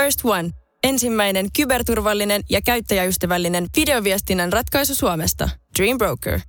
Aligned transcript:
First 0.00 0.20
One. 0.24 0.50
Ensimmäinen 0.84 1.46
kyberturvallinen 1.56 2.42
ja 2.50 2.60
käyttäjäystävällinen 2.64 3.66
videoviestinnän 3.76 4.52
ratkaisu 4.52 4.94
Suomesta. 4.94 5.48
Dream 5.78 5.98
Broker. 5.98 6.40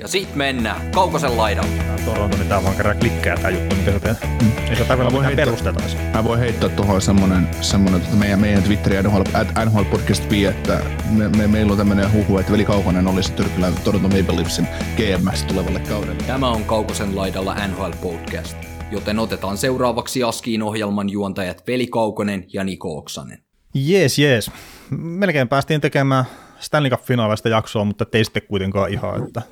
Ja 0.00 0.08
sit 0.08 0.34
mennään 0.34 0.90
Kaukosen 0.90 1.36
laidalle. 1.36 1.70
Toronto, 2.04 2.36
niin 2.36 2.48
tää 2.48 2.64
vaan 2.64 2.76
kerran 2.76 2.96
klikkää 2.96 3.36
tää 3.36 3.50
juttu, 3.50 3.76
mikä 3.76 3.92
sä 3.92 4.00
teet. 4.00 4.16
Mm. 4.42 4.52
Ei 4.70 4.76
se 4.76 4.84
tarvitse 4.84 5.14
mitään 5.14 5.36
perusteita. 5.36 5.82
Mä 6.14 6.24
voin 6.24 6.40
heittää 6.40 6.68
tuohon 6.68 7.02
semmonen, 7.02 7.48
semmonen 7.60 8.00
tota 8.00 8.16
meidän, 8.16 8.40
meidän 8.40 8.62
Twitteri 8.62 9.02
NHL, 9.02 9.22
NHL 9.64 9.84
Podcast 9.90 10.28
P, 10.28 10.32
että 10.32 10.80
me, 11.10 11.28
me, 11.28 11.46
meillä 11.46 11.72
on 11.72 11.78
tämmönen 11.78 12.12
huhu, 12.12 12.38
että 12.38 12.52
Veli 12.52 12.64
Kaukonen 12.64 13.06
olisi 13.06 13.32
Tyrkylän 13.32 13.74
Toronto 13.84 14.08
Maple 14.08 14.36
Leafsin 14.36 14.68
GMS 14.96 15.44
tulevalle 15.44 15.80
kaudelle. 15.80 16.22
Tämä 16.26 16.48
on 16.48 16.64
Kaukosen 16.64 17.16
laidalla 17.16 17.54
NHL 17.66 17.90
Podcast, 18.02 18.69
joten 18.90 19.18
otetaan 19.18 19.58
seuraavaksi 19.58 20.22
Askiin 20.22 20.62
ohjelman 20.62 21.10
juontajat 21.10 21.66
Veli 21.66 21.86
Kaukonen 21.86 22.44
ja 22.52 22.64
Niko 22.64 22.98
Oksanen. 22.98 23.38
Jees, 23.74 24.18
jees. 24.18 24.50
Melkein 24.90 25.48
päästiin 25.48 25.80
tekemään 25.80 26.24
Stanley 26.58 26.90
Cup-finaalista 26.90 27.48
jaksoa, 27.48 27.84
mutta 27.84 28.06
ei 28.12 28.24
sitten 28.24 28.42
kuitenkaan 28.48 28.92
ihan, 28.92 29.26
että 29.26 29.42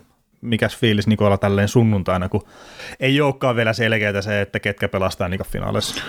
mikäs 0.41 0.77
fiilis 0.77 1.07
Nikola 1.07 1.39
tälleen 1.39 1.69
sunnuntaina, 1.69 2.29
kun 2.29 2.43
ei 3.01 3.21
olekaan 3.21 3.57
vielä 3.57 3.73
selkeää 3.73 4.23
se, 4.23 4.41
että 4.41 4.61
ketkä 4.61 4.89
pelastaa 4.89 5.29
Stanley 5.29 5.39
Cup-finaalissa. 5.39 6.03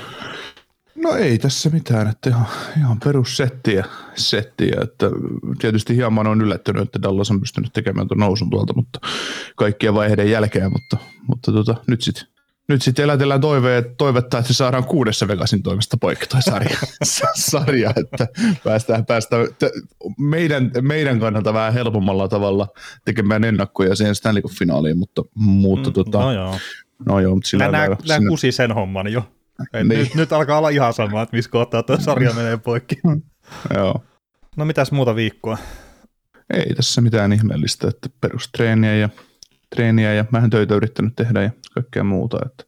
No 0.96 1.16
ei 1.16 1.38
tässä 1.38 1.70
mitään, 1.70 2.08
että 2.08 2.30
ihan, 2.30 2.46
ihan 2.78 3.00
perussettiä, 3.00 3.86
settiä, 4.16 4.76
että 4.84 5.06
tietysti 5.60 5.96
hieman 5.96 6.28
on 6.28 6.42
yllättynyt, 6.42 6.84
että 6.84 7.02
Dallas 7.02 7.32
on 7.32 7.40
pystynyt 7.40 7.74
tekemään 7.74 8.08
tuon 8.08 8.20
nousun 8.20 8.50
tuolta, 8.50 8.74
mutta 8.74 9.00
kaikkien 9.56 9.94
vaiheiden 9.94 10.32
jälkeen, 10.32 10.72
mutta, 10.72 10.98
mutta 11.28 11.52
tota, 11.52 11.76
nyt 11.88 12.02
sitten 12.02 12.28
nyt 12.70 12.82
sitten 12.82 13.04
elätellään 13.04 13.42
toive, 13.42 13.84
toivetta, 13.98 14.38
että 14.38 14.54
saadaan 14.54 14.84
kuudessa 14.84 15.28
Vegasin 15.28 15.64
toimesta 15.64 15.98
poikki 15.98 16.28
toi 16.28 16.42
sarja, 16.42 16.78
sarja 17.50 17.94
että 17.96 18.28
päästään, 18.64 19.06
päästään 19.06 19.48
meidän, 20.18 20.72
meidän 20.82 21.20
kannalta 21.20 21.54
vähän 21.54 21.74
helpommalla 21.74 22.28
tavalla 22.28 22.68
tekemään 23.06 23.44
ennakkoja 23.44 23.96
siihen 23.96 24.16
Stanley 24.16 24.42
Cup-finaaliin, 24.42 24.98
mutta, 24.98 25.24
mutta 25.36 25.90
mm, 25.90 25.94
tota, 25.94 26.20
no 26.20 26.32
joo. 26.32 26.56
No 27.06 27.20
joo, 27.20 27.36
mutta 27.36 27.50
sillä 27.50 27.72
nämä, 27.72 27.98
nämä 28.08 28.30
kusi 28.30 28.52
sen 28.52 28.72
homman 28.72 29.12
jo. 29.12 29.24
niin. 29.74 29.88
nyt, 29.88 30.16
nyt, 30.16 30.34
alkaa 30.34 30.58
olla 30.58 30.70
ihan 30.70 30.94
sama, 30.94 31.22
että 31.22 31.36
missä 31.36 31.52
kohtaa 31.52 31.84
tuo 31.84 31.98
sarja 32.00 32.34
menee 32.34 32.58
poikki. 32.58 32.96
joo. 33.76 34.04
No 34.58 34.66
mitäs 34.66 34.92
muuta 34.92 35.16
viikkoa? 35.16 35.58
Ei 36.54 36.76
tässä 36.76 37.02
mitään 37.02 37.34
ihmeellistä, 37.34 37.88
että 37.88 38.10
perustreeniä 38.22 38.96
ja 38.96 39.10
treeniä 39.76 40.14
ja 40.14 40.26
vähän 40.32 40.50
töitä 40.50 40.76
yrittänyt 40.76 41.16
tehdä 41.16 41.44
ja 41.44 41.50
kaikkea 41.74 42.04
muuta. 42.04 42.40
Että 42.46 42.64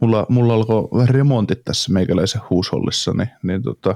mulla, 0.00 0.26
mulla 0.28 0.54
alkoi 0.54 1.06
remontit 1.06 1.64
tässä 1.64 1.92
meikäläisen 1.92 2.40
huushollissa, 2.50 3.12
niin, 3.12 3.28
niin 3.42 3.62
tota, 3.62 3.94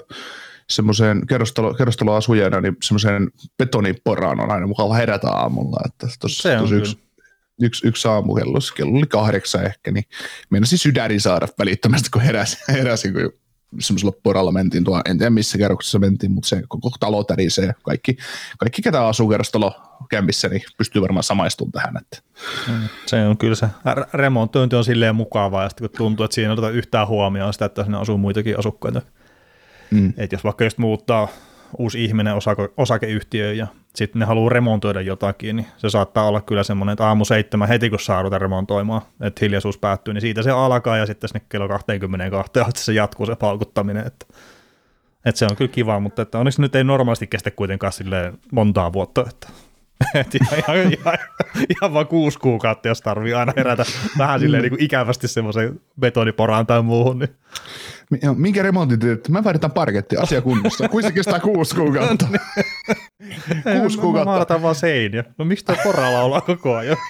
semmoiseen 0.71 1.27
kerrostalo, 1.27 1.75
kerrostaloasujana, 1.75 2.61
niin 2.61 2.77
semmoiseen 2.83 3.31
betoniporaan 3.59 4.41
on 4.41 4.51
aina 4.51 4.67
mukava 4.67 4.95
herätä 4.95 5.31
aamulla. 5.31 5.81
Että 5.87 6.07
tos, 6.21 6.39
Se 6.39 6.57
on 6.57 6.63
tos 6.63 6.73
yksi, 6.73 6.99
yksi, 7.63 7.89
yksi 7.89 8.09
aamu 8.09 8.35
kello, 8.35 8.59
kello 8.77 8.99
oli 8.99 9.07
kahdeksan 9.07 9.67
ehkä, 9.67 9.91
niin 9.91 10.05
meinasi 10.51 10.77
sydäri 10.77 11.21
saada 11.21 11.49
välittömästi, 11.59 12.11
kun 12.11 12.23
heräsin, 12.23 12.59
heräsin 12.79 13.13
kun 13.13 13.33
semmoisella 13.81 14.13
poralla 14.23 14.53
mentiin 14.53 14.85
tuolla, 14.85 15.03
en 15.05 15.19
tiedä 15.19 15.31
missä 15.31 15.59
kerroksessa 15.59 15.99
mentiin, 15.99 16.33
mutta 16.33 16.49
se 16.49 16.63
koko 16.69 16.91
talo 17.01 17.25
tärisee. 17.25 17.75
Kaikki, 17.83 18.17
kaikki 18.59 18.83
ketä 18.83 19.07
asuu 19.07 19.29
kerrostalo 19.29 19.75
kämpissä, 20.11 20.49
niin 20.49 20.63
pystyy 20.79 21.03
varmaan 21.03 21.25
samaistumaan 21.25 21.73
tähän. 21.73 21.97
Että. 21.97 22.19
Mm. 22.69 22.89
Se 23.07 23.27
on 23.27 23.39
kyllä 23.39 23.55
se 23.55 23.67
remontointi 24.13 24.77
on 24.77 24.85
silleen 24.85 25.17
mukavaa, 25.17 25.63
ja 25.63 25.69
sitten 25.69 25.89
kun 25.89 25.99
tuntuu, 25.99 26.25
että 26.25 26.35
siinä 26.35 26.49
ei 26.49 26.53
oteta 26.53 26.71
yhtään 26.71 27.09
huomioon 27.09 27.53
sitä, 27.53 27.65
että 27.65 27.83
siinä 27.83 27.99
asuu 27.99 28.19
muitakin 28.19 28.59
asukkaita. 28.59 29.03
Mm. 29.91 30.13
Et 30.17 30.33
jos 30.33 30.45
vaikka 30.45 30.65
just 30.65 30.79
muuttaa 30.79 31.29
uusi 31.79 32.05
ihminen 32.05 32.35
osake, 32.35 32.69
osakeyhtiöön 32.77 33.57
ja 33.57 33.67
sitten 33.97 34.21
ne 34.21 34.27
haluaa 34.27 34.49
remontoida 34.49 35.01
jotakin, 35.01 35.57
niin 35.57 35.67
se 35.77 35.91
saattaa 35.91 36.29
olla 36.29 36.41
kyllä 36.41 36.63
semmoinen, 36.63 36.93
että 36.93 37.07
aamu 37.07 37.25
seitsemän 37.25 37.69
heti 37.69 37.91
kun 37.91 38.01
saa 38.01 38.23
ruveta 38.23 38.39
remontoimaan, 38.39 39.03
että 39.21 39.39
hiljaisuus 39.45 39.79
päättyy, 39.79 40.15
niin 40.15 40.21
siitä 40.21 40.43
se 40.43 40.51
alkaa 40.51 40.97
ja 40.97 41.07
sitten 41.07 41.29
sinne 41.29 41.47
kello 41.49 41.69
22 41.69 42.61
asti 42.61 42.81
se 42.81 42.93
jatkuu 42.93 43.27
se 43.27 43.37
paukuttaminen, 43.37 44.07
että, 44.07 44.27
että 45.25 45.39
se 45.39 45.47
on 45.51 45.57
kyllä 45.57 45.73
kiva, 45.73 46.01
mutta 46.01 46.23
että 46.23 46.39
onneksi 46.39 46.61
nyt 46.61 46.75
ei 46.75 46.85
normaalisti 46.85 47.27
kestä 47.27 47.51
kuitenkaan 47.51 47.93
silleen 47.93 48.39
montaa 48.53 48.93
vuotta, 48.93 49.25
että 49.31 49.49
et 50.15 50.35
ihan, 50.35 50.59
ihan, 50.59 50.93
ihan, 50.93 51.19
ihan, 51.71 51.95
vaan 51.95 52.07
kuusi 52.07 52.39
kuukautta, 52.39 52.89
jos 52.89 53.01
tarvii 53.01 53.35
aina 53.35 53.53
herätä 53.57 53.85
vähän 54.19 54.41
silleen 54.41 54.63
niin 54.63 54.71
kuin 54.71 54.83
ikävästi 54.83 55.29
semmoisen 55.29 55.81
betoniporaan 56.01 56.67
tai 56.67 56.83
muuhun. 56.83 57.19
Niin. 57.19 57.37
Minkä 58.37 58.63
remontin 58.63 58.99
teet? 58.99 59.29
Mä 59.29 59.45
vaaditaan 59.45 59.73
parketti, 59.73 60.17
asia 60.17 60.43
kunnossa. 60.43 60.89
Kuin 60.89 61.05
se 61.05 61.13
kestää 61.13 61.41
kuusi 61.41 61.75
kuukautta? 61.75 62.29
kuusi 63.81 63.99
kuukautta. 63.99 64.25
Mä 64.25 64.33
maalataan 64.33 64.63
vaan 64.63 64.75
seiniä. 64.75 65.25
No 65.39 65.45
miksi 65.45 65.65
tuo 65.65 65.77
poralla 65.85 66.23
ollaan 66.23 66.43
koko 66.43 66.77
ajan? 66.77 66.97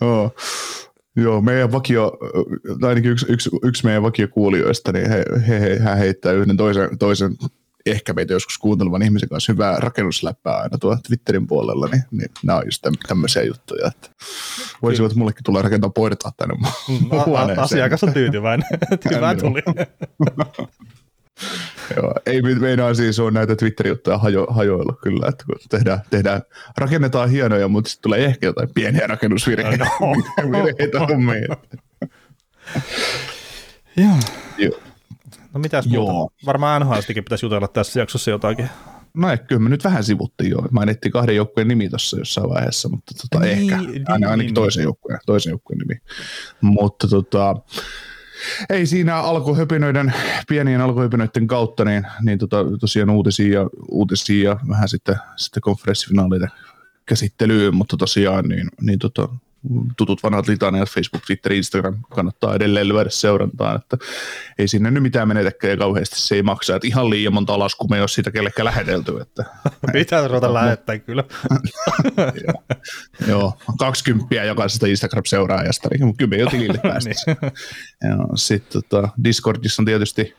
Joo. 0.00 0.34
Joo, 1.16 1.40
meidän 1.40 1.72
vakio, 1.72 2.18
tai 2.80 2.88
ainakin 2.88 3.10
yksi, 3.10 3.26
yksi, 3.28 3.50
yksi 3.62 3.84
meidän 3.84 4.02
vakiokuulijoista, 4.02 4.92
niin 4.92 5.10
he, 5.10 5.24
he, 5.48 5.60
he, 5.60 5.78
hän 5.78 5.98
heittää 5.98 6.32
yhden 6.32 6.56
toisen, 6.56 6.98
toisen 6.98 7.36
ehkä 7.86 8.12
meitä 8.12 8.32
joskus 8.32 8.58
kuuntelevan 8.58 9.02
ihmisen 9.02 9.28
kanssa 9.28 9.52
hyvää 9.52 9.76
rakennusläppää 9.78 10.56
aina 10.56 10.78
tuolla 10.78 10.98
Twitterin 11.06 11.46
puolella, 11.46 11.88
niin, 11.92 12.02
niin 12.10 12.30
nämä 12.44 12.58
on 12.58 12.64
just 12.64 12.86
tämmöisiä 13.08 13.42
juttuja, 13.42 13.86
että 13.88 14.08
voisivat 14.82 15.14
mullekin 15.14 15.44
tulla 15.44 15.62
rakentaa 15.62 15.90
portaat 15.90 16.36
tänne 16.36 16.54
huoneeseen. 17.26 17.58
Asiakas 17.58 18.04
on 18.04 18.12
tyytyväinen. 18.12 18.68
Hyvä 19.14 19.34
tuli. 19.34 19.62
Joo, 21.96 22.14
ei 22.26 22.42
meinaa 22.42 22.94
siis 22.94 23.18
on 23.18 23.34
näitä 23.34 23.56
Twitter-juttuja 23.56 24.18
hajo, 24.18 24.46
hajoilla 24.50 24.96
kyllä, 25.02 25.26
että 25.28 25.44
kun 25.46 25.56
tehdään, 25.70 26.00
tehdään, 26.10 26.42
rakennetaan 26.76 27.30
hienoja, 27.30 27.68
mutta 27.68 27.90
sitten 27.90 28.02
tulee 28.02 28.24
ehkä 28.24 28.46
jotain 28.46 28.68
pieniä 28.74 29.06
rakennusvirheitä. 29.06 29.86
No. 30.00 30.12
virheitä 30.52 30.98
Joo. 33.96 34.16
Joo. 34.58 34.93
No 35.54 35.60
mitäs 35.60 35.86
Joo. 35.86 36.12
muuta? 36.12 36.34
Varmaan 36.46 36.82
NHLstikin 36.82 37.24
pitäisi 37.24 37.46
jutella 37.46 37.68
tässä 37.68 38.00
jaksossa 38.00 38.30
jotakin. 38.30 38.68
No 39.14 39.28
kyllä 39.48 39.62
me 39.62 39.68
nyt 39.68 39.84
vähän 39.84 40.04
sivuttiin 40.04 40.50
jo. 40.50 40.58
Mainittiin 40.70 41.12
kahden 41.12 41.36
joukkueen 41.36 41.68
nimi 41.68 41.88
tuossa 41.88 42.18
jossain 42.18 42.50
vaiheessa, 42.50 42.88
mutta 42.88 43.14
tota, 43.14 43.44
niin, 43.44 43.58
ehkä. 43.58 43.76
Niin, 43.76 44.10
ainakin 44.10 44.38
niin. 44.38 44.54
toisen 44.54 44.82
joukkueen, 44.82 45.20
toisen 45.26 45.50
joukkueen 45.50 45.78
nimi. 45.78 46.00
Mutta 46.60 47.08
tota, 47.08 47.56
ei 48.70 48.86
siinä 48.86 49.16
alkuhöpinöiden, 49.16 50.14
pienien 50.48 50.80
alkuhöpinöiden 50.80 51.46
kautta, 51.46 51.84
niin, 51.84 52.06
niin 52.22 52.38
tota, 52.38 52.56
tosiaan 52.80 53.10
uutisia 53.10 53.60
ja, 53.60 53.70
uutisia 53.90 54.50
ja 54.50 54.56
vähän 54.68 54.88
sitten, 54.88 55.16
sitten 55.36 55.60
konferenssifinaaleiden 55.60 56.48
käsittelyyn, 57.06 57.74
mutta 57.74 57.96
tosiaan 57.96 58.48
niin, 58.48 58.68
niin 58.80 58.98
tota, 58.98 59.28
tutut 59.96 60.22
vanhat 60.22 60.48
litaniat, 60.48 60.88
Facebook, 60.88 61.24
Twitter, 61.26 61.52
Instagram 61.52 61.96
kannattaa 62.10 62.54
edelleen 62.54 62.88
lyödä 62.88 63.10
seurantaan, 63.10 63.76
että 63.76 63.96
ei 64.58 64.68
sinne 64.68 64.90
nyt 64.90 65.02
mitään 65.02 65.28
menetäkään 65.28 65.70
ja 65.70 65.76
kauheasti 65.76 66.20
se 66.20 66.34
ei 66.34 66.42
maksa, 66.42 66.76
että 66.76 66.88
ihan 66.88 67.10
liian 67.10 67.32
monta 67.32 67.58
laskua 67.58 67.88
me 67.90 67.96
ei 67.96 68.02
ole 68.02 68.08
siitä 68.08 68.30
kellekään 68.30 68.64
lähetelty. 68.64 69.12
Että, 69.20 69.44
Pitää 69.92 70.28
ruveta 70.28 70.54
lähettää 70.54 70.98
kyllä. 70.98 71.24
joo, 73.28 73.58
20 73.78 74.34
jokaisesta 74.34 74.86
Instagram-seuraajasta, 74.86 75.88
niin 75.90 76.16
kyllä 76.16 76.30
me 76.30 76.36
jo 76.36 76.46
tilille 76.46 76.78
päästä. 76.92 77.10
niin. 77.10 78.16
Sitten 78.34 78.82
tota, 78.82 79.08
Discordissa 79.24 79.82
on 79.82 79.86
tietysti 79.86 80.34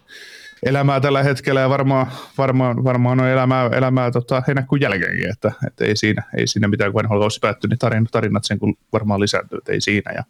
elämää 0.64 1.00
tällä 1.00 1.24
hetkellä 1.24 1.62
ja 1.62 1.70
varmaan, 1.70 2.08
varmaan, 2.38 2.84
varmaan 2.84 3.20
on 3.20 3.28
elämää, 3.28 3.68
elämää 3.68 4.12
tota, 4.12 4.44
heinäkuun 4.48 4.82
jälkeenkin, 4.82 5.30
että, 5.30 5.52
että 5.68 5.86
ei, 5.86 5.96
siinä, 5.96 6.24
ei 6.38 6.48
siinä 6.48 6.68
mitään, 6.68 6.92
kun 6.92 7.12
olisi 7.12 7.40
päättynyt, 7.40 7.72
niin 7.72 7.80
tarinat, 7.80 8.12
tarinat 8.12 8.44
sen 8.44 8.60
kun 8.60 8.78
varmaan 8.94 9.20
lisääntyy, 9.20 9.58
että 9.58 9.72
ei 9.72 9.82
siinä. 9.82 10.12
Ja, 10.12 10.24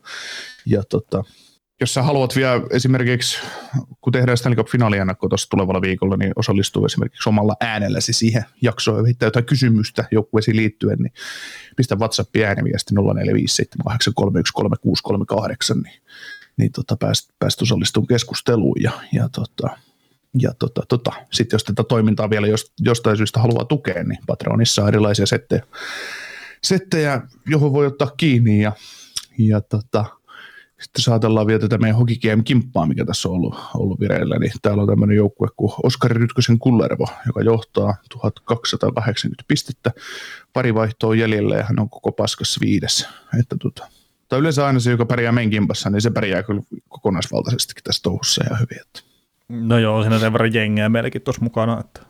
ja 0.66 0.84
tota, 0.90 1.24
jos 1.82 1.94
sä 1.94 2.04
haluat 2.04 2.36
vielä 2.36 2.62
esimerkiksi, 2.72 3.38
kun 4.02 4.14
tehdään 4.14 4.38
Stanley 4.38 4.58
Cup 4.58 4.68
tuossa 5.30 5.50
tulevalla 5.50 5.82
viikolla, 5.82 6.18
niin 6.18 6.34
osallistuu 6.36 6.86
esimerkiksi 6.86 7.30
omalla 7.30 7.56
äänelläsi 7.60 8.14
siihen 8.14 8.46
jaksoon 8.62 8.98
ja 8.98 9.04
heittää 9.04 9.28
jotain 9.28 9.46
kysymystä 9.46 10.06
joukkueisiin 10.12 10.58
liittyen, 10.58 11.00
niin 11.00 11.14
pistä 11.76 11.96
WhatsAppin 11.96 12.46
ääniviesti 12.46 12.96
0457831638, 12.96 12.98
niin, 15.84 16.02
niin 16.58 16.72
tota, 16.72 16.98
pääst, 16.98 17.30
pääst 17.40 17.62
osallistumaan 17.62 18.08
keskusteluun 18.08 18.78
ja, 18.84 18.92
ja 19.14 19.30
tota, 19.30 19.78
ja 20.42 20.54
tota, 20.60 20.82
tota, 20.90 21.12
sitten 21.32 21.56
jos 21.56 21.64
tätä 21.64 21.84
toimintaa 21.84 22.30
vielä 22.30 22.48
jostain 22.80 23.18
syystä 23.18 23.40
haluaa 23.40 23.66
tukea, 23.66 24.04
niin 24.04 24.20
Patreonissa 24.28 24.82
on 24.82 24.88
erilaisia 24.88 25.26
settejä, 25.26 25.64
settejä 26.64 27.22
johon 27.48 27.74
voi 27.74 27.86
ottaa 27.86 28.12
kiinni 28.18 28.62
ja, 28.62 28.72
ja 29.38 29.62
tota, 29.62 30.06
sitten 30.82 31.04
saatellaan 31.04 31.48
vielä 31.48 31.60
tätä 31.60 31.78
meidän 31.78 31.98
Hockey 31.98 32.44
kimppaa 32.44 32.86
mikä 32.86 33.06
tässä 33.06 33.30
on 33.30 33.36
ollut, 33.36 33.56
ollut 33.74 34.00
vireillä, 34.00 34.40
niin 34.40 34.52
täällä 34.62 34.82
on 34.82 34.90
tämmöinen 34.90 35.18
joukkue 35.18 35.48
kuin 35.58 35.74
Oskari 35.84 36.14
Rytkösen 36.14 36.60
Kullervo, 36.60 37.08
joka 37.26 37.42
johtaa 37.42 37.96
1280 38.10 39.44
pistettä. 39.48 39.92
Pari 40.54 40.74
vaihtoa 40.74 41.16
jäljellä 41.16 41.56
ja 41.56 41.64
hän 41.64 41.80
on 41.80 41.90
koko 41.90 42.12
paskassa 42.12 42.60
viides. 42.62 43.08
Että 43.40 43.56
tota, 43.62 43.88
tai 44.30 44.40
yleensä 44.40 44.66
aina 44.66 44.80
se, 44.80 44.92
joka 44.92 45.06
pärjää 45.06 45.32
meidän 45.32 45.52
kimpassa, 45.52 45.90
niin 45.90 46.02
se 46.02 46.10
pärjää 46.10 46.44
kyllä 46.44 46.62
kokonaisvaltaisestikin 46.90 47.84
tässä 47.84 48.04
touhussa 48.04 48.44
ja 48.50 48.56
hyvin. 48.56 48.82
Että. 48.82 49.15
No 49.50 49.80
joo, 49.80 50.02
siinä 50.02 50.20
sen 50.20 50.34
verran 50.34 50.54
jengeä 50.54 50.90
meilläkin 50.90 51.22
tuossa 51.22 51.44
mukana, 51.44 51.80
että 51.80 52.02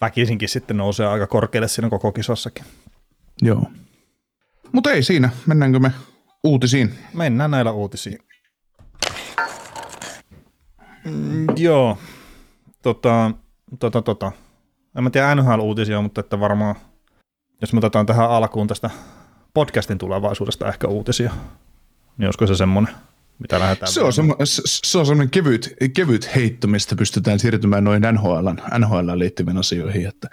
väkisinkin 0.00 0.48
sitten 0.48 0.76
nousee 0.76 1.06
aika 1.06 1.26
korkealle 1.26 1.68
siinä 1.68 1.90
koko 1.90 2.12
kisassakin. 2.12 2.64
Joo. 3.42 3.62
Mutta 4.72 4.90
ei 4.90 5.02
siinä, 5.02 5.30
mennäänkö 5.46 5.78
me 5.78 5.92
uutisiin? 6.44 6.94
Mennään 7.14 7.50
näillä 7.50 7.72
uutisiin. 7.72 8.18
Mm, 11.04 11.46
joo, 11.56 11.98
tota, 12.82 13.30
tota, 13.78 14.02
tota. 14.02 14.32
En 14.96 15.04
mä 15.04 15.10
tiedä 15.10 15.34
NHL-uutisia, 15.34 16.02
mutta 16.02 16.20
että 16.20 16.40
varmaan, 16.40 16.74
jos 17.60 17.72
me 17.72 17.78
otetaan 17.78 18.06
tähän 18.06 18.30
alkuun 18.30 18.66
tästä 18.66 18.90
podcastin 19.54 19.98
tulevaisuudesta 19.98 20.68
ehkä 20.68 20.88
uutisia, 20.88 21.32
niin 22.18 22.26
olisiko 22.26 22.46
se 22.46 22.56
semmoinen, 22.56 22.94
mitä 23.38 23.60
lähdetään 23.60 23.92
se 23.92 24.02
on, 24.02 24.12
semmo, 24.12 24.36
se 24.44 24.98
on 24.98 25.06
semmoinen 25.06 25.30
kevyt, 25.30 25.74
kevyt 25.94 26.34
heitto, 26.34 26.66
mistä 26.66 26.96
pystytään 26.96 27.38
siirtymään 27.38 27.84
noin 27.84 28.02
NHL, 28.12 28.48
NHL 28.78 29.18
liittyviin 29.18 29.56
asioihin, 29.56 30.06
että, 30.06 30.28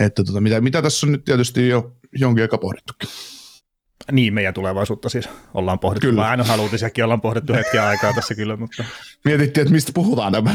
että 0.00 0.24
tota, 0.24 0.40
mitä, 0.40 0.60
mitä 0.60 0.82
tässä 0.82 1.06
on 1.06 1.12
nyt 1.12 1.24
tietysti 1.24 1.68
jo 1.68 1.96
jonkin 2.12 2.44
aika 2.44 2.58
pohdittukin. 2.58 3.08
Niin, 4.12 4.34
meidän 4.34 4.54
tulevaisuutta 4.54 5.08
siis 5.08 5.28
ollaan 5.54 5.78
pohdittu. 5.78 6.06
Kyllä. 6.06 6.28
Aina 6.28 6.44
haluutisiakin 6.44 7.04
ollaan 7.04 7.20
pohdittu 7.20 7.52
hetken 7.52 7.82
aikaa 7.82 8.12
tässä 8.12 8.34
kyllä, 8.34 8.56
mutta... 8.56 8.84
Mietittiin, 9.24 9.62
että 9.62 9.72
mistä 9.72 9.92
puhutaan 9.94 10.32
nämä. 10.32 10.54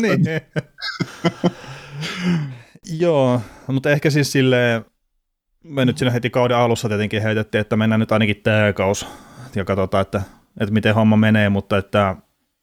niin. 0.00 0.24
Joo, 2.98 3.40
mutta 3.66 3.90
ehkä 3.90 4.10
siis 4.10 4.32
silleen, 4.32 4.84
me 5.64 5.84
nyt 5.84 5.98
siinä 5.98 6.10
heti 6.10 6.30
kauden 6.30 6.56
alussa 6.56 6.88
tietenkin 6.88 7.22
heitettiin, 7.22 7.60
että 7.60 7.76
mennään 7.76 8.00
nyt 8.00 8.12
ainakin 8.12 8.40
tämä 8.42 8.72
kaus 8.72 9.06
ja 9.54 9.64
katsotaan, 9.64 10.02
että, 10.02 10.22
että 10.60 10.72
miten 10.72 10.94
homma 10.94 11.16
menee, 11.16 11.48
mutta 11.48 11.78
että 11.78 12.16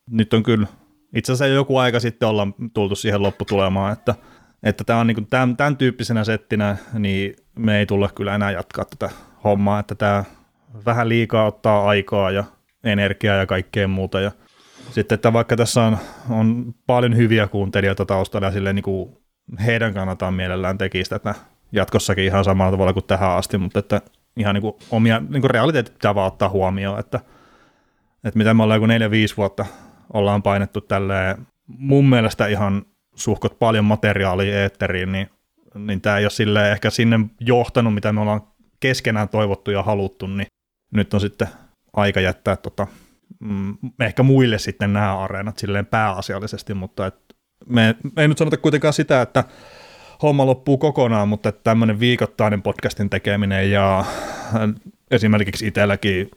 nyt 0.09 0.33
on 0.33 0.43
kyllä, 0.43 0.67
itse 1.15 1.31
asiassa 1.31 1.55
joku 1.55 1.77
aika 1.77 1.99
sitten 1.99 2.29
ollaan 2.29 2.53
tultu 2.73 2.95
siihen 2.95 3.23
lopputulemaan, 3.23 3.93
että, 3.93 4.15
että 4.63 4.83
tämä 4.83 4.99
on 4.99 5.07
niin 5.07 5.15
kuin 5.15 5.27
tämän, 5.27 5.57
tämän 5.57 5.77
tyyppisenä 5.77 6.23
settinä, 6.23 6.77
niin 6.93 7.35
me 7.59 7.79
ei 7.79 7.85
tulla 7.85 8.09
kyllä 8.15 8.35
enää 8.35 8.51
jatkaa 8.51 8.85
tätä 8.85 9.09
hommaa, 9.43 9.79
että 9.79 9.95
tämä 9.95 10.23
vähän 10.85 11.09
liikaa 11.09 11.45
ottaa 11.45 11.87
aikaa 11.87 12.31
ja 12.31 12.43
energiaa 12.83 13.35
ja 13.35 13.45
kaikkea 13.45 13.87
muuta. 13.87 14.19
Ja 14.19 14.31
sitten, 14.91 15.15
että 15.15 15.33
vaikka 15.33 15.55
tässä 15.55 15.83
on, 15.83 15.97
on 16.29 16.73
paljon 16.87 17.17
hyviä 17.17 17.47
kuuntelijoita 17.47 18.05
taustalla 18.05 18.47
ja 18.47 18.73
niin 18.73 18.83
kuin 18.83 19.17
heidän 19.65 19.93
kannaltaan 19.93 20.33
mielellään 20.33 20.77
tekisi 20.77 21.09
tätä 21.09 21.35
jatkossakin 21.71 22.25
ihan 22.25 22.43
samalla 22.43 22.71
tavalla 22.71 22.93
kuin 22.93 23.05
tähän 23.05 23.31
asti, 23.31 23.57
mutta 23.57 23.79
että 23.79 24.01
ihan 24.37 24.53
niin 24.55 24.61
kuin 24.61 24.75
omia 24.91 25.21
niin 25.29 25.41
kuin 25.41 25.51
realiteetit 25.51 25.93
pitää 25.93 26.15
vaan 26.15 26.27
ottaa 26.27 26.49
huomioon, 26.49 26.99
että, 26.99 27.19
että 28.23 28.37
mitä 28.37 28.53
me 28.53 28.63
ollaan 28.63 28.77
joku 28.77 28.85
neljä-viisi 28.85 29.37
vuotta 29.37 29.65
ollaan 30.13 30.43
painettu 30.43 30.81
tälleen 30.81 31.47
mun 31.67 32.09
mielestä 32.09 32.47
ihan 32.47 32.85
suhkot 33.15 33.59
paljon 33.59 33.85
materiaalia 33.85 34.61
eetteriin, 34.61 35.11
niin, 35.11 35.29
niin 35.75 36.01
tämä 36.01 36.17
ei 36.17 36.25
ole 36.25 36.29
silleen 36.29 36.71
ehkä 36.71 36.89
sinne 36.89 37.19
johtanut, 37.39 37.93
mitä 37.93 38.13
me 38.13 38.21
ollaan 38.21 38.41
keskenään 38.79 39.29
toivottu 39.29 39.71
ja 39.71 39.83
haluttu, 39.83 40.27
niin 40.27 40.47
nyt 40.93 41.13
on 41.13 41.19
sitten 41.19 41.47
aika 41.93 42.19
jättää 42.19 42.55
tota, 42.55 42.87
mm, 43.39 43.77
ehkä 43.99 44.23
muille 44.23 44.59
sitten 44.59 44.93
nämä 44.93 45.19
areenat 45.19 45.57
silleen 45.57 45.85
pääasiallisesti, 45.85 46.73
mutta 46.73 47.05
et 47.07 47.15
me, 47.65 47.95
me 48.15 48.21
ei 48.21 48.27
nyt 48.27 48.37
sanota 48.37 48.57
kuitenkaan 48.57 48.93
sitä, 48.93 49.21
että 49.21 49.43
homma 50.21 50.45
loppuu 50.45 50.77
kokonaan, 50.77 51.27
mutta 51.27 51.51
tämmöinen 51.51 51.99
viikoittainen 51.99 52.61
podcastin 52.61 53.09
tekeminen 53.09 53.71
ja 53.71 54.05
esimerkiksi 55.11 55.67
itselläkin 55.67 56.31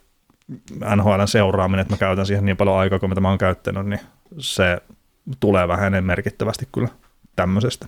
NHLn 0.97 1.29
seuraaminen, 1.29 1.83
että 1.83 1.95
mä 1.95 1.99
käytän 1.99 2.27
siihen 2.27 2.45
niin 2.45 2.57
paljon 2.57 2.77
aikaa 2.79 2.99
kuin 2.99 3.11
mitä 3.11 3.21
mä 3.21 3.29
oon 3.29 3.39
käyttänyt, 3.39 3.87
niin 3.87 4.01
se 4.39 4.79
tulee 5.41 5.69
vähän 5.69 6.05
merkittävästi 6.05 6.69
kyllä 6.73 6.89
tämmöisestä. 7.37 7.87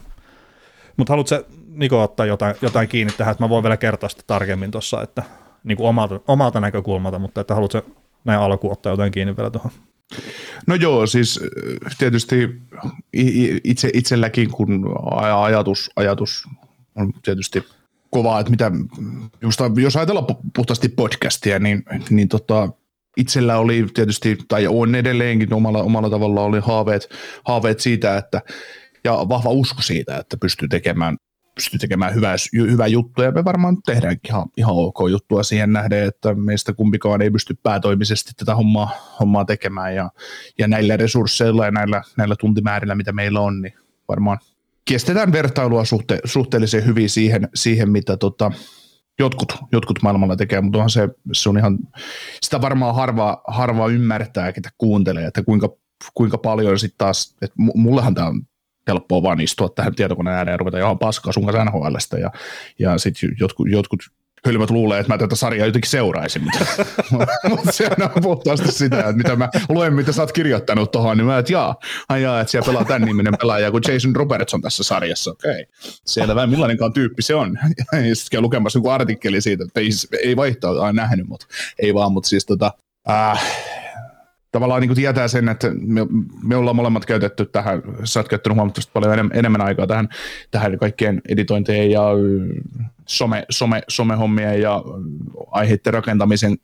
Mutta 0.97 1.13
haluatko 1.13 1.35
Niko 1.75 2.03
ottaa 2.03 2.27
jotain, 2.27 2.55
jotain 2.63 2.89
kiinni 2.89 3.13
tähän, 3.13 3.33
että 3.33 3.45
mä 3.45 3.49
voin 3.49 3.63
vielä 3.63 3.77
kertoa 3.77 4.09
sitä 4.09 4.23
tarkemmin 4.27 4.71
tuossa, 4.71 5.03
että 5.03 5.23
niin 5.65 5.77
kuin 5.77 5.89
omalta, 5.89 6.21
omalta 6.29 6.61
näkökulmalta, 6.61 7.19
mutta 7.19 7.41
että 7.41 7.55
haluatko 7.55 7.83
näin 8.25 8.41
alkuun 8.41 8.73
ottaa 8.73 8.93
jotain 8.93 9.13
kiinni 9.13 9.37
vielä 9.37 9.51
tuohon? 9.51 9.71
No 10.67 10.75
joo, 10.75 11.07
siis 11.07 11.41
äh, 11.87 11.97
tietysti 11.99 12.61
itse, 13.65 13.91
itselläkin, 13.95 14.51
kun 14.51 14.95
ajatus, 15.21 15.91
ajatus 15.97 16.49
on 16.95 17.13
tietysti 17.23 17.65
kovaa, 18.13 18.41
että 18.41 18.51
mitä, 18.51 18.71
just, 19.43 19.61
jos 19.83 19.97
ajatellaan 19.97 20.27
puhtaasti 20.57 20.89
podcastia, 20.89 21.59
niin, 21.59 21.83
niin 22.11 22.29
tota, 22.29 22.69
itsellä 23.17 23.59
oli 23.59 23.87
tietysti, 23.95 24.39
tai 24.49 24.67
on 24.67 24.95
edelleenkin 24.95 25.55
omalla, 25.55 25.83
omalla 25.83 26.11
tavalla 26.11 26.43
oli 26.43 26.61
haaveet, 26.61 27.09
haaveet 27.45 27.81
siitä, 27.81 28.17
että 28.17 28.41
ja 29.05 29.13
vahva 29.13 29.51
usko 29.51 29.83
siitä, 29.83 30.17
että 30.17 30.37
pystyy 30.37 30.69
tekemään, 30.69 31.17
pystyy 31.55 31.79
tekemään 31.79 32.15
hyvää, 32.15 32.37
hyvää 32.55 32.87
juttua, 32.87 33.25
ja 33.25 33.33
me 33.33 33.45
varmaan 33.45 33.77
tehdään 33.87 34.17
ihan, 34.29 34.47
ihan 34.57 34.75
ok 34.75 34.99
juttua 35.11 35.43
siihen 35.43 35.73
nähden, 35.73 36.05
että 36.05 36.35
meistä 36.35 36.73
kumpikaan 36.73 37.23
ei 37.23 37.31
pysty 37.31 37.55
päätoimisesti 37.63 38.31
tätä 38.37 38.55
hommaa, 38.55 38.91
hommaa 39.21 39.45
tekemään, 39.45 39.95
ja, 39.95 40.11
ja 40.59 40.69
näillä 40.69 40.97
resursseilla 40.97 41.65
ja 41.65 41.71
näillä, 41.71 42.03
näillä 42.17 42.37
tuntimäärillä, 42.41 42.95
mitä 42.95 43.13
meillä 43.13 43.41
on, 43.41 43.63
niin 43.63 43.75
varmaan 44.09 44.39
kestetään 44.85 45.33
vertailua 45.33 45.85
suhte, 45.85 46.19
suhteellisen 46.25 46.87
hyvin 46.87 47.11
siihen, 47.11 47.49
siihen 47.55 47.91
mitä 47.91 48.17
tota, 48.17 48.51
jotkut, 49.19 49.53
jotkut 49.73 50.03
maailmalla 50.03 50.37
tekee, 50.37 50.61
mutta 50.61 50.89
se, 50.89 51.09
se 51.33 51.49
on 51.49 51.59
ihan, 51.59 51.79
sitä 52.43 52.61
varmaan 52.61 52.95
harva, 52.95 53.43
harva 53.47 53.89
ymmärtää, 53.89 54.53
ketä 54.53 54.71
kuuntelee, 54.79 55.27
että 55.27 55.43
kuinka, 55.43 55.69
kuinka 56.15 56.39
paljon 56.39 56.79
sitten 56.79 56.99
taas, 56.99 57.37
että 57.43 57.55
mullehan 57.57 58.15
tämä 58.15 58.27
on 58.27 58.43
helppoa 58.89 59.23
vaan 59.23 59.41
istua 59.41 59.69
tähän 59.69 59.95
tietokoneen 59.95 60.37
ääreen 60.37 60.55
ja 60.55 60.57
ruveta 60.57 60.79
johon 60.79 60.99
paskaa 60.99 61.33
sun 61.33 61.47
kanssa 61.47 61.65
NHLstä 61.65 62.19
ja, 62.19 62.31
ja 62.79 62.99
sitten 62.99 63.31
jotkut, 63.41 63.69
jotkut 63.71 64.01
hölmöt 64.47 64.71
luulee, 64.71 65.01
että 65.01 65.13
mä 65.13 65.19
tätä 65.19 65.37
sarjaa 65.37 65.67
jotenkin 65.67 65.91
seuraisin, 65.91 66.43
mutta, 66.43 67.73
se 67.73 67.87
on 67.87 68.23
puhtaasti 68.23 68.73
sitä, 68.73 68.99
että 68.99 69.13
mitä 69.13 69.37
mä 69.37 69.49
luen, 69.69 69.95
mitä 69.95 70.13
sä 70.13 70.23
oot 70.23 70.33
kirjoittanut 70.33 70.91
tuohon, 70.91 71.17
niin 71.17 71.27
mä 71.27 71.39
että 71.39 71.53
jaa, 71.53 71.77
ai 72.09 72.23
jaa, 72.23 72.41
että 72.41 72.51
siellä 72.51 72.67
pelaa 72.67 72.85
tämän 72.85 73.03
niminen 73.03 73.35
pelaaja 73.41 73.71
kuin 73.71 73.83
Jason 73.89 74.17
Robertson 74.17 74.63
tässä 74.63 74.83
sarjassa, 74.83 75.31
okei, 75.31 75.51
okay. 75.51 75.93
selvä, 76.07 76.47
millaininkaan 76.47 76.93
tyyppi 76.93 77.23
se 77.23 77.35
on, 77.35 77.59
ja 78.09 78.15
sitten 78.15 78.31
käy 78.31 78.41
lukemassa 78.41 78.79
joku 78.79 78.89
artikkeli 78.89 79.41
siitä, 79.41 79.65
että 79.65 79.81
ei, 79.81 79.89
ei 80.23 80.37
vaihtoa, 80.37 80.93
nähnyt, 80.93 81.29
mutta 81.29 81.47
ei 81.79 81.95
vaan, 81.95 82.13
mutta 82.13 82.29
siis 82.29 82.47
tota, 82.47 82.73
äh, 83.11 83.72
tavallaan 84.53 84.81
niin 84.81 84.89
kuin 84.89 84.97
tietää 84.97 85.29
sen, 85.29 85.49
että 85.49 85.71
me, 85.81 86.01
me 86.43 86.57
ollaan 86.57 86.77
molemmat 86.77 87.07
käytetty 87.07 87.47
tähän, 87.47 87.83
sä 88.05 88.21
oot 88.21 88.29
käyttänyt 88.29 88.57
huomattavasti 88.57 88.91
paljon 88.93 89.13
enemmän, 89.13 89.39
enemmän 89.39 89.61
aikaa 89.61 89.87
tähän, 89.87 90.09
tähän 90.51 90.79
kaikkien 90.79 91.23
editointeen 91.29 91.91
ja 91.91 92.03
some, 93.07 93.47
some, 93.51 93.83
somehommien 93.89 94.61
ja 94.61 94.83
aiheiden 95.51 95.95
rakentamisen 95.95 96.57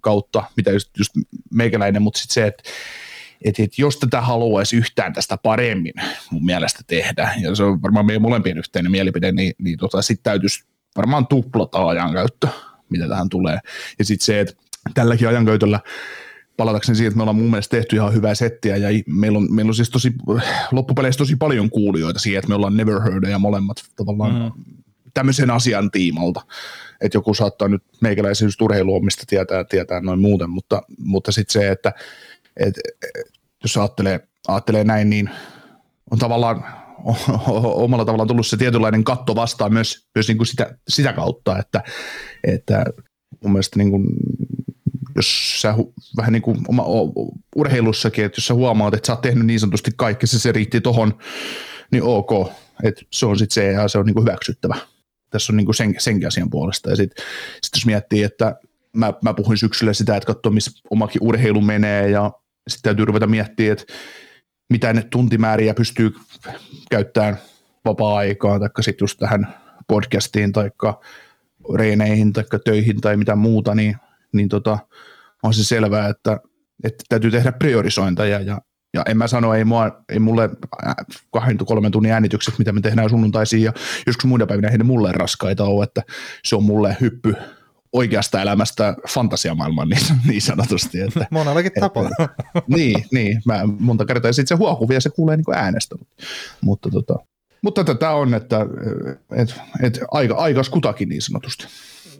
kautta, 0.00 0.44
mitä 0.56 0.70
just, 0.70 0.90
just 0.98 1.12
meikäläinen, 1.54 2.02
mutta 2.02 2.20
sitten 2.20 2.34
se, 2.34 2.46
että 2.46 2.62
et, 3.44 3.60
et 3.60 3.78
jos 3.78 3.96
tätä 3.96 4.20
haluaisi 4.20 4.76
yhtään 4.76 5.12
tästä 5.12 5.36
paremmin 5.36 5.94
mun 6.30 6.44
mielestä 6.44 6.80
tehdä, 6.86 7.34
ja 7.40 7.54
se 7.54 7.62
on 7.62 7.82
varmaan 7.82 8.06
meidän 8.06 8.22
molempien 8.22 8.58
yhteinen 8.58 8.92
mielipide, 8.92 9.32
niin, 9.32 9.52
niin 9.58 9.78
tota, 9.78 10.02
sitten 10.02 10.22
täytyisi 10.22 10.64
varmaan 10.96 11.26
tuplata 11.26 11.88
ajankäyttö, 11.88 12.48
mitä 12.88 13.08
tähän 13.08 13.28
tulee. 13.28 13.58
Ja 13.98 14.04
sitten 14.04 14.24
se, 14.24 14.40
että 14.40 14.54
tälläkin 14.94 15.28
ajankäytöllä 15.28 15.80
palatakseni 16.56 16.96
siihen, 16.96 17.08
että 17.08 17.16
me 17.16 17.22
ollaan 17.22 17.36
mun 17.36 17.50
mielestä 17.50 17.76
tehty 17.76 17.96
ihan 17.96 18.14
hyvää 18.14 18.34
settiä 18.34 18.76
ja 18.76 18.88
meillä 19.06 19.38
on, 19.38 19.54
meillä 19.54 19.70
on 19.70 19.74
siis 19.74 19.90
tosi, 19.90 20.12
loppupeleissä 20.72 21.18
tosi 21.18 21.36
paljon 21.36 21.70
kuulijoita 21.70 22.18
siihen, 22.18 22.38
että 22.38 22.48
me 22.48 22.54
ollaan 22.54 22.76
never 22.76 23.00
heard 23.00 23.28
ja 23.28 23.38
molemmat 23.38 23.76
tavallaan 23.96 24.52
mm. 24.56 24.64
tämmöisen 25.14 25.50
asian 25.50 25.90
tiimalta. 25.90 26.42
Että 27.00 27.16
joku 27.16 27.34
saattaa 27.34 27.68
nyt 27.68 27.82
meikäläisen 28.00 28.46
just 28.46 28.62
urheiluomista 28.62 29.24
tietää, 29.26 29.64
tietää 29.64 30.00
noin 30.00 30.20
muuten, 30.20 30.50
mutta, 30.50 30.82
mutta 30.98 31.32
sitten 31.32 31.52
se, 31.52 31.70
että 31.70 31.92
et, 32.56 32.74
et, 33.02 33.32
jos 33.62 33.76
ajattelee, 33.76 34.20
ajattelee 34.48 34.84
näin, 34.84 35.10
niin 35.10 35.30
on 36.10 36.18
tavallaan 36.18 36.64
omalla 37.64 38.04
tavallaan 38.04 38.28
tullut 38.28 38.46
se 38.46 38.56
tietynlainen 38.56 39.04
katto 39.04 39.34
vastaan 39.34 39.72
myös, 39.72 40.06
myös 40.14 40.28
niin 40.28 40.36
kuin 40.36 40.46
sitä, 40.46 40.78
sitä 40.88 41.12
kautta, 41.12 41.58
että, 41.58 41.82
että 42.44 42.84
mun 43.42 43.52
mielestä 43.52 43.78
niin 43.78 43.90
kuin 43.90 44.06
jos 45.16 45.60
sä 45.60 45.74
hu, 45.74 45.94
vähän 46.16 46.32
niin 46.32 46.42
kuin 46.42 46.58
oma, 46.68 46.84
urheilussakin, 47.56 48.24
että 48.24 48.38
jos 48.38 48.46
sä 48.46 48.54
huomaat, 48.54 48.94
että 48.94 49.06
sä 49.06 49.12
oot 49.12 49.20
tehnyt 49.20 49.46
niin 49.46 49.60
sanotusti 49.60 49.90
kaikki, 49.96 50.26
se, 50.26 50.38
se 50.38 50.52
riitti 50.52 50.80
tohon, 50.80 51.18
niin 51.90 52.02
ok, 52.02 52.30
että 52.82 53.02
se 53.12 53.26
on 53.26 53.38
sitten 53.38 53.54
se 53.54 53.72
ja 53.72 53.88
se 53.88 53.98
on 53.98 54.06
niin 54.06 54.14
kuin 54.14 54.24
hyväksyttävä. 54.24 54.76
Tässä 55.30 55.52
on 55.52 55.56
niin 55.56 55.64
kuin 55.64 55.74
sen, 55.74 55.94
senkin 55.98 56.28
asian 56.28 56.50
puolesta. 56.50 56.90
Ja 56.90 56.96
sitten 56.96 57.24
sit 57.62 57.76
jos 57.76 57.86
miettii, 57.86 58.22
että 58.22 58.56
mä, 58.92 59.12
mä 59.24 59.34
puhuin 59.34 59.58
syksyllä 59.58 59.92
sitä, 59.92 60.16
että 60.16 60.26
katsoa, 60.26 60.52
missä 60.52 60.70
omakin 60.90 61.22
urheilu 61.22 61.60
menee 61.60 62.10
ja 62.10 62.32
sitten 62.68 62.88
täytyy 62.88 63.04
ruveta 63.04 63.26
miettimään, 63.26 63.72
että 63.72 63.84
mitä 64.70 64.92
ne 64.92 65.02
tuntimääriä 65.02 65.74
pystyy 65.74 66.14
käyttämään 66.90 67.38
vapaa-aikaan, 67.84 68.60
tai 68.60 68.70
sitten 68.80 69.04
just 69.04 69.18
tähän 69.18 69.54
podcastiin, 69.88 70.52
tai 70.52 70.70
reeneihin, 71.74 72.32
tai 72.32 72.44
töihin, 72.64 73.00
tai 73.00 73.16
mitä 73.16 73.36
muuta, 73.36 73.74
niin, 73.74 73.96
niin 74.36 74.48
tota, 74.48 74.78
on 75.42 75.54
se 75.54 75.64
selvää, 75.64 76.08
että, 76.08 76.40
että 76.84 77.04
täytyy 77.08 77.30
tehdä 77.30 77.52
priorisointeja 77.52 78.40
ja, 78.40 78.60
ja 78.94 79.02
en 79.06 79.16
mä 79.16 79.26
sano, 79.26 79.54
ei, 79.54 79.64
mua, 79.64 80.02
ei 80.08 80.18
mulle 80.18 80.50
kahden 81.32 81.56
kolmen 81.56 81.92
tunnin 81.92 82.12
äänitykset, 82.12 82.58
mitä 82.58 82.72
me 82.72 82.80
tehdään 82.80 83.10
sunnuntaisiin 83.10 83.62
ja 83.62 83.72
joskus 84.06 84.24
muina 84.24 84.46
päivinä 84.46 84.68
ei 84.68 84.78
ne 84.78 84.84
mulle 84.84 85.12
raskaita 85.12 85.64
ole, 85.64 85.84
että 85.84 86.02
se 86.44 86.56
on 86.56 86.64
mulle 86.64 86.96
hyppy 87.00 87.34
oikeasta 87.92 88.42
elämästä 88.42 88.94
fantasiamaailman 89.08 89.88
niin, 89.88 90.02
niin 90.28 90.42
sanotusti. 90.42 91.00
Että, 91.00 91.26
Monellakin 91.30 91.72
tapaa. 91.80 92.10
niin, 92.76 93.04
niin, 93.12 93.42
mä 93.44 93.60
monta 93.78 94.04
kertaa, 94.04 94.28
ja 94.28 94.32
sitten 94.32 94.56
se 94.56 94.58
huokuu 94.58 94.88
vielä 94.88 95.00
se 95.00 95.10
kuulee 95.10 95.36
niin 95.36 95.44
äänestä. 95.54 95.96
Mutta, 96.60 96.90
tota, 96.90 97.14
mutta 97.62 97.84
tätä 97.84 98.10
on, 98.10 98.34
että 98.34 98.66
et, 99.36 99.60
et, 99.82 100.00
aika, 100.10 100.34
aikas 100.34 100.68
kutakin 100.68 101.08
niin 101.08 101.22
sanotusti. 101.22 101.66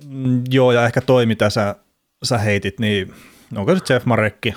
Mm, 0.08 0.42
joo, 0.50 0.72
ja 0.72 0.86
ehkä 0.86 1.00
toi, 1.00 1.26
mitä 1.26 1.50
sä, 1.50 1.76
sä 2.22 2.38
heitit, 2.38 2.80
niin 2.80 3.14
onko 3.56 3.76
se 3.76 3.94
Jeff 3.94 4.06
Marekki 4.06 4.54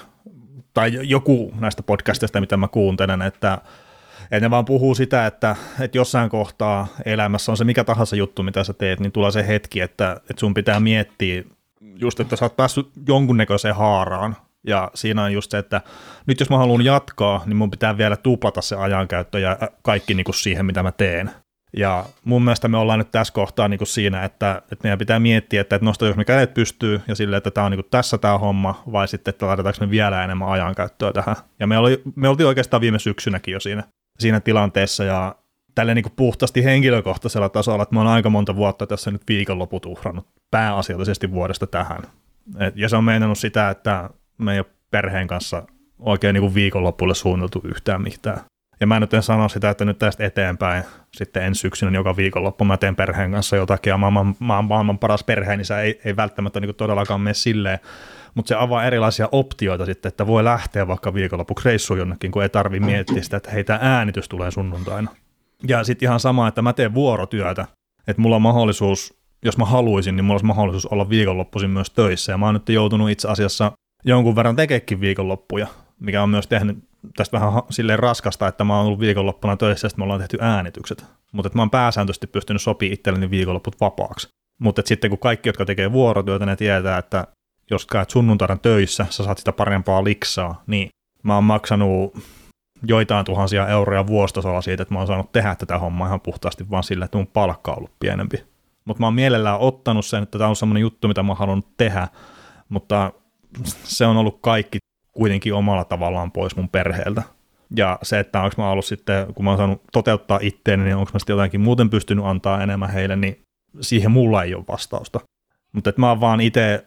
tai 0.73 0.99
joku 1.01 1.53
näistä 1.59 1.83
podcasteista, 1.83 2.41
mitä 2.41 2.57
mä 2.57 2.67
kuuntelen, 2.67 3.21
että 3.21 3.57
et 4.31 4.41
ne 4.41 4.49
vaan 4.49 4.65
puhuu 4.65 4.95
sitä, 4.95 5.25
että, 5.25 5.55
että 5.79 5.97
jossain 5.97 6.29
kohtaa 6.29 6.87
elämässä 7.05 7.51
on 7.51 7.57
se 7.57 7.63
mikä 7.63 7.83
tahansa 7.83 8.15
juttu, 8.15 8.43
mitä 8.43 8.63
sä 8.63 8.73
teet, 8.73 8.99
niin 8.99 9.11
tulee 9.11 9.31
se 9.31 9.47
hetki, 9.47 9.81
että, 9.81 10.11
että 10.11 10.39
sun 10.39 10.53
pitää 10.53 10.79
miettiä 10.79 11.43
just, 11.95 12.19
että 12.19 12.35
sä 12.35 12.45
oot 12.45 12.57
päässyt 12.57 12.89
jonkunnäköiseen 13.07 13.75
haaraan, 13.75 14.35
ja 14.67 14.91
siinä 14.93 15.23
on 15.23 15.33
just 15.33 15.51
se, 15.51 15.57
että 15.57 15.81
nyt 16.25 16.39
jos 16.39 16.49
mä 16.49 16.57
haluan 16.57 16.85
jatkaa, 16.85 17.43
niin 17.45 17.57
mun 17.57 17.71
pitää 17.71 17.97
vielä 17.97 18.17
tuplata 18.17 18.61
se 18.61 18.75
ajankäyttö 18.75 19.39
ja 19.39 19.57
kaikki 19.81 20.13
niin 20.13 20.23
kuin 20.23 20.35
siihen, 20.35 20.65
mitä 20.65 20.83
mä 20.83 20.91
teen. 20.91 21.31
Ja 21.77 22.05
mun 22.25 22.43
mielestä 22.43 22.67
me 22.67 22.77
ollaan 22.77 22.99
nyt 22.99 23.11
tässä 23.11 23.33
kohtaa 23.33 23.67
niin 23.67 23.77
kuin 23.77 23.87
siinä, 23.87 24.23
että, 24.23 24.61
että 24.71 24.83
meidän 24.83 24.99
pitää 24.99 25.19
miettiä, 25.19 25.61
että, 25.61 25.75
että 25.75 25.85
nosta 25.85 26.05
jos 26.05 26.15
me 26.15 26.25
kädet 26.25 26.53
pystyy 26.53 27.01
ja 27.07 27.15
sille, 27.15 27.37
että 27.37 27.51
tämä 27.51 27.65
on 27.65 27.71
niin 27.71 27.81
kuin 27.83 27.91
tässä 27.91 28.17
tämä 28.17 28.37
homma, 28.37 28.83
vai 28.91 29.07
sitten, 29.07 29.29
että 29.29 29.47
laitetaanko 29.47 29.85
me 29.85 29.89
vielä 29.89 30.23
enemmän 30.23 30.49
ajankäyttöä 30.49 31.13
tähän. 31.13 31.35
Ja 31.59 31.67
me, 31.67 31.77
oli, 31.77 32.01
me 32.15 32.27
oltiin 32.27 32.47
oikeastaan 32.47 32.81
viime 32.81 32.99
syksynäkin 32.99 33.51
jo 33.51 33.59
siinä 33.59 33.83
siinä 34.19 34.39
tilanteessa 34.39 35.03
ja 35.03 35.35
tälle 35.75 35.95
niin 35.95 36.05
puhtaasti 36.15 36.63
henkilökohtaisella 36.63 37.49
tasolla, 37.49 37.83
että 37.83 37.95
mä 37.95 37.99
oon 37.99 38.09
aika 38.09 38.29
monta 38.29 38.55
vuotta 38.55 38.87
tässä 38.87 39.11
nyt 39.11 39.21
viikonloput 39.27 39.85
uhrannut 39.85 40.27
pääasiallisesti 40.51 41.31
vuodesta 41.31 41.67
tähän. 41.67 42.01
Et, 42.59 42.77
ja 42.77 42.89
se 42.89 42.95
on 42.95 43.03
meinannut 43.03 43.37
sitä, 43.37 43.69
että 43.69 44.09
me 44.37 44.53
ei 44.53 44.59
ole 44.59 44.65
perheen 44.91 45.27
kanssa 45.27 45.63
oikein 45.99 46.33
niin 46.33 46.53
viikonloppuille 46.53 47.15
suunniteltu 47.15 47.67
yhtään 47.67 48.01
mitään. 48.01 48.39
Ja 48.79 48.87
mä 48.87 48.99
nyt 48.99 49.13
en 49.13 49.23
sano 49.23 49.49
sitä, 49.49 49.69
että 49.69 49.85
nyt 49.85 49.97
tästä 49.97 50.25
eteenpäin 50.25 50.83
sitten 51.13 51.43
ensi 51.43 51.59
syksynä 51.59 51.97
joka 51.97 52.15
viikonloppu 52.15 52.65
mä 52.65 52.77
teen 52.77 52.95
perheen 52.95 53.31
kanssa 53.31 53.55
jotakin 53.55 53.91
ja 53.91 53.97
maailman, 53.97 54.35
maailman 54.39 54.99
paras 54.99 55.23
perheen, 55.23 55.57
niin 55.57 55.65
se 55.65 55.79
ei, 55.79 56.01
ei 56.05 56.15
välttämättä 56.15 56.59
niin 56.59 56.75
todellakaan 56.75 57.21
mene 57.21 57.33
silleen, 57.33 57.79
mutta 58.35 58.49
se 58.49 58.55
avaa 58.55 58.85
erilaisia 58.85 59.29
optioita 59.31 59.85
sitten, 59.85 60.09
että 60.09 60.27
voi 60.27 60.43
lähteä 60.43 60.87
vaikka 60.87 61.13
viikonlopuksi 61.13 61.69
reissuun 61.69 61.99
jonnekin, 61.99 62.31
kun 62.31 62.43
ei 62.43 62.49
tarvi 62.49 62.79
miettiä 62.79 63.21
sitä, 63.21 63.37
että 63.37 63.51
heitä 63.51 63.79
äänitys 63.81 64.29
tulee 64.29 64.51
sunnuntaina. 64.51 65.11
Ja 65.67 65.83
sitten 65.83 66.07
ihan 66.07 66.19
sama, 66.19 66.47
että 66.47 66.61
mä 66.61 66.73
teen 66.73 66.93
vuorotyötä, 66.93 67.65
että 68.07 68.21
mulla 68.21 68.35
on 68.35 68.41
mahdollisuus, 68.41 69.19
jos 69.45 69.57
mä 69.57 69.65
haluaisin, 69.65 70.15
niin 70.15 70.25
mulla 70.25 70.33
olisi 70.33 70.45
mahdollisuus 70.45 70.85
olla 70.85 71.09
viikonloppuisin 71.09 71.69
myös 71.69 71.89
töissä. 71.89 72.31
Ja 72.31 72.37
mä 72.37 72.45
oon 72.45 72.53
nyt 72.53 72.69
joutunut 72.69 73.09
itse 73.09 73.27
asiassa 73.27 73.71
jonkun 74.05 74.35
verran 74.35 74.55
tekeekin 74.55 75.01
viikonloppuja, 75.01 75.67
mikä 75.99 76.23
on 76.23 76.29
myös 76.29 76.47
tehnyt 76.47 76.88
tästä 77.15 77.39
vähän 77.39 77.61
silleen 77.69 77.99
raskasta, 77.99 78.47
että 78.47 78.63
mä 78.63 78.77
oon 78.77 78.85
ollut 78.85 78.99
viikonloppuna 78.99 79.57
töissä 79.57 79.89
sitten 79.89 80.01
me 80.01 80.03
ollaan 80.03 80.19
tehty 80.19 80.37
äänitykset. 80.41 81.05
Mutta 81.31 81.49
mä 81.53 81.61
oon 81.61 81.69
pääsääntöisesti 81.69 82.27
pystynyt 82.27 82.61
sopimaan 82.61 82.93
itselleni 82.93 83.29
viikonlopput 83.29 83.81
vapaaksi. 83.81 84.27
Mutta 84.61 84.81
sitten 84.85 85.09
kun 85.09 85.19
kaikki, 85.19 85.49
jotka 85.49 85.65
tekee 85.65 85.91
vuorotyötä, 85.91 86.45
ne 86.45 86.55
tietää, 86.55 86.97
että 86.97 87.27
jos 87.71 87.85
käyt 87.85 88.09
sunnuntaina 88.09 88.57
töissä, 88.57 89.05
sä 89.09 89.23
saat 89.23 89.37
sitä 89.37 89.51
parempaa 89.51 90.03
liksaa, 90.03 90.63
niin 90.67 90.89
mä 91.23 91.35
oon 91.35 91.43
maksanut 91.43 92.17
joitain 92.83 93.25
tuhansia 93.25 93.67
euroja 93.67 94.07
vuostasolla 94.07 94.61
siitä, 94.61 94.83
että 94.83 94.93
mä 94.93 94.99
oon 94.99 95.07
saanut 95.07 95.31
tehdä 95.31 95.55
tätä 95.55 95.79
hommaa 95.79 96.07
ihan 96.07 96.21
puhtaasti 96.21 96.69
vaan 96.69 96.83
sillä, 96.83 97.05
että 97.05 97.17
mun 97.17 97.27
palkka 97.27 97.71
on 97.71 97.77
ollut 97.77 97.99
pienempi. 97.99 98.43
Mutta 98.85 99.01
mä 99.01 99.07
oon 99.07 99.13
mielellään 99.13 99.59
ottanut 99.59 100.05
sen, 100.05 100.23
että 100.23 100.37
tämä 100.37 100.49
on 100.49 100.55
semmoinen 100.55 100.81
juttu, 100.81 101.07
mitä 101.07 101.23
mä 101.23 101.35
halunnut 101.35 101.77
tehdä, 101.77 102.07
mutta 102.69 103.11
se 103.83 104.05
on 104.05 104.17
ollut 104.17 104.39
kaikki 104.41 104.77
kuitenkin 105.19 105.53
omalla 105.53 105.85
tavallaan 105.85 106.31
pois 106.31 106.55
mun 106.55 106.69
perheeltä. 106.69 107.23
Ja 107.75 107.99
se, 108.03 108.19
että 108.19 108.41
onko 108.41 108.55
mä 108.57 108.71
ollut 108.71 108.85
sitten, 108.85 109.33
kun 109.33 109.45
mä 109.45 109.51
oon 109.51 109.57
saanut 109.57 109.81
toteuttaa 109.91 110.39
itteeni, 110.41 110.83
niin 110.83 110.95
onko 110.95 111.11
mä 111.13 111.19
sitten 111.19 111.33
jotakin 111.33 111.61
muuten 111.61 111.89
pystynyt 111.89 112.25
antaa 112.25 112.63
enemmän 112.63 112.89
heille, 112.89 113.15
niin 113.15 113.41
siihen 113.81 114.11
mulla 114.11 114.43
ei 114.43 114.55
ole 114.55 114.63
vastausta. 114.67 115.19
Mutta 115.71 115.89
että 115.89 116.01
mä 116.01 116.09
oon 116.09 116.21
vaan 116.21 116.41
itse 116.41 116.85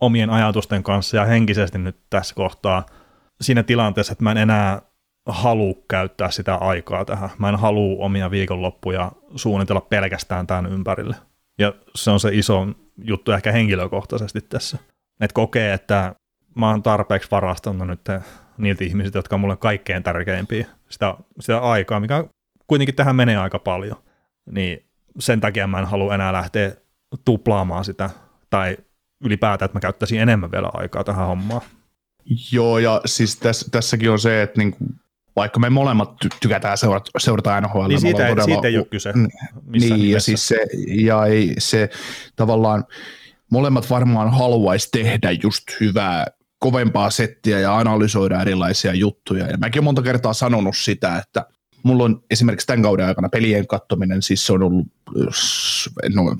omien 0.00 0.30
ajatusten 0.30 0.82
kanssa 0.82 1.16
ja 1.16 1.24
henkisesti 1.24 1.78
nyt 1.78 1.96
tässä 2.10 2.34
kohtaa 2.34 2.86
siinä 3.40 3.62
tilanteessa, 3.62 4.12
että 4.12 4.24
mä 4.24 4.30
en 4.30 4.38
enää 4.38 4.82
halua 5.26 5.74
käyttää 5.88 6.30
sitä 6.30 6.54
aikaa 6.54 7.04
tähän. 7.04 7.30
Mä 7.38 7.48
en 7.48 7.56
halua 7.56 8.04
omia 8.04 8.30
viikonloppuja 8.30 9.12
suunnitella 9.36 9.80
pelkästään 9.80 10.46
tämän 10.46 10.66
ympärille. 10.66 11.16
Ja 11.58 11.74
se 11.94 12.10
on 12.10 12.20
se 12.20 12.30
iso 12.32 12.66
juttu 13.04 13.32
ehkä 13.32 13.52
henkilökohtaisesti 13.52 14.40
tässä. 14.40 14.78
Että 15.20 15.34
kokee, 15.34 15.72
että 15.72 16.14
mä 16.54 16.70
oon 16.70 16.82
tarpeeksi 16.82 17.30
varastanut 17.30 17.88
nyt 17.88 18.00
niiltä 18.58 18.84
ihmisiltä, 18.84 19.18
jotka 19.18 19.36
on 19.36 19.40
mulle 19.40 19.56
kaikkein 19.56 20.02
tärkeimpiä 20.02 20.66
sitä, 20.88 21.14
sitä 21.40 21.58
aikaa, 21.58 22.00
mikä 22.00 22.24
kuitenkin 22.66 22.94
tähän 22.94 23.16
menee 23.16 23.36
aika 23.36 23.58
paljon. 23.58 23.96
Niin 24.50 24.86
sen 25.18 25.40
takia 25.40 25.66
mä 25.66 25.78
en 25.78 25.86
halua 25.86 26.14
enää 26.14 26.32
lähteä 26.32 26.72
tuplaamaan 27.24 27.84
sitä 27.84 28.10
tai 28.50 28.76
ylipäätään, 29.24 29.66
että 29.66 29.76
mä 29.76 29.80
käyttäisin 29.80 30.20
enemmän 30.20 30.52
vielä 30.52 30.70
aikaa 30.72 31.04
tähän 31.04 31.26
hommaan. 31.26 31.62
Joo, 32.52 32.78
ja 32.78 33.00
siis 33.06 33.36
täs, 33.36 33.68
tässäkin 33.70 34.10
on 34.10 34.18
se, 34.18 34.42
että 34.42 34.60
niinku, 34.60 34.78
vaikka 35.36 35.60
me 35.60 35.70
molemmat 35.70 36.10
ty- 36.24 36.36
tykätään 36.40 36.78
seurata, 36.78 37.10
seurata 37.18 37.60
NHL. 37.60 37.86
Niin 37.88 38.00
siitä, 38.00 38.18
todella, 38.18 38.44
siitä 38.44 38.68
ei 38.68 38.78
ole 38.78 38.84
kyse. 38.84 39.12
Niin, 39.12 39.30
nimessä. 39.72 39.96
ja 39.96 40.20
siis 40.20 40.48
se, 40.48 40.66
ja 40.88 41.26
ei, 41.26 41.54
se 41.58 41.90
tavallaan, 42.36 42.84
molemmat 43.50 43.90
varmaan 43.90 44.30
haluaisi 44.30 44.88
tehdä 44.92 45.30
just 45.42 45.64
hyvää, 45.80 46.26
kovempaa 46.60 47.10
settiä 47.10 47.60
ja 47.60 47.78
analysoida 47.78 48.40
erilaisia 48.40 48.94
juttuja. 48.94 49.46
Ja 49.46 49.58
mäkin 49.58 49.78
olen 49.78 49.84
monta 49.84 50.02
kertaa 50.02 50.32
sanonut 50.32 50.76
sitä, 50.76 51.18
että 51.18 51.46
mulla 51.82 52.04
on 52.04 52.22
esimerkiksi 52.30 52.66
tämän 52.66 52.82
kauden 52.82 53.06
aikana 53.06 53.28
pelien 53.28 53.66
kattominen, 53.66 54.22
siis 54.22 54.46
se 54.46 54.52
on 54.52 54.62
ollut, 54.62 54.86
no 56.14 56.36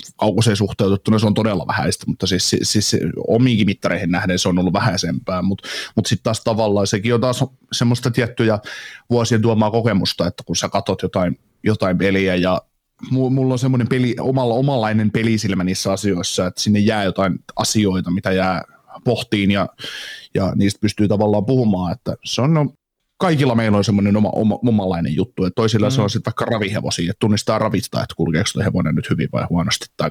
suhteutettuna 0.54 1.18
se 1.18 1.26
on 1.26 1.34
todella 1.34 1.66
vähäistä, 1.66 2.04
mutta 2.06 2.26
siis, 2.26 2.50
siis, 2.50 2.72
siis 2.72 2.96
omiinkin 3.28 3.66
mittareihin 3.66 4.10
nähden 4.10 4.38
se 4.38 4.48
on 4.48 4.58
ollut 4.58 4.72
vähäisempää, 4.72 5.42
mutta, 5.42 5.68
mutta 5.96 6.08
sitten 6.08 6.24
taas 6.24 6.40
tavallaan 6.40 6.86
sekin 6.86 7.14
on 7.14 7.20
taas 7.20 7.44
semmoista 7.72 8.10
tiettyjä 8.10 8.58
vuosien 9.10 9.42
tuomaa 9.42 9.70
kokemusta, 9.70 10.26
että 10.26 10.42
kun 10.46 10.56
sä 10.56 10.68
katot 10.68 11.02
jotain, 11.02 11.38
jotain 11.64 11.98
peliä 11.98 12.34
ja 12.34 12.62
mulla 13.10 13.54
on 13.54 13.58
semmoinen 13.58 13.88
peli, 13.88 14.16
omalla, 14.20 14.54
omanlainen 14.54 15.10
pelisilmä 15.10 15.64
niissä 15.64 15.92
asioissa, 15.92 16.46
että 16.46 16.60
sinne 16.60 16.78
jää 16.78 17.04
jotain 17.04 17.38
asioita, 17.56 18.10
mitä 18.10 18.32
jää 18.32 18.62
pohtiin 19.04 19.50
ja, 19.50 19.68
ja 20.34 20.52
niistä 20.54 20.80
pystyy 20.80 21.08
tavallaan 21.08 21.46
puhumaan, 21.46 21.92
että 21.92 22.14
se 22.24 22.42
on 22.42 22.54
no, 22.54 22.74
kaikilla 23.20 23.54
meillä 23.54 23.78
on 23.78 23.84
semmoinen 23.84 24.16
oma, 24.16 24.30
oma, 24.30 24.58
omanlainen 24.66 25.16
juttu, 25.16 25.44
että 25.44 25.54
toisilla 25.54 25.88
mm. 25.88 25.90
se 25.90 26.02
on 26.02 26.10
sitten 26.10 26.30
vaikka 26.30 26.44
ravihevosia, 26.44 27.10
että 27.10 27.20
tunnistaa 27.20 27.58
ravista, 27.58 28.02
että 28.02 28.14
kulkeeko 28.16 28.50
tuo 28.52 28.62
hevonen 28.62 28.94
nyt 28.94 29.10
hyvin 29.10 29.28
vai 29.32 29.46
huonosti, 29.50 29.86
tai 29.96 30.10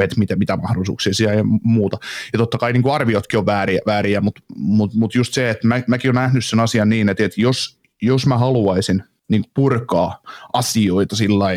että 0.00 0.18
mitä, 0.18 0.36
mitä 0.36 0.56
mahdollisuuksia 0.56 1.14
siellä 1.14 1.34
ja 1.34 1.44
muuta. 1.62 1.98
Ja 2.32 2.38
totta 2.38 2.58
kai 2.58 2.72
niin 2.72 2.82
kuin 2.82 2.94
arviotkin 2.94 3.38
on 3.38 3.46
vääriä, 3.46 3.80
vääriä 3.86 4.20
mutta 4.20 4.40
mut, 4.56 4.94
mut 4.94 5.14
just 5.14 5.34
se, 5.34 5.50
että 5.50 5.68
mä, 5.68 5.82
mäkin 5.86 6.10
olen 6.10 6.22
nähnyt 6.22 6.44
sen 6.44 6.60
asian 6.60 6.88
niin, 6.88 7.08
että, 7.08 7.24
että 7.24 7.40
jos, 7.40 7.78
jos 8.02 8.26
mä 8.26 8.38
haluaisin 8.38 9.02
niin 9.28 9.44
purkaa 9.54 10.22
asioita 10.52 11.16
sillä 11.16 11.52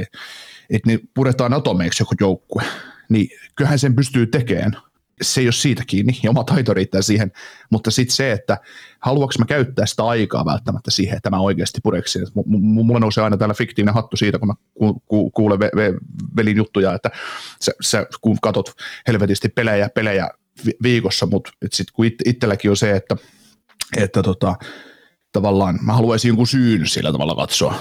että 0.69 0.91
ne 0.91 0.99
puretaan 1.13 1.53
atomeiksi 1.53 2.01
joku 2.01 2.15
joukkue, 2.19 2.63
niin 3.09 3.29
kyllähän 3.55 3.79
sen 3.79 3.95
pystyy 3.95 4.27
tekemään, 4.27 4.77
se 5.21 5.41
ei 5.41 5.47
ole 5.47 5.53
siitä 5.53 5.83
kiinni 5.87 6.19
ja 6.23 6.29
oma 6.29 6.43
taito 6.43 6.73
riittää 6.73 7.01
siihen, 7.01 7.31
mutta 7.69 7.91
sitten 7.91 8.15
se, 8.15 8.31
että 8.31 8.57
haluanko 8.99 9.33
mä 9.39 9.45
käyttää 9.45 9.85
sitä 9.85 10.03
aikaa 10.03 10.45
välttämättä 10.45 10.91
siihen, 10.91 11.17
että 11.17 11.29
mä 11.29 11.39
oikeasti 11.39 11.79
pureksin. 11.83 12.21
M- 12.21 12.39
m- 12.45 12.85
mulla 12.85 12.99
nousee 12.99 13.23
aina 13.23 13.37
täällä 13.37 13.53
fiktiivinen 13.53 13.93
hattu 13.95 14.17
siitä, 14.17 14.39
kun 14.39 14.47
mä 14.47 14.53
ku- 14.73 15.03
ku- 15.05 15.31
kuulen 15.31 15.59
ve- 15.59 15.75
ve- 15.77 15.99
velin 16.35 16.57
juttuja, 16.57 16.93
että 16.93 17.11
sä, 17.61 17.71
sä 17.81 18.05
kun 18.21 18.37
katot 18.41 18.73
helvetisti 19.07 19.49
pelejä, 19.49 19.89
pelejä 19.89 20.29
vi- 20.65 20.77
viikossa, 20.83 21.25
mutta 21.25 21.51
sitten 21.71 21.93
kun 21.93 22.05
it- 22.05 22.27
itselläkin 22.27 22.71
on 22.71 22.77
se, 22.77 22.95
että, 22.95 23.15
että 23.97 24.23
tota, 24.23 24.55
tavallaan 25.31 25.79
mä 25.81 25.93
haluaisin 25.93 26.29
jonkun 26.29 26.47
syyn 26.47 26.87
sillä 26.87 27.11
tavalla 27.11 27.35
katsoa, 27.35 27.75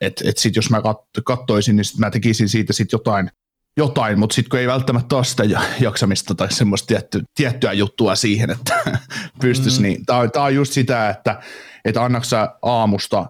että 0.00 0.24
et 0.28 0.38
sitten 0.38 0.58
jos 0.58 0.70
mä 0.70 0.78
kat- 0.78 1.22
kattoisin, 1.24 1.76
niin 1.76 1.84
sit 1.84 1.98
mä 1.98 2.10
tekisin 2.10 2.48
siitä 2.48 2.72
sitten 2.72 2.96
jotain– 2.98 3.30
jotain, 3.76 4.18
mutta 4.18 4.34
sitten 4.34 4.50
kun 4.50 4.58
ei 4.58 4.66
välttämättä 4.66 5.16
ole 5.16 5.24
sitä 5.24 5.44
jaksamista 5.80 6.34
tai 6.34 6.52
semmoista 6.52 6.86
tietty, 6.86 7.22
tiettyä 7.34 7.72
juttua 7.72 8.14
siihen, 8.14 8.50
että 8.50 8.74
pystyisi, 9.40 9.78
mm. 9.78 9.82
niin 9.82 10.06
tämä 10.06 10.18
on, 10.18 10.30
on 10.36 10.54
just 10.54 10.72
sitä, 10.72 11.08
että, 11.10 11.40
että 11.84 12.04
annaksa 12.04 12.54
aamusta 12.62 13.26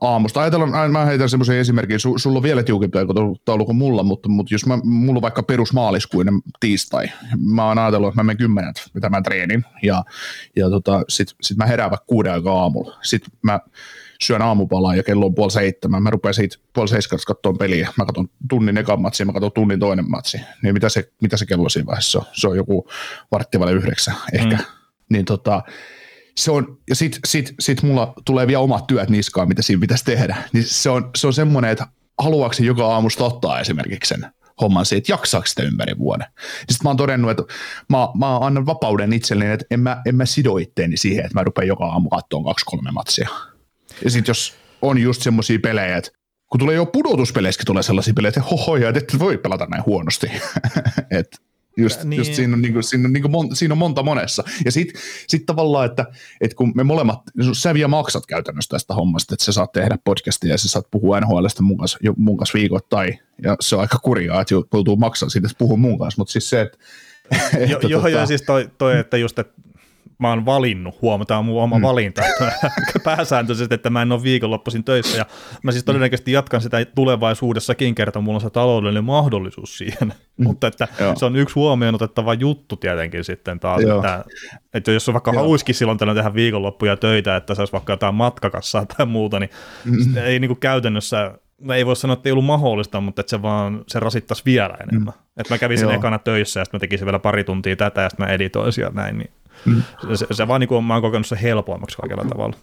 aamusta. 0.00 0.40
Ajatellaan, 0.40 0.90
mä 0.90 1.04
heitän 1.04 1.28
semmoisen 1.28 1.56
esimerkin, 1.56 2.00
Su, 2.00 2.18
sulla 2.18 2.36
on 2.36 2.42
vielä 2.42 2.62
tiukempi 2.62 2.98
aikataulu 2.98 3.66
kuin 3.66 3.76
mulla, 3.76 4.02
mutta, 4.02 4.28
mutta 4.28 4.54
jos 4.54 4.66
mä, 4.66 4.78
mulla 4.84 5.18
on 5.18 5.22
vaikka 5.22 5.42
perusmaaliskuinen 5.42 6.34
tiistai, 6.60 7.06
mä 7.38 7.66
oon 7.66 7.78
ajatellut, 7.78 8.08
että 8.08 8.20
mä 8.20 8.24
menen 8.24 8.36
kymmenet 8.36 8.90
tämän 9.00 9.22
treenin, 9.22 9.64
ja, 9.82 10.04
ja 10.56 10.70
tota, 10.70 11.02
sit, 11.08 11.28
sit 11.42 11.56
mä 11.56 11.66
herään 11.66 11.90
vaikka 11.90 12.06
kuuden 12.06 12.32
aikaa 12.32 12.62
aamulla. 12.62 12.98
Sitten 13.02 13.30
mä 13.42 13.60
syön 14.22 14.42
aamupalaa 14.42 14.94
ja 14.94 15.02
kello 15.02 15.26
on 15.26 15.34
puoli 15.34 15.50
seitsemän. 15.50 16.02
Mä 16.02 16.10
rupean 16.10 16.34
siitä 16.34 16.56
puoli 16.72 16.88
seitsemästä 16.88 17.26
katsomaan 17.26 17.58
peliä. 17.58 17.88
Mä 17.96 18.04
katson 18.04 18.28
tunnin 18.48 18.78
ekan 18.78 19.02
matsi 19.02 19.22
ja 19.22 19.26
mä 19.26 19.32
katson 19.32 19.52
tunnin 19.52 19.80
toinen 19.80 20.10
matsi. 20.10 20.40
Niin 20.62 20.74
mitä 20.74 20.88
se, 20.88 21.12
mitä 21.22 21.36
se 21.36 21.46
kello 21.46 21.68
siinä 21.68 21.86
vaiheessa 21.86 22.18
on? 22.18 22.24
Se 22.32 22.48
on 22.48 22.56
joku 22.56 22.88
varttivalle 23.32 23.72
yhdeksän 23.72 24.16
ehkä. 24.32 24.56
Mm. 24.56 24.64
Niin 25.10 25.24
tota, 25.24 25.62
se 26.36 26.50
on, 26.50 26.78
ja 26.88 26.94
sit, 26.94 27.18
sit, 27.24 27.54
sit 27.60 27.82
mulla 27.82 28.12
tulee 28.24 28.46
vielä 28.46 28.60
omat 28.60 28.86
työt 28.86 29.10
niskaan, 29.10 29.48
mitä 29.48 29.62
siinä 29.62 29.80
pitäisi 29.80 30.04
tehdä. 30.04 30.36
Niin 30.52 30.64
se 30.64 30.90
on, 30.90 31.10
se 31.16 31.26
on 31.26 31.32
semmoinen, 31.32 31.70
että 31.70 31.86
haluaako 32.18 32.54
joka 32.60 32.86
aamusta 32.86 33.24
ottaa 33.24 33.60
esimerkiksi 33.60 34.08
sen 34.08 34.26
homman 34.60 34.86
siitä, 34.86 34.98
että 34.98 35.12
jaksaako 35.12 35.46
sitä 35.46 35.62
ympäri 35.62 35.98
vuoden. 35.98 36.26
Sitten 36.58 36.78
mä 36.84 36.90
oon 36.90 36.96
todennut, 36.96 37.30
että 37.30 37.42
mä, 37.88 38.08
mä 38.18 38.36
annan 38.36 38.66
vapauden 38.66 39.12
itselleni, 39.12 39.52
että 39.52 39.66
en 39.70 39.80
mä, 39.80 40.02
en 40.06 40.16
mä 40.16 40.26
sido 40.26 40.56
itteeni 40.56 40.96
siihen, 40.96 41.24
että 41.24 41.38
mä 41.38 41.44
rupean 41.44 41.66
joka 41.66 41.86
aamu 41.86 42.08
katsomaan 42.08 42.44
kaksi-kolme 42.44 42.90
matsia. 42.90 43.28
Ja 44.04 44.10
sitten 44.10 44.30
jos 44.30 44.54
on 44.82 44.98
just 44.98 45.22
semmoisia 45.22 45.58
pelejä, 45.58 45.96
että 45.96 46.10
kun 46.50 46.58
tulee 46.58 46.74
jo 46.74 46.86
pudotuspeleissäkin 46.86 47.66
tulee 47.66 47.82
sellaisia 47.82 48.14
pelejä, 48.14 48.28
että 48.28 48.40
hohoja, 48.40 48.88
että 48.88 48.98
et 48.98 49.18
voi 49.18 49.38
pelata 49.38 49.66
näin 49.66 49.86
huonosti. 49.86 50.26
että 51.10 51.36
Just, 51.76 52.04
niin. 52.04 52.18
just 52.18 52.34
siinä, 52.34 52.54
on, 52.54 52.62
niin 52.62 52.72
kuin, 52.72 52.82
siinä, 52.82 53.06
on, 53.06 53.12
niin 53.12 53.22
kuin 53.22 53.32
mon, 53.32 53.56
siinä 53.56 53.74
on 53.74 53.78
monta 53.78 54.02
monessa. 54.02 54.44
Ja 54.64 54.72
sitten 54.72 55.00
sit 55.28 55.46
tavallaan, 55.46 55.86
että, 55.86 56.06
että 56.40 56.56
kun 56.56 56.72
me 56.74 56.84
molemmat, 56.84 57.20
sä 57.52 57.74
vielä 57.74 57.88
maksat 57.88 58.26
käytännössä 58.26 58.68
tästä 58.68 58.94
hommasta, 58.94 59.34
että 59.34 59.44
sä 59.44 59.52
saat 59.52 59.72
tehdä 59.72 59.98
podcastia 60.04 60.50
ja 60.50 60.58
sä 60.58 60.68
saat 60.68 60.90
puhua 60.90 61.20
NHLstä 61.20 61.62
mun 61.62 61.78
kanssa, 61.78 61.98
mun 62.16 62.36
kanssa 62.36 62.58
viikoittain, 62.58 63.18
ja 63.42 63.56
se 63.60 63.76
on 63.76 63.80
aika 63.80 63.98
kurjaa, 63.98 64.40
että 64.40 64.54
joutuu 64.54 64.96
maksaa 64.96 65.28
siitä, 65.28 65.46
että 65.46 65.58
puhuu 65.58 65.76
mun 65.76 65.98
kanssa, 65.98 66.20
mutta 66.20 66.32
siis 66.32 66.50
se, 66.50 66.60
että... 66.62 66.78
Joo, 67.58 67.80
jo, 67.80 67.98
tota... 67.98 68.08
jo, 68.08 68.26
siis 68.26 68.42
toi, 68.42 68.70
toi, 68.78 68.98
että 68.98 69.16
just, 69.16 69.38
että 69.38 69.54
mä 70.18 70.28
oon 70.28 70.46
valinnut, 70.46 71.02
huomataan 71.02 71.44
mun 71.44 71.62
oma 71.62 71.78
mm. 71.78 71.82
valinta 71.82 72.22
pääsääntöisesti, 73.04 73.74
että 73.74 73.90
mä 73.90 74.02
en 74.02 74.12
ole 74.12 74.22
viikonloppuisin 74.22 74.84
töissä 74.84 75.18
ja 75.18 75.26
mä 75.62 75.72
siis 75.72 75.84
todennäköisesti 75.84 76.32
jatkan 76.32 76.60
sitä 76.60 76.84
tulevaisuudessakin 76.84 77.94
kerta, 77.94 78.20
mulla 78.20 78.36
on 78.36 78.40
se 78.40 78.50
taloudellinen 78.50 79.04
mahdollisuus 79.04 79.78
siihen, 79.78 80.12
mm. 80.36 80.44
mutta 80.44 80.66
että 80.66 80.88
se 81.16 81.24
on 81.24 81.36
yksi 81.36 81.54
huomioon 81.54 81.94
otettava 81.94 82.34
juttu 82.34 82.76
tietenkin 82.76 83.24
sitten 83.24 83.60
taas, 83.60 83.82
että, 83.82 84.24
että 84.74 84.92
jos 84.92 85.08
on 85.08 85.12
vaikka 85.12 85.32
haluisikin 85.32 85.74
silloin 85.74 85.98
tällöin 85.98 86.16
tehdä 86.16 86.34
viikonloppuja 86.34 86.96
töitä, 86.96 87.36
että 87.36 87.54
saisi 87.54 87.72
vaikka 87.72 87.92
jotain 87.92 88.14
matkakassaa 88.14 88.86
tai 88.86 89.06
muuta, 89.06 89.40
niin 89.40 89.50
mm. 89.84 90.16
ei 90.16 90.38
niin 90.38 90.48
kuin 90.48 90.60
käytännössä 90.60 91.34
ei 91.74 91.86
voi 91.86 91.96
sanoa, 91.96 92.14
että 92.14 92.28
ei 92.28 92.32
ollut 92.32 92.44
mahdollista, 92.44 93.00
mutta 93.00 93.20
että 93.20 93.30
se 93.30 93.42
vaan 93.42 93.84
se 93.88 94.00
rasittaisi 94.00 94.42
vielä 94.44 94.76
enemmän. 94.80 95.14
Mm. 95.14 95.40
Että 95.40 95.54
mä 95.54 95.58
kävisin 95.58 95.88
Joo. 95.88 95.94
ekana 95.94 96.18
töissä 96.18 96.60
ja 96.60 96.64
sitten 96.64 96.78
mä 96.78 96.80
tekisin 96.80 97.06
vielä 97.06 97.18
pari 97.18 97.44
tuntia 97.44 97.76
tätä 97.76 98.00
ja 98.00 98.08
sitten 98.08 98.26
mä 98.26 98.32
editoisin 98.32 98.82
ja 98.82 98.90
näin, 98.94 99.18
niin. 99.18 99.30
Se, 100.14 100.26
se 100.30 100.48
vaan 100.48 100.60
niin 100.60 100.68
kuin, 100.68 100.84
mä 100.84 100.94
oon 100.94 101.02
kokenut 101.02 101.26
se 101.26 101.38
helpommaksi 101.42 101.96
kaikella 101.96 102.24
tavalla. 102.24 102.56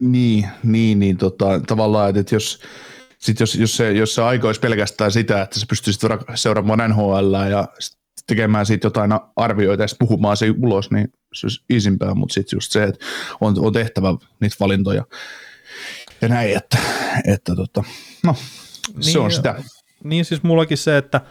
Niin, 0.00 0.48
niin, 0.62 0.98
niin 0.98 1.16
tota, 1.16 1.60
tavallaan, 1.66 2.16
että 2.16 2.34
jos, 2.34 2.62
sit 3.18 3.40
jos, 3.40 3.54
jos, 3.54 3.76
se, 3.76 3.92
jos 3.92 4.14
se 4.14 4.22
aika 4.22 4.46
olisi 4.46 4.60
pelkästään 4.60 5.12
sitä, 5.12 5.42
että 5.42 5.60
sä 5.60 5.66
pystyisit 5.68 6.02
seuraamaan 6.34 6.90
NHL 6.90 7.34
ja 7.50 7.68
tekemään 8.26 8.66
siitä 8.66 8.86
jotain 8.86 9.10
arvioita 9.36 9.82
ja 9.82 9.88
puhumaan 9.98 10.36
se 10.36 10.54
ulos, 10.62 10.90
niin 10.90 11.12
se 11.34 11.46
olisi 11.46 11.64
isimpää, 11.70 12.14
mutta 12.14 12.32
sitten 12.32 12.56
just 12.56 12.72
se, 12.72 12.84
että 12.84 13.06
on, 13.40 13.54
on 13.58 13.72
tehtävä 13.72 14.08
niitä 14.40 14.56
valintoja 14.60 15.04
ja 16.20 16.28
näin, 16.28 16.56
että, 16.56 16.78
että 17.26 17.54
tota, 17.56 17.84
no, 18.24 18.36
niin, 18.94 19.12
se 19.12 19.18
on 19.18 19.30
sitä. 19.32 19.62
Niin 20.04 20.24
siis 20.24 20.42
mullakin 20.42 20.78
se, 20.78 20.96
että– 20.96 21.20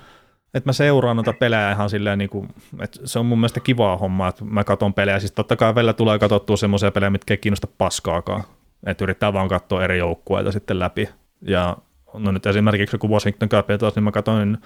että 0.53 0.70
mä 0.70 0.74
seuraan 0.74 1.15
noita 1.15 1.34
pelejä 1.34 1.72
ihan 1.72 1.89
silleen, 1.89 2.18
niin 2.18 2.29
kuin, 2.29 2.50
että 2.79 3.00
se 3.03 3.20
on 3.20 3.25
mun 3.25 3.38
mielestä 3.38 3.60
kivaa 3.60 3.98
hommaa, 3.98 4.29
että 4.29 4.46
mä 4.46 4.63
katson 4.63 4.94
pelejä. 4.94 5.20
Siis 5.20 5.32
totta 5.32 5.56
kai 5.56 5.75
välillä 5.75 5.94
tulee 5.94 6.20
katsottua 6.20 6.58
semmoisia 6.58 6.91
pelejä, 6.91 7.10
mitkä 7.10 7.34
ei 7.34 7.38
kiinnosta 7.38 7.67
paskaakaan. 7.78 8.43
Että 8.86 9.06
yrittää 9.06 9.34
vaan 9.34 9.47
katsoa 9.47 9.84
eri 9.84 9.97
joukkueita 9.97 10.52
sitten 10.52 10.80
läpi. 10.80 11.10
Ja 11.41 11.78
no 12.13 12.32
nyt 12.32 12.45
esimerkiksi 12.45 12.97
kun 12.97 13.10
Washington 13.10 13.50
Capitals, 13.50 13.95
niin 13.95 14.04
mä 14.04 14.12
katsoin 14.12 14.58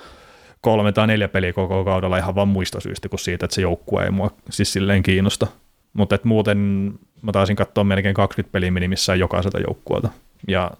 kolme 0.62 0.92
tai 0.92 1.08
neljä 1.08 1.28
peliä 1.28 1.54
koko 1.54 1.84
kaudella 1.84 2.18
ihan 2.18 2.36
vaan 2.36 2.48
muista 2.48 2.80
syystä 2.80 3.10
kuin 3.10 3.20
siitä, 3.20 3.46
että 3.46 3.56
se 3.56 3.62
joukkue 3.62 4.04
ei 4.04 4.12
mua 4.12 4.32
siis 4.50 4.74
silleen 4.74 5.04
kiinnosta. 5.04 5.48
Mutta 5.94 6.20
muuten 6.24 6.58
mä 7.22 7.32
taisin 7.32 7.56
katsoa 7.56 7.84
melkein 7.84 8.16
20 8.16 8.52
peliä 8.52 8.72
minimissään 8.72 9.20
jokaiselta 9.20 9.60
joukkueelta. 9.60 10.10
Ja 10.48 10.72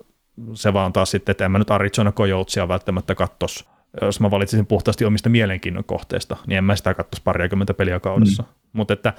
se 0.54 0.74
vaan 0.74 0.94
taas 0.94 1.12
sitten, 1.12 1.32
että 1.32 1.46
en 1.46 1.52
mä 1.52 1.60
nyt 1.60 1.72
Arizona 1.72 2.12
Coyotesia 2.12 2.68
välttämättä 2.68 3.16
kattos 3.16 3.73
jos 4.02 4.20
mä 4.20 4.32
valitsisin 4.32 4.66
puhtaasti 4.66 5.06
omista 5.06 5.30
mielenkiinnon 5.30 5.84
kohteista, 5.84 6.38
niin 6.48 6.58
en 6.58 6.64
mä 6.64 6.76
sitä 6.76 6.94
katsoisi 6.94 7.24
pariakymmentä 7.24 7.74
peliä 7.74 8.00
kaudessa. 8.00 8.44
Mm. 8.44 8.50
Mutta 8.74 8.94
että 8.94 9.14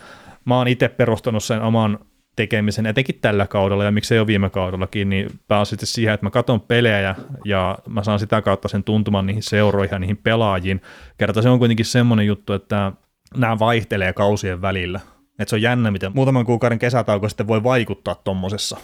mä 0.44 0.58
oon 0.58 0.68
itse 0.68 0.88
perustanut 0.88 1.44
sen 1.44 1.62
oman 1.62 1.98
tekemisen, 2.36 2.86
etenkin 2.86 3.18
tällä 3.20 3.46
kaudella 3.46 3.84
ja 3.84 3.90
miksei 3.90 4.18
ole 4.18 4.26
viime 4.26 4.50
kaudellakin, 4.50 5.08
niin 5.08 5.30
pääasiassa 5.48 5.86
siihen, 5.86 6.14
että 6.14 6.26
mä 6.26 6.30
katson 6.30 6.60
pelejä 6.60 7.14
ja 7.44 7.78
mä 7.88 8.04
saan 8.04 8.18
sitä 8.18 8.42
kautta 8.42 8.68
sen 8.68 8.84
tuntuman 8.84 9.26
niihin 9.26 9.42
seuroihin 9.42 9.94
ja 9.94 9.98
niihin 9.98 10.16
pelaajiin. 10.16 10.80
Kerta 11.18 11.42
se 11.42 11.48
on 11.48 11.58
kuitenkin 11.58 11.86
semmoinen 11.86 12.26
juttu, 12.26 12.52
että 12.52 12.92
nämä 13.36 13.58
vaihtelee 13.58 14.12
kausien 14.12 14.62
välillä. 14.62 15.00
Että 15.38 15.50
se 15.50 15.56
on 15.56 15.62
jännä, 15.62 15.90
miten 15.90 16.12
muutaman 16.14 16.46
kuukauden 16.46 16.78
kesätauko 16.78 17.28
sitten 17.28 17.46
voi 17.46 17.62
vaikuttaa 17.62 18.14
tuommoisessa 18.14 18.76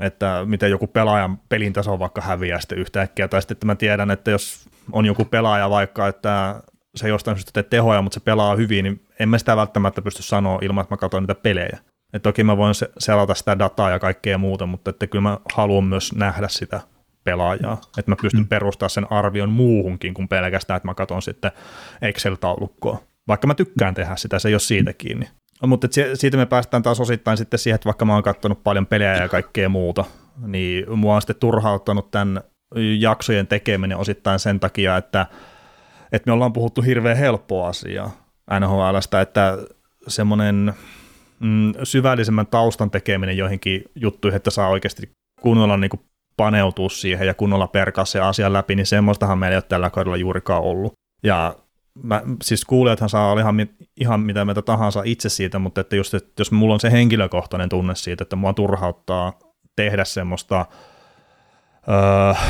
että 0.00 0.42
miten 0.44 0.70
joku 0.70 0.86
pelaajan 0.86 1.38
pelin 1.48 1.72
taso 1.72 1.98
vaikka 1.98 2.20
häviää 2.20 2.60
sitten 2.60 2.78
yhtäkkiä, 2.78 3.28
tai 3.28 3.42
sitten 3.42 3.54
että 3.54 3.66
mä 3.66 3.74
tiedän, 3.74 4.10
että 4.10 4.30
jos 4.30 4.68
on 4.92 5.06
joku 5.06 5.24
pelaaja 5.24 5.70
vaikka, 5.70 6.08
että 6.08 6.62
se 6.96 7.08
jostain 7.08 7.36
syystä 7.36 7.52
tee 7.52 7.62
tehoja, 7.62 8.02
mutta 8.02 8.14
se 8.14 8.20
pelaa 8.24 8.56
hyvin, 8.56 8.82
niin 8.84 9.06
en 9.18 9.28
mä 9.28 9.38
sitä 9.38 9.56
välttämättä 9.56 10.02
pysty 10.02 10.22
sanoa 10.22 10.58
ilman, 10.62 10.82
että 10.82 10.92
mä 10.94 10.98
katson 10.98 11.22
niitä 11.22 11.34
pelejä. 11.34 11.78
Et 12.12 12.22
toki 12.22 12.44
mä 12.44 12.56
voin 12.56 12.74
selata 12.98 13.34
sitä 13.34 13.58
dataa 13.58 13.90
ja 13.90 13.98
kaikkea 13.98 14.38
muuta, 14.38 14.66
mutta 14.66 14.90
että 14.90 15.06
kyllä 15.06 15.22
mä 15.22 15.38
haluan 15.54 15.84
myös 15.84 16.14
nähdä 16.14 16.48
sitä 16.48 16.80
pelaajaa, 17.24 17.80
että 17.98 18.10
mä 18.10 18.16
pystyn 18.22 18.40
mm. 18.40 18.48
perustamaan 18.48 18.90
sen 18.90 19.12
arvion 19.12 19.50
muuhunkin 19.50 20.14
kuin 20.14 20.28
pelkästään, 20.28 20.76
että 20.76 20.88
mä 20.88 20.94
katson 20.94 21.22
sitten 21.22 21.52
Excel-taulukkoa. 22.02 23.02
Vaikka 23.28 23.46
mä 23.46 23.54
tykkään 23.54 23.94
tehdä 23.94 24.16
sitä, 24.16 24.38
se 24.38 24.48
ei 24.48 24.54
ole 24.54 24.60
siitä 24.60 24.92
kiinni. 24.92 25.28
Mutta 25.62 25.88
siitä 26.14 26.36
me 26.36 26.46
päästään 26.46 26.82
taas 26.82 27.00
osittain 27.00 27.36
sitten 27.36 27.58
siihen, 27.58 27.74
että 27.74 27.86
vaikka 27.86 28.04
mä 28.04 28.14
oon 28.14 28.22
katsonut 28.22 28.64
paljon 28.64 28.86
pelejä 28.86 29.16
ja 29.16 29.28
kaikkea 29.28 29.68
muuta, 29.68 30.04
niin 30.46 30.98
mua 30.98 31.14
on 31.14 31.22
sitten 31.22 31.36
turhauttanut 31.36 32.10
tämän 32.10 32.40
jaksojen 32.98 33.46
tekeminen 33.46 33.98
osittain 33.98 34.38
sen 34.38 34.60
takia, 34.60 34.96
että, 34.96 35.26
että 36.12 36.28
me 36.28 36.32
ollaan 36.32 36.52
puhuttu 36.52 36.82
hirveän 36.82 37.16
helppoa 37.16 37.68
asiaa 37.68 38.10
NHLstä, 38.60 39.20
että 39.20 39.58
semmoinen 40.08 40.74
mm, 41.40 41.72
syvällisemmän 41.82 42.46
taustan 42.46 42.90
tekeminen 42.90 43.36
joihinkin 43.36 43.84
juttuihin, 43.94 44.36
että 44.36 44.50
saa 44.50 44.68
oikeasti 44.68 45.10
kunnolla 45.40 45.76
niin 45.76 45.90
paneutua 46.36 46.88
siihen 46.88 47.26
ja 47.26 47.34
kunnolla 47.34 47.66
perkaa 47.66 48.04
se 48.04 48.20
asia 48.20 48.52
läpi, 48.52 48.74
niin 48.74 48.86
semmoistahan 48.86 49.38
meillä 49.38 49.54
ei 49.54 49.56
ole 49.56 49.62
tällä 49.68 49.90
kaudella 49.90 50.16
juurikaan 50.16 50.62
ollut. 50.62 50.92
Ja 51.22 51.56
mä, 52.02 52.22
siis 52.42 52.64
kuulijathan 52.64 53.08
saa 53.08 53.30
olla 53.30 53.40
ihan, 53.40 53.56
ihan 53.96 54.20
mitä 54.20 54.44
mitä 54.44 54.62
tahansa 54.62 55.02
itse 55.04 55.28
siitä, 55.28 55.58
mutta 55.58 55.80
että 55.80 55.96
just, 55.96 56.14
että 56.14 56.40
jos 56.40 56.52
mulla 56.52 56.74
on 56.74 56.80
se 56.80 56.92
henkilökohtainen 56.92 57.68
tunne 57.68 57.94
siitä, 57.94 58.22
että 58.22 58.36
mua 58.36 58.52
turhauttaa 58.52 59.38
tehdä 59.76 60.04
semmoista, 60.04 60.66
öö, 61.88 62.44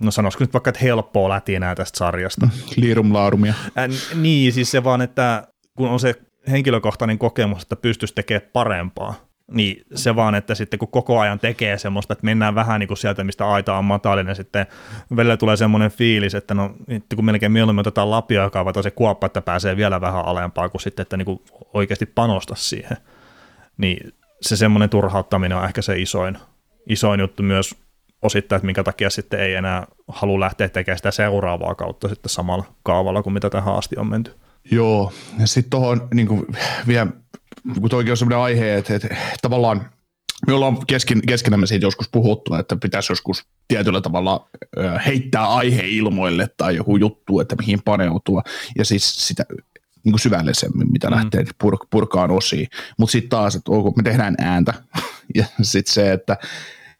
no 0.00 0.10
sanoisiko 0.10 0.44
nyt 0.44 0.52
vaikka, 0.52 0.70
että 0.70 0.80
helppoa 0.82 1.28
lätinää 1.28 1.74
tästä 1.74 1.98
sarjasta. 1.98 2.48
Liirumlaarumia. 2.76 3.54
Äh, 3.78 4.14
niin, 4.14 4.52
siis 4.52 4.70
se 4.70 4.84
vaan, 4.84 5.02
että 5.02 5.48
kun 5.76 5.88
on 5.88 6.00
se 6.00 6.14
henkilökohtainen 6.50 7.18
kokemus, 7.18 7.62
että 7.62 7.76
pystyisi 7.76 8.14
tekemään 8.14 8.50
parempaa, 8.52 9.29
niin 9.50 9.82
se 9.94 10.16
vaan, 10.16 10.34
että 10.34 10.54
sitten 10.54 10.78
kun 10.78 10.88
koko 10.88 11.20
ajan 11.20 11.38
tekee 11.38 11.78
semmoista, 11.78 12.12
että 12.12 12.24
mennään 12.24 12.54
vähän 12.54 12.80
niin 12.80 12.88
kuin 12.88 12.98
sieltä, 12.98 13.24
mistä 13.24 13.48
aita 13.48 13.78
on 13.78 13.84
matalinen, 13.84 14.36
sitten 14.36 14.66
välillä 15.16 15.36
tulee 15.36 15.56
semmoinen 15.56 15.90
fiilis, 15.90 16.34
että 16.34 16.54
no 16.54 16.74
kun 17.16 17.24
melkein 17.24 17.52
mieluummin 17.52 17.80
otetaan 17.80 18.10
lapia 18.10 18.42
ja 18.42 18.50
kaavata 18.50 18.82
se 18.82 18.90
kuoppa, 18.90 19.26
että 19.26 19.40
pääsee 19.40 19.76
vielä 19.76 20.00
vähän 20.00 20.24
alempaa 20.24 20.68
kuin 20.68 20.80
sitten, 20.80 21.02
että 21.02 21.16
niin 21.16 21.26
kuin 21.26 21.40
oikeasti 21.74 22.06
panosta 22.06 22.54
siihen. 22.54 22.96
Niin 23.76 24.12
se 24.42 24.56
semmoinen 24.56 24.90
turhauttaminen 24.90 25.58
on 25.58 25.64
ehkä 25.64 25.82
se 25.82 26.00
isoin, 26.00 26.38
isoin 26.86 27.20
juttu 27.20 27.42
myös 27.42 27.74
osittain, 28.22 28.56
että 28.56 28.66
minkä 28.66 28.84
takia 28.84 29.10
sitten 29.10 29.40
ei 29.40 29.54
enää 29.54 29.86
halua 30.08 30.40
lähteä 30.40 30.68
tekemään 30.68 30.98
sitä 30.98 31.10
seuraavaa 31.10 31.74
kautta 31.74 32.08
sitten 32.08 32.30
samalla 32.30 32.64
kaavalla 32.82 33.22
kuin 33.22 33.32
mitä 33.32 33.50
tähän 33.50 33.74
asti 33.74 33.96
on 33.98 34.06
menty. 34.06 34.34
Joo, 34.70 35.12
ja 35.38 35.46
sitten 35.46 35.70
tuohon 35.70 36.08
niin 36.14 36.46
vielä 36.86 37.06
kun 37.80 37.90
toikin 37.90 38.10
on 38.10 38.16
sellainen 38.16 38.44
aihe, 38.44 38.76
että, 38.76 38.94
että 38.94 39.16
tavallaan 39.42 39.90
me 40.46 40.52
ollaan 40.52 40.86
kesken, 40.86 41.20
keskenämme 41.26 41.66
siitä 41.66 41.86
joskus 41.86 42.08
puhuttu, 42.08 42.54
että 42.54 42.76
pitäisi 42.76 43.12
joskus 43.12 43.44
tietyllä 43.68 44.00
tavalla 44.00 44.48
heittää 45.06 45.48
aihe 45.48 45.82
ilmoille 45.88 46.48
tai 46.56 46.76
joku 46.76 46.96
juttu, 46.96 47.40
että 47.40 47.56
mihin 47.56 47.82
paneutua, 47.84 48.42
ja 48.78 48.84
siis 48.84 49.26
sitä 49.28 49.44
niin 50.04 50.12
kuin 50.12 50.20
syvällisemmin, 50.20 50.92
mitä 50.92 51.10
mm. 51.10 51.16
lähtee 51.16 51.44
pur, 51.58 51.76
purkaan 51.90 52.30
osiin. 52.30 52.66
Mutta 52.98 53.12
sitten 53.12 53.30
taas, 53.30 53.54
että 53.54 53.72
onko, 53.72 53.90
me 53.90 54.02
tehdään 54.02 54.34
ääntä, 54.38 54.74
ja 55.34 55.44
sitten 55.62 55.94
se, 55.94 56.12
että 56.12 56.36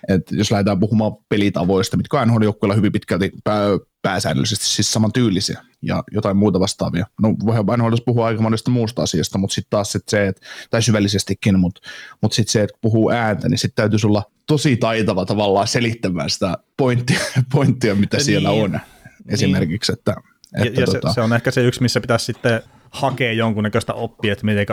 Et 0.09 0.33
jos 0.33 0.51
lähdetään 0.51 0.81
puhumaan 0.81 1.13
pelitavoista, 1.29 1.97
mitkä 1.97 2.21
on 2.21 2.29
NHL-joukkueilla 2.29 2.75
hyvin 2.75 2.93
pitkälti 2.93 3.33
pää, 3.45 3.69
pääsäännöllisesti 4.03 4.65
siis 4.65 4.93
samantyylisiä 4.93 5.63
ja 5.83 6.03
jotain 6.13 6.37
muuta 6.37 6.61
vastaavia. 6.61 7.07
No 7.23 7.35
voidaan 7.47 7.79
NHL 7.79 7.95
puhua 8.07 8.27
aika 8.27 8.43
monesta 8.43 8.71
muusta 8.71 9.03
asiasta, 9.03 9.39
mutta 9.39 9.55
sitten 9.55 9.71
taas 9.71 9.93
sit 9.93 10.09
se, 10.09 10.27
että, 10.27 10.47
tai 10.71 10.83
syvällisestikin, 10.83 11.59
mutta, 11.59 11.81
mutta 12.23 12.35
sitten 12.35 12.53
se, 12.53 12.63
että 12.63 12.73
kun 12.73 12.81
puhuu 12.81 13.11
ääntä, 13.11 13.49
niin 13.49 13.59
sitten 13.59 13.77
täytyisi 13.83 14.07
olla 14.07 14.23
tosi 14.47 14.77
taitava 14.77 15.27
tavallaan 15.27 15.69
selittämään 15.69 16.31
sitä 16.31 16.59
pointtia, 16.77 17.21
pointtia 17.55 17.95
mitä 17.95 18.17
niin. 18.17 18.25
siellä 18.25 18.51
on 18.51 18.81
esimerkiksi. 19.29 19.93
Että, 19.93 20.15
että 20.63 20.81
ja, 20.81 20.87
ja 20.87 20.87
tota... 20.87 21.09
se, 21.09 21.15
se 21.15 21.21
on 21.21 21.33
ehkä 21.33 21.51
se 21.51 21.65
yksi, 21.65 21.83
missä 21.83 22.01
pitäisi 22.01 22.25
sitten 22.25 22.63
hakea 22.91 23.33
jonkunnäköistä 23.33 23.95
oppia, 23.95 24.33
että 24.33 24.47
miten 24.47 24.67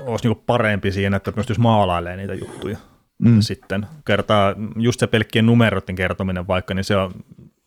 olisi 0.00 0.28
niinku 0.28 0.42
parempi 0.46 0.92
siinä, 0.92 1.16
että 1.16 1.32
pystyisi 1.32 1.60
maalailemaan 1.60 2.18
niitä 2.18 2.34
juttuja 2.34 2.78
mm. 3.18 3.40
sitten. 3.40 3.86
Kertaa 4.06 4.54
just 4.76 5.00
se 5.00 5.06
pelkkien 5.06 5.46
numeroiden 5.46 5.96
kertominen 5.96 6.46
vaikka, 6.46 6.74
niin 6.74 6.84
se, 6.84 6.96
on, 6.96 7.12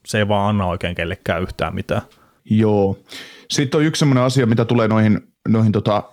se 0.05 0.17
ei 0.17 0.27
vaan 0.27 0.49
anna 0.49 0.65
oikein 0.65 0.95
kellekään 0.95 1.41
yhtään 1.41 1.75
mitään. 1.75 2.01
Joo. 2.45 2.99
Sitten 3.49 3.77
on 3.77 3.85
yksi 3.85 3.99
sellainen 3.99 4.23
asia, 4.23 4.45
mitä 4.45 4.65
tulee 4.65 4.87
noihin, 4.87 5.27
noihin 5.47 5.71
tota, 5.71 6.03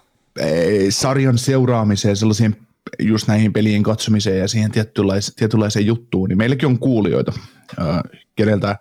sarjan 0.91 1.39
seuraamiseen, 1.39 2.17
sellaisiin 2.17 2.57
just 2.99 3.29
näihin 3.29 3.53
pelien 3.53 3.83
katsomiseen 3.83 4.39
ja 4.39 4.49
siihen 4.49 4.71
tietynlaiseen, 5.37 5.87
juttuun, 5.87 6.29
niin 6.29 6.39
meilläkin 6.39 6.69
on 6.69 6.79
kuulijoita, 6.79 7.33
keneltä 8.37 8.77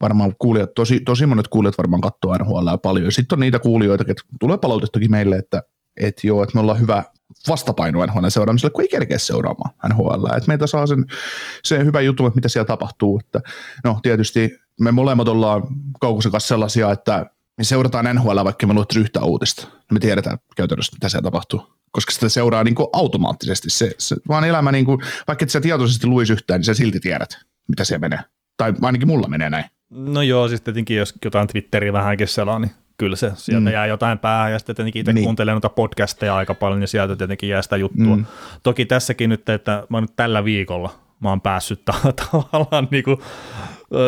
varmaan 0.00 0.34
kuulijat, 0.38 0.74
tosi, 0.74 1.00
tosi 1.00 1.26
monet 1.26 1.48
kuulijat 1.48 1.78
varmaan 1.78 2.00
katsoo 2.00 2.36
NHL 2.36 2.76
paljon. 2.82 3.12
Sitten 3.12 3.36
on 3.36 3.40
niitä 3.40 3.58
kuulijoita, 3.58 4.04
että 4.08 4.22
tulee 4.40 4.58
palautettakin 4.58 5.10
meille, 5.10 5.36
että, 5.36 5.62
että 5.96 6.26
joo, 6.26 6.42
että 6.42 6.54
me 6.54 6.60
ollaan 6.60 6.80
hyvä 6.80 7.04
vastapaino 7.48 8.06
NHL 8.06 8.28
seuraamiselle, 8.28 8.72
kun 8.72 8.82
ei 8.82 8.88
kerkeä 8.88 9.18
seuraamaan 9.18 9.74
NHL. 9.88 10.26
Että 10.26 10.48
meitä 10.48 10.66
saa 10.66 10.86
sen, 10.86 11.06
se 11.64 11.84
hyvä 11.84 12.00
juttu, 12.00 12.26
että 12.26 12.36
mitä 12.36 12.48
siellä 12.48 12.66
tapahtuu. 12.66 13.20
Että, 13.24 13.40
no 13.84 13.98
tietysti 14.02 14.58
me 14.80 14.92
molemmat 14.92 15.28
ollaan 15.28 15.62
Kaukosen 16.00 16.32
kanssa 16.32 16.48
sellaisia, 16.48 16.92
että 16.92 17.26
me 17.58 17.64
seurataan 17.64 18.16
NHL, 18.16 18.44
vaikka 18.44 18.66
me 18.66 18.74
luettaisiin 18.74 19.02
yhtä 19.02 19.20
uutista. 19.20 19.68
Me 19.92 20.00
tiedetään 20.00 20.38
käytännössä, 20.56 20.92
mitä 20.96 21.08
siellä 21.08 21.26
tapahtuu 21.26 21.78
koska 21.92 22.12
sitä 22.12 22.28
seuraa 22.28 22.64
niin 22.64 22.74
kuin 22.74 22.88
automaattisesti. 22.92 23.70
Se, 23.70 23.94
se, 23.98 24.16
vaan 24.28 24.44
elämä, 24.44 24.72
niin 24.72 24.84
kuin, 24.84 25.00
vaikka 25.28 25.42
et 25.42 25.50
sä 25.50 25.60
tietoisesti 25.60 26.06
luisi 26.06 26.32
yhtään, 26.32 26.58
niin 26.58 26.64
sä 26.64 26.74
silti 26.74 27.00
tiedät, 27.00 27.38
mitä 27.68 27.84
siellä 27.84 28.00
menee. 28.00 28.18
Tai 28.56 28.74
ainakin 28.82 29.08
mulla 29.08 29.28
menee 29.28 29.50
näin. 29.50 29.64
No 29.90 30.22
joo, 30.22 30.48
siis 30.48 30.60
tietenkin 30.60 30.96
jos 30.96 31.14
jotain 31.24 31.48
Twitteriä 31.48 31.92
vähänkin 31.92 32.28
selaa, 32.28 32.58
niin 32.58 32.70
kyllä 32.98 33.16
se 33.16 33.32
sieltä 33.34 33.70
mm. 33.70 33.72
jää 33.72 33.86
jotain 33.86 34.18
päähän, 34.18 34.52
ja 34.52 34.58
sitten 34.58 34.76
tietenkin 34.76 35.00
itse 35.00 35.12
niin. 35.12 35.24
kuuntelen 35.24 35.52
noita 35.52 35.68
podcasteja 35.68 36.36
aika 36.36 36.54
paljon, 36.54 36.80
niin 36.80 36.88
sieltä 36.88 37.16
tietenkin 37.16 37.48
jää 37.48 37.62
sitä 37.62 37.76
juttua. 37.76 38.16
Mm. 38.16 38.24
Toki 38.62 38.86
tässäkin 38.86 39.30
nyt, 39.30 39.48
että 39.48 39.86
mä 39.88 40.00
nyt 40.00 40.16
tällä 40.16 40.44
viikolla 40.44 40.90
mä 41.20 41.28
oon 41.28 41.40
päässyt 41.40 41.84
tavallaan 42.32 42.88
niin 42.90 43.04
kuin, 43.04 43.18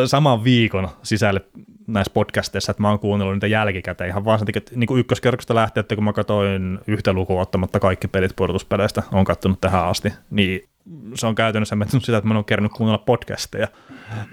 saman 0.05 0.43
viikon 0.43 0.89
sisälle 1.03 1.41
näissä 1.87 2.11
podcasteissa, 2.13 2.71
että 2.71 2.81
mä 2.81 2.89
oon 2.89 2.99
kuunnellut 2.99 3.35
niitä 3.35 3.47
jälkikäteen 3.47 4.09
ihan 4.09 4.25
vaan 4.25 4.39
sen 4.39 4.45
takia, 4.45 4.57
että 4.57 4.71
niin 4.75 4.97
ykköskerroksesta 4.97 5.55
lähtien, 5.55 5.81
että 5.81 5.95
kun 5.95 6.03
mä 6.03 6.13
katsoin 6.13 6.79
yhtä 6.87 7.13
lukua 7.13 7.41
ottamatta 7.41 7.79
kaikki 7.79 8.07
pelit 8.07 8.35
pudotuspeleistä, 8.35 9.03
on 9.11 9.25
katsonut 9.25 9.61
tähän 9.61 9.85
asti, 9.85 10.13
niin 10.29 10.69
se 11.13 11.27
on 11.27 11.35
käytännössä 11.35 11.75
mennyt 11.75 12.03
sitä, 12.05 12.17
että 12.17 12.27
mä 12.27 12.35
oon 12.35 12.45
kerännyt 12.45 12.71
kuunnella 12.71 13.03
podcasteja. 13.05 13.67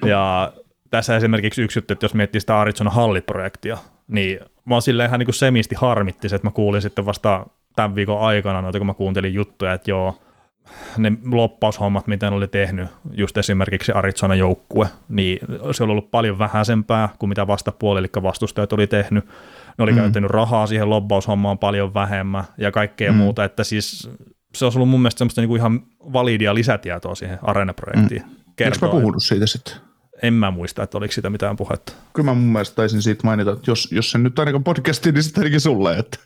Ja 0.06 0.52
tässä 0.90 1.16
esimerkiksi 1.16 1.62
yksi 1.62 1.78
juttu, 1.78 1.92
että 1.92 2.04
jos 2.04 2.14
miettii 2.14 2.40
sitä 2.40 2.60
Arizona 2.60 2.90
Hallit-projektia, 2.90 3.78
niin 4.08 4.40
mä 4.64 4.74
oon 4.74 4.82
silleen 4.82 5.08
ihan 5.08 5.20
niin 5.20 5.34
semisti 5.34 5.74
harmitti 5.74 6.26
että 6.26 6.46
mä 6.46 6.50
kuulin 6.50 6.82
sitten 6.82 7.06
vasta 7.06 7.46
tämän 7.76 7.94
viikon 7.94 8.20
aikana 8.20 8.62
noita, 8.62 8.78
kun 8.78 8.86
mä 8.86 8.94
kuuntelin 8.94 9.34
juttuja, 9.34 9.72
että 9.72 9.90
joo, 9.90 10.18
ne 10.96 11.12
loppaushommat, 11.30 12.06
mitä 12.06 12.30
ne 12.30 12.36
oli 12.36 12.48
tehnyt, 12.48 12.88
just 13.12 13.36
esimerkiksi 13.36 13.92
Arizona 13.92 14.34
joukkue, 14.34 14.88
niin 15.08 15.38
se 15.72 15.84
oli 15.84 15.92
ollut 15.92 16.10
paljon 16.10 16.38
vähäisempää 16.38 17.08
kuin 17.18 17.28
mitä 17.28 17.46
vastapuoli, 17.46 17.98
eli 17.98 18.08
vastustajat 18.22 18.72
oli 18.72 18.86
tehnyt. 18.86 19.24
Ne 19.78 19.82
oli 19.82 19.92
mm. 19.92 19.98
käyttänyt 19.98 20.30
rahaa 20.30 20.66
siihen 20.66 20.90
lobbaushommaan 20.90 21.58
paljon 21.58 21.94
vähemmän 21.94 22.44
ja 22.58 22.72
kaikkea 22.72 23.12
mm. 23.12 23.18
muuta, 23.18 23.44
että 23.44 23.64
siis 23.64 24.10
se 24.54 24.64
olisi 24.64 24.78
ollut 24.78 24.88
mun 24.88 25.00
mielestä 25.00 25.18
semmoista 25.18 25.40
niinku 25.40 25.56
ihan 25.56 25.82
validia 26.12 26.54
lisätietoa 26.54 27.14
siihen 27.14 27.38
Arena-projektiin. 27.42 28.22
Mm. 28.22 28.30
Eikö 28.58 28.78
mä 28.82 28.88
puhunut 28.88 29.22
siitä 29.22 29.46
sitten? 29.46 29.87
En 30.22 30.34
mä 30.34 30.50
muista, 30.50 30.82
että 30.82 30.98
oliko 30.98 31.12
siitä 31.12 31.30
mitään 31.30 31.56
puhetta. 31.56 31.92
Kyllä 32.12 32.30
mä 32.30 32.34
mun 32.34 32.52
mielestä 32.52 32.76
taisin 32.76 33.02
siitä 33.02 33.20
mainita, 33.24 33.52
että 33.52 33.70
jos, 33.70 33.92
jos 33.92 34.10
se 34.10 34.18
nyt 34.18 34.38
ainakaan 34.38 34.64
podcasti, 34.64 35.12
niin 35.12 35.22
sitten 35.22 35.40
ainakin 35.40 35.60
sulle. 35.60 35.98
Että, 35.98 36.18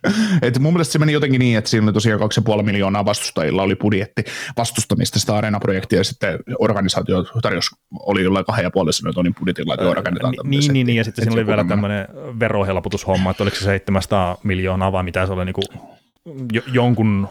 että 0.42 0.60
mun 0.60 0.72
mielestä 0.72 0.92
se 0.92 0.98
meni 0.98 1.12
jotenkin 1.12 1.38
niin, 1.38 1.58
että 1.58 1.70
siinä 1.70 1.84
oli 1.84 1.92
tosiaan 1.92 2.20
2,5 2.56 2.62
miljoonaa 2.62 3.04
vastustajilla 3.04 3.62
oli 3.62 3.76
budjetti 3.76 4.24
vastustamista 4.56 5.18
sitä 5.18 5.36
Arena-projektia 5.36 5.98
ja 5.98 6.04
sitten 6.04 6.38
organisaatio 6.58 7.24
tarjosi, 7.42 7.76
oli 7.92 8.22
jollain 8.22 8.44
kahden 8.44 8.62
ja 8.62 8.70
puolen 8.70 9.14
tonnin 9.14 9.34
budjetilla, 9.34 9.74
että 9.74 9.94
rakennetaan 9.94 10.34
Niin, 10.44 10.72
niin, 10.72 10.86
niin, 10.86 10.96
ja 10.96 11.04
sitten 11.04 11.24
siinä 11.24 11.34
oli 11.34 11.46
vielä 11.46 11.64
tämmöinen 11.64 12.08
verohelpotushomma, 12.40 13.30
että 13.30 13.42
oliko 13.42 13.56
se 13.56 13.64
700 13.64 14.38
miljoonaa 14.42 14.92
vai 14.92 15.02
mitä 15.02 15.26
se 15.26 15.32
oli 15.32 15.44
niin 15.44 15.54
kuin 15.54 15.92
jonkun 16.72 17.28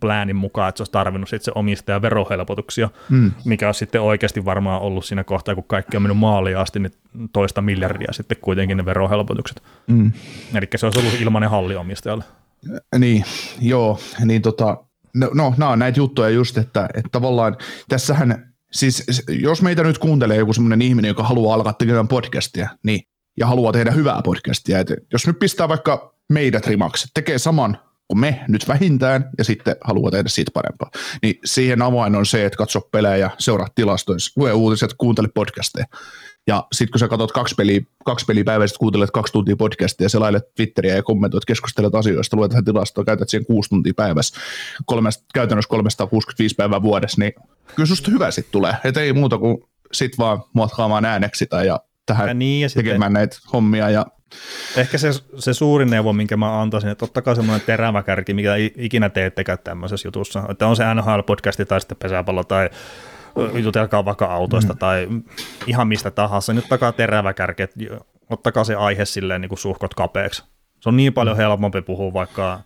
pläänin 0.00 0.36
mukaan, 0.36 0.68
että 0.68 0.76
se 0.76 0.82
olisi 0.82 0.92
tarvinnut 0.92 1.28
sitten 1.28 1.44
se 1.44 1.52
omistaja 1.54 2.02
verohelpotuksia, 2.02 2.90
mm. 3.08 3.32
mikä 3.44 3.68
on 3.68 3.74
sitten 3.74 4.00
oikeasti 4.00 4.44
varmaan 4.44 4.80
ollut 4.80 5.04
siinä 5.04 5.24
kohtaa, 5.24 5.54
kun 5.54 5.64
kaikki 5.64 5.96
on 5.96 6.02
mennyt 6.02 6.18
maaliin 6.18 6.58
asti, 6.58 6.78
niin 6.78 6.92
toista 7.32 7.62
miljardia 7.62 8.12
sitten 8.12 8.38
kuitenkin 8.40 8.76
ne 8.76 8.84
verohelpotukset. 8.84 9.62
Mm. 9.86 10.12
Eli 10.54 10.68
se 10.76 10.86
olisi 10.86 10.98
ollut 10.98 11.20
ilmainen 11.20 11.50
halli 11.50 11.76
omistajalle. 11.76 12.24
Niin, 12.98 13.24
joo, 13.60 13.98
niin 14.24 14.42
tota, 14.42 14.76
no, 15.14 15.30
no 15.34 15.54
nämä 15.56 15.70
on 15.70 15.78
näitä 15.78 16.00
juttuja 16.00 16.28
just, 16.28 16.58
että, 16.58 16.88
että 16.94 17.08
tavallaan 17.12 17.56
tässähän, 17.88 18.52
siis 18.72 19.04
jos 19.28 19.62
meitä 19.62 19.82
nyt 19.82 19.98
kuuntelee 19.98 20.36
joku 20.36 20.52
semmoinen 20.52 20.82
ihminen, 20.82 21.08
joka 21.08 21.22
haluaa 21.22 21.54
alkaa 21.54 21.72
tekemään 21.72 22.08
podcastia, 22.08 22.68
niin, 22.82 23.00
ja 23.36 23.46
haluaa 23.46 23.72
tehdä 23.72 23.90
hyvää 23.90 24.20
podcastia, 24.24 24.78
että 24.78 24.94
jos 25.12 25.26
nyt 25.26 25.38
pistää 25.38 25.68
vaikka 25.68 26.14
meidät 26.28 26.66
rimaksi, 26.66 27.08
tekee 27.14 27.38
saman 27.38 27.78
kuin 28.10 28.20
me 28.20 28.40
nyt 28.48 28.68
vähintään, 28.68 29.30
ja 29.38 29.44
sitten 29.44 29.76
haluaa 29.84 30.10
tehdä 30.10 30.28
siitä 30.28 30.50
parempaa. 30.54 30.90
Niin 31.22 31.38
siihen 31.44 31.82
avain 31.82 32.14
on 32.14 32.26
se, 32.26 32.44
että 32.44 32.56
katso 32.56 32.80
pelejä, 32.80 33.30
seuraa 33.38 33.68
tilastoja, 33.74 34.18
lue 34.36 34.52
uutiset, 34.52 34.94
kuuntele 34.98 35.28
podcasteja. 35.34 35.86
Ja 36.46 36.66
sitten 36.72 36.90
kun 36.92 36.98
sä 36.98 37.08
katsot 37.08 37.32
kaksi 37.32 37.54
peliä, 37.54 37.80
kaksi 38.04 38.24
peliä 38.24 38.44
päivästä, 38.44 38.78
kuuntelet 38.78 39.10
kaksi 39.10 39.32
tuntia 39.32 39.56
podcastia, 39.56 40.08
selailet 40.08 40.54
Twitteriä 40.54 40.94
ja 40.94 41.02
kommentoit, 41.02 41.44
keskustelet 41.44 41.94
asioista, 41.94 42.36
luet 42.36 42.50
tähän 42.50 42.64
tilastoa, 42.64 43.04
käytät 43.04 43.28
siihen 43.28 43.46
kuusi 43.46 43.68
tuntia 43.68 43.92
päivässä, 43.96 44.40
kolmesta, 44.86 45.24
käytännössä 45.34 45.68
365 45.68 46.54
päivää 46.54 46.82
vuodessa, 46.82 47.20
niin 47.20 47.32
kyllä 47.76 47.86
susta 47.86 48.10
hyvä 48.10 48.30
sitten 48.30 48.52
tulee. 48.52 48.74
Että 48.84 49.00
ei 49.00 49.12
muuta 49.12 49.38
kuin 49.38 49.58
sit 49.92 50.18
vaan 50.18 50.42
muotkaamaan 50.52 51.04
ääneksi 51.04 51.46
tai 51.46 51.66
ja 51.66 51.80
tähän 52.06 52.28
ja 52.28 52.34
niin, 52.34 52.62
ja 52.62 52.68
tekemään 52.68 53.10
sitten... 53.10 53.12
näitä 53.12 53.36
hommia 53.52 53.90
ja 53.90 54.06
Ehkä 54.76 54.98
se, 54.98 55.10
se 55.38 55.54
suurin 55.54 55.90
neuvo, 55.90 56.12
minkä 56.12 56.36
mä 56.36 56.60
antaisin, 56.60 56.90
että 56.90 57.04
ottakaa 57.04 57.34
semmoinen 57.34 57.66
terävä 57.66 58.02
kärki, 58.02 58.34
mikä 58.34 58.54
ikinä 58.76 59.08
teettekään 59.08 59.58
tämmöisessä 59.64 60.08
jutussa. 60.08 60.42
Että 60.48 60.66
on 60.66 60.76
se 60.76 60.84
NHL-podcasti 60.84 61.66
tai 61.68 61.80
sitten 61.80 61.96
pesäpallo 62.02 62.44
tai 62.44 62.70
jutelkaa 63.62 64.04
vaikka 64.04 64.26
autoista 64.26 64.72
mm. 64.72 64.78
tai 64.78 65.08
ihan 65.66 65.88
mistä 65.88 66.10
tahansa, 66.10 66.52
niin 66.52 66.64
ottakaa 66.64 66.92
terävä 66.92 67.32
kärki, 67.32 67.62
että 67.62 67.80
ottakaa 68.30 68.64
se 68.64 68.74
aihe 68.74 69.04
silleen 69.04 69.40
niin 69.40 69.48
kuin 69.48 69.58
suhkot 69.58 69.94
kapeaksi. 69.94 70.44
Se 70.80 70.88
on 70.88 70.96
niin 70.96 71.12
paljon 71.12 71.36
helpompi 71.36 71.82
puhua 71.82 72.12
vaikka 72.12 72.60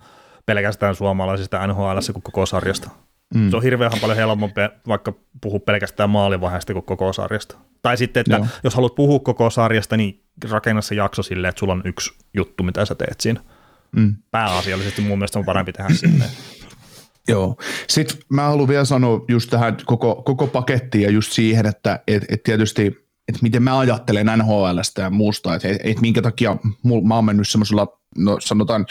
pelkästään 0.46 0.94
suomalaisista 0.94 1.66
NHL 1.66 1.98
kuin 2.12 2.22
koko 2.22 2.46
sarjasta. 2.46 2.90
Mm. 3.34 3.50
Se 3.50 3.56
on 3.56 3.62
hirveän 3.62 3.92
paljon 4.00 4.16
helpompi 4.16 4.60
vaikka 4.88 5.12
puhua 5.40 5.60
pelkästään 5.60 6.10
maalivaiheesta 6.10 6.72
kuin 6.72 6.84
koko 6.84 7.12
sarjasta. 7.12 7.56
Tai 7.82 7.96
sitten, 7.96 8.20
että 8.20 8.36
Joo. 8.36 8.46
jos 8.64 8.74
haluat 8.74 8.94
puhua 8.94 9.18
koko 9.18 9.50
sarjasta, 9.50 9.96
niin 9.96 10.22
rakenna 10.50 10.82
se 10.82 10.94
jakso 10.94 11.22
silleen, 11.22 11.48
että 11.48 11.58
sulla 11.60 11.72
on 11.72 11.82
yksi 11.84 12.14
juttu, 12.34 12.62
mitä 12.62 12.84
sä 12.84 12.94
teet 12.94 13.20
siinä. 13.20 13.40
Mm. 13.96 14.14
Pääasiallisesti 14.30 15.02
mun 15.02 15.18
mielestä 15.18 15.38
on 15.38 15.44
parempi 15.44 15.72
tehdä 15.72 15.94
silleen. 15.94 16.30
Joo. 17.28 17.56
Sitten 17.88 18.18
mä 18.28 18.42
haluan 18.42 18.68
vielä 18.68 18.84
sanoa 18.84 19.24
just 19.28 19.50
tähän 19.50 19.76
koko, 19.84 20.22
koko 20.22 20.46
pakettiin 20.46 21.04
ja 21.04 21.10
just 21.10 21.32
siihen, 21.32 21.66
että 21.66 22.00
et, 22.08 22.24
et 22.28 22.42
tietysti, 22.42 22.86
että 23.28 23.42
miten 23.42 23.62
mä 23.62 23.78
ajattelen 23.78 24.26
NHLstä 24.26 25.02
ja 25.02 25.10
muusta, 25.10 25.54
että 25.54 25.68
et, 25.68 25.76
et 25.84 26.00
minkä 26.00 26.22
takia 26.22 26.56
mul, 26.82 27.00
mä 27.00 27.14
oon 27.14 27.24
mennyt 27.24 27.48
semmoisella, 27.48 27.98
no 28.18 28.36
sanotaan, 28.40 28.86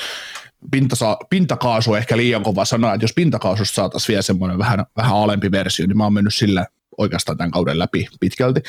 pintasa, 0.72 1.18
pintakaasu 1.30 1.96
ehkä 1.96 2.18
liian 2.18 2.44
kova 2.44 2.66
sana, 2.66 2.94
että 2.94 3.04
jos 3.04 3.14
pintakaasusta 3.14 3.76
saataisiin 3.76 4.08
vielä 4.08 4.22
semmoinen 4.22 4.58
vähän, 4.58 4.86
vähän 4.98 5.16
alempi 5.16 5.52
versio, 5.52 5.88
niin 5.88 5.98
mä 5.98 6.04
oon 6.04 6.14
mennyt 6.14 6.34
sillä 6.34 6.66
oikeastaan 6.98 7.38
tämän 7.38 7.52
kauden 7.52 7.80
läpi 7.80 8.08
pitkälti. 8.20 8.62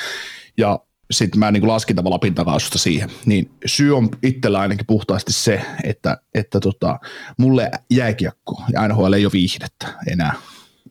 Ja 0.59 0.81
sitten 1.11 1.39
mä 1.39 1.51
niin 1.51 1.69
laskin 1.69 1.97
tavallaan 1.97 2.21
pintakaasusta 2.21 2.79
siihen. 2.79 3.11
Niin 3.27 3.51
syy 3.67 3.97
on 3.97 4.09
itsellä 4.23 4.61
ainakin 4.61 4.87
puhtaasti 4.87 5.33
se, 5.33 5.63
että, 5.85 6.17
että 6.35 6.61
tota, 6.61 6.99
mulle 7.39 7.71
jääkiekko 7.91 8.63
ja 8.73 8.89
NHL 8.89 9.13
ei 9.13 9.25
ole 9.25 9.33
viihdettä 9.33 9.95
enää 10.07 10.35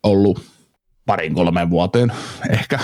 ollut 0.04 0.46
parin 1.06 1.34
kolmeen 1.34 1.70
vuoteen 1.70 2.12
ehkä. 2.50 2.80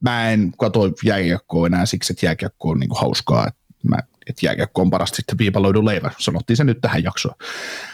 Mä 0.00 0.30
en 0.30 0.52
katso 0.58 0.80
jääkiekkoa 1.04 1.66
enää 1.66 1.86
siksi, 1.86 2.12
että 2.12 2.26
jääkiekko 2.26 2.68
on 2.68 2.80
niin 2.80 2.90
hauskaa. 3.00 3.48
Mä, 3.88 3.98
että 4.30 4.46
jääkiekko 4.46 4.82
on 4.82 4.90
parasta 4.90 5.16
sitten 5.16 5.38
viipaloidun 5.38 5.86
leivä. 5.86 6.10
Sanottiin 6.18 6.56
se 6.56 6.64
nyt 6.64 6.80
tähän 6.80 7.04
jaksoon. 7.04 7.34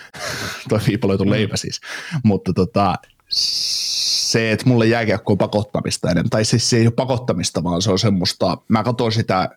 Toi 0.69 0.81
viipaloitu 0.87 1.31
leivä 1.31 1.57
siis. 1.57 1.81
Mutta 2.25 2.53
tota, 2.53 2.95
se, 3.29 4.53
että 4.53 4.69
mulle 4.69 4.87
jääkiekko 4.87 5.33
on 5.33 5.39
pakottamista 5.39 6.11
enemmän, 6.11 6.31
tai 6.31 6.45
siis 6.45 6.71
se 6.71 6.77
ei 6.77 6.87
ole 6.87 6.95
pakottamista, 6.95 7.65
vaan 7.65 7.83
se 7.83 7.91
on 7.91 7.99
semmoista, 7.99 8.59
mä 8.69 8.85
katson 8.85 9.13
sitä, 9.13 9.49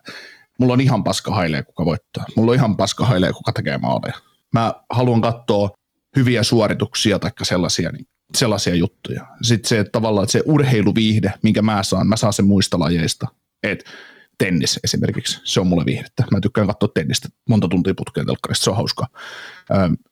mulla 0.58 0.72
on 0.72 0.80
ihan 0.80 1.04
paska 1.04 1.34
hailee, 1.34 1.62
kuka 1.62 1.84
voittaa. 1.84 2.24
Mulla 2.36 2.50
on 2.50 2.56
ihan 2.56 2.76
paska 2.76 3.06
hailee, 3.06 3.32
kuka 3.32 3.52
tekee 3.52 3.78
maaleja. 3.78 4.14
Mä 4.52 4.74
haluan 4.90 5.20
katsoa 5.20 5.70
hyviä 6.16 6.42
suorituksia 6.42 7.18
tai 7.18 7.30
sellaisia, 7.42 7.92
niin 7.92 8.06
sellaisia 8.34 8.74
juttuja. 8.74 9.26
Sitten 9.42 9.68
se, 9.68 9.78
että 9.78 9.92
tavallaan 9.92 10.24
että 10.24 10.32
se 10.32 10.42
urheiluviihde, 10.46 11.32
minkä 11.42 11.62
mä 11.62 11.82
saan, 11.82 12.06
mä 12.06 12.16
saan 12.16 12.32
sen 12.32 12.46
muista 12.46 12.78
lajeista. 12.78 13.26
Et 13.62 13.84
tennis 14.40 14.80
esimerkiksi, 14.84 15.40
se 15.44 15.60
on 15.60 15.66
mulle 15.66 15.84
viihdettä. 15.86 16.24
Mä 16.30 16.40
tykkään 16.40 16.66
katsoa 16.66 16.88
tennistä 16.94 17.28
monta 17.48 17.68
tuntia 17.68 17.94
putkeen 17.96 18.26
telkkarista, 18.26 18.64
se 18.64 18.70
on 18.70 18.76
hauska. 18.76 19.06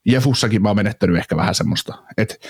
Jefussakin 0.05 0.63
mä 0.63 0.69
oon 0.69 0.77
menettänyt 0.77 1.17
ehkä 1.17 1.37
vähän 1.37 1.55
semmoista. 1.55 1.95
Et, 2.19 2.47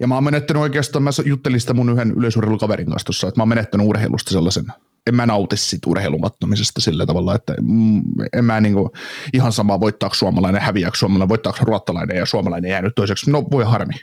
ja 0.00 0.06
mä 0.06 0.14
oon 0.14 0.24
menettänyt 0.24 0.62
oikeastaan, 0.62 1.02
mä 1.02 1.10
juttelin 1.24 1.60
sitä 1.60 1.74
mun 1.74 1.90
yhden 1.90 2.10
yleisurheilukaverin 2.10 2.86
kanssa 2.86 3.06
tossa, 3.06 3.28
että 3.28 3.38
mä 3.38 3.42
oon 3.42 3.48
menettänyt 3.48 3.86
urheilusta 3.86 4.30
sellaisen, 4.30 4.64
en 5.06 5.14
mä 5.14 5.26
nauti 5.26 5.56
siitä 5.56 5.90
urheilun 5.90 6.20
katsomisesta 6.20 6.80
sillä 6.80 7.06
tavalla, 7.06 7.34
että 7.34 7.54
mm, 7.60 8.02
en 8.32 8.44
mä 8.44 8.60
niinku 8.60 8.90
ihan 9.32 9.52
sama 9.52 9.80
voittaako 9.80 10.14
suomalainen, 10.14 10.62
häviääkö 10.62 10.98
suomalainen, 10.98 11.28
voittaako 11.28 11.58
ruottalainen 11.62 12.16
ja 12.16 12.26
suomalainen 12.26 12.70
jäänyt 12.70 12.94
toiseksi. 12.94 13.30
No 13.30 13.44
voi 13.50 13.64
harmi, 13.64 13.94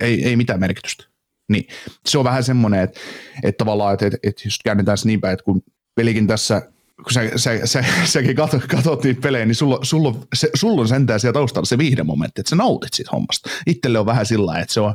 ei, 0.00 0.24
ei 0.24 0.36
mitään 0.36 0.60
merkitystä. 0.60 1.04
Niin 1.48 1.66
se 2.06 2.18
on 2.18 2.24
vähän 2.24 2.44
semmoinen, 2.44 2.80
että, 2.80 3.00
että 3.42 3.58
tavallaan, 3.58 3.94
että, 3.94 4.06
että, 4.06 4.18
että 4.22 4.42
jos 4.44 4.58
käännetään 4.64 4.98
se 4.98 5.06
niin 5.06 5.20
päin, 5.20 5.32
että 5.32 5.44
kun 5.44 5.62
pelikin 5.94 6.26
tässä, 6.26 6.62
kun 6.96 7.12
sä, 7.12 7.20
sä, 7.36 7.66
sä, 7.66 7.84
säkin 8.04 8.36
katsot, 8.36 8.66
katsot 8.66 9.04
niitä 9.04 9.20
pelejä, 9.20 9.46
niin 9.46 9.54
sulla, 9.54 9.78
sulla, 9.82 10.14
se, 10.34 10.50
sulla 10.54 10.80
on 10.80 10.88
sentään 10.88 11.20
siellä 11.20 11.32
taustalla 11.32 11.66
se 11.66 11.78
viihdemomentti, 11.78 12.40
että 12.40 12.50
sä 12.50 12.56
nautit 12.56 12.94
siitä 12.94 13.10
hommasta. 13.12 13.50
Itselle 13.66 13.98
on 13.98 14.06
vähän 14.06 14.26
sillä 14.26 14.58
että 14.58 14.74
se 14.74 14.80
on, 14.80 14.94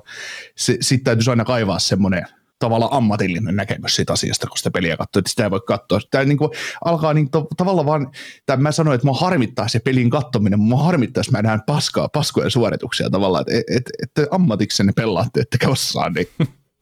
se, 0.56 0.78
sit 0.82 1.04
täytyisi 1.04 1.30
aina 1.30 1.46
kaivaa 1.46 1.80
semmoinen 1.80 2.26
tavallaan 2.60 2.94
ammatillinen 2.94 3.56
näkemys 3.56 3.96
siitä 3.96 4.14
asiasta, 4.14 4.48
kun 4.48 4.58
sitä 4.58 4.72
peliä 4.72 4.98
katsoo, 4.98 5.20
että 5.20 5.30
sitä 5.30 5.44
ei 5.44 5.52
voi 5.52 5.62
katsoa. 5.68 6.00
Tämä 6.12 6.24
niin 6.24 6.38
kuin 6.38 6.52
alkaa 6.86 7.14
niin 7.14 7.30
to, 7.30 7.48
tavallaan 7.58 7.86
vaan, 7.86 8.12
tai 8.46 8.58
mä 8.58 8.72
sanoin, 8.72 8.96
että 8.96 9.08
mua 9.08 9.18
harmittaa 9.18 9.68
se 9.68 9.80
pelin 9.80 10.10
kattominen, 10.10 10.60
mua 10.60 10.84
harmittaa, 10.84 11.20
jos 11.20 11.32
mä 11.32 11.42
näen 11.42 11.62
paskaa, 11.66 12.10
paskoja 12.10 12.50
suorituksia 12.50 13.10
tavallaan, 13.10 13.46
että 13.48 13.74
et, 13.76 13.86
et, 14.04 14.12
et 14.18 14.28
ammatiksenne 14.32 14.94
pelaatte, 14.96 15.40
ettekä 15.40 15.70
osaa, 15.70 16.10
niin 16.10 16.28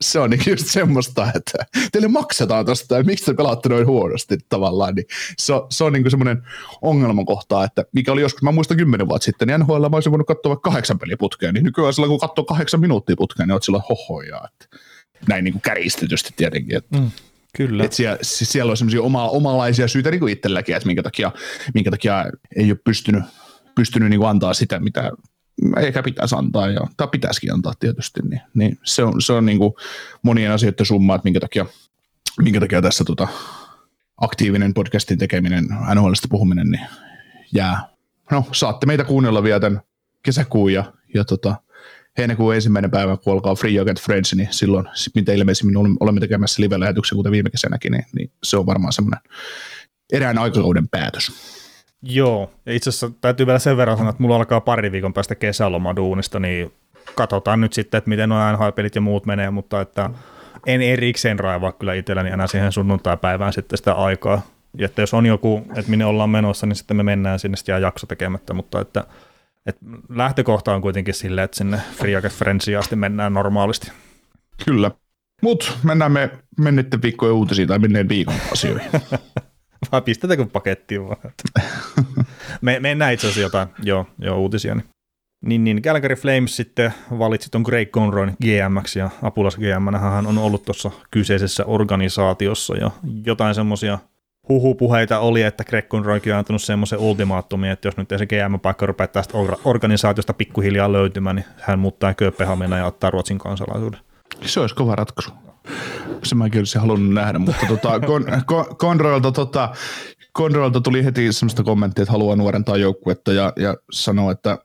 se 0.01 0.19
on 0.19 0.29
niin 0.29 0.41
just 0.47 0.67
semmoista, 0.67 1.31
että 1.35 1.65
teille 1.91 2.07
maksetaan 2.07 2.65
tosta, 2.65 2.95
ja 2.97 3.03
miksi 3.03 3.25
te 3.25 3.33
pelaatte 3.33 3.69
noin 3.69 3.87
huonosti 3.87 4.37
tavallaan, 4.49 4.95
niin 4.95 5.05
se 5.37 5.53
on, 5.53 5.67
se 5.69 5.83
on 5.83 5.93
niin 5.93 6.11
semmoinen 6.11 6.43
ongelmakohta, 6.81 7.63
että 7.63 7.85
mikä 7.91 8.11
oli 8.11 8.21
joskus, 8.21 8.41
mä 8.41 8.51
muistan 8.51 8.77
kymmenen 8.77 9.09
vuotta 9.09 9.25
sitten, 9.25 9.47
niin 9.47 9.59
NHL 9.59 9.89
mä 9.89 9.97
olisin 9.97 10.11
voinut 10.11 10.27
katsoa 10.27 10.49
vaikka 10.49 10.69
kahdeksan 10.69 10.99
peliä 10.99 11.17
putkeen, 11.19 11.53
niin 11.53 11.63
nykyään 11.63 11.93
sillä 11.93 12.07
kun 12.07 12.19
katsoo 12.19 12.45
kahdeksan 12.45 12.79
minuuttia 12.79 13.15
putkeen, 13.15 13.47
niin 13.47 13.53
oot 13.53 13.63
sillä 13.63 13.81
hohoja, 13.89 14.41
että 14.53 14.77
näin 15.27 15.43
niin 15.43 15.51
kuin 15.51 15.61
kärjistetysti 15.61 16.33
tietenkin. 16.37 16.77
Että, 16.77 16.97
mm, 16.97 17.11
kyllä. 17.57 17.83
Että 17.83 17.97
siellä, 17.97 18.17
siellä 18.21 18.71
on 18.71 18.77
semmoisia 18.77 19.01
oma, 19.01 19.29
omalaisia 19.29 19.87
syitä 19.87 20.11
niin 20.11 20.19
kuin 20.19 20.33
itselläkin, 20.33 20.75
että 20.75 20.87
minkä 20.87 21.03
takia, 21.03 21.31
minkä 21.73 21.91
takia 21.91 22.25
ei 22.55 22.71
ole 22.71 22.79
pystynyt, 22.83 23.23
pystynyt 23.75 24.09
niin 24.09 24.19
kuin 24.19 24.29
antaa 24.29 24.53
sitä, 24.53 24.79
mitä 24.79 25.11
ehkä 25.77 26.03
pitäisi 26.03 26.35
antaa, 26.35 26.67
ja, 26.67 26.81
tai 26.97 27.07
pitäisikin 27.07 27.53
antaa 27.53 27.73
tietysti, 27.79 28.19
niin, 28.29 28.41
niin 28.53 28.79
se 28.83 29.03
on, 29.03 29.21
se 29.21 29.33
on 29.33 29.45
niin 29.45 29.57
kuin 29.57 29.73
monien 30.21 30.51
asioiden 30.51 30.85
summa, 30.85 31.15
että 31.15 31.25
minkä 31.25 31.39
takia, 31.39 31.65
minkä 32.41 32.59
takia 32.59 32.81
tässä 32.81 33.03
tota, 33.03 33.27
aktiivinen 34.17 34.73
podcastin 34.73 35.17
tekeminen, 35.17 35.67
NHLista 35.95 36.27
puhuminen, 36.31 36.69
niin 36.69 36.85
jää. 37.53 37.89
No, 38.31 38.45
saatte 38.51 38.85
meitä 38.85 39.03
kuunnella 39.03 39.43
vielä 39.43 39.59
tämän 39.59 39.81
kesäkuun 40.23 40.73
ja, 40.73 40.93
ja 41.13 41.23
tota, 41.23 41.55
heinäkuun 42.17 42.55
ensimmäinen 42.55 42.91
päivä, 42.91 43.17
kun 43.17 43.33
alkaa 43.33 43.55
Free 43.55 43.79
Agent 43.79 44.01
Friends, 44.01 44.33
niin 44.33 44.47
silloin, 44.51 44.85
mitä 45.15 45.33
ilmeisimmin 45.33 45.77
olemme 45.99 46.19
tekemässä 46.19 46.61
live-lähetyksen, 46.61 47.15
kuten 47.15 47.31
viime 47.31 47.49
kesänäkin, 47.49 47.91
niin, 47.91 48.05
niin 48.15 48.31
se 48.43 48.57
on 48.57 48.65
varmaan 48.65 48.93
semmoinen 48.93 49.19
erään 50.13 50.37
aikakauden 50.37 50.87
päätös. 50.87 51.31
Joo, 52.09 52.51
ja 52.65 52.73
itse 52.73 52.89
asiassa 52.89 53.11
täytyy 53.21 53.45
vielä 53.45 53.59
sen 53.59 53.77
verran 53.77 53.97
sanoa, 53.97 54.09
että 54.09 54.23
mulla 54.23 54.35
alkaa 54.35 54.61
pari 54.61 54.91
viikon 54.91 55.13
päästä 55.13 55.35
kesäloma 55.35 55.95
duunista, 55.95 56.39
niin 56.39 56.73
katsotaan 57.15 57.61
nyt 57.61 57.73
sitten, 57.73 57.97
että 57.97 58.09
miten 58.09 58.29
nuo 58.29 58.51
NHL-pelit 58.51 58.95
ja 58.95 59.01
muut 59.01 59.25
menee, 59.25 59.49
mutta 59.49 59.81
että 59.81 60.09
en 60.65 60.81
erikseen 60.81 61.39
raivaa 61.39 61.71
kyllä 61.71 61.93
itselläni 61.93 62.29
enää 62.29 62.47
siihen 62.47 62.71
sunnuntai-päivään 62.71 63.53
sitten 63.53 63.77
sitä 63.77 63.93
aikaa. 63.93 64.41
Ja 64.77 64.85
että 64.85 65.01
jos 65.01 65.13
on 65.13 65.25
joku, 65.25 65.63
että 65.75 65.89
minne 65.89 66.05
ollaan 66.05 66.29
menossa, 66.29 66.65
niin 66.65 66.75
sitten 66.75 66.97
me 66.97 67.03
mennään 67.03 67.39
sinne, 67.39 67.57
sitten 67.57 67.73
jää 67.73 67.79
jakso 67.79 68.07
tekemättä, 68.07 68.53
mutta 68.53 68.81
että 68.81 69.03
et 69.65 69.77
lähtökohta 70.09 70.73
on 70.73 70.81
kuitenkin 70.81 71.13
silleen, 71.13 71.45
että 71.45 71.57
sinne 71.57 71.81
Free 71.93 72.21
Friendsiin 72.21 72.79
asti 72.79 72.95
mennään 72.95 73.33
normaalisti. 73.33 73.91
Kyllä. 74.65 74.91
Mutta 75.41 75.71
mennään 75.83 76.11
me 76.11 76.29
menneiden 76.59 77.01
viikkojen 77.01 77.35
uutisiin 77.35 77.67
tai 77.67 77.79
menneen 77.79 78.09
viikon 78.09 78.35
asioihin. 78.51 78.91
Pistetäänkö 80.05 80.45
pakettiin 80.45 81.07
vaan? 81.07 81.17
me, 82.61 82.79
mennään 82.79 83.13
itse 83.13 83.27
asiassa 83.27 83.41
jotain 83.41 83.67
joo, 83.83 84.05
joo, 84.19 84.37
uutisia. 84.37 84.75
Niin. 84.75 84.85
Niin, 85.45 85.63
niin 85.63 85.81
Calgary 85.81 86.15
Flames 86.15 86.55
sitten 86.55 86.93
valitsi 87.19 87.49
tuon 87.51 87.61
Greg 87.61 87.89
Conroyn 87.89 88.35
GMX 88.41 88.95
ja 88.95 89.09
apulas 89.21 89.55
GM 89.55 89.95
hän 89.95 90.27
on 90.27 90.37
ollut 90.37 90.65
tuossa 90.65 90.91
kyseisessä 91.11 91.65
organisaatiossa 91.65 92.77
ja 92.77 92.91
jotain 93.25 93.55
semmoisia 93.55 93.99
huhupuheita 94.49 95.19
oli, 95.19 95.41
että 95.41 95.63
Greg 95.63 95.87
Conroykin 95.87 96.33
on 96.33 96.39
antanut 96.39 96.61
semmoisen 96.61 96.99
ultimaattumin, 96.99 97.71
että 97.71 97.87
jos 97.87 97.97
nyt 97.97 98.11
ei 98.11 98.19
se 98.19 98.25
GM-paikka 98.25 98.85
rupeaa 98.85 99.07
tästä 99.07 99.37
organisaatiosta 99.65 100.33
pikkuhiljaa 100.33 100.91
löytymään, 100.91 101.35
niin 101.35 101.45
hän 101.61 101.79
muuttaa 101.79 102.13
Kööpenhamina 102.13 102.77
ja 102.77 102.85
ottaa 102.85 103.09
Ruotsin 103.09 103.37
kansalaisuuden. 103.37 103.99
Se 104.41 104.59
olisi 104.59 104.75
kova 104.75 104.95
ratkaisu. 104.95 105.31
Se 106.23 106.35
mäkin 106.35 106.59
olisin 106.59 106.81
halunnut 106.81 107.13
nähdä, 107.13 107.39
mutta 107.39 107.65
tota, 107.67 107.99
Conroylta, 108.77 109.31
tota, 109.31 109.69
Conroylta 110.37 110.81
tuli 110.81 111.05
heti 111.05 111.33
semmoista 111.33 111.63
kommenttia, 111.63 112.03
että 112.03 112.11
haluaa 112.11 112.35
nuorentaa 112.35 112.77
joukkuetta 112.77 113.33
ja, 113.33 113.53
ja 113.55 113.75
sanoo, 113.91 114.31
että 114.31 114.57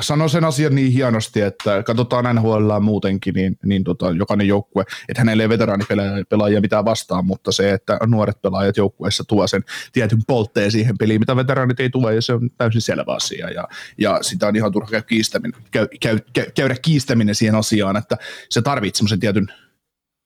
sano 0.00 0.28
sen 0.28 0.44
asian 0.44 0.74
niin 0.74 0.92
hienosti, 0.92 1.40
että 1.40 1.82
katsotaan 1.82 2.36
NHL 2.36 2.80
muutenkin, 2.80 3.34
niin, 3.34 3.56
niin 3.64 3.84
tota, 3.84 4.10
jokainen 4.10 4.46
joukkue, 4.46 4.84
että 5.08 5.20
hänelle 5.20 5.42
ei 5.42 5.48
veteraanipelaajia 5.48 6.60
mitään 6.60 6.84
vastaan, 6.84 7.26
mutta 7.26 7.52
se, 7.52 7.72
että 7.72 7.98
nuoret 8.06 8.42
pelaajat 8.42 8.76
joukkueessa 8.76 9.24
tuo 9.24 9.46
sen 9.46 9.64
tietyn 9.92 10.20
poltteen 10.26 10.70
siihen 10.70 10.98
peliin, 10.98 11.20
mitä 11.20 11.36
veteraanit 11.36 11.80
ei 11.80 11.90
tule, 11.90 12.14
ja 12.14 12.22
se 12.22 12.32
on 12.32 12.50
täysin 12.56 12.80
selvä 12.80 13.14
asia, 13.14 13.50
ja, 13.50 13.68
ja 13.98 14.18
sitä 14.22 14.46
on 14.46 14.56
ihan 14.56 14.72
turha 14.72 14.90
käy 14.90 15.02
kiistäminen, 15.02 15.62
käy, 15.70 15.88
käy, 16.00 16.18
käy, 16.32 16.46
käydä 16.54 16.76
kiistäminen 16.82 17.34
siihen 17.34 17.54
asiaan, 17.54 17.96
että 17.96 18.16
se 18.50 18.62
tarvitsee 18.62 18.98
semmoisen 18.98 19.20
tietyn 19.20 19.52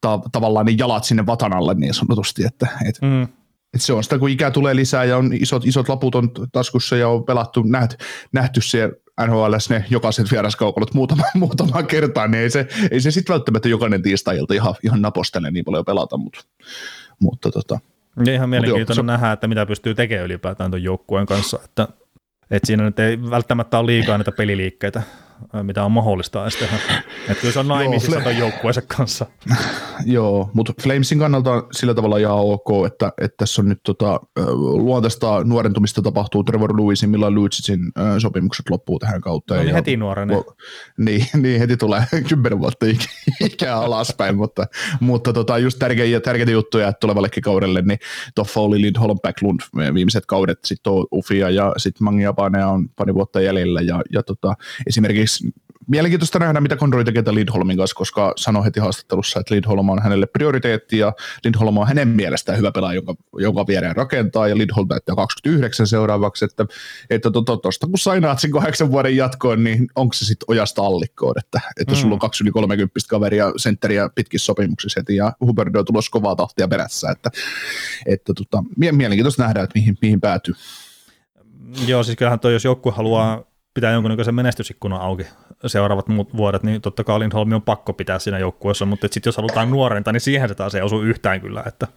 ta- 0.05 0.21
tavallaan 0.33 0.67
niin 0.67 0.79
jalat 0.79 1.05
sinne 1.05 1.27
vatanalle 1.27 1.75
niin 1.75 1.95
sanotusti, 1.95 2.45
että, 2.45 2.69
että 2.89 3.07
mm. 3.07 3.29
Et 3.75 3.83
se 3.83 3.93
on 3.93 4.05
sitä, 4.05 4.19
kun 4.19 4.29
ikää 4.29 4.51
tulee 4.51 4.77
lisää 4.77 5.05
ja 5.05 5.17
on 5.17 5.33
isot, 5.33 5.67
isot 5.67 5.89
laput 5.89 6.15
on 6.15 6.31
taskussa 6.53 6.97
ja 6.97 7.09
on 7.09 7.25
pelattu, 7.25 7.63
nähty, 7.63 7.97
nähty 8.33 8.61
se 8.61 8.91
NHL 9.27 9.55
ne 9.71 9.85
jokaiset 9.91 10.31
vieraskaukolot 10.31 10.95
muutama, 10.95 11.23
muutama 11.35 11.83
kertaa, 11.83 12.29
niin 12.29 12.43
ei 12.43 12.51
se, 12.51 12.69
ei 12.91 13.01
se 13.01 13.11
sitten 13.11 13.35
välttämättä 13.35 13.69
jokainen 13.69 14.03
tiistai-ilta 14.03 14.55
ihan, 14.55 14.75
ihan 14.83 15.03
napostele 15.03 15.51
niin 15.51 15.65
paljon 15.65 15.85
pelata, 15.85 16.17
mutta, 16.17 16.41
mutta 17.21 17.51
tota. 17.51 17.79
Ja 18.27 18.35
ihan 18.35 18.51
mielenkiintoista 18.51 19.03
nähdä, 19.03 19.33
että 19.33 19.49
mitä 19.49 19.67
pystyy 19.67 19.95
tekemään 19.95 20.27
ylipäätään 20.27 20.71
tuon 20.71 20.83
joukkueen 20.83 21.27
kanssa, 21.27 21.59
että, 21.65 21.89
että 22.51 22.67
siinä 22.67 22.85
nyt 22.85 22.99
ei 22.99 23.31
välttämättä 23.31 23.79
ole 23.79 23.87
liikaa 23.87 24.19
näitä 24.19 24.33
peliliikkeitä 24.33 25.03
mitä 25.63 25.85
on 25.85 25.93
mahdollista 25.93 26.43
edes 26.43 26.57
tehdä. 26.57 26.77
Että 27.29 27.41
kyllä 27.41 27.53
se 27.53 27.59
on 27.59 27.69
naimisissa 27.69 28.21
ton 28.21 28.37
joukkueensa 28.37 28.83
kanssa. 28.97 29.27
Joo, 30.05 30.51
mutta 30.53 30.73
Flamesin 30.83 31.19
kannalta 31.19 31.53
on 31.53 31.67
sillä 31.73 31.95
tavalla 31.95 32.19
ihan 32.19 32.37
ok, 32.37 32.69
että, 32.87 33.13
että 33.21 33.37
tässä 33.37 33.63
on 33.63 33.69
nyt 33.69 33.81
tota, 33.83 34.21
luontaista 34.63 35.45
nuorentumista 35.45 36.03
tapahtuu 36.03 36.45
Trevor 36.45 36.81
Lewisin, 36.81 37.11
millä 37.11 37.31
Lucicin 37.31 37.81
sopimukset 38.19 38.71
loppuu 38.71 38.99
tähän 38.99 39.21
kautta. 39.21 39.55
No 39.55 39.61
niin 39.61 39.69
ja, 39.69 39.75
heti 39.75 39.97
nuorene. 39.97 40.35
Niin, 40.99 41.27
niin, 41.43 41.61
heti 41.61 41.77
tulee 41.77 42.03
kymmenen 42.29 42.61
vuotta 42.61 42.87
ikää 43.41 43.77
alaspäin, 43.77 44.37
mutta, 44.37 44.67
mutta 45.01 45.33
tota, 45.33 45.59
just 45.59 45.79
tärkeitä, 45.79 46.21
tärkeitä 46.21 46.53
juttuja 46.53 46.89
että 46.89 47.01
tulevallekin 47.01 47.43
kaudelle, 47.43 47.83
niin 47.83 47.99
Toffoli, 48.35 48.81
Lindholm, 48.81 49.19
Backlund 49.23 49.61
viimeiset 49.95 50.27
kaudet, 50.27 50.59
sitten 50.65 50.93
Ufia 51.13 51.51
ja 51.51 51.73
sitten 51.77 52.05
Mangiapane 52.05 52.65
on 52.65 52.89
pari 52.97 53.15
vuotta 53.15 53.41
jäljellä 53.41 53.81
ja, 53.81 54.03
ja 54.13 54.23
tota, 54.23 54.55
esimerkiksi 54.87 55.24
mielenkiintoista 55.87 56.39
nähdä, 56.39 56.61
mitä 56.61 56.77
Conroy 56.77 57.05
tekee 57.05 57.23
Lindholmin 57.31 57.77
kanssa, 57.77 57.97
koska 57.97 58.33
sanoi 58.37 58.65
heti 58.65 58.81
haastattelussa, 58.81 59.41
että 59.41 59.55
Lindholm 59.55 59.89
on 59.89 60.03
hänelle 60.03 60.27
prioriteetti 60.27 60.99
ja 60.99 61.13
Lindholm 61.45 61.77
on 61.77 61.89
hänen 61.89 62.09
mielestään 62.09 62.59
hyvä 62.59 62.73
pelaaja, 62.73 62.95
jonka, 62.95 63.15
jonka 63.39 63.67
viereen 63.67 63.97
rakentaa 63.97 64.49
ja 64.49 64.59
Lindholm 64.59 64.89
täyttää 64.89 65.15
29 65.15 65.87
seuraavaksi, 65.87 66.45
että 66.45 66.67
että 67.11 67.31
tuosta 67.31 67.57
to, 67.57 67.57
to, 67.57 67.87
kun 67.87 67.99
sainaat 67.99 68.39
sen 68.39 68.51
kahdeksan 68.51 68.91
vuoden 68.91 69.17
jatkoon, 69.17 69.65
niin 69.65 69.87
onko 69.97 70.13
se 70.13 70.25
sitten 70.25 70.45
ojasta 70.49 70.83
allikkoon, 70.83 71.35
että, 71.39 71.61
että 71.81 71.95
mm. 71.95 71.97
sulla 71.97 72.15
on 72.15 72.19
kaksi 72.19 72.45
yli 72.45 72.51
30 72.51 72.95
kaveria 73.09 73.53
sentteriä 73.57 74.09
pitkissä 74.15 74.47
sopimuksissa 74.47 75.01
heti 75.01 75.17
ja 75.17 75.33
Huberdo 75.41 75.79
on 75.79 75.85
tulossa 75.85 76.11
kovaa 76.11 76.37
tahtia 76.37 76.69
perässä, 76.69 77.11
että, 77.11 77.31
että 78.07 78.33
tota, 78.35 78.65
mielenkiintoista 78.77 79.43
nähdä, 79.43 79.63
että 79.63 79.79
mihin, 79.79 79.99
mihin 80.03 80.21
päätyy. 80.21 80.55
Joo, 81.87 82.03
siis 82.03 82.17
kyllähän 82.17 82.41
toi, 82.41 82.53
jos 82.53 82.65
joku 82.65 82.91
haluaa 82.91 83.54
pitää 83.75 83.93
jonkunnäköisen 83.93 84.35
menestysikkunan 84.35 85.01
auki 85.01 85.27
seuraavat 85.67 86.09
muut 86.09 86.37
vuodet, 86.37 86.63
niin 86.63 86.81
totta 86.81 87.05
kai 87.05 87.19
Lindholm 87.19 87.53
on 87.53 87.63
pakko 87.63 87.93
pitää 87.93 88.19
siinä 88.19 88.39
joukkueessa, 88.39 88.87
mutta 88.87 89.09
sitten 89.11 89.29
jos 89.29 89.37
halutaan 89.37 89.71
nuorenta, 89.71 90.13
niin 90.13 90.21
siihen 90.21 90.49
se 90.49 90.55
taas 90.55 90.75
ei 90.75 90.83
osu 90.83 91.03
yhtään 91.03 91.41
kyllä. 91.41 91.63
Että. 91.67 91.89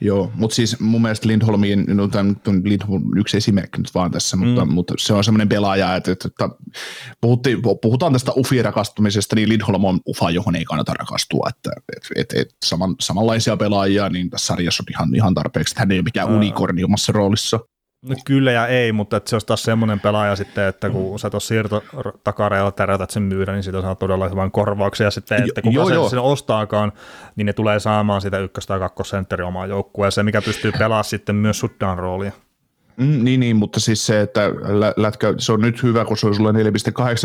Joo, 0.00 0.32
mutta 0.34 0.54
siis 0.54 0.80
mun 0.80 1.02
mielestä 1.02 1.28
Lindholmiin, 1.28 1.84
no 1.88 2.08
tämä 2.08 2.34
on 2.46 2.62
Lindholm 2.64 3.02
yksi 3.16 3.36
esimerkki 3.36 3.78
nyt 3.78 3.94
vaan 3.94 4.10
tässä, 4.10 4.36
mutta, 4.36 4.64
mm. 4.64 4.72
mutta 4.72 4.94
se 4.98 5.14
on 5.14 5.24
semmoinen 5.24 5.48
pelaaja, 5.48 5.96
että, 5.96 6.12
että, 6.12 6.28
että 6.28 6.48
puhuttiin, 7.20 7.62
puhutaan 7.82 8.12
tästä 8.12 8.32
ufien 8.36 8.64
rakastumisesta, 8.64 9.36
niin 9.36 9.48
Lindholm 9.48 9.84
on 9.84 10.00
ufa, 10.08 10.30
johon 10.30 10.56
ei 10.56 10.64
kannata 10.64 10.94
rakastua, 10.94 11.48
että 11.48 11.70
että 11.96 12.08
että, 12.16 12.40
että 12.40 12.54
saman, 12.64 12.94
samanlaisia 13.00 13.56
pelaajia, 13.56 14.08
niin 14.08 14.30
tässä 14.30 14.46
sarjassa 14.46 14.82
on 14.82 14.92
ihan, 14.94 15.14
ihan 15.14 15.34
tarpeeksi, 15.34 15.72
että 15.72 15.80
hän 15.80 15.92
ei 15.92 15.98
ole 15.98 16.04
mikään 16.04 16.28
unikorni 16.28 16.84
omassa 16.84 17.12
roolissa. 17.12 17.60
No 18.02 18.14
kyllä 18.24 18.52
ja 18.52 18.66
ei, 18.66 18.92
mutta 18.92 19.16
että 19.16 19.30
se 19.30 19.36
olisi 19.36 19.46
taas 19.46 19.62
semmoinen 19.62 20.00
pelaaja 20.00 20.36
sitten, 20.36 20.64
että 20.64 20.90
kun 20.90 21.18
sä 21.18 21.30
tuossa 21.30 21.48
siirtotakareilla 21.48 22.72
tärätät 22.72 23.10
sen 23.10 23.22
myydä, 23.22 23.52
niin 23.52 23.62
siitä 23.62 23.82
saa 23.82 23.94
todella 23.94 24.28
hyvän 24.28 24.50
korvauksen. 24.50 25.04
Ja 25.04 25.10
sitten, 25.10 25.42
että 25.48 25.62
kuka 25.62 25.84
sen, 25.84 26.10
sen 26.10 26.18
ostaakaan, 26.18 26.92
niin 27.36 27.46
ne 27.46 27.52
tulee 27.52 27.80
saamaan 27.80 28.20
sitä 28.20 28.38
ykkös- 28.38 28.66
tai 28.66 28.78
kakkosentteri 28.78 29.44
omaan 29.44 29.68
joukkueeseen, 29.68 30.24
mikä 30.24 30.42
pystyy 30.42 30.72
pelaamaan 30.72 31.04
sitten 31.04 31.36
myös 31.36 31.58
shutdown 31.58 31.98
roolia. 31.98 32.32
Mm, 32.96 33.24
niin, 33.24 33.40
niin, 33.40 33.56
mutta 33.56 33.80
siis 33.80 34.06
se, 34.06 34.20
että 34.20 34.40
lätkä, 34.96 35.34
se 35.38 35.52
on 35.52 35.60
nyt 35.60 35.82
hyvä, 35.82 36.04
kun 36.04 36.16
se 36.16 36.26
on 36.26 36.34
sulla 36.34 36.52
4,8 36.52 36.58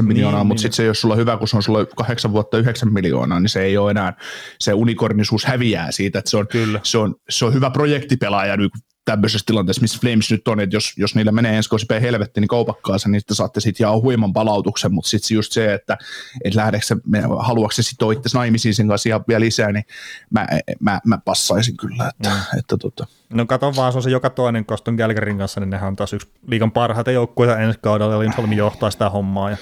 miljoonaa, 0.02 0.40
niin, 0.40 0.48
mutta 0.48 0.60
niin. 0.60 0.60
sitten 0.60 0.76
se, 0.76 0.86
jos 0.86 1.02
sulla 1.02 1.14
on 1.14 1.20
hyvä, 1.20 1.38
kun 1.38 1.48
se 1.48 1.58
on 1.58 1.64
sulla 1.64 1.86
8 1.86 2.32
vuotta 2.32 2.58
9 2.58 2.94
miljoonaa, 2.94 3.40
niin 3.40 3.50
se 3.50 3.62
ei 3.62 3.78
ole 3.78 3.92
enää, 3.92 4.14
se 4.60 4.74
unikornisuus 4.74 5.46
häviää 5.46 5.92
siitä, 5.92 6.20
että 6.20 6.32
se 6.32 6.38
on, 6.38 6.48
Kyllä. 6.48 6.80
Se 6.84 6.98
on, 6.98 7.16
se 7.30 7.46
on 7.46 7.54
hyvä 7.54 7.70
projektipelaaja 7.70 8.58
nyt 8.58 8.72
tämmöisessä 9.06 9.46
tilanteessa, 9.46 9.82
missä 9.82 10.00
Flames 10.02 10.32
nyt 10.32 10.48
on, 10.48 10.60
että 10.60 10.76
jos, 10.76 10.94
jos 10.98 11.16
niillä 11.16 11.32
menee 11.32 11.58
ensi 11.58 11.70
kausi 11.70 11.86
helvetti, 12.02 12.42
niin 12.42 12.48
kaupakkaansa, 12.48 13.10
niin 13.10 13.20
sitten 13.20 13.36
saatte 13.36 13.60
sitten 13.60 13.84
jaa 13.84 14.00
huiman 14.00 14.34
palautuksen, 14.34 14.94
mutta 14.94 15.10
sitten 15.10 15.36
just 15.36 15.52
se, 15.52 15.74
että 15.74 15.98
et 16.44 16.56
lähdekö 16.56 16.86
se, 16.86 16.96
haluatko 17.40 17.72
se 17.72 17.84
sitten 17.84 18.12
itse 18.12 18.38
naimisiin 18.38 18.76
sen 18.76 18.88
kanssa 18.88 19.10
ihan 19.10 19.24
vielä 19.28 19.40
lisää, 19.40 19.72
niin 19.72 19.86
mä, 20.30 20.48
mä, 20.80 21.02
mä 21.06 21.18
passaisin 21.18 21.78
kyllä. 21.78 22.10
Että, 22.10 22.30
mm. 22.30 22.60
että, 22.60 22.78
tota. 22.78 23.08
No 23.30 23.46
kato 23.46 23.76
vaan, 23.76 23.92
se 23.92 23.98
on 23.98 24.04
se 24.04 24.10
joka 24.10 24.30
toinen 24.30 24.66
Koston 24.66 24.96
Gälgerin 24.96 25.38
kanssa, 25.38 25.60
niin 25.60 25.70
nehän 25.70 25.88
on 25.88 25.96
taas 25.96 26.14
yksi 26.14 26.28
liikan 26.48 26.72
parhaita 26.72 27.12
joukkueita 27.12 27.60
ensi 27.60 27.80
kaudella, 27.82 28.14
ja 28.14 28.20
Lindholm 28.20 28.54
johtaa 28.54 28.92
sitä 28.92 29.10
hommaa, 29.10 29.50
ja 29.50 29.58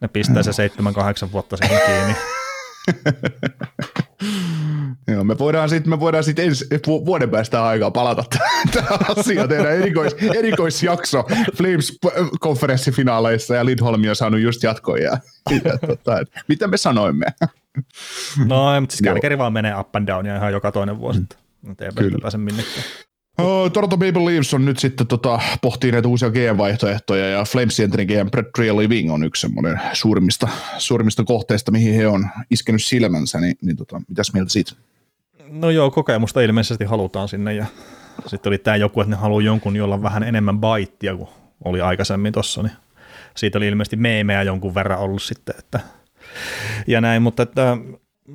ne 0.00 0.08
pistää 0.08 0.42
se 0.42 0.70
7-8 1.28 1.32
vuotta 1.32 1.56
siihen 1.56 1.80
kiinni. 1.86 2.16
Joo, 5.08 5.24
me 5.24 5.38
voidaan 5.38 5.68
sitten 5.68 5.90
me 5.90 6.00
voidaan 6.00 6.24
sit 6.24 6.38
ensi 6.38 6.66
vuoden 6.86 7.30
päästä 7.30 7.64
aikaa 7.64 7.90
palata 7.90 8.24
tähän 8.74 8.98
asiaan, 9.16 9.48
tehdä 9.48 9.70
erikois, 9.70 10.16
erikoisjakso 10.34 11.24
Flames-konferenssifinaaleissa 11.56 13.54
ja 13.54 13.66
Lindholm 13.66 14.02
on 14.08 14.16
saanut 14.16 14.40
just 14.40 14.62
jatkoja. 14.62 15.10
Ja, 15.10 15.20
ja 15.64 15.78
tota, 15.86 16.18
mitä 16.48 16.68
me 16.68 16.76
sanoimme? 16.76 17.26
No, 18.46 18.80
mutta 18.80 18.96
siis 18.96 19.38
vaan 19.38 19.52
menee 19.52 19.76
up 19.76 19.96
and 19.96 20.06
down 20.06 20.26
ja 20.26 20.36
ihan 20.36 20.52
joka 20.52 20.72
toinen 20.72 20.98
vuosi. 20.98 21.20
Mm. 21.20 21.26
Ei 21.80 22.10
pääse 22.22 22.38
minnekään. 22.38 22.84
Toronto 23.72 23.96
Maple 23.96 24.24
Leafs 24.24 24.54
on 24.54 24.64
nyt 24.64 24.78
sitten 24.78 25.06
tota, 25.06 25.40
pohtii 25.62 25.92
näitä 25.92 26.08
uusia 26.08 26.30
GM-vaihtoehtoja 26.30 27.30
ja 27.30 27.44
Flames 27.44 27.80
entinen 27.80 28.06
GM 28.06 28.30
Brett 28.30 28.58
Living 28.58 29.12
on 29.12 29.24
yksi 29.24 29.40
semmoinen 29.40 29.80
suurimmista, 29.92 30.48
suurimmista 30.78 31.24
kohteista, 31.24 31.72
mihin 31.72 31.94
he 31.94 32.06
on 32.06 32.28
iskenyt 32.50 32.84
silmänsä, 32.84 33.40
niin, 33.40 33.56
niin 33.62 33.76
tota, 33.76 34.02
mitäs 34.08 34.32
mieltä 34.32 34.52
siitä? 34.52 34.72
No 35.48 35.70
joo, 35.70 35.90
kokemusta 35.90 36.40
ilmeisesti 36.40 36.84
halutaan 36.84 37.28
sinne 37.28 37.54
ja 37.54 37.66
sitten 38.26 38.50
oli 38.50 38.58
tämä 38.58 38.76
joku, 38.76 39.00
että 39.00 39.10
ne 39.10 39.16
haluaa 39.16 39.42
jonkun, 39.42 39.76
jolla 39.76 39.94
on 39.94 40.02
vähän 40.02 40.22
enemmän 40.22 40.58
baittia 40.58 41.16
kuin 41.16 41.28
oli 41.64 41.80
aikaisemmin 41.80 42.32
tuossa, 42.32 42.62
niin 42.62 42.72
siitä 43.36 43.58
oli 43.58 43.68
ilmeisesti 43.68 43.96
meemejä 43.96 44.42
jonkun 44.42 44.74
verran 44.74 44.98
ollut 44.98 45.22
sitten, 45.22 45.54
että 45.58 45.80
ja 46.86 47.00
näin, 47.00 47.22
mutta 47.22 47.42
että 47.42 47.76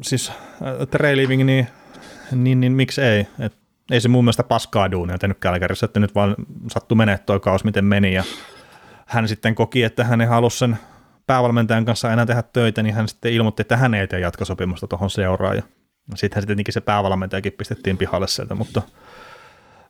siis 0.02 0.30
äh, 0.30 0.88
Trey 0.92 1.18
Living, 1.18 1.44
niin, 1.44 1.68
niin, 2.32 2.60
niin 2.60 2.72
miksi 2.72 3.02
ei, 3.02 3.28
että 3.40 3.67
ei 3.92 4.02
se 4.02 4.08
mun 4.08 4.24
mielestä 4.24 4.44
paskaa 4.44 4.92
duunia 4.92 5.18
tehnyt 5.18 5.38
Kälkärissä, 5.40 5.86
että 5.86 6.00
nyt 6.00 6.16
vaan 6.16 6.36
sattui 6.72 6.96
menee 6.96 7.18
toi 7.18 7.40
kaus, 7.40 7.64
miten 7.64 7.86
meni, 7.86 8.14
ja 8.14 8.24
hän 9.06 9.28
sitten 9.28 9.56
koki, 9.56 9.84
että 9.84 10.04
hän 10.04 10.22
ei 10.22 10.28
halua 10.28 10.50
sen 10.50 10.78
päävalmentajan 11.28 11.86
kanssa 11.86 12.14
enää 12.14 12.26
tehdä 12.26 12.44
töitä, 12.44 12.84
niin 12.84 12.96
hän 12.96 13.08
sitten 13.08 13.34
ilmoitti, 13.34 13.62
että 13.62 13.78
hän 13.78 13.94
ei 13.94 14.08
tee 14.08 14.20
jatkosopimusta 14.20 14.88
tuohon 14.88 15.10
seuraan, 15.10 15.56
ja 15.56 15.64
sittenhän 16.16 16.42
sitten 16.42 16.48
tietenkin 16.48 16.74
se 16.74 16.82
päävalmentajakin 16.82 17.54
pistettiin 17.54 17.98
pihalle 17.98 18.28
sieltä, 18.28 18.56
mutta 18.56 18.82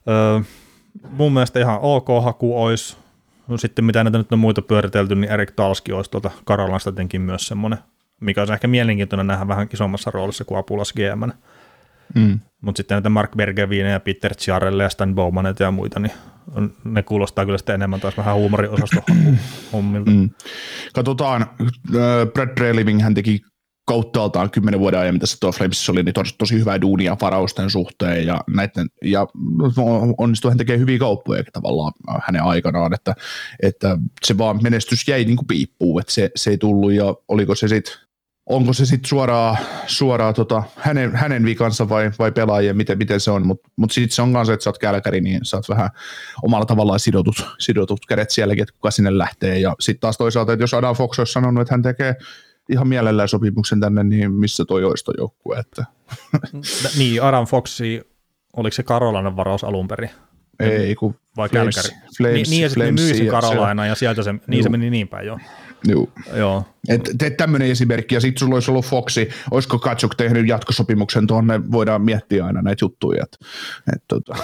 öö, 0.08 0.40
mun 1.10 1.32
mielestä 1.32 1.60
ihan 1.60 1.78
ok 1.82 2.08
haku 2.22 2.62
olisi, 2.62 2.96
no 3.48 3.56
sitten 3.56 3.84
mitä 3.84 4.04
näitä 4.04 4.18
nyt 4.18 4.32
on 4.32 4.38
muita 4.38 4.62
pyöritelty, 4.62 5.14
niin 5.14 5.32
Erik 5.32 5.50
Talski 5.50 5.92
olisi 5.92 6.10
tuolta 6.10 6.30
Karolasta 6.44 6.92
tietenkin 6.92 7.20
myös 7.20 7.46
semmoinen, 7.46 7.78
mikä 8.20 8.40
olisi 8.40 8.52
ehkä 8.52 8.68
mielenkiintoinen 8.68 9.26
nähdä 9.26 9.48
vähän 9.48 9.68
isommassa 9.72 10.10
roolissa 10.10 10.44
kuin 10.44 10.58
apulas 10.58 10.92
GM. 10.92 11.30
Mm. 12.14 12.40
Mutta 12.60 12.76
sitten 12.76 12.94
näitä 12.94 13.08
Mark 13.08 13.36
Bergevine 13.36 13.90
ja 13.90 14.00
Peter 14.00 14.34
Chiarelle 14.34 14.82
ja 14.82 14.88
Stan 14.88 15.14
Bowmanet 15.14 15.60
ja 15.60 15.70
muita, 15.70 16.00
niin 16.00 16.12
ne 16.84 17.02
kuulostaa 17.02 17.44
kyllä 17.44 17.58
sitten 17.58 17.74
enemmän 17.74 18.00
taas 18.00 18.16
vähän 18.16 18.34
huumoriosasta 18.34 19.02
hommilta. 19.72 20.10
Mm. 20.10 20.30
Katsotaan, 20.94 21.42
äh, 21.42 22.26
Brad 22.34 22.58
Reliving 22.58 23.02
hän 23.02 23.14
teki 23.14 23.40
kauttaaltaan 23.88 24.50
kymmenen 24.50 24.80
vuoden 24.80 25.00
ajan, 25.00 25.14
mitä 25.14 25.26
se 25.26 25.40
tuo 25.40 25.52
Flamesissa 25.52 25.92
oli, 25.92 26.02
niin 26.02 26.14
tosi, 26.14 26.34
tosi 26.38 26.58
hyvää 26.58 26.80
duunia 26.80 27.16
varausten 27.20 27.70
suhteen 27.70 28.26
ja, 28.26 28.40
näiden, 28.54 28.86
ja 29.04 29.26
onnistui 30.18 30.50
hän 30.50 30.58
tekee 30.58 30.78
hyviä 30.78 30.98
kauppoja 30.98 31.44
tavallaan 31.52 31.92
hänen 32.22 32.42
aikanaan, 32.42 32.94
että, 32.94 33.14
että 33.62 33.98
se 34.26 34.38
vaan 34.38 34.62
menestys 34.62 35.08
jäi 35.08 35.24
niin 35.24 35.36
kuin 35.36 35.46
piippuun, 35.46 36.00
että 36.00 36.12
se, 36.12 36.30
se 36.36 36.50
ei 36.50 36.58
tullut 36.58 36.92
ja 36.92 37.14
oliko 37.28 37.54
se 37.54 37.68
sitten 37.68 37.94
onko 38.48 38.72
se 38.72 38.86
sitten 38.86 39.08
suoraan, 39.08 39.56
suoraan 39.86 40.34
tota, 40.34 40.62
hänen, 40.76 41.16
hänen 41.16 41.44
vikansa 41.44 41.88
vai, 41.88 42.10
vai 42.18 42.32
pelaajien, 42.32 42.76
miten, 42.76 42.98
miten 42.98 43.20
se 43.20 43.30
on, 43.30 43.46
mutta 43.46 43.68
mut 43.76 43.90
sitten 43.90 44.14
se 44.14 44.22
on 44.22 44.32
kanssa, 44.32 44.52
että 44.52 44.64
sä 44.64 44.70
oot 44.70 44.78
kälkäri, 44.78 45.20
niin 45.20 45.44
sä 45.44 45.56
oot 45.56 45.68
vähän 45.68 45.90
omalla 46.42 46.66
tavallaan 46.66 47.00
sidotut, 47.00 47.46
sidotut 47.58 48.06
kädet 48.06 48.30
sielläkin, 48.30 48.62
että 48.62 48.74
kuka 48.74 48.90
sinne 48.90 49.18
lähtee, 49.18 49.58
ja 49.58 49.76
sitten 49.80 50.00
taas 50.00 50.18
toisaalta, 50.18 50.52
että 50.52 50.62
jos 50.62 50.74
Adam 50.74 50.96
Fox 50.96 51.18
olisi 51.18 51.32
sanonut, 51.32 51.60
että 51.60 51.74
hän 51.74 51.82
tekee 51.82 52.16
ihan 52.68 52.88
mielellään 52.88 53.28
sopimuksen 53.28 53.80
tänne, 53.80 54.04
niin 54.04 54.32
missä 54.32 54.64
toi 54.64 54.84
olisi 54.84 55.04
toi 55.04 55.14
joukkue, 55.18 55.58
että. 55.58 55.84
niin, 56.98 57.22
Adam 57.22 57.46
Foxi, 57.46 58.02
oliko 58.56 58.74
se 58.74 58.82
Karolainen 58.82 59.36
varaus 59.36 59.64
alun 59.64 59.88
perin? 59.88 60.10
Ei, 60.60 60.94
kun 60.94 61.14
Vai 61.36 61.48
Flames, 61.48 61.94
Flames, 62.18 62.34
niin, 62.34 62.50
niin, 62.50 62.62
ja 62.62 62.68
sitten 62.68 62.94
myi 62.94 63.26
Karolaina, 63.30 63.86
ja 63.86 63.94
sieltä 63.94 64.22
se, 64.22 64.34
niin 64.46 64.62
se 64.62 64.68
meni 64.68 64.90
niin 64.90 65.08
päin, 65.08 65.26
joo. 65.26 65.38
Joo. 65.84 66.08
Joo. 66.36 66.64
Et, 66.88 67.10
teet 67.18 67.36
tämmöinen 67.36 67.70
esimerkki, 67.70 68.14
ja 68.14 68.20
sitten 68.20 68.38
sulla 68.38 68.54
olisi 68.54 68.70
ollut 68.70 68.84
Foxi, 68.84 69.28
olisiko 69.50 69.78
Katsuk 69.78 70.14
tehnyt 70.14 70.48
jatkosopimuksen 70.48 71.26
tuonne, 71.26 71.60
voidaan 71.72 72.02
miettiä 72.02 72.46
aina 72.46 72.62
näitä 72.62 72.84
juttuja, 72.84 73.24
että 73.24 73.38
et, 73.96 74.02
tota, 74.08 74.36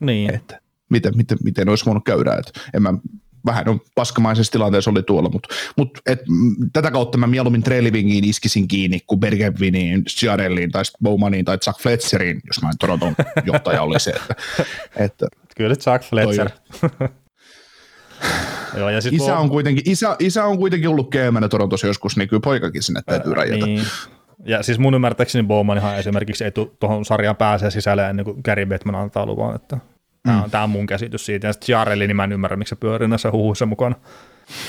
niin. 0.00 0.34
et, 0.34 0.54
miten, 0.90 1.16
miten, 1.16 1.38
miten 1.44 1.68
olisi 1.68 1.86
voinut 1.86 2.04
käydä, 2.04 2.34
että 2.34 2.60
en 2.74 2.82
mä 2.82 2.94
vähän 3.46 3.68
on 3.68 3.80
paskamaisessa 3.94 4.52
tilanteessa 4.52 4.90
oli 4.90 5.02
tuolla, 5.02 5.28
mutta 5.28 5.54
mut, 5.76 5.98
et, 6.06 6.20
tätä 6.72 6.90
kautta 6.90 7.18
mä 7.18 7.26
mieluummin 7.26 7.62
Trelivingiin 7.62 8.24
iskisin 8.24 8.68
kiinni 8.68 9.00
kuin 9.06 9.20
Bergeviniin, 9.20 10.02
Sjarelliin 10.08 10.70
tai 10.70 10.82
Bowmaniin 11.02 11.44
tai 11.44 11.58
Chuck 11.58 11.80
Fletcheriin, 11.80 12.40
jos 12.46 12.62
mä 12.62 12.70
Toronton 12.78 13.14
johtaja 13.44 13.82
oli 13.82 14.00
se. 14.00 14.10
Että, 14.10 14.34
että 14.96 15.26
Kyllä 15.56 15.76
Chuck 15.76 16.04
Fletcher. 16.04 16.50
Joo, 18.76 18.90
ja 18.90 19.00
sit 19.00 19.12
isä, 19.12 19.38
on 19.38 19.48
kuitenkin, 19.48 19.92
isä, 19.92 20.16
isä 20.18 20.44
on 20.44 20.58
kuitenkin 20.58 20.88
ollut 20.88 21.10
keemänä 21.10 21.48
Torontossa 21.48 21.86
joskus, 21.86 22.16
niin 22.16 22.28
kyllä 22.28 22.40
poikakin 22.40 22.82
sinne 22.82 23.00
täytyy 23.06 23.32
äh, 23.32 23.36
rajata. 23.36 23.66
Niin. 23.66 23.82
Ja 24.44 24.62
siis 24.62 24.78
mun 24.78 24.94
ymmärtääkseni 24.94 25.48
ihan 25.76 25.98
esimerkiksi 25.98 26.44
ei 26.44 26.50
tuohon 26.80 27.04
sarjaan 27.04 27.36
pääse 27.36 27.70
sisälle 27.70 28.10
ennen 28.10 28.24
kuin 28.24 28.40
Gary 28.44 28.66
Bettman 28.66 28.94
antaa 28.94 29.26
luvan, 29.26 29.54
että 29.54 29.78
tämä 30.22 30.42
on, 30.42 30.50
mm. 30.50 30.62
on 30.62 30.70
mun 30.70 30.86
käsitys 30.86 31.26
siitä. 31.26 31.46
Ja 31.46 31.52
sitten 31.52 31.72
Jarelli, 31.72 32.06
niin 32.06 32.16
mä 32.16 32.24
en 32.24 32.32
ymmärrä, 32.32 32.56
miksi 32.56 32.70
se 32.70 32.76
pyörii 32.76 33.08
näissä 33.08 33.32
huhuissa 33.32 33.66
mukana. 33.66 33.96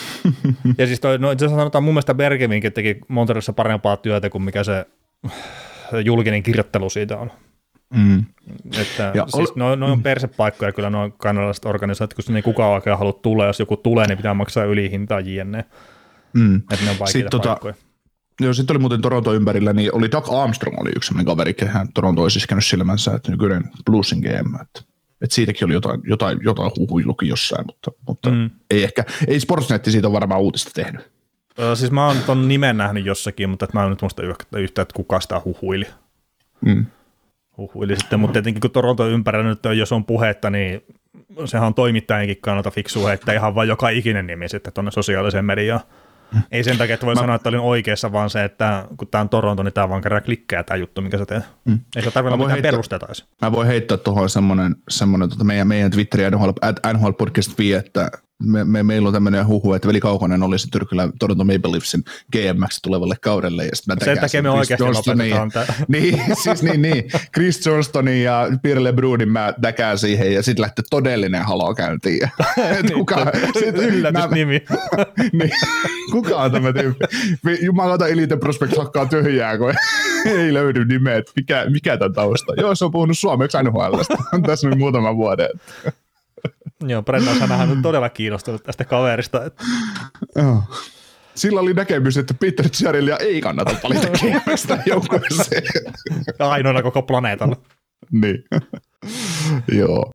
ja 0.77 0.87
siis 0.87 0.99
toi, 0.99 1.17
no 1.17 1.31
itse 1.31 1.45
asiassa 1.45 1.59
sanotaan 1.59 1.83
mun 1.83 1.93
mielestä 1.93 2.13
Bergevinkin 2.13 2.73
teki 2.73 2.99
Montrealissa 3.07 3.53
parempaa 3.53 3.97
työtä 3.97 4.29
kuin 4.29 4.41
mikä 4.41 4.63
se 4.63 4.85
julkinen 6.05 6.43
kirjoittelu 6.43 6.89
siitä 6.89 7.17
on. 7.17 7.31
Mm. 7.93 8.25
Että 8.81 9.11
ja 9.15 9.25
siis 9.27 9.49
ol... 9.49 9.55
noin, 9.55 9.79
noin 9.79 9.91
on 9.91 10.03
persepaikkoja 10.03 10.71
kyllä 10.71 10.89
noin 10.89 11.13
kanadalaiset 11.17 11.65
organisaatiot, 11.65 12.13
kun 12.13 12.23
sinne 12.23 12.37
ei 12.37 12.43
kukaan 12.43 12.71
oikein 12.71 12.97
halua 12.97 13.13
tulla, 13.13 13.45
jos 13.45 13.59
joku 13.59 13.77
tulee, 13.77 14.07
niin 14.07 14.17
pitää 14.17 14.33
maksaa 14.33 14.63
ylihintaa 14.63 15.19
jne. 15.19 15.65
Mm. 16.33 16.55
Että 16.55 16.85
ne 16.85 16.91
on 16.91 16.99
vaikeita 16.99 17.11
Sitten, 17.11 17.29
tota, 17.29 17.49
paikkoja. 17.49 17.73
Tota, 17.73 17.85
joo, 18.41 18.53
sitten 18.53 18.73
oli 18.73 18.79
muuten 18.79 19.01
Toronto 19.01 19.33
ympärillä, 19.33 19.73
niin 19.73 19.95
oli 19.95 20.11
Doug 20.11 20.25
Armstrong 20.33 20.81
oli 20.81 20.91
yksi 20.95 21.07
sellainen 21.07 21.25
kaveri, 21.25 21.55
hän 21.67 21.93
Toronto 21.93 22.21
olisi 22.21 22.39
iskenyt 22.39 22.65
silmänsä, 22.65 23.13
että 23.15 23.31
nykyinen 23.31 23.63
Bluesin 23.85 24.19
GM, 24.19 24.55
että, 24.61 24.81
että 25.21 25.35
siitäkin 25.35 25.65
oli 25.65 25.73
jotain, 25.73 26.01
jotain, 26.03 26.39
jotain 26.41 26.71
huhuilukin 26.77 27.29
jossain, 27.29 27.65
mutta, 27.65 27.91
mutta 28.07 28.29
mm. 28.29 28.49
ei 28.71 28.83
ehkä, 28.83 29.03
ei 29.27 29.39
Sportsnetti 29.39 29.91
siitä 29.91 30.07
ole 30.07 30.13
varmaan 30.13 30.41
uutista 30.41 30.71
tehnyt. 30.73 31.11
Öö, 31.59 31.75
siis 31.75 31.91
mä 31.91 32.07
oon 32.07 32.17
ton 32.25 32.47
nimen 32.47 32.77
nähnyt 32.77 33.05
jossakin, 33.05 33.49
mutta 33.49 33.67
mä 33.73 33.83
en 33.83 33.89
nyt 33.89 34.01
muista 34.01 34.23
yhtä, 34.57 34.81
että 34.81 34.95
kuka 34.95 35.19
sitä 35.19 35.41
huhuili. 35.45 35.85
Mm 36.61 36.85
huhuili 37.57 37.95
sitten, 37.95 38.19
mutta 38.19 38.33
tietenkin 38.33 38.61
kun 38.61 38.71
Toronto 38.71 39.07
ympärillä 39.07 39.49
nyt 39.49 39.59
jos 39.77 39.91
on 39.91 40.05
puhetta, 40.05 40.49
niin 40.49 40.81
sehän 41.45 41.67
on 41.67 41.73
toimittajienkin 41.73 42.37
kannalta 42.41 42.71
fiksua, 42.71 43.13
että 43.13 43.33
ihan 43.33 43.55
vain 43.55 43.69
joka 43.69 43.89
ikinen 43.89 44.27
nimi 44.27 44.49
sitten 44.49 44.73
tuonne 44.73 44.91
sosiaaliseen 44.91 45.45
mediaan. 45.45 45.81
Ei 46.51 46.63
sen 46.63 46.77
takia, 46.77 46.93
että 46.93 47.05
voi 47.05 47.15
mä... 47.15 47.21
sanoa, 47.21 47.35
että 47.35 47.49
olin 47.49 47.59
oikeassa, 47.59 48.11
vaan 48.11 48.29
se, 48.29 48.43
että 48.43 48.85
kun 48.97 49.07
tämä 49.07 49.21
on 49.21 49.29
Toronto, 49.29 49.63
niin 49.63 49.73
tämä 49.73 49.89
vaan 49.89 50.01
kerran 50.01 50.23
klikkää 50.23 50.63
tämä 50.63 50.77
juttu, 50.77 51.01
mikä 51.01 51.17
sä 51.17 51.25
teet. 51.25 51.43
Mm. 51.65 51.79
Ei 51.95 52.01
se 52.01 52.11
tarvitse 52.11 52.37
mitään 52.37 52.51
heittää, 52.51 52.71
perusteita. 52.71 53.07
Mä 53.41 53.51
voin 53.51 53.67
heittää 53.67 53.97
tuohon 53.97 54.29
semmoinen, 54.29 54.75
semmoinen 54.89 55.29
tota 55.29 55.43
meidän, 55.43 55.67
meidän 55.67 55.91
Twitterin 55.91 56.31
NHL, 56.31 56.49
NHL 56.93 57.11
Podcast 57.11 57.59
että 57.77 58.11
me, 58.43 58.63
me, 58.63 58.83
meillä 58.83 59.07
on 59.07 59.13
tämmöinen 59.13 59.47
huhu, 59.47 59.73
että 59.73 59.87
Veli 59.87 59.99
Kaukonen 59.99 60.43
olisi 60.43 60.67
Tyrkylä 60.71 61.09
Toronto 61.19 61.43
Maple 61.43 61.71
Leafsin 61.71 62.03
GMX 62.31 62.79
tulevalle 62.83 63.15
kaudelle. 63.21 63.65
Ja 63.65 63.71
mä 63.87 63.95
Sen 64.05 64.19
takia 64.19 64.41
me 64.41 64.49
oikeasti 64.49 64.83
lopetetaan 64.83 65.51
tämä. 65.51 65.65
niin, 65.87 66.21
siis 66.43 66.63
niin, 66.63 66.81
niin. 66.81 67.03
Chris 67.33 67.65
Johnstonin 67.65 68.23
ja 68.23 68.47
Pierre 68.61 68.83
LeBrunin 68.83 69.29
mä 69.29 69.53
täkään 69.61 69.97
siihen 69.97 70.33
ja 70.33 70.43
sitten 70.43 70.61
lähtee 70.61 70.85
todellinen 70.89 71.43
halo 71.43 71.75
käyntiin. 71.75 72.19
niin, 72.83 72.93
kuka, 72.93 73.31
sit, 73.59 73.77
Yllätysnimi. 73.77 74.61
niin, 75.39 75.51
kuka 76.11 76.37
on 76.37 76.51
tämä 76.51 76.73
tyyppi? 76.73 77.05
Jumalata 77.61 78.07
Elite 78.07 78.37
Prospect 78.37 78.77
hakkaa 78.77 79.05
tyhjää, 79.05 79.57
kun 79.57 79.73
ei 80.25 80.53
löydy 80.53 80.85
nimeä, 80.85 81.21
mikä, 81.35 81.65
mikä 81.69 81.97
tämän 81.97 82.13
tausta. 82.13 82.53
Joo, 82.57 82.75
se 82.75 82.85
on 82.85 82.91
puhunut 82.91 83.17
suomeksi 83.17 83.57
NHLstä. 83.63 84.15
tässä 84.45 84.69
nyt 84.69 84.79
muutama 84.79 85.15
vuoden. 85.15 85.49
Joo, 86.81 87.01
Brennan 87.03 87.39
sanahan 87.39 87.71
on 87.71 87.81
todella 87.81 88.09
kiinnostunut 88.09 88.63
tästä 88.63 88.85
kaverista. 88.85 89.45
Että... 89.45 89.63
Joo. 90.35 90.63
Sillä 91.35 91.59
oli 91.59 91.73
näkemys, 91.73 92.17
että 92.17 92.33
Peter 92.33 92.69
Chiarillia 92.69 93.17
ei 93.17 93.41
kannata 93.41 93.75
valita 93.83 94.07
kiinnostaa 94.19 94.77
joukkueeseen. 94.85 95.63
Ainoana 96.39 96.81
koko 96.81 97.01
planeetalla. 97.01 97.55
niin. 98.11 98.43
Joo. 99.79 100.11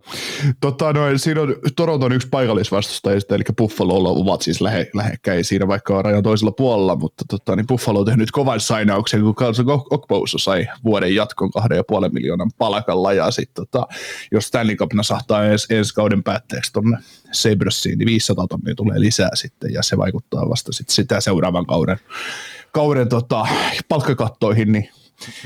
Tota, 0.60 0.92
noin, 0.92 1.18
siinä 1.18 1.40
on 1.40 1.56
Toronton 1.76 2.12
yksi 2.12 2.28
paikallisvastustajista, 2.28 3.34
eli 3.34 3.44
Buffalo 3.56 4.20
ovat 4.20 4.42
siis 4.42 4.60
lähe, 4.60 4.90
lähekkäin 4.94 5.44
siinä, 5.44 5.68
vaikka 5.68 5.98
on 5.98 6.04
rajan 6.04 6.22
toisella 6.22 6.52
puolella, 6.52 6.96
mutta 6.96 7.24
tota, 7.30 7.56
niin 7.56 7.66
Buffalo 7.66 7.98
on 7.98 8.06
tehnyt 8.06 8.30
kovan 8.30 8.60
sainauksen, 8.60 9.20
kun 9.20 9.34
Carlson 9.34 9.66
Okpousu 9.68 10.38
sai 10.38 10.66
vuoden 10.84 11.14
jatkon 11.14 11.50
kahden 11.50 11.76
ja 11.76 11.84
puolen 11.84 12.14
miljoonan 12.14 12.50
palkalla, 12.58 13.12
ja 13.12 13.30
sitten 13.30 13.66
tota, 13.66 13.86
jos 14.32 14.44
Stanley 14.44 14.76
Cup 14.76 14.92
nasahtaa 14.92 15.44
ensi, 15.44 15.74
ensi 15.74 15.94
kauden 15.94 16.22
päätteeksi 16.22 16.72
tuonne 16.72 16.98
Sabresiin, 17.32 17.98
niin 17.98 18.06
500 18.06 18.46
tonnia 18.46 18.74
tulee 18.74 19.00
lisää 19.00 19.30
sitten, 19.34 19.72
ja 19.72 19.82
se 19.82 19.98
vaikuttaa 19.98 20.50
vasta 20.50 20.72
sit 20.72 20.88
sitä 20.88 21.20
seuraavan 21.20 21.66
kauden, 21.66 21.98
kauden 22.72 23.08
tota, 23.08 23.46
palkkakattoihin, 23.88 24.72
niin 24.72 24.88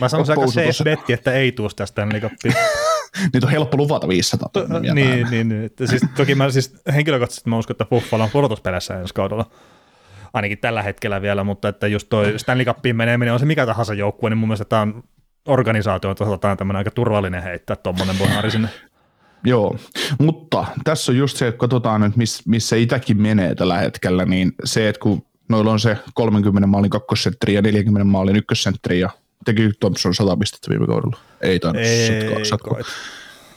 Mä 0.01 0.09
sanoisin 0.09 0.39
aika 0.39 0.47
safe 0.53 0.85
betti, 0.85 1.13
että 1.13 1.33
ei 1.33 1.53
tuosta 1.53 1.77
tästä 1.77 1.93
Stanley 1.93 2.21
Cupia. 2.21 2.53
niitä 3.33 3.47
on 3.47 3.51
helppo 3.51 3.77
luvata 3.77 4.09
500 4.09 4.49
tonnia. 4.53 4.95
Niin, 4.95 5.27
niin, 5.31 5.49
niin. 5.49 5.71
Siis, 5.85 6.03
toki 6.17 6.35
mä 6.35 6.51
siis 6.51 6.75
henkilökohtaisesti 6.95 7.51
mä 7.51 7.59
uskon, 7.59 7.75
että 7.75 7.85
Buffalo 7.85 8.25
on 8.25 8.31
pudotuspeleissä 8.31 9.01
ensi 9.01 9.15
kaudella. 9.15 9.51
Ainakin 10.33 10.59
tällä 10.59 10.83
hetkellä 10.83 11.23
vielä, 11.23 11.45
mutta 11.45 11.69
että 11.69 11.87
just 11.87 12.09
toi 12.09 12.39
Stanley 12.39 12.65
Cupiin 12.65 12.97
meneminen 12.97 13.35
on 13.35 13.41
se 13.41 13.47
mikä 13.47 13.67
tahansa 13.67 13.95
joukkue, 13.95 14.31
niin 14.31 14.39
mun 14.39 14.49
mielestä 14.49 14.65
tämä 14.65 14.83
on 14.83 15.03
organisaation 15.47 16.17
tasolta 16.17 16.57
tämmöinen 16.57 16.79
aika 16.79 16.91
turvallinen 16.91 17.43
heittää 17.43 17.77
tuommoinen 17.77 18.17
bonari 18.19 18.51
sinne. 18.51 18.69
Joo, 19.45 19.77
mutta 20.19 20.67
tässä 20.85 21.13
on 21.13 21.19
just 21.19 21.37
se, 21.37 21.49
että 21.49 21.59
katsotaan 21.59 22.01
nyt, 22.01 22.17
miss, 22.17 22.47
missä 22.47 22.77
Itäkin 22.77 23.23
menee 23.23 23.55
tällä 23.55 23.79
hetkellä, 23.79 24.25
niin 24.25 24.53
se, 24.65 24.89
että 24.89 25.01
kun 25.01 25.27
noilla 25.49 25.73
on 25.73 25.81
se 25.81 25.99
30 26.15 26.67
maalin 26.67 26.91
kakkosentteri 26.91 27.55
ja 27.55 27.63
40 27.63 28.05
maalin 28.05 28.37
ykkössentteri 28.37 29.01
ja 29.01 29.11
teki 29.45 29.71
Thompson 29.81 30.15
100 30.15 30.37
pistettä 30.37 30.71
viime 30.71 30.87
kaudella. 30.87 31.17
Ei 31.47 31.61
tainnut 31.61 31.85
Ei, 31.85 32.45
satko. 32.45 32.79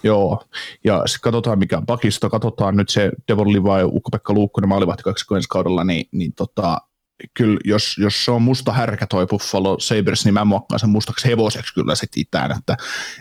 Joo, 0.04 0.44
ja 0.84 1.04
katsotaan 1.22 1.60
mikä 1.60 1.78
on 1.78 1.86
pakisto, 1.86 2.30
katsotaan 2.30 2.76
nyt 2.76 2.90
se 2.90 3.12
Devon 3.28 3.54
Liva 3.54 3.80
ja 3.80 3.88
Ukko-Pekka 3.88 4.34
Luukkonen 4.34 4.70
maalivahti 4.70 5.04
ensi 5.36 5.50
kaudella, 5.50 5.84
niin, 5.84 6.06
niin 6.12 6.34
tota, 6.34 6.78
kyllä 7.34 7.60
jos, 7.66 7.98
jos 7.98 8.26
se 8.26 8.32
on 8.32 8.42
musta 8.42 8.72
härkä 8.72 9.08
toi 9.08 9.28
Buffalo 9.28 9.80
Sabres, 9.80 10.26
niin 10.26 10.34
mä 10.34 10.46
muokkaan 10.46 10.80
sen 10.80 10.90
mustaksi 10.90 11.28
hevoseksi 11.28 11.74
kyllä 11.74 11.96
sit 11.96 12.18
itään, 12.18 12.52
että, 12.52 12.78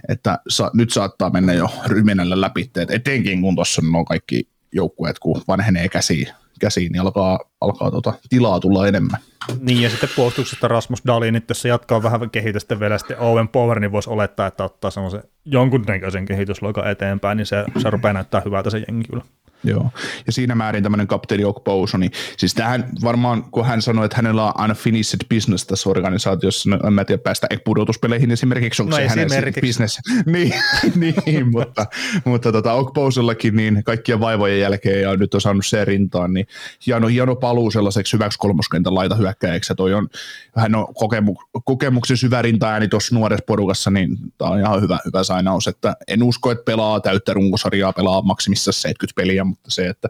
että 0.09 0.39
sa, 0.49 0.71
nyt 0.75 0.91
saattaa 0.91 1.31
mennä 1.31 1.53
jo 1.53 1.71
ryminällä 1.87 2.41
läpi, 2.41 2.63
että 2.63 2.95
etenkin 2.95 3.43
kun 3.43 3.55
tuossa 3.55 3.83
on 3.95 4.05
kaikki 4.05 4.49
joukkueet, 4.73 5.19
kun 5.19 5.43
vanhenee 5.49 5.89
käsiin, 5.89 6.29
käsiin 6.59 6.93
niin 6.93 7.01
alkaa, 7.01 7.39
alkaa 7.61 7.91
tota, 7.91 8.13
tilaa 8.29 8.61
tulla 8.61 8.87
enemmän. 8.87 9.21
Niin, 9.61 9.83
ja 9.83 9.91
sitten 9.91 10.09
puolustuksesta 10.17 10.69
Rasmus 10.69 11.03
Dahlin, 11.07 11.35
nyt 11.35 11.49
jos 11.49 11.63
se 11.63 11.69
jatkaa 11.69 12.03
vähän 12.03 12.31
kehitystä 12.31 12.81
vielä 12.81 12.99
sitten 12.99 13.19
Owen 13.19 13.49
Power, 13.49 13.81
niin 13.81 13.93
voisi 13.93 14.11
olettaa, 14.11 14.47
että 14.47 14.65
ottaa 14.65 14.91
semmoisen 14.91 15.23
jonkunnäköisen 15.45 16.27
kehitysloikan 16.27 16.91
eteenpäin, 16.91 17.37
niin 17.37 17.47
se, 17.47 17.65
se 17.83 17.91
rupeaa 17.91 18.13
näyttää 18.13 18.43
hyvältä 18.45 18.71
se 18.71 18.85
jengi 18.89 19.09
kyllä. 19.09 19.25
Joo, 19.65 19.91
ja 20.27 20.33
siinä 20.33 20.55
määrin 20.55 20.83
tämmöinen 20.83 21.07
kapteeni 21.07 21.45
Okpouso, 21.45 21.99
niin 21.99 22.11
siis 22.37 22.55
tähän 22.55 22.89
varmaan, 23.03 23.45
kun 23.51 23.67
hän 23.67 23.83
sanoi, 23.83 24.05
että 24.05 24.17
hänellä 24.17 24.45
on 24.45 24.71
unfinished 24.71 25.21
business 25.29 25.67
tässä 25.67 25.91
organisaatiossa, 25.91 26.71
no 26.71 26.79
en 26.87 26.93
mä 26.93 27.05
tiedä 27.05 27.23
päästä 27.23 27.47
pudotuspeleihin 27.65 28.31
esimerkiksi, 28.31 28.83
onko 28.83 28.91
no 28.91 28.97
se 28.97 29.09
hänen 29.09 29.55
business, 29.61 30.01
niin, 30.27 30.55
niin, 31.27 31.51
mutta, 31.53 31.87
mutta 32.25 32.53
tota, 32.53 32.73
Okpousollakin 32.73 33.57
niin 33.57 33.85
kaikkien 33.85 34.21
vaivojen 34.21 34.61
jälkeen 34.61 35.03
ja 35.03 35.17
nyt 35.17 35.35
on 35.35 35.41
saanut 35.41 35.67
se 35.67 35.85
rintaan, 35.85 36.35
niin 36.35 36.47
hieno, 36.87 37.07
hieno 37.07 37.37
paluu 37.37 37.71
sellaiseksi 37.71 38.13
hyväksi 38.13 38.39
kolmoskentän 38.39 38.95
laita 38.95 39.15
hyökkäjäksi, 39.15 39.75
toi 39.75 39.95
on, 39.95 40.09
hän 40.57 40.75
on 40.75 40.95
kokemu, 40.95 41.35
kokemuksen 41.65 42.17
syvä 42.17 42.43
rinta-ääni 42.43 42.89
tuossa 42.89 43.15
nuoressa 43.15 43.45
porukassa, 43.47 43.91
niin 43.91 44.17
tämä 44.39 44.51
on 44.51 44.59
ihan 44.59 44.83
hyvä, 44.83 44.99
hyvä 45.05 45.25
sainaus, 45.25 45.69
että 45.69 45.97
en 46.09 46.23
usko, 46.23 46.51
että 46.51 46.65
pelaa 46.65 47.01
täyttä 47.01 47.35
runkosarjaa, 47.35 47.93
pelaa 47.93 48.23
maksimissa 48.23 48.73
70 48.73 49.17
peliä, 49.17 49.45
mutta 49.49 49.71
se, 49.71 49.89
että 49.89 50.09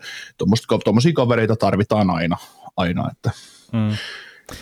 tuommoisia 0.84 1.12
kavereita 1.14 1.56
tarvitaan 1.56 2.10
aina, 2.10 2.36
aina 2.76 3.10
että, 3.12 3.30
mm. 3.72 3.90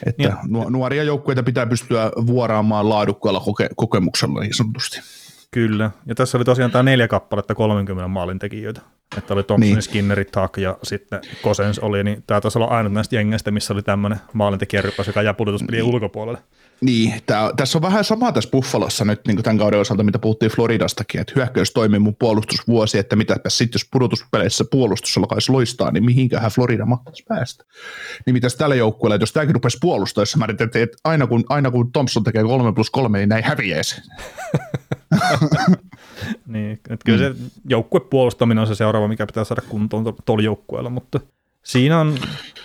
että 0.06 0.22
ja, 0.22 0.36
nuoria 0.68 1.02
joukkueita 1.02 1.42
pitää 1.42 1.66
pystyä 1.66 2.10
vuoraamaan 2.26 2.88
laadukkaalla 2.88 3.40
koke, 3.40 3.68
kokemuksella 3.76 4.40
niin 4.40 4.54
sanotusti. 4.54 5.00
Kyllä, 5.50 5.90
ja 6.06 6.14
tässä 6.14 6.38
oli 6.38 6.44
tosiaan 6.44 6.70
tämä 6.70 6.82
neljä 6.82 7.08
kappaletta 7.08 7.54
30 7.54 8.08
maalin 8.08 8.38
tekijöitä. 8.38 8.80
Että 9.18 9.34
oli 9.34 9.42
Thompson, 9.42 9.70
niin. 9.70 9.82
Skinneri, 9.82 10.24
Tak 10.24 10.56
ja 10.56 10.78
sitten 10.82 11.20
Kosens 11.42 11.78
oli, 11.78 12.04
niin 12.04 12.24
tämä 12.26 12.40
taisi 12.40 12.58
olla 12.58 12.68
ainut 12.68 12.92
näistä 12.92 13.16
jengeistä, 13.16 13.50
missä 13.50 13.74
oli 13.74 13.82
tämmöinen 13.82 14.20
maalintekijäryppäs, 14.32 15.06
joka 15.06 15.22
jää 15.22 15.34
pudotuspelien 15.34 15.84
niin. 15.84 15.94
ulkopuolelle. 15.94 16.38
Niin, 16.80 17.14
tää, 17.26 17.50
tässä 17.56 17.78
on 17.78 17.82
vähän 17.82 18.04
sama 18.04 18.32
tässä 18.32 18.50
Buffalossa 18.50 19.04
nyt 19.04 19.20
niin 19.26 19.42
tämän 19.42 19.58
kauden 19.58 19.80
osalta, 19.80 20.02
mitä 20.02 20.18
puhuttiin 20.18 20.52
Floridastakin, 20.52 21.20
että 21.20 21.32
hyökkäys 21.36 21.72
toimii 21.72 21.98
mun 21.98 22.16
puolustusvuosi, 22.16 22.98
että 22.98 23.16
mitäpä 23.16 23.50
sitten 23.50 23.78
jos 23.78 23.88
pudotuspeleissä 23.92 24.64
puolustus 24.70 25.18
alkaisi 25.18 25.52
loistaa, 25.52 25.90
niin 25.90 26.04
mihinkähän 26.04 26.50
Florida 26.50 26.86
mahtaisi 26.86 27.24
päästä. 27.28 27.64
Niin 28.26 28.34
mitäs 28.34 28.54
tällä 28.54 28.74
joukkueella, 28.74 29.14
että 29.14 29.22
jos 29.22 29.32
tämäkin 29.32 29.54
rupesi 29.54 29.78
puolustaessa, 29.80 30.38
mä 30.38 30.46
että 30.60 30.78
aina 31.04 31.26
kun, 31.26 31.44
aina 31.48 31.70
kun 31.70 31.92
Thompson 31.92 32.24
tekee 32.24 32.42
3 32.42 32.72
plus 32.72 32.90
3, 32.90 33.18
niin 33.18 33.28
näin 33.28 33.44
häviäisi. 33.44 34.02
niin, 36.46 36.72
että 36.72 37.04
kyllä 37.04 37.18
se 37.18 37.34
joukkuepuolustaminen 37.68 38.60
on 38.60 38.66
se 38.66 38.74
seuraava, 38.74 39.08
mikä 39.08 39.26
pitää 39.26 39.44
saada 39.44 39.62
kuntoon 39.68 40.14
tuolla 40.24 40.44
joukkueella, 40.44 40.90
mutta 40.90 41.20
siinä 41.62 42.00
on 42.00 42.18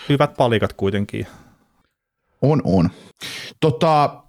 hyvät 0.09 0.38
palikat 0.38 0.74
kuitenkin. 0.74 1.28
On, 2.42 2.62
on. 2.66 2.89
Tota, 3.60 4.24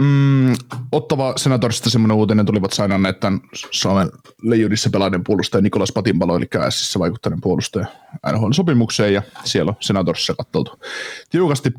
mm, 0.00 0.52
Ottava 0.92 1.32
Senatorsista 1.36 1.90
semmoinen 1.90 2.16
uutinen 2.16 2.46
tulivat 2.46 2.72
sainanneet 2.72 3.20
tämän 3.20 3.40
Suomen 3.70 4.10
leijudissa 4.42 4.90
pelainen 4.90 5.24
puolustaja 5.24 5.62
Nikolas 5.62 5.92
Patinpalo, 5.92 6.36
eli 6.36 6.46
Ässissä 6.56 6.98
vaikuttaneen 6.98 7.40
puolustaja 7.40 7.86
NHL-sopimukseen, 8.32 9.14
ja 9.14 9.22
siellä 9.44 9.70
on 9.70 9.76
Senatorsissa 9.80 10.34
katteltu 10.34 10.80
tiukasti, 11.30 11.70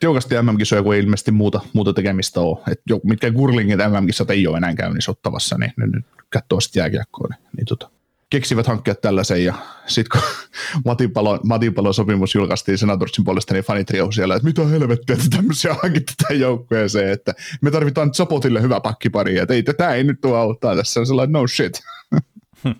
tiukasti 0.00 0.34
MM-kisoja, 0.42 0.82
kun 0.82 0.94
ei 0.94 1.00
ilmeisesti 1.00 1.30
muuta, 1.30 1.60
muuta 1.72 1.92
tekemistä 1.92 2.40
ole. 2.40 2.58
Et 2.70 2.80
jo, 2.88 3.00
mitkä 3.04 3.30
Gurlingit 3.30 3.78
MM-kisat 3.78 4.30
ei 4.30 4.46
ole 4.46 4.56
enää 4.56 4.74
käynnissä 4.74 5.10
Ottavassa, 5.10 5.58
niin 5.58 5.72
ne 5.76 5.86
nyt 5.86 6.06
katsoo 6.32 6.60
sitten 6.60 6.80
jääkiekkoa, 6.80 7.28
niin, 7.30 7.48
niin 7.56 7.66
tota, 7.66 7.90
keksivät 8.30 8.66
hankkia 8.66 8.94
tällaisen 8.94 9.44
ja 9.44 9.54
sitten 9.86 10.20
kun 10.20 10.30
Matipalo, 10.84 11.40
Matipalon 11.44 11.94
sopimus 11.94 12.34
julkaistiin 12.34 12.78
Senatorsin 12.78 13.24
puolesta, 13.24 13.54
niin 13.54 13.64
fanit 13.64 13.88
siellä, 14.14 14.34
että 14.34 14.48
mitä 14.48 14.66
helvettiä, 14.66 15.16
että 15.16 15.36
tämmöisiä 15.36 15.74
hankitte 15.82 16.12
tähän 16.22 16.40
joukkueeseen, 16.40 17.12
että 17.12 17.34
me 17.60 17.70
tarvitaan 17.70 18.14
Zapotille 18.14 18.62
hyvä 18.62 18.80
pakkipari, 18.80 19.38
että 19.38 19.54
ei, 19.54 19.62
tämä 19.62 19.94
ei 19.94 20.04
nyt 20.04 20.20
tuo 20.20 20.36
auttaa 20.36 20.76
tässä, 20.76 21.00
on 21.00 21.06
sellainen 21.06 21.32
no 21.32 21.46
shit. 21.46 21.80
Hmm. 22.64 22.74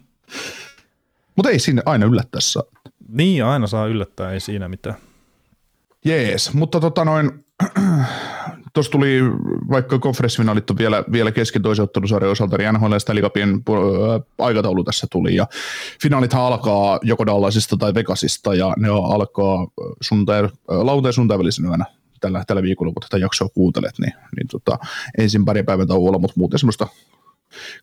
Mutta 1.37 1.51
ei 1.51 1.59
siinä 1.59 1.83
aina 1.87 2.07
yllättää 2.07 2.41
saa. 2.41 2.63
Niin, 3.09 3.45
aina 3.45 3.67
saa 3.67 3.87
yllättää, 3.87 4.33
ei 4.33 4.41
siinä 4.41 4.69
mitään. 4.69 4.97
Jees, 6.05 6.55
mutta 6.55 6.81
tota 6.81 7.05
noin, 7.05 7.45
tuossa 8.79 8.93
tuli, 8.93 9.21
vaikka 9.71 9.99
konferenssifinaalit 9.99 10.71
on 10.71 10.79
vielä, 10.79 11.05
vielä 11.13 11.33
kesken 11.33 11.63
toisen 11.63 11.83
ottelusarjan 11.83 12.33
osalta, 12.33 12.57
niin 12.59 12.75
NHL 12.75 12.93
ja 12.93 12.99
Stanley 12.99 13.25
äh, 13.25 13.31
aikataulu 14.39 14.85
tässä 14.85 15.07
tuli, 15.11 15.35
ja 15.35 15.47
finaalithan 16.03 16.43
alkaa 16.43 16.99
joko 17.03 17.27
Dallasista 17.27 17.77
tai 17.77 17.95
Vegasista, 17.95 18.55
ja 18.55 18.75
ne 18.77 18.89
alkaa 18.89 19.67
sunnuntai, 20.01 20.45
äh, 20.45 20.51
lauantai 20.67 21.13
sunnuntai 21.13 21.39
välisenä 21.39 21.69
yönä 21.69 21.85
tällä, 22.21 22.45
tällä 22.47 22.63
viikolla, 22.63 22.93
kun 22.93 23.03
tätä 23.03 23.19
jaksoa 23.19 23.49
kuuntelet, 23.49 23.99
niin, 23.99 24.13
niin 24.37 24.49
tota, 24.49 24.79
ensin 25.19 25.45
pari 25.45 25.63
päivän 25.63 25.89
tauolla, 25.89 26.19
mutta 26.19 26.35
muuten 26.37 26.59
semmoista 26.59 26.87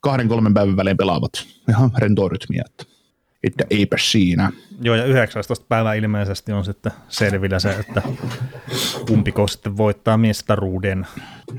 kahden 0.01 0.27
kolmen 0.27 0.53
päivän 0.53 0.77
välein 0.77 0.97
pelaavat 0.97 1.31
ihan 1.69 1.91
rentoa 1.97 2.29
rytmiä. 2.29 2.63
Että 2.65 2.94
että 3.45 3.63
eipä 3.69 3.97
siinä. 3.99 4.51
Joo, 4.81 4.95
ja 4.95 5.05
19. 5.05 5.65
päivä 5.69 5.93
ilmeisesti 5.93 6.51
on 6.51 6.65
sitten 6.65 6.91
selvillä 7.07 7.59
se, 7.59 7.71
että 7.79 8.01
kumpiko 9.07 9.47
sitten 9.47 9.77
voittaa 9.77 10.17
mestaruuden. 10.17 11.07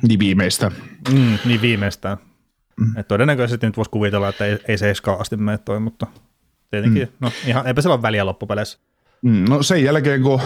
Niin 0.09 0.19
viimeistä. 0.19 0.71
Mm, 1.13 1.39
niin 1.45 1.63
viimeistään. 1.63 2.17
Mm. 2.81 2.97
Et 2.97 3.09
todennäköisesti 3.09 3.67
nyt 3.67 3.77
voisi 3.77 3.91
kuvitella, 3.91 4.29
että 4.29 4.45
ei, 4.45 4.59
ei 4.69 4.79
se 4.79 4.95
asti 5.19 5.37
mene 5.37 5.59
toi, 5.59 5.81
mutta 5.81 6.07
tietenkin, 6.71 7.03
mm. 7.03 7.15
no 7.21 7.33
ihan, 7.47 7.67
eipä 7.67 7.81
sillä 7.81 7.95
ole 7.95 8.03
väliä 8.03 8.27
loppupeleissä. 8.27 8.79
Mm, 9.23 9.45
no 9.49 9.63
sen 9.63 9.85
jälkeen, 9.85 10.23
kun 10.23 10.41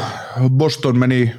Boston 0.50 0.98
meni 0.98 1.32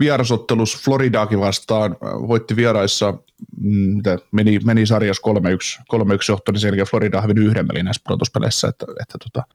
vierasottelus 0.00 0.82
Floridaakin 0.84 1.40
vastaan, 1.40 1.96
voitti 2.02 2.56
vieraissa, 2.56 3.14
mm, 3.60 4.02
meni, 4.32 4.58
meni 4.64 4.86
sarjassa 4.86 5.22
3-1, 5.22 5.82
3-1 5.92 6.18
johto, 6.28 6.52
niin 6.52 6.60
sen 6.60 6.68
jälkeen 6.68 6.86
Florida 6.86 7.20
hävinnyt 7.20 7.46
yhden 7.46 7.68
pelin 7.68 7.84
näissä 7.84 8.02
pudotuspeleissä, 8.06 8.68
että, 8.68 8.86
että, 9.00 9.18
tota, 9.18 9.46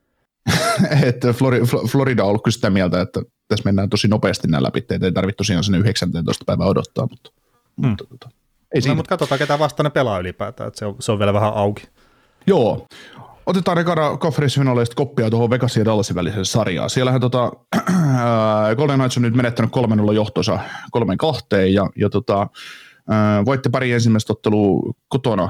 että 1.10 1.34
Florida, 1.34 1.66
Florida 1.66 2.24
on 2.24 2.30
ollut 2.30 2.44
kyllä 2.44 2.56
sitä 2.56 2.70
mieltä, 2.70 3.02
että 3.02 3.22
tässä 3.48 3.66
mennään 3.66 3.90
tosi 3.90 4.08
nopeasti 4.08 4.48
nämä 4.48 4.64
läpi, 4.64 4.80
että 4.80 5.06
ei 5.06 5.12
tarvitse 5.12 5.38
tosiaan 5.38 5.64
sinne 5.64 5.78
19 5.78 6.46
päivää 6.46 6.68
odottaa, 6.68 7.08
mutta, 7.10 7.32
mm. 7.76 7.88
mutta 7.88 8.06
tota, 8.06 8.30
ei 8.76 8.82
no, 8.88 8.96
mutta 8.96 9.10
katsotaan, 9.10 9.40
ketä 9.40 9.60
vastaan 9.60 9.84
ne 9.84 9.90
pelaa 9.90 10.20
ylipäätään, 10.20 10.68
että 10.68 10.80
se 10.80 10.86
on, 10.86 10.96
se 11.00 11.12
on 11.12 11.20
vielä 11.20 11.34
vähän 11.34 11.54
auki. 11.54 11.88
Joo, 12.48 12.88
Otetaan 13.50 13.78
ekana 13.78 14.18
konferenssifinaaleista 14.18 14.96
koppia 14.96 15.30
tuohon 15.30 15.50
Vegasin 15.50 15.82
ja 15.82 15.86
Dallasin 15.86 16.16
väliseen 16.16 16.46
sarjaan. 16.46 16.90
Siellähän 16.90 17.22
tota, 17.22 17.52
Golden 18.78 19.00
Knights 19.00 19.18
on 19.18 19.24
nyt 19.24 19.36
menettänyt 19.36 19.72
3-0 20.10 20.14
johtonsa 20.14 20.60
kolmen 20.92 21.18
kahteen 21.18 21.74
ja, 21.74 21.90
ja 21.96 22.10
tota, 22.10 22.48
voitte 23.46 23.70
pari 23.70 23.92
ensimmäistä 23.92 24.34
ottelua 24.34 24.94
kotona 25.08 25.50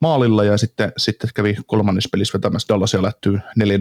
maalilla 0.00 0.44
ja 0.44 0.56
sitten, 0.56 0.92
sitten 0.96 1.30
kävi 1.34 1.56
kolmannessa 1.66 2.08
pelissä 2.12 2.38
vetämässä 2.38 2.74
Dallasia 2.74 3.02
lähtyy 3.02 3.36
4-0 3.36 3.40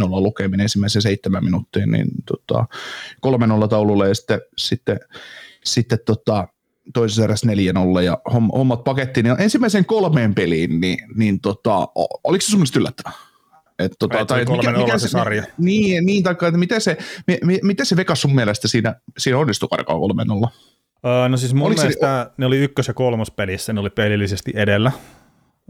lukeminen 0.09 0.61
ensimmäisen 0.61 1.01
seitsemän 1.01 1.43
minuuttiin, 1.43 1.91
niin 1.91 2.07
tota, 2.25 2.65
3-0 3.65 3.67
taululle 3.67 4.07
ja 4.07 4.15
sitten, 4.15 4.41
sitten, 4.57 4.99
sitten 5.65 5.99
tota, 6.05 6.47
toisessa 6.93 7.23
erässä 7.23 7.47
4-0 7.47 8.01
ja 8.01 8.17
hommat 8.53 8.83
pakettiin. 8.83 9.25
Ja 9.25 9.37
ensimmäisen 9.37 9.85
kolmeen 9.85 10.35
peliin, 10.35 10.81
niin, 10.81 10.97
niin 11.15 11.41
tota, 11.41 11.87
oliko 12.23 12.41
se 12.41 12.49
sun 12.49 12.59
mielestä 12.59 12.79
yllättävää? 12.79 13.13
Et, 13.79 13.91
tota, 13.99 14.19
et 14.19 14.27
tai 14.27 14.45
mikä, 14.45 14.71
mikä 14.71 14.97
se, 14.97 15.07
sarja. 15.07 15.43
Niin, 15.57 16.05
niin 16.05 16.23
taikka, 16.23 16.47
että 16.47 16.57
miten 16.57 16.81
se, 16.81 16.97
mi, 17.27 17.59
miten 17.63 17.85
se 17.85 17.95
Vegas 17.95 18.21
sun 18.21 18.35
mielestä 18.35 18.67
siinä, 18.67 18.95
siinä 19.17 19.37
onnistui 19.37 19.69
karkaa 19.69 19.95
3-0? 20.45 20.49
Öö, 21.05 21.29
no 21.29 21.37
siis 21.37 21.53
mun 21.53 21.67
Oliko 21.67 21.81
mielestä 21.81 22.25
se... 22.29 22.33
ne 22.37 22.45
oli 22.45 22.59
ykkös- 22.59 22.87
ja 22.87 22.93
kolmos 22.93 23.31
pelissä, 23.31 23.73
ne 23.73 23.79
oli 23.79 23.89
pelillisesti 23.89 24.51
edellä. 24.55 24.91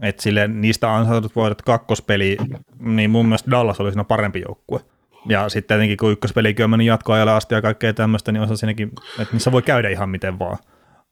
Et 0.02 0.20
sille, 0.20 0.48
niistä 0.48 0.96
ansaitut 0.96 1.36
voidat 1.36 1.62
kakkospeli, 1.62 2.36
niin 2.78 3.10
mun 3.10 3.26
mielestä 3.26 3.50
Dallas 3.50 3.80
oli 3.80 3.90
siinä 3.90 4.04
parempi 4.04 4.42
joukkue. 4.48 4.80
Ja 5.28 5.48
sitten 5.48 5.68
tietenkin 5.68 5.96
kun 5.96 6.12
ykköspelikin 6.12 6.64
on 6.64 6.70
mennyt 6.70 6.86
jatkoajalle 6.86 7.32
asti 7.32 7.54
ja 7.54 7.62
kaikkea 7.62 7.94
tämmöistä, 7.94 8.32
niin 8.32 8.42
osa 8.42 8.56
siinäkin, 8.56 8.90
että 9.18 9.34
niissä 9.34 9.52
voi 9.52 9.62
käydä 9.62 9.88
ihan 9.88 10.08
miten 10.08 10.38
vaan. 10.38 10.58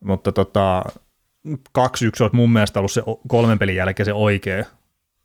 Mutta 0.05 0.33
tota, 0.33 0.85
2-1 1.49 1.83
on 2.21 2.31
mun 2.33 2.53
mielestä 2.53 2.81
ollut 2.81 2.93
se 2.93 3.03
kolmen 3.29 3.59
pelin 3.59 3.77
jälkeen 3.77 4.05
se 4.05 4.13
oikea 4.13 4.65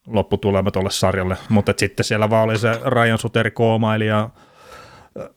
lopputulema 0.07 0.71
tuolle 0.71 0.91
sarjalle, 0.91 1.37
mutta 1.49 1.73
sitten 1.77 2.03
siellä 2.03 2.29
vaan 2.29 2.43
oli 2.43 2.57
se 2.57 2.79
Ryan 2.85 3.17
Suteri 3.17 3.51
koomaili 3.51 4.07
ja 4.07 4.29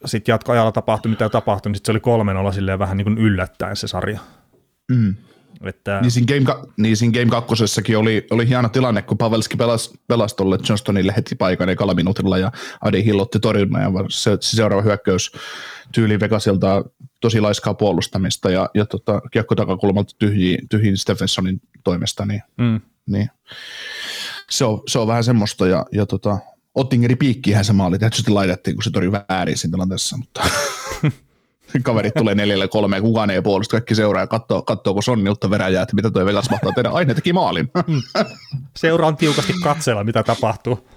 sitten 0.04 0.32
jatkoajalla 0.32 0.72
tapahtui 0.72 1.10
mitä 1.10 1.28
tapahtui, 1.28 1.70
niin 1.70 1.76
sitten 1.76 1.86
se 1.86 1.92
oli 1.92 2.00
kolmen 2.00 2.36
olla 2.36 2.52
silleen 2.52 2.78
vähän 2.78 2.96
niin 2.96 3.04
kuin 3.04 3.18
yllättäen 3.18 3.76
se 3.76 3.88
sarja. 3.88 4.18
Mm. 4.92 5.14
Että... 5.64 6.00
Niin, 6.00 6.10
siinä 6.10 6.26
game, 6.26 6.68
niin 6.76 6.96
siinä 6.96 7.12
game 7.12 7.30
kakkosessakin 7.30 7.98
oli, 7.98 8.26
oli 8.30 8.48
hieno 8.48 8.68
tilanne, 8.68 9.02
kun 9.02 9.18
Pavelski 9.18 9.56
pelasi, 9.56 10.00
pelasi 10.06 10.36
tuolle 10.36 10.58
Johnstonille 10.68 11.14
heti 11.16 11.34
paikan 11.34 11.68
ekalla 11.68 11.94
minuutilla 11.94 12.38
ja 12.38 12.52
Adi 12.80 13.04
hillotti 13.04 13.40
torjunnan 13.40 13.82
ja 13.82 13.88
se, 14.10 14.38
se 14.40 14.56
seuraava 14.56 14.82
hyökkäys 14.82 15.32
tyyli 15.92 16.20
Vegasilta 16.20 16.84
tosi 17.20 17.40
laiskaa 17.40 17.74
puolustamista 17.74 18.50
ja, 18.50 18.70
ja 18.74 18.86
tota, 18.86 19.20
kiekko 19.32 19.54
takakulmalta 19.54 20.14
tyhjiin, 20.18 20.68
tyhjiin 20.68 20.96
Stephensonin 20.96 21.60
toimesta, 21.84 22.26
niin, 22.26 22.42
mm. 22.56 22.80
niin 23.06 23.30
se, 24.50 24.64
on, 24.64 24.82
se 24.88 24.98
on 24.98 25.06
vähän 25.06 25.24
semmoista 25.24 25.66
ja, 25.66 25.86
ja 25.92 26.06
tota, 26.06 26.38
Ottingeri 26.74 27.16
piikkihän 27.16 27.64
se 27.64 27.72
maali 27.72 27.98
tietysti 27.98 28.30
laitettiin, 28.30 28.76
kun 28.76 28.82
se 28.82 28.90
tori 28.90 29.12
väärin 29.12 29.58
siinä 29.58 29.72
tilanteessa, 29.72 30.16
mutta 30.16 30.42
kaverit 31.82 32.14
tulee 32.14 32.34
neljälle 32.34 32.68
kolmeen, 32.68 33.02
kukaan 33.02 33.30
ei 33.30 33.42
puolusta, 33.42 33.72
kaikki 33.72 33.94
seuraa 33.94 34.22
ja 34.22 34.26
katsoo, 34.26 34.62
katsoo 34.62 34.94
kun 34.94 35.02
Sonnilta 35.02 35.50
veräjää, 35.50 35.82
että 35.82 35.96
mitä 35.96 36.10
tuo 36.10 36.24
Vegas 36.24 36.50
mahtaa 36.50 36.72
tehdä, 36.72 36.88
aina 36.88 37.14
teki 37.14 37.32
maalin. 37.32 37.70
Seuraan 38.76 39.16
tiukasti 39.16 39.52
katsella, 39.62 40.04
mitä 40.04 40.22
tapahtuu. 40.22 40.88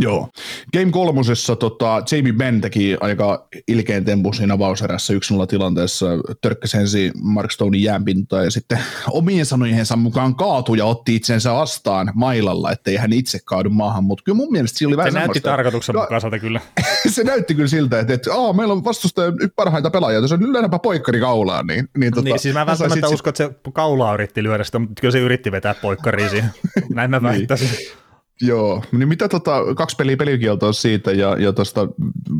Joo. 0.00 0.28
Game 0.72 0.90
kolmosessa 0.90 1.56
tota, 1.56 2.02
Jamie 2.12 2.32
Benn 2.32 2.60
teki 2.60 2.96
aika 3.00 3.48
ilkeän 3.68 4.04
tempun 4.04 4.34
siinä 4.34 4.54
avauserässä 4.54 5.14
1-0 5.14 5.46
tilanteessa, 5.46 6.06
törkkäsi 6.40 6.76
ensin 6.76 7.12
Mark 7.22 7.50
Stonein 7.50 7.82
jäänpintaan 7.82 8.44
ja 8.44 8.50
sitten 8.50 8.78
omien 9.10 9.46
sanojensa 9.46 9.96
mukaan 9.96 10.34
kaatui 10.34 10.78
ja 10.78 10.84
otti 10.84 11.16
itsensä 11.16 11.58
astaan 11.58 12.12
mailalla, 12.14 12.72
ettei 12.72 12.96
hän 12.96 13.12
itse 13.12 13.38
kaadu 13.44 13.70
maahan, 13.70 14.04
mutta 14.04 14.24
kyllä 14.24 14.36
mun 14.36 14.52
mielestä 14.52 14.78
siinä 14.78 14.88
oli 14.88 14.96
vähän 14.96 15.12
Se 15.12 15.18
näytti 15.18 15.40
tarkoituksen 15.40 15.96
mukaiselta 15.96 16.38
kyllä. 16.38 16.60
se 17.14 17.24
näytti 17.24 17.54
kyllä 17.54 17.68
siltä, 17.68 18.00
että, 18.00 18.14
että 18.14 18.34
aa, 18.34 18.52
meillä 18.52 18.72
on 18.72 18.84
vastustaja 18.84 19.32
parhaita 19.56 19.90
pelaajia, 19.90 20.28
se 20.28 20.34
on 20.34 20.42
yleensä 20.42 20.78
poikkari 20.78 21.20
kaulaan. 21.20 21.66
Niin, 21.66 21.88
niin, 21.98 22.12
tota, 22.12 22.24
niin 22.24 22.38
siis 22.38 22.54
mä 22.54 22.66
välttämättä 22.66 23.08
uskon, 23.08 23.30
että 23.30 23.44
se 23.44 23.70
kaulaa 23.72 24.14
yritti 24.14 24.42
lyödä 24.42 24.64
sitä, 24.64 24.78
mutta 24.78 25.00
kyllä 25.00 25.12
se 25.12 25.18
yritti 25.18 25.52
vetää 25.52 25.74
poikkariin 25.74 26.28
Näin 26.94 27.10
mä 27.10 27.16
niin. 27.16 27.22
väittäisin. 27.22 27.68
niin. 27.70 28.07
Joo, 28.40 28.84
niin 28.92 29.08
mitä 29.08 29.28
tota, 29.28 29.74
kaksi 29.76 29.96
peliä 29.96 30.16
pelikieltoa 30.16 30.72
siitä, 30.72 31.12
ja, 31.12 31.36
ja 31.38 31.52
tosta, 31.52 31.88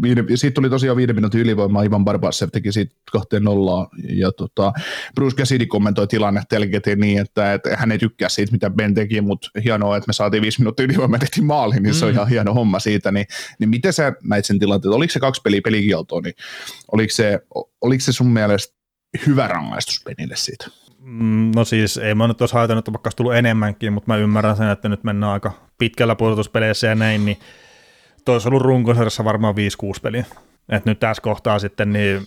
viide, 0.03 0.24
siitä 0.34 0.55
tuli 0.55 0.70
tosiaan 0.70 0.96
viiden 0.96 1.16
minuutin 1.16 1.40
ylivoimaa, 1.40 1.82
Ivan 1.82 2.05
Barbasev 2.05 2.49
teki 2.53 2.72
siitä 2.72 2.94
kahteen 3.12 3.44
nollaa, 3.44 3.88
ja 4.09 4.32
tota, 4.32 4.72
Bruce 5.14 5.36
Cassidy 5.36 5.66
kommentoi 5.66 6.07
tilannetta 6.07 6.55
jälkikäteen 6.55 7.01
niin, 7.01 7.20
että, 7.20 7.55
että 7.55 7.76
hän 7.76 7.92
ei 7.92 7.99
tykkää 7.99 8.28
siitä, 8.28 8.53
mitä 8.53 8.70
Ben 8.70 8.94
teki, 8.94 9.20
mutta 9.20 9.51
hienoa, 9.64 9.96
että 9.96 10.09
me 10.09 10.12
saatiin 10.12 10.42
viisi 10.42 10.61
minuuttia 10.61 10.84
ylivoimaa, 10.84 11.18
tehtiin 11.18 11.46
maaliin, 11.46 11.82
niin 11.82 11.94
se 11.94 12.05
on 12.05 12.11
mm. 12.11 12.14
ihan 12.14 12.28
hieno 12.28 12.55
homma 12.55 12.78
siitä, 12.78 13.12
niin, 13.12 13.26
niin 13.59 13.70
miten 13.70 13.92
sä 13.92 14.12
näit 14.24 14.44
sen 14.44 14.59
tilanteen, 14.59 14.94
oliko 14.94 15.12
se 15.12 15.20
kaksi 15.20 15.42
peliä 15.42 15.61
pelikieltoa, 15.64 16.20
niin 16.20 16.34
oliko 16.92 17.12
se, 17.14 17.40
oliko 17.80 18.01
se 18.01 18.12
sun 18.12 18.30
mielestä 18.30 18.78
hyvä 19.26 19.49
rangaistus 19.49 20.05
Benille 20.05 20.36
siitä? 20.36 20.70
Mm, 21.09 21.52
no 21.56 21.64
siis 21.64 21.96
ei 21.96 22.14
mä 22.14 22.28
nyt 22.28 22.40
olisi 22.40 22.56
että 22.78 22.92
vaikka 22.92 23.06
olisi 23.06 23.16
tullut 23.16 23.34
enemmänkin, 23.34 23.92
mutta 23.92 24.12
mä 24.12 24.16
ymmärrän 24.16 24.56
sen, 24.56 24.68
että 24.68 24.88
nyt 24.88 25.04
mennään 25.04 25.32
aika 25.32 25.52
pitkällä 25.78 26.14
pudotuspeleissä 26.14 26.86
ja 26.86 26.94
näin, 26.94 27.24
niin 27.24 27.38
toi 28.24 28.34
olisi 28.34 28.48
ollut 28.48 28.62
runkosarjassa 28.62 29.24
varmaan 29.24 29.54
5-6 29.54 29.56
peliä. 30.02 30.24
Et 30.68 30.84
nyt 30.84 31.00
tässä 31.00 31.22
kohtaa 31.22 31.59
sitten 31.59 31.92
niin 31.92 32.26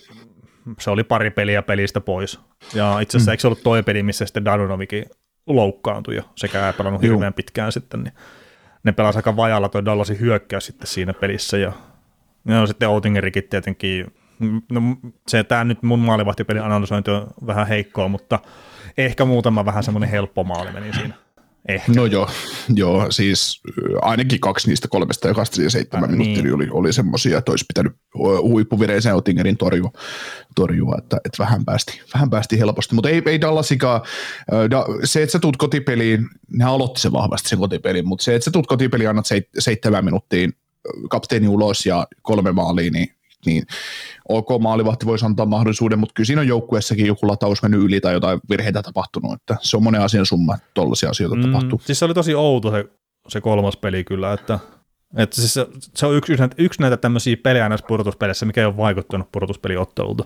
se 0.80 0.90
oli 0.90 1.04
pari 1.04 1.30
peliä 1.30 1.62
pelistä 1.62 2.00
pois. 2.00 2.40
Ja 2.74 3.00
itse 3.00 3.16
asiassa 3.16 3.30
mm. 3.30 3.32
eikö 3.32 3.40
se 3.40 3.46
ollut 3.46 3.62
toi 3.62 3.82
peli, 3.82 4.02
missä 4.02 4.26
sitten 4.26 4.44
Danunovikin 4.44 5.04
loukkaantui 5.46 6.16
jo, 6.16 6.22
sekä 6.36 6.66
ei 6.66 6.72
pelannut 6.72 7.02
Juh. 7.02 7.12
hirveän 7.12 7.34
pitkään 7.34 7.72
sitten, 7.72 8.02
niin 8.02 8.14
ne 8.84 8.92
pelasi 8.92 9.18
aika 9.18 9.36
vajalla 9.36 9.68
toi 9.68 9.84
Dallasin 9.84 10.20
hyökkäys 10.20 10.66
sitten 10.66 10.86
siinä 10.86 11.12
pelissä, 11.12 11.58
ja, 11.58 11.72
ja 12.46 12.66
sitten 12.66 12.88
Outingerikin 12.88 13.44
tietenkin, 13.50 14.06
no 14.70 14.80
se 15.28 15.44
tämä 15.44 15.64
nyt 15.64 15.82
mun 15.82 15.98
maalivahtipelin 15.98 16.62
analysointi 16.62 17.10
on 17.10 17.26
vähän 17.46 17.66
heikkoa, 17.66 18.08
mutta 18.08 18.38
ehkä 18.96 19.24
muutama 19.24 19.64
vähän 19.64 19.84
semmoinen 19.84 20.10
helppo 20.10 20.44
maali 20.44 20.72
meni 20.72 20.92
siinä. 20.92 21.14
Ehkä. 21.68 21.92
No 21.96 22.06
joo, 22.06 22.30
joo, 22.74 23.06
siis 23.10 23.60
ainakin 24.02 24.40
kaksi 24.40 24.68
niistä 24.68 24.88
kolmesta 24.88 25.28
ja 25.28 25.34
ja 25.64 25.70
seitsemän 25.70 26.10
äh, 26.10 26.10
minuuttia 26.10 26.42
niin. 26.42 26.54
oli, 26.54 26.68
oli 26.70 26.92
semmoisia, 26.92 27.38
että 27.38 27.52
olisi 27.52 27.64
pitänyt 27.74 27.92
huippuvireisen 28.42 29.14
Otingerin 29.14 29.56
torjua, 29.56 29.90
torjua 30.54 30.94
että, 30.98 31.16
että 31.24 31.42
vähän, 31.42 31.64
päästi, 31.64 32.00
vähän 32.14 32.30
päästi 32.30 32.58
helposti, 32.58 32.94
mutta 32.94 33.08
ei, 33.08 33.22
ei 33.26 33.40
Dallasikaan, 33.40 34.00
se, 35.04 35.22
että 35.22 35.32
sä 35.32 35.38
tuut 35.38 35.56
kotipeliin, 35.56 36.28
ne 36.52 36.64
aloitti 36.64 37.00
se 37.00 37.12
vahvasti 37.12 37.48
sen 37.48 37.58
kotipelin, 37.58 38.08
mutta 38.08 38.24
se, 38.24 38.34
että 38.34 38.44
sä 38.44 38.50
tuut 38.50 38.66
kotipeliin, 38.66 39.10
annat 39.10 39.26
seitsemän 39.58 40.04
minuuttiin 40.04 40.52
kapteeni 41.10 41.48
ulos 41.48 41.86
ja 41.86 42.06
kolme 42.22 42.52
maalia, 42.52 42.90
niin 42.90 43.14
niin 43.46 43.62
ok, 44.28 44.48
maalivahti 44.60 45.06
voisi 45.06 45.26
antaa 45.26 45.46
mahdollisuuden, 45.46 45.98
mutta 45.98 46.12
kyllä 46.14 46.26
siinä 46.26 46.40
on 46.40 46.48
joukkueessakin 46.48 47.06
joku 47.06 47.28
lataus 47.28 47.62
mennyt 47.62 47.80
yli 47.80 48.00
tai 48.00 48.12
jotain 48.12 48.40
virheitä 48.50 48.82
tapahtunut, 48.82 49.32
että 49.32 49.56
se 49.60 49.76
on 49.76 49.82
monen 49.82 50.00
asian 50.00 50.26
summa, 50.26 50.54
että 50.54 50.66
tollaisia 50.74 51.10
asioita 51.10 51.36
mm, 51.36 51.42
tapahtuu. 51.42 51.80
Siis 51.84 51.98
se 51.98 52.04
oli 52.04 52.14
tosi 52.14 52.34
outo 52.34 52.70
se, 52.70 52.84
se 53.28 53.40
kolmas 53.40 53.76
peli 53.76 54.04
kyllä, 54.04 54.32
että, 54.32 54.58
että 55.16 55.36
siis 55.36 55.54
se, 55.54 55.66
se 55.94 56.06
on 56.06 56.14
yksi, 56.14 56.32
yksi 56.58 56.80
näitä 56.80 56.96
tämmöisiä 56.96 57.36
pelejä 57.42 57.68
näissä 57.68 57.86
pudotuspeleissä, 57.86 58.46
mikä 58.46 58.60
ei 58.60 58.66
ole 58.66 58.76
vaikuttanut 58.76 59.32
pudotuspeliottelulta. 59.32 60.24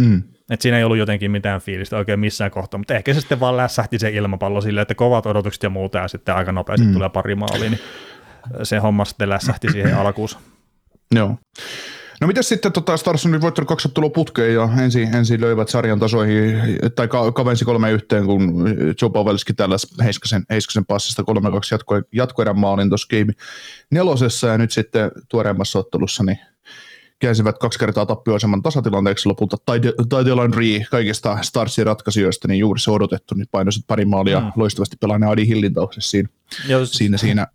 Mm. 0.00 0.22
Et 0.50 0.62
siinä 0.62 0.78
ei 0.78 0.84
ollut 0.84 0.98
jotenkin 0.98 1.30
mitään 1.30 1.60
fiilistä 1.60 1.96
oikein 1.96 2.20
missään 2.20 2.50
kohtaa, 2.50 2.78
mutta 2.78 2.94
ehkä 2.94 3.14
se 3.14 3.20
sitten 3.20 3.40
vaan 3.40 3.56
lässähti 3.56 3.98
se 3.98 4.10
ilmapallo 4.10 4.60
silleen, 4.60 4.82
että 4.82 4.94
kovat 4.94 5.26
odotukset 5.26 5.62
ja 5.62 5.70
muuta, 5.70 5.98
ja 5.98 6.08
sitten 6.08 6.34
aika 6.34 6.52
nopeasti 6.52 6.86
mm. 6.86 6.92
tulee 6.92 7.08
pari 7.08 7.34
maalia, 7.34 7.70
niin 7.70 7.80
se 8.62 8.78
homma 8.78 9.04
sitten 9.04 9.28
lässähti 9.28 9.72
siihen 9.72 9.96
alkuun. 9.96 10.28
Joo. 11.14 11.38
No 12.20 12.26
miten 12.26 12.44
sitten 12.44 12.72
tota 12.72 12.96
Stars 12.96 13.26
on 13.26 13.32
nyt 13.32 13.42
voittanut 13.42 13.68
kaksi 13.68 13.88
ottelua 13.88 14.10
putkeen 14.10 14.54
ja 14.54 14.68
ensin, 14.82 15.14
ensin 15.14 15.40
löivät 15.40 15.68
sarjan 15.68 16.00
tasoihin, 16.00 16.56
tai 16.94 17.08
ka- 17.08 17.32
kavensi 17.32 17.64
kolme 17.64 17.92
yhteen, 17.92 18.26
kun 18.26 18.68
Joe 19.02 19.10
Pavelski 19.10 19.54
tällä 19.54 19.76
Heiskasen, 20.04 20.44
Heiskasen 20.50 20.86
passista 20.86 21.22
3-2 21.22 21.24
jatko, 21.70 21.94
jatkoerän 22.12 22.58
maalin 22.58 22.88
tuossa 22.88 23.08
game 23.10 23.32
nelosessa, 23.90 24.46
ja 24.46 24.58
nyt 24.58 24.70
sitten 24.70 25.10
tuoreemmassa 25.28 25.78
ottelussa 25.78 26.24
niin 26.24 26.38
käänsivät 27.18 27.58
kaksi 27.58 27.78
kertaa 27.78 28.06
tappioaseman 28.06 28.62
tasatilanteeksi 28.62 29.28
lopulta. 29.28 29.56
Tide 30.08 30.34
Landry 30.34 30.80
kaikista 30.90 31.38
Starsin 31.42 31.86
ratkaisijoista, 31.86 32.48
niin 32.48 32.58
juuri 32.58 32.80
se 32.80 32.90
odotettu, 32.90 33.34
niin 33.34 33.48
painoisit 33.50 33.86
pari 33.86 34.04
maalia 34.04 34.40
mm. 34.40 34.52
loistavasti 34.56 34.96
pelaajan 35.00 35.30
Adi 35.30 35.46
Hillin 35.46 35.74
siinä, 35.98 36.28
siinä, 36.84 37.18
siinä 37.18 37.46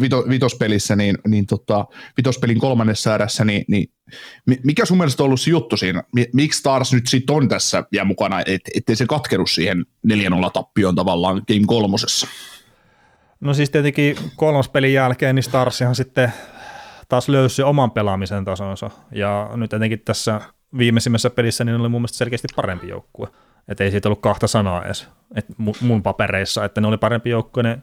vito, 0.00 0.24
vitospelissä, 0.28 0.96
niin, 0.96 1.18
niin 1.28 1.46
tota, 1.46 1.86
vitospelin 2.16 2.58
kolmannessa 2.58 3.14
erässä, 3.14 3.44
niin, 3.44 3.64
niin 3.68 3.92
mikä 4.64 4.84
sun 4.84 4.98
mielestä 4.98 5.22
on 5.22 5.24
ollut 5.24 5.40
se 5.40 5.50
juttu 5.50 5.76
siinä? 5.76 6.02
Miksi 6.32 6.58
Stars 6.58 6.92
nyt 6.92 7.06
sitten 7.06 7.36
on 7.36 7.48
tässä 7.48 7.84
ja 7.92 8.04
mukana, 8.04 8.40
et, 8.40 8.60
ettei 8.76 8.96
se 8.96 9.06
katkeru 9.06 9.46
siihen 9.46 9.86
4-0 10.08 10.12
tappioon 10.52 10.94
tavallaan 10.94 11.42
Game 11.48 11.66
kolmosessa? 11.66 12.26
No 13.40 13.54
siis 13.54 13.70
tietenkin 13.70 14.16
kolmospelin 14.36 14.92
jälkeen 14.92 15.34
niin 15.34 15.42
Starsihan 15.42 15.94
sitten 15.94 16.32
taas 17.08 17.28
löysi 17.28 17.62
oman 17.62 17.90
pelaamisen 17.90 18.44
tasonsa 18.44 18.90
ja 19.12 19.50
nyt 19.54 19.72
etenkin 19.72 20.00
tässä 20.04 20.40
viimeisimmässä 20.78 21.30
pelissä 21.30 21.64
niin 21.64 21.80
oli 21.80 21.88
mun 21.88 22.00
mielestä 22.00 22.18
selkeästi 22.18 22.48
parempi 22.56 22.88
joukkue. 22.88 23.28
Että 23.68 23.84
ei 23.84 23.90
siitä 23.90 24.08
ollut 24.08 24.20
kahta 24.20 24.46
sanaa 24.46 24.84
edes 24.84 25.08
et 25.34 25.46
mun 25.80 26.02
papereissa, 26.02 26.64
että 26.64 26.80
ne 26.80 26.86
oli 26.86 26.98
parempi 26.98 27.30
joukkue, 27.30 27.62
ne 27.62 27.78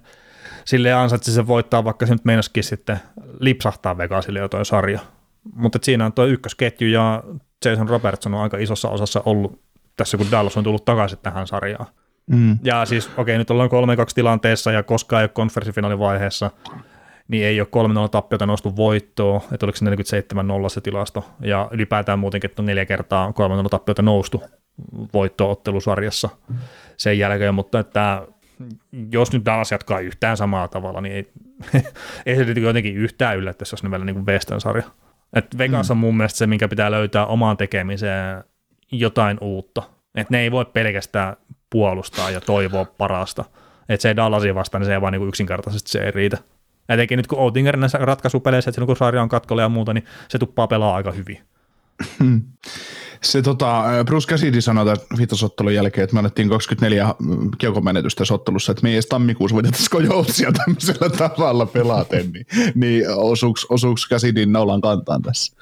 sille 0.67 0.93
ansaitsi 0.93 1.31
se 1.31 1.47
voittaa, 1.47 1.83
vaikka 1.83 2.05
se 2.05 2.13
nyt 2.13 2.25
meinasikin 2.25 2.63
sitten 2.63 2.99
lipsahtaa 3.39 3.97
Vegasille 3.97 4.39
jo 4.39 4.47
toi 4.47 4.65
sarja. 4.65 4.99
Mutta 5.53 5.79
siinä 5.81 6.05
on 6.05 6.13
tuo 6.13 6.25
ykkösketju 6.25 6.87
ja 6.87 7.23
Jason 7.65 7.89
Robertson 7.89 8.33
on 8.33 8.41
aika 8.41 8.57
isossa 8.57 8.89
osassa 8.89 9.21
ollut 9.25 9.61
tässä, 9.97 10.17
kun 10.17 10.31
Dallas 10.31 10.57
on 10.57 10.63
tullut 10.63 10.85
takaisin 10.85 11.19
tähän 11.23 11.47
sarjaan. 11.47 11.85
Mm. 12.31 12.59
Ja 12.63 12.85
siis, 12.85 13.07
okei, 13.07 13.21
okay, 13.21 13.37
nyt 13.37 13.51
ollaan 13.51 13.69
3-2 13.69 13.73
tilanteessa 14.15 14.71
ja 14.71 14.83
koskaan 14.83 15.21
ei 15.21 15.23
ole 15.23 15.29
konferenssifinaalivaiheessa, 15.29 16.51
niin 17.27 17.45
ei 17.45 17.61
ole 17.61 18.05
3-0 18.05 18.09
tappiota 18.09 18.45
noustu 18.45 18.75
voittoa, 18.75 19.41
että 19.51 19.65
oliko 19.65 19.77
se 20.05 20.21
47-0 20.65 20.69
se 20.69 20.81
tilasto, 20.81 21.25
ja 21.41 21.69
ylipäätään 21.71 22.19
muutenkin, 22.19 22.49
että 22.49 22.61
on 22.61 22.65
neljä 22.65 22.85
kertaa 22.85 23.33
3-0 23.65 23.69
tappiota 23.69 24.01
noustu 24.01 24.43
voittoottelusarjassa 25.13 26.29
sen 26.97 27.19
jälkeen, 27.19 27.55
mutta 27.55 27.79
että 27.79 28.27
jos 29.11 29.31
nyt 29.31 29.45
Dallas 29.45 29.71
jatkaa 29.71 29.99
yhtään 29.99 30.37
samalla 30.37 30.67
tavalla, 30.67 31.01
niin 31.01 31.15
ei, 31.15 31.31
ei 32.25 32.35
se 32.35 32.59
jotenkin 32.59 32.95
yhtään 32.95 33.37
yllättäisi, 33.37 33.73
jos 33.73 33.83
ne 33.83 33.91
vielä 33.91 34.05
niin 34.05 34.25
Western 34.25 34.61
sarja. 34.61 34.83
Et 35.33 35.57
Vegas 35.57 35.89
mm. 35.89 35.91
on 35.91 35.97
mun 35.97 36.17
mielestä 36.17 36.37
se, 36.37 36.47
minkä 36.47 36.67
pitää 36.67 36.91
löytää 36.91 37.25
omaan 37.25 37.57
tekemiseen 37.57 38.43
jotain 38.91 39.37
uutta. 39.41 39.83
Et 40.15 40.29
ne 40.29 40.39
ei 40.39 40.51
voi 40.51 40.65
pelkästään 40.65 41.35
puolustaa 41.69 42.29
ja 42.29 42.41
toivoa 42.41 42.85
parasta. 42.85 43.45
Että 43.89 44.01
se 44.01 44.07
ei 44.07 44.15
Dallasia 44.15 44.55
vastaan, 44.55 44.81
niin 44.81 44.87
se 44.87 44.93
ei 44.93 45.01
vaan 45.01 45.13
niin 45.13 45.27
yksinkertaisesti 45.27 45.91
se 45.91 45.99
ei 45.99 46.11
riitä. 46.11 46.37
Etenkin 46.89 47.17
nyt 47.17 47.27
kun 47.27 47.39
Oettinger 47.39 47.77
näissä 47.77 47.97
ratkaisupeleissä, 47.97 48.69
että 48.69 48.75
silloin 48.75 48.87
kun 48.87 48.97
sarja 48.97 49.21
on 49.21 49.29
katkolla 49.29 49.61
ja 49.61 49.69
muuta, 49.69 49.93
niin 49.93 50.05
se 50.27 50.37
tuppaa 50.37 50.67
pelaa 50.67 50.95
aika 50.95 51.11
hyvin. 51.11 51.39
Se 53.21 53.41
tota, 53.41 53.83
Bruce 54.05 54.27
Cassidy 54.27 54.61
sanoi 54.61 54.85
tämän 54.85 54.97
vitosottelun 55.17 55.73
jälkeen, 55.73 56.03
että 56.03 56.13
me 56.13 56.19
annettiin 56.19 56.49
24 56.49 57.15
kiekomenetystä 57.57 58.25
sottelussa, 58.25 58.71
että 58.71 58.83
me 58.83 58.89
ei 58.89 58.95
edes 58.95 59.05
tammikuussa 59.05 59.55
voitettaisiko 59.55 59.99
joutsia 59.99 60.51
tämmöisellä 60.51 61.09
tavalla 61.09 61.65
pelaten, 61.65 62.31
niin, 62.31 62.45
niin 62.75 63.03
osuuks, 63.09 63.65
osuuks 63.69 64.09
Cassidyn 64.09 64.51
naulan 64.51 64.81
kantaan 64.81 65.21
tässä? 65.21 65.55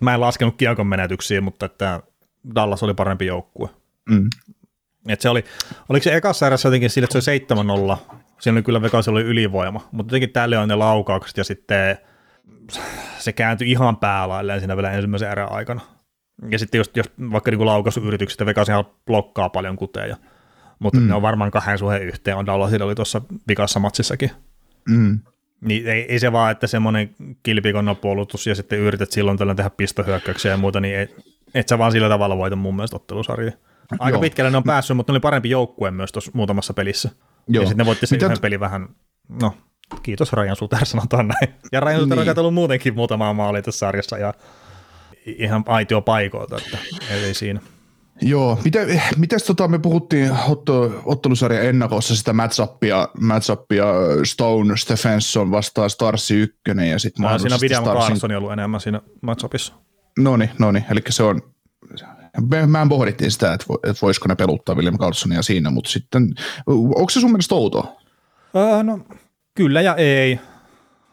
Mä 0.00 0.14
en 0.14 0.20
laskenut 0.20 0.54
kiekon 0.56 0.86
menetyksiä, 0.86 1.40
mutta 1.40 1.66
että 1.66 2.02
Dallas 2.54 2.82
oli 2.82 2.94
parempi 2.94 3.26
joukkue. 3.26 3.68
Mm. 4.10 4.30
Et 5.08 5.20
se 5.20 5.28
oli, 5.28 5.44
oliko 5.88 6.04
se 6.04 6.16
ekassa 6.16 6.46
erässä 6.46 6.68
jotenkin 6.68 6.90
sille, 6.90 7.04
että 7.04 7.20
se 7.20 7.30
oli 7.30 7.96
7-0, 7.96 8.16
siinä 8.38 8.56
oli 8.56 8.62
kyllä 8.62 8.82
Vegas 8.82 9.08
oli 9.08 9.22
ylivoima, 9.22 9.88
mutta 9.92 10.10
jotenkin 10.10 10.32
tälle 10.32 10.58
on 10.58 10.68
ne 10.68 10.74
laukaukset 10.74 11.36
ja 11.36 11.44
sitten 11.44 11.98
se 13.18 13.32
kääntyi 13.32 13.70
ihan 13.70 13.96
päälailleen 13.96 14.60
siinä 14.60 14.76
vielä 14.76 14.90
ensimmäisen 14.90 15.30
erän 15.30 15.52
aikana. 15.52 15.80
Ja 16.50 16.58
sitten 16.58 16.78
jos, 16.78 16.90
jos 16.96 17.10
vaikka 17.32 17.50
niin 17.50 17.66
laukaisuyritykset, 17.66 18.46
Vegas 18.46 18.68
blokkaa 19.06 19.48
paljon 19.48 19.76
kuteja, 19.76 20.16
mutta 20.78 21.00
mm. 21.00 21.08
ne 21.08 21.14
on 21.14 21.22
varmaan 21.22 21.50
kahden 21.50 21.78
suheen 21.78 22.02
yhteen, 22.02 22.36
on 22.36 22.46
Dallasilla 22.46 22.84
oli 22.84 22.94
tuossa 22.94 23.20
vikassa 23.48 23.80
matsissakin. 23.80 24.30
Mm. 24.88 25.18
Niin 25.60 25.86
ei, 25.86 26.02
ei, 26.12 26.18
se 26.18 26.32
vaan, 26.32 26.52
että 26.52 26.66
semmoinen 26.66 27.10
kilpikonna 27.42 27.94
puolustus 27.94 28.46
ja 28.46 28.54
sitten 28.54 28.78
yrität 28.78 29.12
silloin 29.12 29.38
tällä 29.38 29.54
tehdä 29.54 29.70
pistohyökkäyksiä 29.70 30.50
ja 30.50 30.56
muuta, 30.56 30.80
niin 30.80 30.98
et, 30.98 31.16
et 31.54 31.68
sä 31.68 31.78
vaan 31.78 31.92
sillä 31.92 32.08
tavalla 32.08 32.36
voita 32.38 32.56
mun 32.56 32.76
mielestä 32.76 32.96
ottelusarjia. 32.96 33.52
Aika 33.98 34.08
Joo. 34.08 34.20
pitkälle 34.20 34.50
ne 34.50 34.56
on 34.56 34.64
päässyt, 34.64 34.96
mutta 34.96 35.12
ne 35.12 35.14
oli 35.14 35.20
parempi 35.20 35.50
joukkue 35.50 35.90
myös 35.90 36.12
tuossa 36.12 36.30
muutamassa 36.34 36.74
pelissä. 36.74 37.10
Joo. 37.48 37.62
Ja 37.62 37.68
sitten 37.68 37.84
ne 37.84 37.86
voitti 37.86 38.06
sen 38.06 38.16
Mitä 38.16 38.26
yhden 38.26 38.40
pelin 38.40 38.60
vähän, 38.60 38.88
no 39.28 39.54
kiitos 40.02 40.32
Rajan 40.32 40.56
Suter, 40.56 40.84
sanotaan 40.86 41.28
näin. 41.28 41.54
Ja 41.72 41.80
Rajan 41.80 42.00
Suter 42.00 42.18
niin. 42.18 42.28
on 42.28 42.34
tullut 42.34 42.54
muutenkin 42.54 42.94
muutamaa 42.94 43.32
maalia 43.32 43.62
tässä 43.62 43.78
sarjassa 43.78 44.18
ja 44.18 44.34
ihan 45.26 45.64
aitio 45.66 46.00
paikoilta, 46.00 46.56
että 46.56 46.78
ei 47.10 47.34
siinä. 47.34 47.60
Joo, 48.22 48.58
miten, 48.64 49.02
mites 49.16 49.42
tota, 49.42 49.68
me 49.68 49.78
puhuttiin 49.78 50.30
otto, 50.48 51.02
ottelusarjan 51.04 51.64
ennakossa 51.64 52.16
sitä 52.16 52.32
matchappia, 52.32 53.08
matchappia 53.20 53.86
Stone 54.24 54.76
Stephenson 54.76 55.50
vastaan 55.50 55.90
Starsi 55.90 56.34
1 56.34 56.60
ja 56.90 56.98
sitten 56.98 57.38
Siinä 57.38 57.54
on 57.54 57.60
William 57.60 57.82
Starsin... 57.82 58.08
Carlson 58.08 58.32
ollut 58.32 58.52
enemmän 58.52 58.80
siinä 58.80 59.00
matchupissa. 59.20 59.72
No 60.18 60.36
niin, 60.36 60.50
no 60.58 60.72
niin, 60.72 60.84
eli 60.90 61.00
se 61.08 61.22
on, 61.22 61.42
me, 62.50 62.66
mä 62.66 62.86
pohdittiin 62.88 63.30
sitä, 63.30 63.52
että, 63.52 63.66
että 63.84 64.00
voisiko 64.02 64.28
ne 64.28 64.34
peluttaa 64.34 64.74
William 64.74 64.98
Carlsonia 64.98 65.42
siinä, 65.42 65.70
mutta 65.70 65.90
sitten, 65.90 66.34
onko 66.66 67.10
se 67.10 67.20
sun 67.20 67.30
mielestä 67.30 67.54
outoa? 67.54 67.96
Öö, 68.56 68.82
no, 68.82 69.00
kyllä 69.54 69.80
ja 69.80 69.94
ei. 69.96 70.40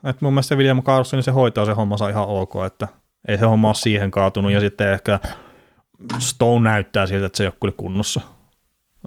Et 0.03 0.21
mun 0.21 0.33
mielestä 0.33 0.55
William 0.55 0.83
Carlson 0.83 1.23
se 1.23 1.31
hoitaa 1.31 1.65
se 1.65 1.71
hommansa 1.71 2.09
ihan 2.09 2.27
ok, 2.27 2.53
että 2.67 2.87
ei 3.27 3.37
se 3.37 3.45
homma 3.45 3.67
ole 3.67 3.75
siihen 3.75 4.11
kaatunut, 4.11 4.51
ja 4.51 4.59
sitten 4.59 4.93
ehkä 4.93 5.19
Stone 6.19 6.69
näyttää 6.69 7.07
siltä, 7.07 7.25
että 7.25 7.37
se 7.37 7.43
ei 7.43 7.47
ole 7.47 7.53
kyllä 7.61 7.73
kunnossa. 7.77 8.21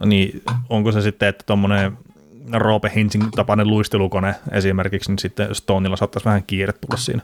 Niin 0.07 0.43
onko 0.69 0.93
se 0.93 1.01
sitten, 1.01 1.29
että 1.29 1.45
tuommoinen 1.47 1.99
Roope 2.53 2.93
Hinsin 2.95 3.31
tapainen 3.31 3.69
luistelukone 3.69 4.35
esimerkiksi, 4.53 5.11
niin 5.11 5.19
sitten 5.19 5.55
Stoneilla 5.55 5.97
saattaisi 5.97 6.25
vähän 6.25 6.45
kiire 6.47 6.73
tulla 6.73 6.97
siinä. 6.97 7.23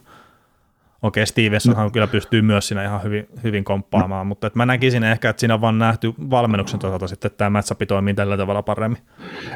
Okei, 1.02 1.26
Stevensonhan 1.26 1.84
no. 1.84 1.90
kyllä 1.90 2.06
pystyy 2.06 2.42
myös 2.42 2.68
siinä 2.68 2.84
ihan 2.84 3.02
hyvin, 3.02 3.28
hyvin 3.44 3.64
komppaamaan, 3.64 4.26
no. 4.26 4.28
mutta 4.28 4.46
että 4.46 4.56
mä 4.56 4.66
näkisin 4.66 5.04
ehkä, 5.04 5.28
että 5.28 5.40
siinä 5.40 5.54
on 5.54 5.60
vaan 5.60 5.78
nähty 5.78 6.14
valmennuksen 6.30 6.78
osalta 6.78 7.08
sitten, 7.08 7.26
että 7.26 7.38
tämä 7.38 7.50
matchup 7.50 7.80
toimii 7.88 8.14
tällä 8.14 8.36
tavalla 8.36 8.62
paremmin. 8.62 9.02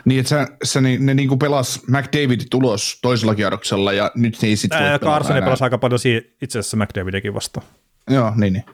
Niin, 0.04 0.20
että 0.20 0.28
sä, 0.30 0.46
sä, 0.64 0.80
ne, 0.80 0.96
ne 1.00 1.14
niin 1.14 1.28
kuin 1.28 1.38
pelas 1.38 1.82
McDavid 1.88 2.40
tulos 2.50 2.98
toisella 3.02 3.34
kierroksella 3.34 3.92
ja 3.92 4.10
nyt 4.14 4.38
ne 4.42 4.48
ei 4.48 4.56
sitten 4.56 4.90
voi 4.90 4.98
Carson 4.98 5.36
pelasi 5.36 5.64
aika 5.64 5.78
paljon 5.78 6.00
itse 6.42 6.58
asiassa 6.58 6.76
McDavidikin 6.76 7.34
vastaan. 7.34 7.66
Joo, 8.10 8.32
niin, 8.36 8.52
niin. 8.52 8.64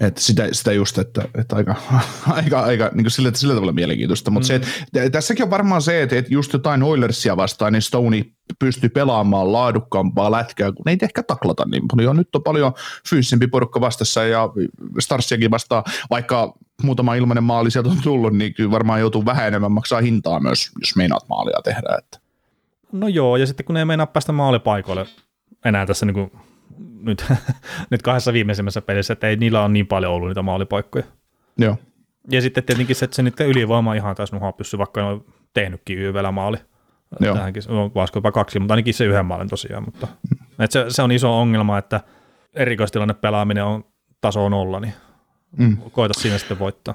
Että 0.00 0.20
sitä, 0.20 0.48
sitä 0.52 0.72
just, 0.72 0.98
että, 0.98 1.28
että 1.38 1.56
aika, 1.56 1.74
aika, 2.26 2.60
aika 2.60 2.90
niin 2.94 3.04
kuin 3.04 3.10
sillä, 3.10 3.30
sillä 3.34 3.54
tavalla 3.54 3.72
mielenkiintoista. 3.72 4.30
Mutta 4.30 4.54
mm. 4.54 4.64
se, 4.92 5.10
tässäkin 5.10 5.44
on 5.44 5.50
varmaan 5.50 5.82
se, 5.82 6.02
että, 6.02 6.16
että 6.16 6.34
just 6.34 6.52
jotain 6.52 6.82
Oilersia 6.82 7.36
vastaan, 7.36 7.72
niin 7.72 7.82
Stoney 7.82 8.22
pystyy 8.58 8.88
pelaamaan 8.90 9.52
laadukkaampaa 9.52 10.30
lätkää, 10.30 10.72
kun 10.72 10.88
ei 10.88 10.98
ehkä 11.02 11.22
taklata 11.22 11.64
niin 11.64 11.82
paljon. 11.88 12.16
Nyt 12.16 12.34
on 12.34 12.42
paljon 12.42 12.72
fyysisempi 13.08 13.46
porukka 13.46 13.80
vastassa 13.80 14.24
ja 14.24 14.48
Starsiakin 14.98 15.50
vastaan, 15.50 15.84
vaikka 16.10 16.54
muutama 16.82 17.14
ilmainen 17.14 17.44
maali 17.44 17.70
sieltä 17.70 17.88
on 17.88 18.02
tullut, 18.02 18.32
niin 18.32 18.54
kyllä 18.54 18.70
varmaan 18.70 19.00
joutuu 19.00 19.24
vähän 19.24 19.48
enemmän 19.48 19.72
maksaa 19.72 20.00
hintaa 20.00 20.40
myös, 20.40 20.70
jos 20.80 20.96
meinaat 20.96 21.28
maalia 21.28 21.62
tehdä. 21.64 21.96
Että. 21.98 22.18
No 22.92 23.08
joo, 23.08 23.36
ja 23.36 23.46
sitten 23.46 23.66
kun 23.66 23.76
ei 23.76 23.84
meinaa 23.84 24.06
päästä 24.06 24.32
maalipaikoille 24.32 25.06
enää 25.64 25.86
tässä 25.86 26.06
niin 26.06 26.14
kuin 26.14 26.32
nyt, 27.02 27.24
nyt 27.90 28.02
kahdessa 28.02 28.32
viimeisimmässä 28.32 28.82
pelissä, 28.82 29.12
että 29.12 29.28
ei 29.28 29.36
niillä 29.36 29.60
ole 29.60 29.68
niin 29.68 29.86
paljon 29.86 30.12
ollut 30.12 30.28
niitä 30.28 30.42
maalipaikkoja. 30.42 31.04
Joo. 31.58 31.76
Ja 32.30 32.42
sitten 32.42 32.64
tietenkin 32.64 32.96
se, 32.96 33.04
että 33.04 33.14
se 33.14 33.22
niiden 33.22 33.46
ylivoima 33.46 33.94
ihan 33.94 34.14
taas 34.14 34.32
nuhaa 34.32 34.52
pyssy, 34.52 34.78
vaikka 34.78 35.00
ne 35.00 35.06
on 35.06 35.24
tehnytkin 35.54 35.98
YVllä 35.98 36.32
maali. 36.32 36.56
Joo. 37.20 37.34
Tähänkin, 37.34 37.62
vasko 37.94 38.16
jopa 38.16 38.32
kaksi, 38.32 38.58
mutta 38.58 38.74
ainakin 38.74 38.94
se 38.94 39.04
yhden 39.04 39.26
maalin 39.26 39.48
tosiaan. 39.48 39.84
Mutta, 39.84 40.08
että 40.58 40.72
se, 40.72 40.84
se, 40.88 41.02
on 41.02 41.12
iso 41.12 41.40
ongelma, 41.40 41.78
että 41.78 42.00
erikoistilanne 42.54 43.14
pelaaminen 43.14 43.64
on 43.64 43.84
taso 44.20 44.48
nolla, 44.48 44.80
niin 44.80 44.94
mm. 45.58 45.76
koita 45.76 46.20
siinä 46.20 46.38
sitten 46.38 46.58
voittaa. 46.58 46.94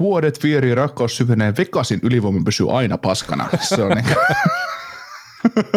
Vuodet 0.00 0.42
vieri, 0.42 0.74
rakkaus 0.74 1.16
syvenee, 1.16 1.54
Vegasin 1.58 2.00
ylivoima 2.02 2.40
pysyy 2.44 2.78
aina 2.78 2.98
paskana. 2.98 3.48
Se 3.60 3.82
on 3.82 3.92
niin. 3.96 4.16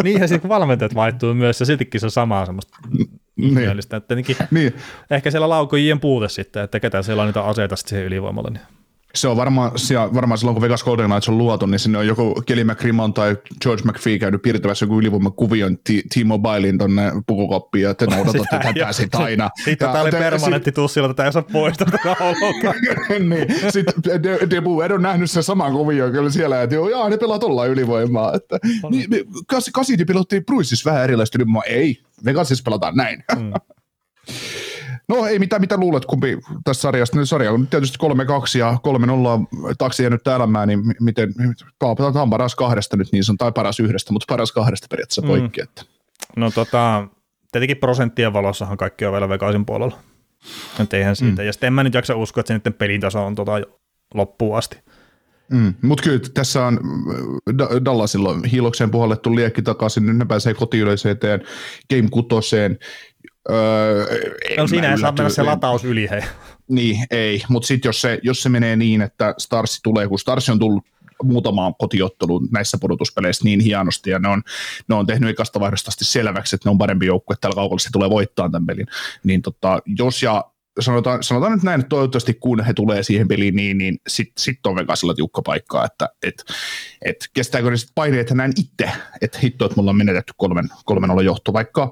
Niinhän 0.02 0.28
sitten 0.28 0.48
valmentajat 0.48 0.94
vaihtuu 0.94 1.34
myös, 1.34 1.60
ja 1.60 1.66
siltikin 1.66 2.00
se 2.00 2.06
on 2.06 2.10
samaa 2.10 2.46
semmoista 2.46 2.78
niin. 3.40 3.78
Että 3.96 4.14
niin. 4.50 4.74
ehkä 5.10 5.30
siellä 5.30 5.48
laukojien 5.48 6.00
puute 6.00 6.28
sitten, 6.28 6.62
että 6.62 6.80
ketä 6.80 7.02
siellä 7.02 7.22
on 7.22 7.28
niitä 7.28 7.42
aseita 7.42 7.76
siihen 7.76 8.06
ylivoimalle. 8.06 8.50
Niin. 8.50 8.79
Se 9.14 9.28
on 9.28 9.36
varmaan, 9.36 9.70
varmaan 10.14 10.38
silloin, 10.38 10.54
kun 10.54 10.62
Vegas 10.62 10.84
Golden 10.84 11.06
Knights 11.06 11.28
on 11.28 11.38
luotu, 11.38 11.66
niin 11.66 11.78
sinne 11.78 11.98
on 11.98 12.06
joku 12.06 12.42
Kelly 12.46 12.64
McCrimmon 12.64 13.14
tai 13.14 13.36
George 13.62 13.82
McPhee 13.84 14.18
käynyt 14.18 14.42
piirtävässä 14.42 14.84
joku 14.84 14.98
ylivoimakuvion 14.98 15.78
T-Mobilein 15.78 16.78
tonne 16.78 17.12
pukukoppiin, 17.26 17.82
ja 17.82 17.94
te 17.94 18.06
noudatatte 18.06 18.58
tätä 18.58 18.92
sitten 19.02 19.20
aina. 19.20 19.50
Sitten 19.64 19.88
tämä 19.88 20.00
oli 20.00 20.10
permanentti 20.10 20.72
tussilla, 20.72 21.08
tätä 21.08 21.22
ei 21.22 21.28
osaa 21.28 21.42
poistaa 21.42 21.86
tätä 21.90 22.16
niin, 23.18 23.72
sitten 23.72 23.94
Debu 24.50 24.80
Ed 24.80 24.90
on 24.90 25.02
nähnyt 25.02 25.30
sen 25.30 25.42
saman 25.42 25.72
kuvion 25.72 26.12
kyllä 26.12 26.30
siellä, 26.30 26.62
että 26.62 26.74
joo, 26.74 26.88
jaa, 26.88 27.08
ne 27.08 27.16
pelaa 27.16 27.38
tuolla 27.38 27.66
ylivoimaa. 27.66 28.34
Että, 28.34 28.58
niin, 28.90 29.08
kas, 29.46 29.70
kasidi 29.74 30.04
pelottiin 30.04 30.44
Bruisissa 30.44 30.90
vähän 30.90 31.04
erilaista 31.04 31.38
ylivoimaa. 31.38 31.62
Ei, 31.66 32.02
Vegasissa 32.24 32.62
pelataan 32.64 32.96
näin. 32.96 33.24
Mm. 33.36 33.52
No 35.10 35.26
ei 35.26 35.38
mitään, 35.38 35.60
mitä 35.60 35.76
luulet, 35.76 36.04
kumpi 36.04 36.38
tässä 36.64 36.80
sarjasta. 36.80 37.18
Nyt 37.18 37.28
sarja 37.28 37.52
on 37.52 37.66
tietysti 37.66 37.98
3-2 38.56 38.58
ja 38.58 38.76
3-0 39.72 39.74
taksi 39.78 40.02
jäänyt 40.02 40.26
elämään, 40.26 40.68
niin 40.68 40.80
miten, 41.00 41.34
tämä 41.78 42.22
on 42.22 42.30
paras 42.30 42.54
kahdesta 42.54 42.96
nyt 42.96 43.08
niin 43.12 43.24
tai 43.38 43.52
paras 43.52 43.80
yhdestä, 43.80 44.12
mutta 44.12 44.26
paras 44.28 44.52
kahdesta 44.52 44.86
periaatteessa 44.90 45.22
mm. 45.22 45.28
poikki. 45.28 45.62
Että. 45.62 45.82
No 46.36 46.50
tota, 46.50 47.08
tietenkin 47.52 47.76
prosenttien 47.76 48.32
valossahan 48.32 48.76
kaikki 48.76 49.06
on 49.06 49.12
vielä 49.12 49.28
Vegasin 49.28 49.66
puolella. 49.66 49.98
Nyt 50.78 50.94
eihän 50.94 51.16
siitä. 51.16 51.42
Mm. 51.42 51.46
Ja 51.46 51.52
sitten 51.52 51.66
en 51.66 51.72
mä 51.72 51.84
nyt 51.84 51.94
jaksa 51.94 52.16
uskoa, 52.16 52.40
että 52.40 52.48
se 52.48 52.58
niiden 52.58 52.74
pelintaso 52.74 53.26
on 53.26 53.34
tota 53.34 53.52
loppuun 54.14 54.58
asti. 54.58 54.78
Mm, 55.50 55.74
Mutta 55.82 56.02
kyllä 56.02 56.20
tässä 56.34 56.66
on 56.66 56.80
Dallasilla 57.84 58.34
hiilokseen 58.52 58.90
puhallettu 58.90 59.36
liekki 59.36 59.62
takaisin, 59.62 60.06
nyt 60.06 60.16
ne 60.16 60.24
pääsee 60.24 60.54
kotiyleiseen 60.54 61.18
Game 61.90 62.08
kutoseen. 62.10 62.78
Öö, 63.50 64.06
no 64.56 64.66
siinä 64.66 64.90
ei 64.90 64.98
saa 64.98 65.12
mennä 65.12 65.28
se 65.28 65.42
lataus 65.42 65.84
yli, 65.84 66.10
hei. 66.10 66.22
Niin, 66.68 67.06
ei, 67.10 67.42
mutta 67.48 67.66
sitten 67.66 67.88
jos 67.88 68.00
se, 68.00 68.18
jos 68.22 68.42
se 68.42 68.48
menee 68.48 68.76
niin, 68.76 69.02
että 69.02 69.34
Starsi 69.38 69.80
tulee, 69.82 70.08
kun 70.08 70.18
Starsi 70.18 70.52
on 70.52 70.58
tullut 70.58 70.84
muutamaan 71.22 71.74
kotiotteluun 71.74 72.48
näissä 72.52 72.78
pudotuspeleissä 72.80 73.44
niin 73.44 73.60
hienosti, 73.60 74.10
ja 74.10 74.18
ne 74.18 74.28
on, 74.28 74.42
ne 74.88 74.94
on 74.94 75.06
tehnyt 75.06 75.30
ekasta 75.30 75.60
vaihdosta 75.60 75.90
selväksi, 76.00 76.56
että 76.56 76.68
ne 76.68 76.70
on 76.70 76.78
parempi 76.78 77.06
joukkue, 77.06 77.34
että 77.34 77.40
tällä 77.40 77.54
kaudella 77.54 77.78
se 77.78 77.88
tulee 77.92 78.10
voittaa 78.10 78.50
tämän 78.50 78.66
pelin. 78.66 78.86
Niin 79.24 79.42
tota, 79.42 79.82
jos 79.98 80.22
ja 80.22 80.44
sanotaan, 80.80 81.22
sanotaan 81.22 81.52
nyt 81.52 81.62
näin, 81.62 81.80
että 81.80 81.88
toivottavasti 81.88 82.34
kun 82.34 82.64
he 82.64 82.74
tulee 82.74 83.02
siihen 83.02 83.28
peliin 83.28 83.56
niin, 83.56 83.78
niin 83.78 83.98
sitten 84.08 84.42
sit 84.42 84.66
on 84.66 84.76
Vegasilla 84.76 85.14
tiukka 85.14 85.42
paikka, 85.42 85.84
että 85.84 86.08
et, 86.22 86.44
et 87.04 87.16
kestääkö 87.34 87.70
ne 87.70 87.76
sitten 87.76 87.94
paineet 87.94 88.30
näin 88.30 88.52
itse, 88.58 88.90
että 89.20 89.38
hitto, 89.42 89.64
että 89.64 89.76
mulla 89.76 89.90
on 89.90 89.96
menetetty 89.96 90.32
kolmen, 90.36 90.68
kolmen 90.84 91.10
olla 91.10 91.22
johto, 91.22 91.52
vaikka 91.52 91.84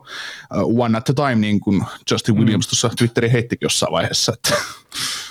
uh, 0.62 0.85
one 0.85 0.99
at 0.99 1.11
a 1.11 1.14
time, 1.14 1.35
niin 1.35 1.61
kuin 1.61 1.83
Justin 2.11 2.35
mm. 2.35 2.39
Williams 2.39 2.66
mm. 2.66 2.70
tuossa 2.70 2.91
Twitterin 2.99 3.31
heittikin 3.31 3.66
jossain 3.66 3.93
vaiheessa. 3.93 4.33
Että. 4.33 4.55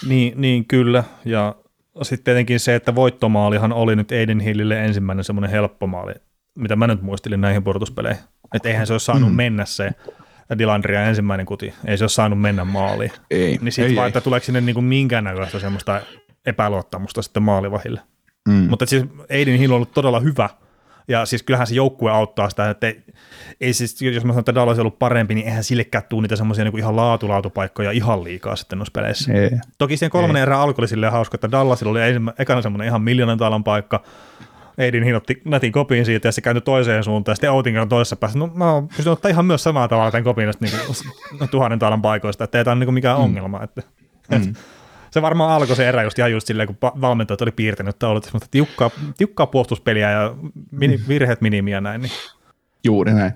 Niin, 0.07 0.41
niin, 0.41 0.65
kyllä, 0.67 1.03
ja 1.25 1.55
sitten 2.01 2.23
tietenkin 2.23 2.59
se, 2.59 2.75
että 2.75 2.95
voittomaalihan 2.95 3.73
oli 3.73 3.95
nyt 3.95 4.11
Aiden 4.11 4.39
Hillille 4.39 4.85
ensimmäinen 4.85 5.23
semmoinen 5.23 5.51
helppo 5.51 5.87
maali, 5.87 6.13
mitä 6.55 6.75
mä 6.75 6.87
nyt 6.87 7.01
muistelin 7.01 7.41
näihin 7.41 7.63
pudotuspeleihin. 7.63 8.23
Että 8.53 8.69
eihän 8.69 8.87
se 8.87 8.93
olisi 8.93 9.05
saanut 9.05 9.29
mm. 9.29 9.35
mennä 9.35 9.65
se 9.65 9.89
Dilandria 10.57 11.03
ensimmäinen 11.03 11.45
kuti, 11.45 11.73
ei 11.85 11.97
se 11.97 12.03
ole 12.03 12.09
saanut 12.09 12.41
mennä 12.41 12.65
maaliin. 12.65 13.11
Ei, 13.31 13.57
niin 13.61 13.71
sitten 13.71 13.95
vaan, 13.95 14.07
että 14.07 14.21
tuleeko 14.21 14.45
sinne 14.45 14.61
niinku 14.61 14.81
minkäännäköistä 14.81 15.59
semmoista 15.59 16.01
epäluottamusta 16.45 17.21
sitten 17.21 17.43
maalivahille. 17.43 18.01
Mm. 18.47 18.67
Mutta 18.69 18.85
siis 18.85 19.05
Aiden 19.31 19.57
Hill 19.59 19.71
on 19.71 19.75
ollut 19.75 19.93
todella 19.93 20.19
hyvä, 20.19 20.49
ja 21.07 21.25
siis 21.25 21.43
kyllähän 21.43 21.67
se 21.67 21.75
joukkue 21.75 22.11
auttaa 22.11 22.49
sitä, 22.49 22.69
että 22.69 22.87
ei, 22.87 23.03
ei 23.61 23.73
siis, 23.73 24.01
jos 24.01 24.25
mä 24.25 24.33
sanon, 24.33 24.39
että 24.39 24.55
Dallas 24.55 24.77
on 24.77 24.81
ollut 24.81 24.99
parempi, 24.99 25.35
niin 25.35 25.47
eihän 25.47 25.63
sillekään 25.63 26.03
tule 26.09 26.21
niitä 26.21 26.35
semmoisia 26.35 26.63
niin 26.63 26.79
ihan 26.79 26.95
laatulaatupaikkoja 26.95 27.91
ihan 27.91 28.23
liikaa 28.23 28.55
sitten 28.55 28.79
noissa 28.79 28.91
peleissä. 28.91 29.33
Ei. 29.33 29.51
Toki 29.77 29.97
siihen 29.97 30.11
kolmannen 30.11 30.41
erään 30.41 30.61
alku 30.61 30.81
oli 30.81 30.87
silleen 30.87 31.11
hauska, 31.11 31.35
että 31.35 31.51
Dallasilla 31.51 31.91
oli 31.91 32.01
ensimmä, 32.01 32.33
ekana 32.39 32.61
semmoinen 32.61 32.87
ihan 32.87 33.01
miljoonan 33.01 33.37
talan 33.37 33.63
paikka, 33.63 34.03
Eidin 34.77 35.03
hinotti 35.03 35.41
nätin 35.45 35.71
kopin 35.71 36.05
siitä 36.05 36.27
ja 36.27 36.31
se 36.31 36.41
kääntyi 36.41 36.61
toiseen 36.61 37.03
suuntaan. 37.03 37.35
Sitten 37.35 37.51
Outin 37.51 37.79
on 37.79 37.89
toisessa 37.89 38.15
päässä. 38.15 38.39
No 38.39 38.51
mä 38.53 38.71
oon 38.73 38.87
pystynyt 38.87 39.07
ottaa 39.07 39.31
ihan 39.31 39.45
myös 39.45 39.63
samaa 39.63 39.87
tavalla 39.87 40.11
tämän 40.11 40.23
kopin 40.23 40.53
niin 40.59 41.49
tuhannen 41.51 41.79
talan 41.79 42.01
paikoista, 42.01 42.43
että 42.43 42.57
ei 42.57 42.63
tämä 42.63 42.73
ole 42.73 42.85
niin 42.85 42.93
mikään 42.93 43.17
mm. 43.17 43.23
ongelma. 43.23 43.63
Että, 43.63 43.81
mm. 44.31 44.53
se 45.11 45.21
varmaan 45.21 45.51
alkoi 45.51 45.75
se 45.75 45.89
erä 45.89 46.03
just 46.03 46.19
ihan 46.19 46.31
just 46.31 46.47
silleen, 46.47 46.67
kun 46.67 46.77
valmentajat 47.01 47.41
oli 47.41 47.51
piirtänyt 47.51 47.99
taulut, 47.99 48.23
semmoista 48.23 48.47
tiukkaa, 48.51 48.89
tiukkaa 49.17 49.47
puolustuspeliä 49.47 50.11
ja 50.11 50.35
mini, 50.71 50.97
mm. 50.97 51.03
virheet 51.07 51.41
minimiä 51.41 51.81
näin. 51.81 52.01
Niin. 52.01 52.11
Juuri 52.83 53.13
näin. 53.13 53.31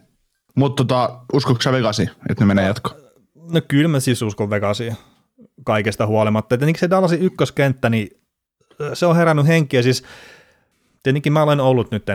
Mutta 0.56 0.84
tota, 0.84 1.20
uskotko 1.34 1.62
sä 1.62 1.72
Vegasi, 1.72 2.10
että 2.30 2.44
ne 2.44 2.46
menee 2.46 2.68
jatkoon? 2.68 3.02
No 3.52 3.62
kyllä 3.68 3.88
mä 3.88 4.00
siis 4.00 4.22
uskon 4.22 4.50
Vegasiin 4.50 4.98
kaikesta 5.64 6.08
huolimatta. 6.08 6.58
Tietenkin 6.58 6.80
se 6.80 6.90
Dallasin 6.90 7.22
ykköskenttä, 7.22 7.90
niin 7.90 8.08
se 8.94 9.06
on 9.06 9.16
herännyt 9.16 9.48
henkiä. 9.48 9.82
Siis 9.82 10.04
tietenkin 11.04 11.34
mä 11.34 11.44
olen 11.44 11.60
ollut 11.60 11.92
nyt 11.92 12.06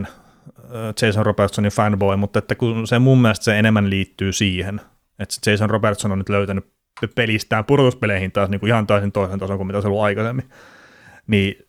Jason 1.03 1.27
Robertsonin 1.27 1.73
fanboy, 1.73 2.17
mutta 2.17 2.39
että 2.39 2.55
kun 2.55 2.87
se 2.87 2.99
mun 2.99 3.23
mielestä 3.23 3.45
se 3.45 3.59
enemmän 3.59 3.91
liittyy 3.91 4.33
siihen, 4.33 4.81
että 5.19 5.51
Jason 5.51 5.71
Robertson 5.71 6.13
on 6.13 6.19
nyt 6.19 6.29
löytänyt 6.29 6.67
pelistään 7.15 7.65
pudotuspeleihin 7.65 8.33
taas 8.33 8.51
niin 8.51 8.61
kuin 8.61 8.69
ihan 8.69 8.87
täysin 8.87 9.13
toisen 9.13 9.39
tason 9.39 9.57
kuin 9.57 9.67
mitä 9.67 9.81
se 9.81 9.87
ollut 9.87 10.03
aikaisemmin, 10.03 10.49
niin 11.27 11.67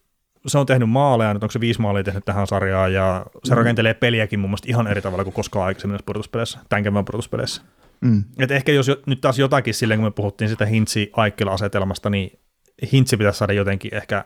se 0.47 0.57
on 0.57 0.65
tehnyt 0.65 0.89
maaleja, 0.89 1.33
nyt 1.33 1.43
onko 1.43 1.51
se 1.51 1.59
viisi 1.59 1.81
maalia 1.81 2.03
tehnyt 2.03 2.25
tähän 2.25 2.47
sarjaan, 2.47 2.93
ja 2.93 3.25
se 3.43 3.53
mm. 3.53 3.57
rakentelee 3.57 3.93
peliäkin 3.93 4.39
mun 4.39 4.49
mielestä 4.49 4.69
ihan 4.69 4.87
eri 4.87 5.01
tavalla 5.01 5.23
kuin 5.23 5.33
koskaan 5.33 5.65
aikaisemmin 5.65 5.93
näissä 5.93 6.05
pudotuspeleissä, 6.05 6.59
tämän 6.69 6.83
kevään 6.83 7.05
pudotuspeleissä. 7.05 7.61
Mm. 8.01 8.23
Et 8.39 8.51
ehkä 8.51 8.71
jos 8.71 8.91
nyt 9.05 9.21
taas 9.21 9.39
jotakin 9.39 9.73
silleen, 9.73 9.99
kun 9.99 10.07
me 10.07 10.11
puhuttiin 10.11 10.49
sitä 10.49 10.65
Hintsi-Aikkila-asetelmasta, 10.65 12.09
niin 12.09 12.39
Hintsi 12.91 13.17
pitäisi 13.17 13.37
saada 13.37 13.53
jotenkin 13.53 13.93
ehkä 13.93 14.25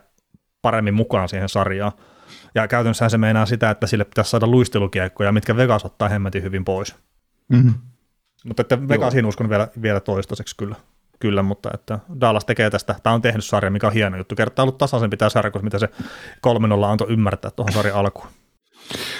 paremmin 0.62 0.94
mukaan 0.94 1.28
siihen 1.28 1.48
sarjaan, 1.48 1.92
ja 2.54 2.68
käytännössä 2.68 3.08
se 3.08 3.18
meinaa 3.18 3.46
sitä, 3.46 3.70
että 3.70 3.86
sille 3.86 4.04
pitäisi 4.04 4.30
saada 4.30 4.46
luistelukiekkoja, 4.46 5.32
mitkä 5.32 5.56
Vegas 5.56 5.84
ottaa 5.84 6.08
hemmetin 6.08 6.42
hyvin 6.42 6.64
pois. 6.64 6.94
Mm-hmm. 7.48 7.74
Mutta 8.44 8.60
että 8.60 8.88
Vegasin 8.88 9.26
uskon 9.26 9.48
vielä, 9.48 9.68
vielä 9.82 10.00
toistaiseksi 10.00 10.56
kyllä. 10.56 10.76
Kyllä, 11.18 11.42
mutta 11.42 11.70
että 11.74 11.98
Dallas 12.20 12.44
tekee 12.44 12.70
tästä, 12.70 12.94
tämä 13.02 13.14
on 13.14 13.22
tehnyt 13.22 13.44
sarja, 13.44 13.70
mikä 13.70 13.86
on 13.86 13.92
hieno 13.92 14.16
juttu. 14.16 14.34
Kertaa 14.34 14.62
ollut 14.62 14.78
tasaisempi 14.78 15.16
tämä 15.16 15.28
sarja 15.28 15.52
mitä 15.62 15.78
se 15.78 15.88
3-0 16.46 16.84
antoi 16.84 17.12
ymmärtää 17.12 17.50
tuohon 17.50 17.72
sarjan 17.72 17.96
alkuun. 17.96 18.26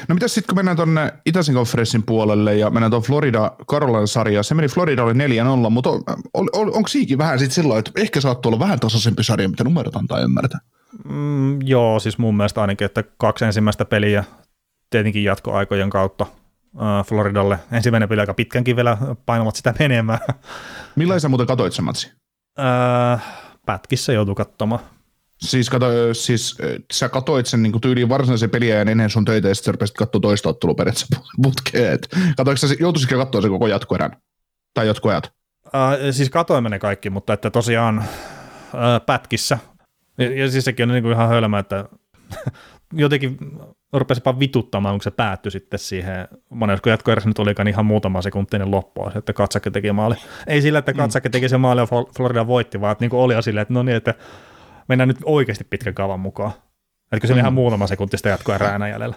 No 0.09 0.15
mitä 0.15 0.29
sitten 0.29 0.47
kun 0.47 0.59
mennään 0.59 0.77
tuonne 0.77 1.13
Itäisen 1.27 1.55
konferenssin 1.55 2.03
puolelle 2.03 2.57
ja 2.57 2.71
mennään 2.71 2.91
tuon 2.91 3.03
Florida 3.03 3.53
Caroline 3.71 4.07
sarja, 4.07 4.43
se 4.43 4.55
meni 4.55 4.69
Florida 4.69 5.05
oli 5.05 5.13
4-0, 5.13 5.71
mutta 5.71 5.91
on, 5.91 6.03
on, 6.35 6.49
on, 6.53 6.75
onko 6.75 6.89
siikin 6.89 7.19
vähän 7.19 7.39
sitten 7.39 7.55
silloin, 7.55 7.79
että 7.79 7.91
ehkä 7.97 8.21
saattoi 8.21 8.51
olla 8.51 8.59
vähän 8.59 8.81
tasaisempi 8.81 9.25
sarja, 9.25 9.49
mitä 9.49 9.65
numerot 9.65 9.97
antaa 9.97 10.21
ymmärtää? 10.21 10.61
Mm, 11.05 11.63
joo, 11.63 12.01
siis 12.01 12.19
mun 12.19 12.37
mielestä 12.37 12.61
ainakin, 12.61 12.85
että 12.85 13.05
kaksi 13.19 13.45
ensimmäistä 13.45 13.85
peliä 13.85 14.25
tietenkin 14.91 15.25
jatkoaikojen 15.25 15.91
kautta 15.91 16.27
äh, 16.77 17.07
Floridalle. 17.07 17.59
Ensimmäinen 17.73 18.09
peli 18.09 18.21
aika 18.21 18.35
pitkänkin 18.35 18.77
vielä 18.77 18.99
painavat 19.27 19.57
sitä 19.57 19.75
menemään. 19.79 20.21
Millaisen 20.97 21.31
muuten 21.31 21.47
katoit 21.47 21.73
sen 21.73 21.85
matsi? 21.85 22.13
Äh, 22.59 23.25
pätkissä 23.67 24.13
joutuu 24.13 24.35
katsomaan. 24.35 24.81
Siis, 25.41 25.71
kato, 25.71 25.87
siis 26.15 26.59
sä 26.93 27.09
katoit 27.09 27.47
sen 27.47 27.63
niin 27.63 27.81
tyyliin 27.81 28.09
varsinaisen 28.09 28.51
peliä 28.51 28.75
ja 28.75 28.81
ennen 28.81 29.11
sun 29.11 29.25
töitä 29.25 29.49
ja 29.49 29.55
sitten 29.55 29.75
rupesit 29.75 29.97
katsoa 29.97 30.21
toista 30.21 30.49
ottelua 30.49 30.75
periaatteessa 30.75 31.21
putkeen. 31.43 31.99
Katoiko 32.37 32.57
sä, 32.57 32.67
joutuisitko 32.81 33.17
katsoa 33.17 33.41
sen 33.41 33.51
koko 33.51 33.67
jatkoerän? 33.67 34.17
Tai 34.75 34.87
jatkoajat? 34.87 35.33
Äh, 35.67 35.99
siis 36.11 36.31
katoimme 36.31 36.69
ne 36.69 36.79
kaikki, 36.79 37.11
mutta 37.11 37.33
että 37.33 37.51
tosiaan 37.51 37.99
äh, 37.99 38.07
pätkissä 39.07 39.59
ja, 40.19 40.39
ja 40.39 40.51
siis 40.51 40.65
sekin 40.65 40.89
on 40.89 40.95
niin 40.95 41.03
kuin 41.03 41.13
ihan 41.13 41.29
hölmä, 41.29 41.59
että 41.59 41.85
jotenkin 42.93 43.39
rupesipa 43.93 44.39
vituttamaan, 44.39 44.95
kun 44.95 45.03
se 45.03 45.11
päättyi 45.11 45.53
sitten 45.53 45.79
siihen, 45.79 46.29
monesko 46.51 46.91
jatkoerässä 46.91 47.31
nyt 47.31 47.39
olikaan 47.39 47.69
ihan 47.69 47.87
muutama 47.87 48.23
sekuntinen 48.23 48.71
loppua, 48.71 49.13
että 49.15 49.33
Katsakke 49.33 49.71
teki 49.71 49.93
maali. 49.93 50.15
Ei 50.47 50.63
sillä, 50.63 50.79
että 50.79 50.93
Katsakke 50.93 51.29
teki 51.29 51.49
se 51.49 51.57
maali 51.57 51.81
ja 51.81 51.87
Florida 52.17 52.47
voitti, 52.47 52.81
vaan 52.81 52.93
että 52.93 53.05
niin 53.05 53.15
oli 53.15 53.43
silleen, 53.43 53.63
että 53.63 53.75
no 53.75 53.83
niin, 53.83 53.97
että 53.97 54.15
mennään 54.89 55.09
nyt 55.09 55.19
oikeasti 55.25 55.65
pitkän 55.65 55.95
kaavan 55.95 56.21
mukaan. 56.21 56.53
Että 57.13 57.27
se 57.27 57.33
oli 57.33 57.41
mm. 57.41 57.45
ihan 57.45 57.53
muutama 57.53 57.87
sekunti 57.87 58.17
jatkoerää 58.25 58.75
enää 58.75 58.89
jäljellä. 58.89 59.17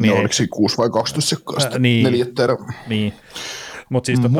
Niin, 0.00 0.14
no, 0.14 0.20
oliko 0.20 0.32
se 0.32 0.46
6 0.46 0.78
vai 0.78 0.90
12 0.90 1.28
sekkaista? 1.28 1.74
Äh, 1.74 1.80
niin, 1.80 2.04
neljättä 2.04 2.44
erä. 2.44 2.56
Niin. 2.88 3.12
Mut 3.90 4.04
siis, 4.04 4.20
tota... 4.20 4.30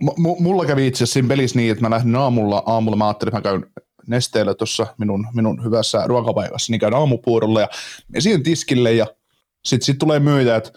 M- 0.00 0.06
m- 0.06 0.28
m- 0.28 0.42
mulla 0.42 0.66
kävi 0.66 0.86
itse 0.86 0.98
asiassa 0.98 1.12
siinä 1.12 1.28
pelissä 1.28 1.58
niin, 1.58 1.72
että 1.72 1.84
mä 1.84 1.90
lähdin 1.90 2.16
aamulla, 2.16 2.62
aamulla 2.66 2.96
mä 2.96 3.06
ajattelin, 3.06 3.36
että 3.36 3.50
mä 3.50 3.58
käyn 3.58 3.72
nesteellä 4.08 4.54
tuossa 4.54 4.86
minun, 4.98 5.26
minun 5.34 5.64
hyvässä 5.64 6.02
ruokapaikassa, 6.06 6.72
niin 6.72 6.80
käyn 6.80 6.94
aamupuurolla 6.94 7.60
ja 7.60 7.68
siihen 8.18 8.42
tiskille 8.42 8.92
ja 8.92 9.06
sitten 9.64 9.86
sit 9.86 9.98
tulee 9.98 10.20
myyjä, 10.20 10.56
että 10.56 10.70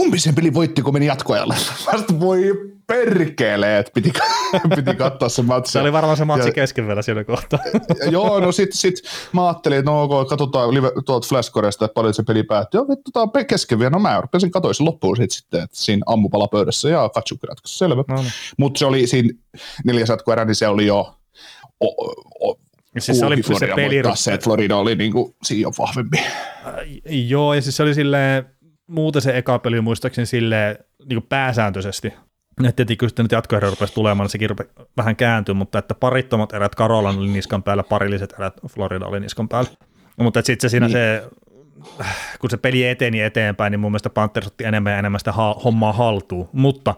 kumpi 0.00 0.18
sen 0.18 0.34
peli 0.34 0.54
voitti, 0.54 0.82
kun 0.82 0.92
meni 0.92 1.06
jatkoajalle? 1.06 1.54
Vasta 1.92 2.20
voi 2.20 2.52
perkele, 2.86 3.78
että 3.78 3.92
piti, 3.94 4.12
piti 4.76 4.94
katsoa 4.94 5.28
se 5.28 5.42
matsi. 5.42 5.72
Se 5.72 5.78
oli 5.78 5.92
varmaan 5.92 6.16
se 6.16 6.24
matsi 6.24 6.48
ja, 6.48 6.52
kesken 6.52 6.86
vielä 6.86 7.02
siellä 7.02 7.24
kohtaa. 7.24 7.58
joo, 8.10 8.40
no 8.40 8.52
sit, 8.52 8.72
sit 8.72 8.94
mä 9.32 9.46
ajattelin, 9.46 9.78
että 9.78 9.90
no 9.90 10.02
ok, 10.02 10.28
katsotaan 10.28 10.74
live, 10.74 10.92
tuolta 11.06 11.28
Flashcoresta, 11.28 11.84
että 11.84 11.94
paljon 11.94 12.14
se 12.14 12.22
peli 12.22 12.42
päättyi. 12.42 12.78
Joo, 12.78 12.88
vittu, 12.88 13.10
tää 13.10 13.22
on 13.22 13.46
kesken 13.46 13.78
vielä. 13.78 13.90
No 13.90 13.98
mä 13.98 14.20
rupesin 14.20 14.50
katsoin 14.50 14.74
sen 14.74 14.86
loppuun 14.86 15.16
sit 15.16 15.30
sitten, 15.30 15.62
että 15.62 15.76
siinä 15.76 16.02
ammupalapöydässä 16.06 16.88
ja 16.88 17.08
katsukki 17.08 17.46
Selvä. 17.64 18.04
No, 18.08 18.16
no. 18.16 18.24
Mutta 18.58 18.78
se 18.78 18.86
oli 18.86 19.06
siinä 19.06 19.28
neljäs 19.84 20.08
jatkoerä, 20.08 20.44
niin 20.44 20.54
se 20.54 20.68
oli 20.68 20.86
jo 20.86 21.14
o, 21.80 21.88
o, 22.48 22.58
Siis 22.98 23.18
se 23.18 23.26
oli 23.26 23.42
se 23.42 23.68
peli... 23.76 24.02
se, 24.14 24.32
että 24.34 24.44
Florida 24.44 24.76
oli 24.76 24.96
niin 24.96 25.12
kuin, 25.12 25.34
siinä 25.42 25.70
vahvempi. 25.78 26.18
Äh, 26.18 26.74
joo, 27.04 27.54
ja 27.54 27.62
siis 27.62 27.76
se 27.76 27.82
oli 27.82 27.94
silleen, 27.94 28.44
muuten 28.86 29.22
se 29.22 29.38
eka 29.38 29.58
peli 29.58 29.80
muistaakseni 29.80 30.26
silleen 30.26 30.78
niin 30.98 31.20
kuin 31.20 31.28
pääsääntöisesti, 31.28 32.06
että 32.64 32.72
tietenkin 32.76 32.98
kun 32.98 33.08
sitten 33.08 33.24
nyt 33.24 33.32
jatkoerä 33.32 33.70
rupesi 33.70 33.94
tulemaan, 33.94 34.24
niin 34.24 34.30
sekin 34.30 34.50
rupesi 34.50 34.70
vähän 34.96 35.16
kääntyä, 35.16 35.54
mutta 35.54 35.78
että 35.78 35.94
parittomat 35.94 36.52
erät 36.52 36.74
Karolan 36.74 37.18
oli 37.18 37.28
niskan 37.28 37.62
päällä, 37.62 37.82
parilliset 37.82 38.34
erät 38.38 38.54
Florida 38.68 39.06
oli 39.06 39.20
niskan 39.20 39.48
päällä. 39.48 39.70
Mutta 40.16 40.42
sitten 40.42 40.70
se 40.70 40.72
siinä 40.72 40.86
niin. 40.86 40.92
se, 40.92 41.22
kun 42.40 42.50
se 42.50 42.56
peli 42.56 42.84
eteni 42.84 43.20
eteenpäin, 43.20 43.70
niin 43.70 43.80
mun 43.80 43.92
mielestä 43.92 44.10
Panthers 44.10 44.46
otti 44.46 44.64
enemmän 44.64 44.92
ja 44.92 44.98
enemmän 44.98 45.20
sitä 45.20 45.32
ha- 45.32 45.60
hommaa 45.64 45.92
haltuun, 45.92 46.48
mutta 46.52 46.94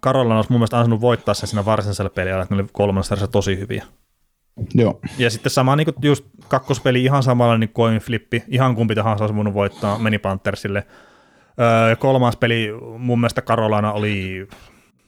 Karolan 0.00 0.36
olisi 0.36 0.52
mun 0.52 0.60
mielestä 0.60 0.78
ansainnut 0.78 1.00
voittaa 1.00 1.34
sen 1.34 1.48
siinä 1.48 1.64
varsinaisella 1.64 2.10
pelillä, 2.10 2.42
että 2.42 2.54
ne 2.54 2.60
oli 2.60 2.68
kolmannessa 2.72 3.26
tosi 3.26 3.58
hyviä. 3.58 3.84
Joo. 4.74 5.00
Ja 5.18 5.30
sitten 5.30 5.50
sama 5.50 5.76
niin 5.76 5.84
kuin 5.84 5.94
just 6.02 6.24
kakkospeli 6.48 7.04
ihan 7.04 7.22
samalla 7.22 7.58
niin 7.58 7.72
coin 7.72 7.98
flippi, 7.98 8.42
ihan 8.48 8.74
kumpi 8.74 8.94
tahansa 8.94 9.24
olisi 9.24 9.36
voinut 9.36 9.54
voittaa, 9.54 9.98
meni 9.98 10.18
Panthersille. 10.18 10.86
Öö, 11.60 11.96
kolmas 11.96 12.36
peli 12.36 12.68
mun 12.98 13.20
mielestä 13.20 13.42
Karolana 13.42 13.92
oli 13.92 14.46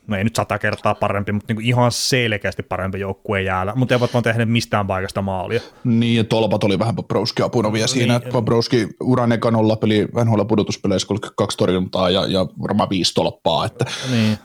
no 0.07 0.17
ei 0.17 0.25
nyt 0.25 0.37
sata 0.37 0.59
kertaa 0.59 0.95
parempi, 0.95 1.33
mutta 1.33 1.45
niin 1.49 1.57
kuin 1.57 1.67
ihan 1.67 1.93
selkeästi 1.93 2.63
parempi 2.63 3.01
joukkue 3.01 3.43
jäällä, 3.43 3.73
mutta 3.77 3.95
eivät 3.95 4.15
vaan 4.15 4.23
tehneet 4.23 4.49
mistään 4.49 4.87
paikasta 4.87 5.23
maalia. 5.23 5.61
Niin, 5.85 6.17
ja 6.17 6.25
tolpat 6.25 6.65
oli 6.65 6.79
vähän 6.79 6.97
Bobrowski 6.97 7.43
apuna 7.43 7.73
vielä 7.73 7.87
siinä, 7.87 8.13
niin, 8.13 8.23
että 8.23 8.33
Bobrowski 8.33 8.89
uran 9.01 9.33
eka 9.33 9.51
nolla 9.51 9.77
peli 9.77 10.09
NHL 10.25 10.43
pudotuspeleissä 10.45 11.09
32 11.09 11.59
torjuntaa 11.59 12.11
ja, 12.11 12.27
ja 12.27 12.47
varmaan 12.63 12.91
viisi 12.91 13.15
tolppaa. 13.15 13.67
Että. 13.67 13.85
Niin. 14.11 14.39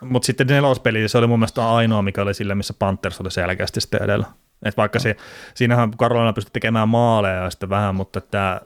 Mutta 0.00 0.26
sitten 0.26 0.46
nelospeli, 0.46 1.08
se 1.08 1.18
oli 1.18 1.26
mun 1.26 1.38
mielestä 1.38 1.70
ainoa, 1.70 2.02
mikä 2.02 2.22
oli 2.22 2.34
sillä, 2.34 2.54
missä 2.54 2.74
Panthers 2.78 3.20
oli 3.20 3.30
selkeästi 3.30 3.80
sitten 3.80 4.02
edellä. 4.02 4.26
Et 4.62 4.76
vaikka 4.76 4.98
se, 4.98 5.16
siinähän 5.54 5.90
Karolina 5.90 6.32
pystyi 6.32 6.50
tekemään 6.52 6.88
maaleja 6.88 7.50
sitten 7.50 7.68
vähän, 7.68 7.94
mutta 7.94 8.20
tämä 8.20 8.60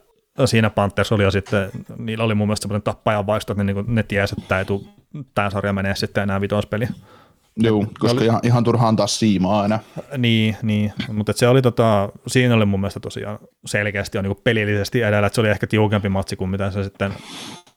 siinä 0.45 0.69
Panthers 0.69 1.11
oli 1.11 1.23
jo 1.23 1.31
sitten, 1.31 1.69
niillä 1.97 2.23
oli 2.23 2.35
mun 2.35 2.47
mielestä 2.47 2.63
semmoinen 2.63 2.83
tappajan 2.83 3.27
vaisto, 3.27 3.53
että 3.53 3.63
ne, 3.63 3.73
niin 3.73 3.95
ne 3.95 4.03
tiesi, 4.03 4.35
että 4.37 4.47
tämä, 4.47 4.59
ei 4.59 4.65
tuu, 4.65 4.87
tämä 5.35 5.49
sarja 5.49 5.73
menee 5.73 5.95
sitten 5.95 6.23
enää 6.23 6.41
vitospeliä. 6.41 6.89
Joo, 7.57 7.85
koska 7.99 8.17
oli, 8.17 8.25
ihan, 8.25 8.39
ihan 8.43 8.63
turha 8.63 8.87
antaa 8.87 9.07
siimaa 9.07 9.61
aina. 9.61 9.79
Niin, 10.17 10.57
niin. 10.61 10.93
mutta 11.13 11.33
se 11.35 11.47
oli 11.47 11.61
tota, 11.61 12.09
siinä 12.27 12.55
oli 12.55 12.65
mun 12.65 12.79
mielestä 12.79 12.99
tosiaan 12.99 13.39
selkeästi 13.65 14.17
jo 14.17 14.21
niin 14.21 14.35
pelillisesti 14.43 15.01
edellä, 15.01 15.27
että 15.27 15.35
se 15.35 15.41
oli 15.41 15.49
ehkä 15.49 15.67
tiukempi 15.67 16.09
matsi 16.09 16.35
kuin 16.35 16.49
mitä 16.49 16.71
se 16.71 16.83
sitten 16.83 17.13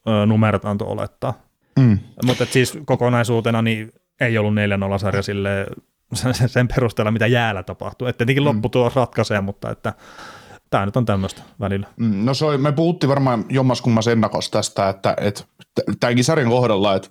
ö, 0.08 0.26
numerot 0.26 0.64
antoi 0.64 0.88
olettaa. 0.88 1.47
Mm. 1.78 1.98
Mutta 2.26 2.44
siis 2.44 2.78
kokonaisuutena 2.84 3.62
niin 3.62 3.92
ei 4.20 4.38
ollut 4.38 4.54
4-0 4.94 4.98
sarja 4.98 5.22
sille, 5.22 5.66
sen 6.46 6.68
perusteella, 6.68 7.10
mitä 7.10 7.26
jäällä 7.26 7.62
tapahtuu. 7.62 8.08
Että 8.08 8.18
tietenkin 8.18 8.42
mm. 8.42 8.48
lopputulos 8.48 8.96
ratkaisee, 8.96 9.40
mutta 9.40 9.70
että 9.70 9.94
tämä 10.70 10.86
nyt 10.86 10.96
on 10.96 11.04
tämmöistä 11.04 11.42
välillä. 11.60 11.86
Mm, 11.96 12.24
no 12.24 12.34
se 12.34 12.44
oli, 12.44 12.58
me 12.58 12.72
puhuttiin 12.72 13.10
varmaan 13.10 13.44
jommaskummas 13.48 14.08
ennakossa 14.08 14.50
tästä, 14.50 14.88
että, 14.88 15.14
että 15.20 15.44
tämänkin 16.00 16.24
sarjan 16.24 16.50
kohdalla, 16.50 16.94
että, 16.94 17.10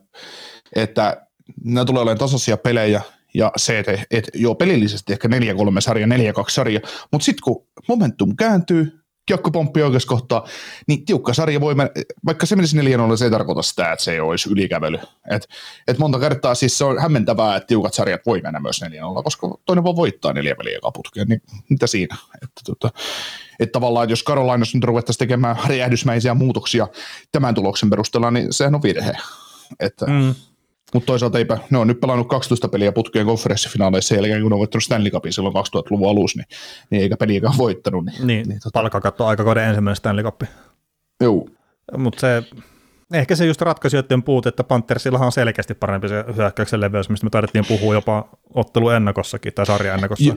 että 0.75 1.27
nämä 1.63 1.85
tulee 1.85 2.01
olemaan 2.01 2.17
tasaisia 2.17 2.57
pelejä, 2.57 3.01
ja 3.33 3.51
se, 3.55 3.79
että, 3.79 3.91
että 4.11 4.31
joo, 4.33 4.55
pelillisesti 4.55 5.13
ehkä 5.13 5.27
4-3 5.27 5.31
sarja, 5.79 6.07
4-2 6.07 6.09
sarja, 6.49 6.79
mutta 7.11 7.25
sitten 7.25 7.43
kun 7.43 7.67
momentum 7.87 8.35
kääntyy, 8.35 8.99
kiekko 9.27 9.51
pomppii 9.51 9.83
oikeassa 9.83 10.07
kohtaa, 10.07 10.47
niin 10.87 11.05
tiukka 11.05 11.33
sarja 11.33 11.61
voi 11.61 11.75
mennä, 11.75 11.91
vaikka 12.25 12.45
se 12.45 12.55
menisi 12.55 12.77
4 12.77 12.97
se 13.15 13.25
ei 13.25 13.31
tarkoita 13.31 13.61
sitä, 13.61 13.91
että 13.91 14.05
se 14.05 14.11
ei 14.11 14.19
olisi 14.19 14.49
ylikävely. 14.49 14.99
Et, 15.29 15.47
et 15.87 15.97
monta 15.97 16.19
kertaa 16.19 16.55
siis 16.55 16.77
se 16.77 16.83
on 16.85 17.01
hämmentävää, 17.01 17.55
että 17.55 17.67
tiukat 17.67 17.93
sarjat 17.93 18.21
voi 18.25 18.41
mennä 18.41 18.59
myös 18.59 18.81
4 18.81 19.01
koska 19.23 19.57
toinen 19.65 19.83
voi 19.83 19.95
voittaa 19.95 20.33
neljä 20.33 20.55
peliä 20.55 20.79
kaputkeen, 20.81 21.27
niin 21.27 21.41
mitä 21.69 21.87
siinä? 21.87 22.15
Että, 22.43 22.61
tota, 22.65 22.89
että 23.59 23.71
tavallaan, 23.71 24.09
jos 24.09 24.23
Karolainassa 24.23 24.77
nyt 24.77 24.83
ruvettaisiin 24.83 25.19
tekemään 25.19 25.57
räjähdysmäisiä 25.67 26.33
muutoksia 26.33 26.87
tämän 27.31 27.55
tuloksen 27.55 27.89
perusteella, 27.89 28.31
niin 28.31 28.53
sehän 28.53 28.75
on 28.75 28.83
virhe. 28.83 29.13
Että, 29.79 30.05
mm. 30.05 30.35
Mutta 30.93 31.07
toisaalta 31.07 31.37
eipä, 31.37 31.57
ne 31.69 31.77
on 31.77 31.87
nyt 31.87 31.99
pelannut 31.99 32.27
12 32.27 32.67
peliä 32.67 32.91
putkeen 32.91 33.25
konferenssifinaaleissa 33.25 34.07
sen 34.07 34.15
jälkeen, 34.15 34.41
kun 34.41 34.53
on 34.53 34.59
voittanut 34.59 34.83
Stanley 34.83 35.11
Cupin 35.11 35.33
silloin 35.33 35.55
2000-luvun 35.55 36.09
alussa, 36.09 36.39
niin, 36.39 36.47
niin 36.89 37.01
eikä 37.01 37.17
peliäkään 37.17 37.57
voittanut. 37.57 38.05
Niin, 38.05 38.27
niin, 38.27 38.49
niin 38.49 38.59
tota... 38.63 38.79
palkkakatto 38.79 39.25
aikakoiden 39.25 39.63
ensimmäinen 39.63 39.95
Stanley 39.95 40.23
Cup. 40.23 40.41
Joo. 41.21 41.47
Mutta 41.97 42.21
se, 42.21 42.43
Ehkä 43.13 43.35
se 43.35 43.45
just 43.45 43.61
ratkaisijoiden 43.61 44.23
puute, 44.23 44.49
että 44.49 44.63
Panthersillahan 44.63 45.25
on 45.25 45.31
selkeästi 45.31 45.73
parempi 45.73 46.09
se 46.09 46.25
hyökkäyksen 46.35 46.81
leveys, 46.81 47.09
mistä 47.09 47.25
me 47.25 47.29
taidettiin 47.29 47.65
puhua 47.67 47.93
jopa 47.93 48.29
ottelu 48.53 48.89
ennakossakin 48.89 49.53
tai 49.53 49.65
sarja 49.65 49.93
ennakossa. 49.93 50.33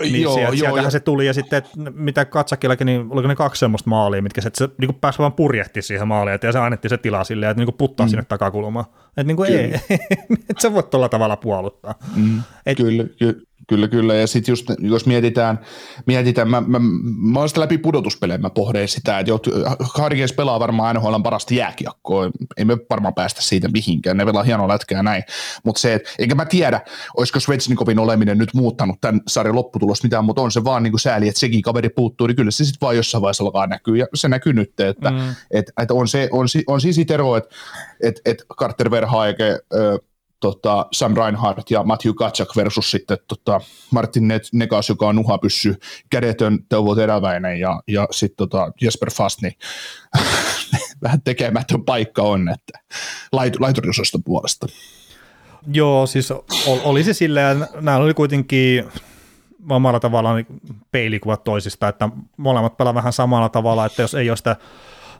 niin 0.00 0.22
joo, 0.22 0.34
sieltä, 0.34 0.56
joo, 0.56 0.56
sieltähän 0.56 0.84
jo. 0.84 0.90
se 0.90 1.00
tuli 1.00 1.26
ja 1.26 1.34
sitten 1.34 1.62
mitä 1.92 2.24
Katsakillakin, 2.24 2.86
niin 2.86 3.06
oliko 3.10 3.28
ne 3.28 3.36
kaksi 3.36 3.60
semmoista 3.60 3.90
maalia, 3.90 4.22
mitkä 4.22 4.40
se, 4.40 4.50
se 4.54 4.68
niin 4.78 4.94
pääsi 4.94 5.18
vaan 5.18 5.32
purjehti 5.32 5.82
siihen 5.82 6.08
maaliin 6.08 6.38
ja 6.42 6.52
se 6.52 6.58
annettiin 6.58 6.90
se 6.90 6.98
tila 6.98 7.24
silleen, 7.24 7.50
että 7.50 7.64
niin 7.64 7.74
puttaa 7.74 8.06
mm. 8.06 8.10
sinne 8.10 8.24
takakulmaan. 8.28 8.86
Että 9.08 9.22
niin 9.22 9.36
kuin 9.36 9.52
ei, 9.52 9.74
että 10.50 10.62
sä 10.62 10.72
voit 10.72 10.90
tuolla 10.90 11.08
tavalla 11.08 11.36
puoluttaa. 11.36 11.94
Mm. 12.16 12.42
Et, 12.66 12.76
kyllä, 12.76 13.04
kyllä, 13.18 13.34
Kyllä, 13.68 13.88
kyllä. 13.88 14.14
Ja 14.14 14.26
sitten 14.26 14.52
just, 14.52 14.66
jos 14.78 15.06
mietitään, 15.06 15.58
mietitään 16.06 16.50
mä, 16.50 16.60
mä, 16.60 16.78
mä 17.32 17.38
olen 17.38 17.48
sitä 17.48 17.60
läpi 17.60 17.78
pudotuspelejä, 17.78 18.38
mä 18.38 18.50
pohdin 18.50 18.88
sitä, 18.88 19.18
että 19.18 19.32
Harkes 19.94 20.32
pelaa 20.32 20.60
varmaan 20.60 20.96
NHL 20.96 21.20
parasta 21.22 21.54
jääkiekkoa, 21.54 22.30
ei 22.56 22.64
me 22.64 22.76
varmaan 22.90 23.14
päästä 23.14 23.42
siitä 23.42 23.68
mihinkään, 23.68 24.16
ne 24.16 24.24
pelaa 24.24 24.42
hienoa 24.42 24.68
lätkää 24.68 25.02
näin, 25.02 25.22
mutta 25.64 25.80
se, 25.80 25.94
että 25.94 26.10
enkä 26.18 26.34
mä 26.34 26.44
tiedä, 26.44 26.80
olisiko 27.16 27.40
Svetsnikovin 27.40 27.98
oleminen 27.98 28.38
nyt 28.38 28.54
muuttanut 28.54 29.00
tämän 29.00 29.20
sarjan 29.26 29.56
lopputulos 29.56 30.02
mitään, 30.02 30.24
mutta 30.24 30.42
on 30.42 30.52
se 30.52 30.64
vaan 30.64 30.82
niin 30.82 30.92
kuin 30.92 31.00
sääli, 31.00 31.28
että 31.28 31.40
sekin 31.40 31.62
kaveri 31.62 31.88
puuttuu, 31.88 32.26
niin 32.26 32.36
kyllä 32.36 32.50
se 32.50 32.64
sitten 32.64 32.86
vaan 32.86 32.96
jossain 32.96 33.22
vaiheessa 33.22 33.44
alkaa 33.44 33.66
näkyä, 33.66 33.96
ja 33.96 34.06
se 34.14 34.28
näkyy 34.28 34.52
nyt, 34.52 34.80
että 34.80 35.10
mm. 35.10 35.34
et, 35.50 35.72
et 35.82 35.90
on, 35.90 36.08
se, 36.08 36.28
on, 36.32 36.46
on 36.66 36.80
siis 36.80 36.98
ero, 37.10 37.36
että 37.36 37.54
et, 38.02 38.20
et 38.24 38.42
Carter 38.58 38.90
Verhaege, 38.90 39.58
tota, 40.40 40.86
Sam 40.92 41.16
Reinhardt 41.16 41.70
ja 41.70 41.82
Matthew 41.82 42.14
Katsak 42.14 42.48
versus 42.56 42.90
sitten 42.90 43.18
tota, 43.28 43.60
Martin 43.90 44.28
Negas, 44.52 44.88
joka 44.88 45.08
on 45.08 45.16
nuhapyssy, 45.16 45.74
kädetön 46.10 46.58
Teuvo 46.68 46.94
Teräväinen 46.94 47.60
ja, 47.60 47.82
ja 47.88 48.08
sitten 48.10 48.36
tota, 48.36 48.72
Jesper 48.80 49.10
Fast, 49.10 49.42
niin 49.42 49.54
vähän 51.02 51.22
tekemätön 51.22 51.84
paikka 51.84 52.22
on, 52.22 52.48
että 52.48 52.78
lait, 53.32 53.60
laiturisoston 53.60 54.22
puolesta. 54.22 54.66
Joo, 55.72 56.06
siis 56.06 56.32
oli 56.84 57.04
se 57.04 57.12
silleen, 57.12 57.66
nämä 57.80 57.96
oli 57.96 58.14
kuitenkin 58.14 58.84
omalla 59.70 60.00
tavallaan 60.00 60.46
peilikuvat 60.90 61.44
toisista, 61.44 61.88
että 61.88 62.08
molemmat 62.36 62.76
pelaa 62.76 62.94
vähän 62.94 63.12
samalla 63.12 63.48
tavalla, 63.48 63.86
että 63.86 64.02
jos 64.02 64.14
ei 64.14 64.30
ole 64.30 64.36
sitä 64.36 64.56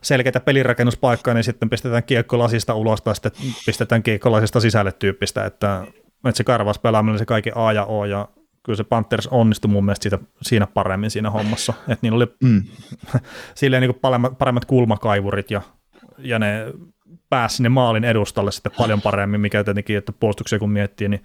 selkeitä 0.03 0.41
pelirakennuspaikkaa, 0.41 1.35
niin 1.35 1.45
sitten 1.45 1.71
pistetään 1.71 2.03
kiekko 2.03 2.39
lasista 2.39 2.75
ulos 2.75 3.03
tai 3.03 3.15
sitten 3.15 3.33
pistetään 3.67 4.03
kiekko 4.03 4.33
lasista 4.33 4.61
sisälle 4.61 4.93
tyyppistä, 4.93 5.45
että, 5.45 5.87
että 6.29 6.37
se 6.37 6.45
karvas 6.45 6.79
pelaaminen 6.79 7.19
se 7.19 7.25
kaikki 7.25 7.51
A 7.55 7.73
ja 7.73 7.85
O 7.85 8.05
ja 8.05 8.29
kyllä 8.63 8.77
se 8.77 8.85
Panthers 8.85 9.27
onnistui 9.27 9.71
mun 9.71 9.85
mielestä 9.85 10.03
siitä, 10.03 10.19
siinä 10.43 10.67
paremmin 10.67 11.11
siinä 11.11 11.31
hommassa, 11.31 11.73
että 11.81 11.99
niillä 12.03 12.17
oli 12.17 12.27
mm. 12.43 12.63
silleen 13.55 13.81
niin 13.81 13.95
paremmat, 13.95 14.39
paremmat 14.39 14.65
kulmakaivurit 14.65 15.51
ja, 15.51 15.63
ja 16.19 16.39
ne 16.39 16.67
pääsi 17.31 17.57
sinne 17.57 17.69
maalin 17.69 18.05
edustalle 18.05 18.53
sitten 18.53 18.73
paljon 18.79 19.03
paremmin, 19.03 19.41
mikä 19.41 19.65
tietenkin, 19.65 19.99
että 19.99 20.13
puolustuksia 20.13 20.59
kun 20.59 20.71
miettii, 20.71 21.09
niin 21.09 21.23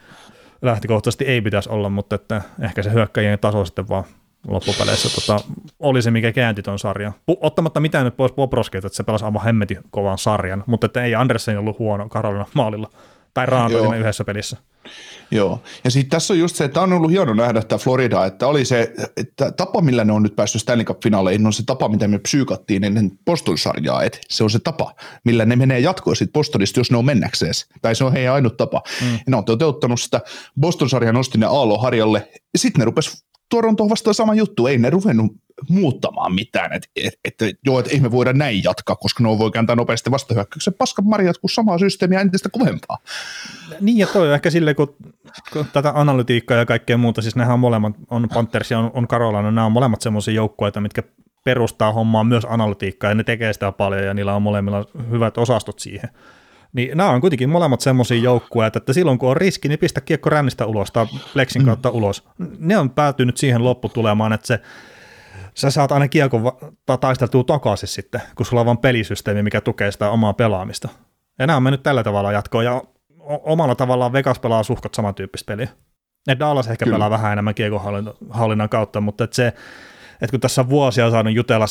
lähtökohtaisesti 0.62 1.26
ei 1.26 1.42
pitäisi 1.42 1.70
olla, 1.70 1.90
mutta 1.90 2.16
että 2.16 2.42
ehkä 2.62 2.84
se 2.84 2.94
hyökkäjien 2.94 3.40
taso 3.40 3.66
sitten 3.66 3.90
vaan 3.90 4.04
loppupeleissä 4.48 5.10
tota, 5.10 5.40
oli 5.80 6.02
se, 6.02 6.12
mikä 6.12 6.32
käänti 6.32 6.62
tuon 6.62 6.80
sarjan. 6.80 7.14
Ottamatta 7.28 7.80
mitään 7.80 8.06
nyt 8.06 8.18
pois 8.18 8.32
Bobroskeita, 8.32 8.88
että 8.88 8.98
se 8.98 9.04
pelasi 9.04 9.26
aivan 9.26 9.44
hemmetin 9.44 9.78
kovan 9.92 10.18
sarjan, 10.18 10.64
mutta 10.68 10.86
että 10.86 11.04
ei 11.04 11.16
Andersen 11.16 11.60
ollut 11.60 11.80
huono 11.80 12.10
Karolina 12.10 12.46
maalilla. 12.54 12.90
Tai 13.34 13.46
Raanto 13.46 13.94
yhdessä 13.94 14.24
pelissä. 14.24 14.58
Joo, 15.32 15.62
ja 15.84 15.92
sitten 15.92 16.10
tässä 16.10 16.34
on 16.34 16.40
just 16.40 16.56
se, 16.56 16.64
että 16.64 16.82
on 16.82 16.94
ollut 16.94 17.12
hieno 17.12 17.34
nähdä 17.34 17.62
tämä 17.62 17.80
Florida, 17.80 18.26
että 18.26 18.48
oli 18.48 18.66
se 18.66 18.94
että 19.18 19.52
tapa, 19.52 19.82
millä 19.82 20.06
ne 20.06 20.14
on 20.14 20.24
nyt 20.24 20.36
päässyt 20.36 20.62
Stanley 20.62 20.86
Cup-finaaleihin, 20.86 21.46
on 21.46 21.54
se 21.54 21.64
tapa, 21.66 21.90
mitä 21.90 22.08
me 22.08 22.20
psyykattiin 22.20 22.84
ennen 22.84 23.12
Boston-sarjaa, 23.26 24.04
että 24.04 24.18
se 24.30 24.44
on 24.44 24.50
se 24.50 24.60
tapa, 24.60 24.96
millä 25.24 25.46
ne 25.46 25.56
menee 25.56 25.80
jatkoa 25.80 26.16
sitten 26.16 26.34
Bostonista, 26.34 26.80
jos 26.80 26.92
ne 26.92 26.98
on 26.98 27.06
mennäkseen, 27.06 27.54
tai 27.82 27.96
se 27.96 28.04
on 28.04 28.12
heidän 28.12 28.34
ainut 28.34 28.58
tapa. 28.58 28.82
Mm. 29.02 29.14
Ja 29.14 29.20
ne 29.28 29.38
on 29.38 29.46
toteuttanut 29.46 30.02
sitä 30.02 30.22
Boston-sarjan, 30.60 31.16
nosti 31.16 31.38
ne 31.38 31.46
Aalo 31.46 31.78
harjalle, 31.78 32.30
ja 32.34 32.60
sitten 32.60 32.80
ne 32.80 32.86
rupes 32.86 33.26
Toronto 33.54 33.90
vastaan 33.90 34.14
sama 34.14 34.34
juttu, 34.34 34.68
ei 34.68 34.78
ne 34.78 34.90
ruvennut 34.90 35.32
muuttamaan 35.70 36.34
mitään, 36.34 36.74
että 36.74 36.88
et, 36.96 37.14
et, 37.42 37.60
joo, 37.66 37.80
että 37.80 37.92
ei 37.92 38.00
me 38.00 38.12
voida 38.12 38.34
näin 38.34 38.64
jatkaa, 38.64 38.96
koska 38.96 39.24
ne 39.24 39.30
voi 39.38 39.52
kääntää 39.52 39.76
nopeasti 39.76 40.12
vastahyökkäyksen 40.12 40.74
paskan 40.74 41.06
marjat, 41.06 41.38
kun 41.38 41.50
samaa 41.50 41.78
systeemiä 41.78 42.22
entistä 42.22 42.50
kovempaa. 42.50 42.98
Niin 43.82 43.98
ja 43.98 44.08
toi 44.08 44.34
ehkä 44.34 44.50
silleen, 44.50 44.76
kun, 44.76 44.96
kun 45.54 45.66
tätä 45.74 45.92
analytiikkaa 45.96 46.58
ja 46.58 46.66
kaikkea 46.66 46.98
muuta, 46.98 47.22
siis 47.22 47.36
nehän 47.36 47.54
on 47.54 47.60
molemmat, 47.60 47.94
on 48.10 48.30
Panthers 48.34 48.72
ja 48.72 48.80
on, 48.80 48.92
on 48.94 49.08
Carolina, 49.08 49.52
nämä 49.52 49.66
on 49.66 49.72
molemmat 49.72 50.02
semmoisia 50.02 50.34
joukkueita, 50.34 50.82
mitkä 50.82 51.04
perustaa 51.44 51.94
hommaa 51.94 52.24
myös 52.24 52.46
analytiikkaa 52.50 53.12
ja 53.12 53.16
ne 53.16 53.24
tekee 53.24 53.54
sitä 53.54 53.72
paljon 53.72 54.04
ja 54.04 54.14
niillä 54.14 54.36
on 54.36 54.42
molemmilla 54.42 54.86
hyvät 55.10 55.38
osastot 55.38 55.80
siihen. 55.80 56.10
Niin 56.74 56.98
nämä 56.98 57.10
on 57.10 57.22
kuitenkin 57.22 57.50
molemmat 57.50 57.82
semmoisia 57.82 58.18
joukkueita, 58.18 58.78
että 58.78 58.94
silloin 58.94 59.18
kun 59.18 59.30
on 59.30 59.38
riski, 59.38 59.68
niin 59.68 59.80
pistä 59.80 60.02
kiekko 60.02 60.30
rännistä 60.30 60.66
ulos 60.66 60.92
tai 60.92 61.06
pleksin 61.34 61.62
mm. 61.62 61.66
kautta 61.66 61.90
mm. 61.90 61.96
ulos. 61.96 62.24
Ne 62.60 62.78
on 62.78 62.90
päätynyt 62.90 63.38
siihen 63.38 63.64
lopputulemaan, 63.64 64.34
että 64.34 64.48
se, 64.48 64.60
sä 65.54 65.72
saat 65.72 65.92
aina 65.92 66.08
kiekon 66.08 66.44
va- 66.44 66.98
taisteltua 66.98 67.44
takaisin 67.44 67.90
sitten, 67.90 68.22
kun 68.36 68.46
sulla 68.46 68.60
on 68.60 68.66
vaan 68.66 68.78
pelisysteemi, 68.78 69.44
mikä 69.44 69.62
tukee 69.62 69.92
sitä 69.92 70.10
omaa 70.10 70.34
pelaamista. 70.34 70.90
Ja 71.40 71.48
nämä 71.48 71.58
on 71.58 71.64
mennyt 71.64 71.84
tällä 71.84 72.04
tavalla 72.04 72.32
jatkoon, 72.32 72.66
ja 72.66 72.82
omalla 73.26 73.76
tavallaan 73.76 74.14
Vegas 74.14 74.40
pelaa 74.40 74.64
suhkot 74.64 74.94
samantyyppistä 74.94 75.48
peliä. 75.48 75.68
Et 76.28 76.40
Dallas 76.40 76.68
ehkä 76.68 76.86
Kyllä. 76.86 76.96
pelaa 76.96 77.10
vähän 77.10 77.34
enemmän 77.34 77.56
kiekonhallinnan 77.56 78.70
kautta, 78.70 79.02
mutta 79.02 79.24
et 79.24 79.34
se, 79.34 79.54
että 80.24 80.32
kun 80.32 80.40
tässä 80.40 80.62
on 80.62 80.70
vuosia 80.70 81.12
saanut 81.12 81.34
jutella, 81.34 81.66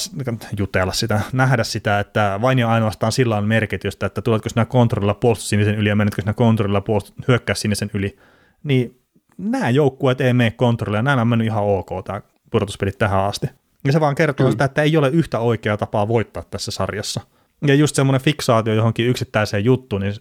jutella 0.58 0.92
sitä, 0.92 1.20
nähdä 1.32 1.64
sitä, 1.64 2.00
että 2.00 2.38
vain 2.42 2.58
ja 2.58 2.68
ainoastaan 2.68 3.12
sillä 3.12 3.36
on 3.36 3.44
merkitystä, 3.44 4.06
että 4.06 4.22
tuletko 4.22 4.48
sinä 4.48 4.64
kontrollilla 4.64 5.14
puolustus 5.14 5.48
sinisen 5.48 5.74
yli 5.74 5.88
ja 5.88 5.96
menetkö 5.96 6.22
sinä 6.22 6.32
kontrollilla 6.32 6.80
puolustus, 6.80 7.14
hyökkää 7.28 7.54
sinisen 7.54 7.90
yli, 7.94 8.16
niin 8.64 9.00
nämä 9.38 9.70
joukkueet 9.70 10.20
ei 10.20 10.32
mene 10.32 10.50
kontrollilla, 10.50 11.02
nämä 11.02 11.20
on 11.20 11.28
mennyt 11.28 11.46
ihan 11.46 11.64
ok 11.64 11.88
tämä 12.04 12.22
pudotuspelit 12.50 12.98
tähän 12.98 13.24
asti. 13.24 13.46
Ja 13.84 13.92
se 13.92 14.00
vaan 14.00 14.14
kertoo 14.14 14.44
Kyllä. 14.44 14.50
sitä, 14.50 14.64
että 14.64 14.82
ei 14.82 14.96
ole 14.96 15.08
yhtä 15.08 15.38
oikeaa 15.38 15.76
tapaa 15.76 16.08
voittaa 16.08 16.42
tässä 16.50 16.70
sarjassa. 16.70 17.20
Ja 17.66 17.74
just 17.74 17.96
semmoinen 17.96 18.20
fiksaatio 18.20 18.74
johonkin 18.74 19.08
yksittäiseen 19.08 19.64
juttuun, 19.64 20.02
niin 20.02 20.14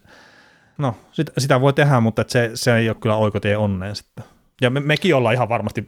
no, 0.77 0.95
sitä, 1.11 1.31
sitä 1.37 1.61
voi 1.61 1.73
tehdä, 1.73 1.99
mutta 1.99 2.25
se, 2.27 2.51
se 2.53 2.75
ei 2.75 2.89
ole 2.89 2.97
kyllä 2.99 3.15
oikotie 3.15 3.57
onneen 3.57 3.95
sitten. 3.95 4.23
Ja 4.61 4.69
me, 4.69 4.79
mekin 4.79 5.15
ollaan 5.15 5.35
ihan 5.35 5.49
varmasti 5.49 5.85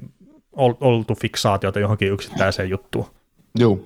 oltu 0.55 1.15
fiksaatiota 1.15 1.79
johonkin 1.79 2.11
yksittäiseen 2.11 2.69
juttuun. 2.69 3.05
Joo. 3.55 3.79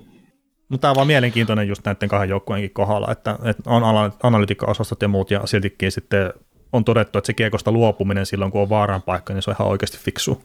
Mutta 0.68 0.80
tämä 0.80 0.90
on 0.90 0.96
vaan 0.96 1.06
mielenkiintoinen 1.06 1.68
just 1.68 1.84
näiden 1.84 2.08
kahden 2.08 2.28
joukkueenkin 2.28 2.70
kohdalla, 2.70 3.12
että, 3.12 3.38
että 3.44 3.70
on 3.70 3.82
analytiikka-osastot 4.22 5.02
ja 5.02 5.08
muut, 5.08 5.30
ja 5.30 5.46
siltikin 5.46 5.92
sitten 5.92 6.32
on 6.72 6.84
todettu, 6.84 7.18
että 7.18 7.26
se 7.26 7.32
kiekosta 7.32 7.72
luopuminen 7.72 8.26
silloin, 8.26 8.52
kun 8.52 8.62
on 8.62 8.68
vaaran 8.68 9.02
paikka, 9.02 9.34
niin 9.34 9.42
se 9.42 9.50
on 9.50 9.56
ihan 9.58 9.68
oikeasti 9.68 9.98
fiksu. 9.98 10.42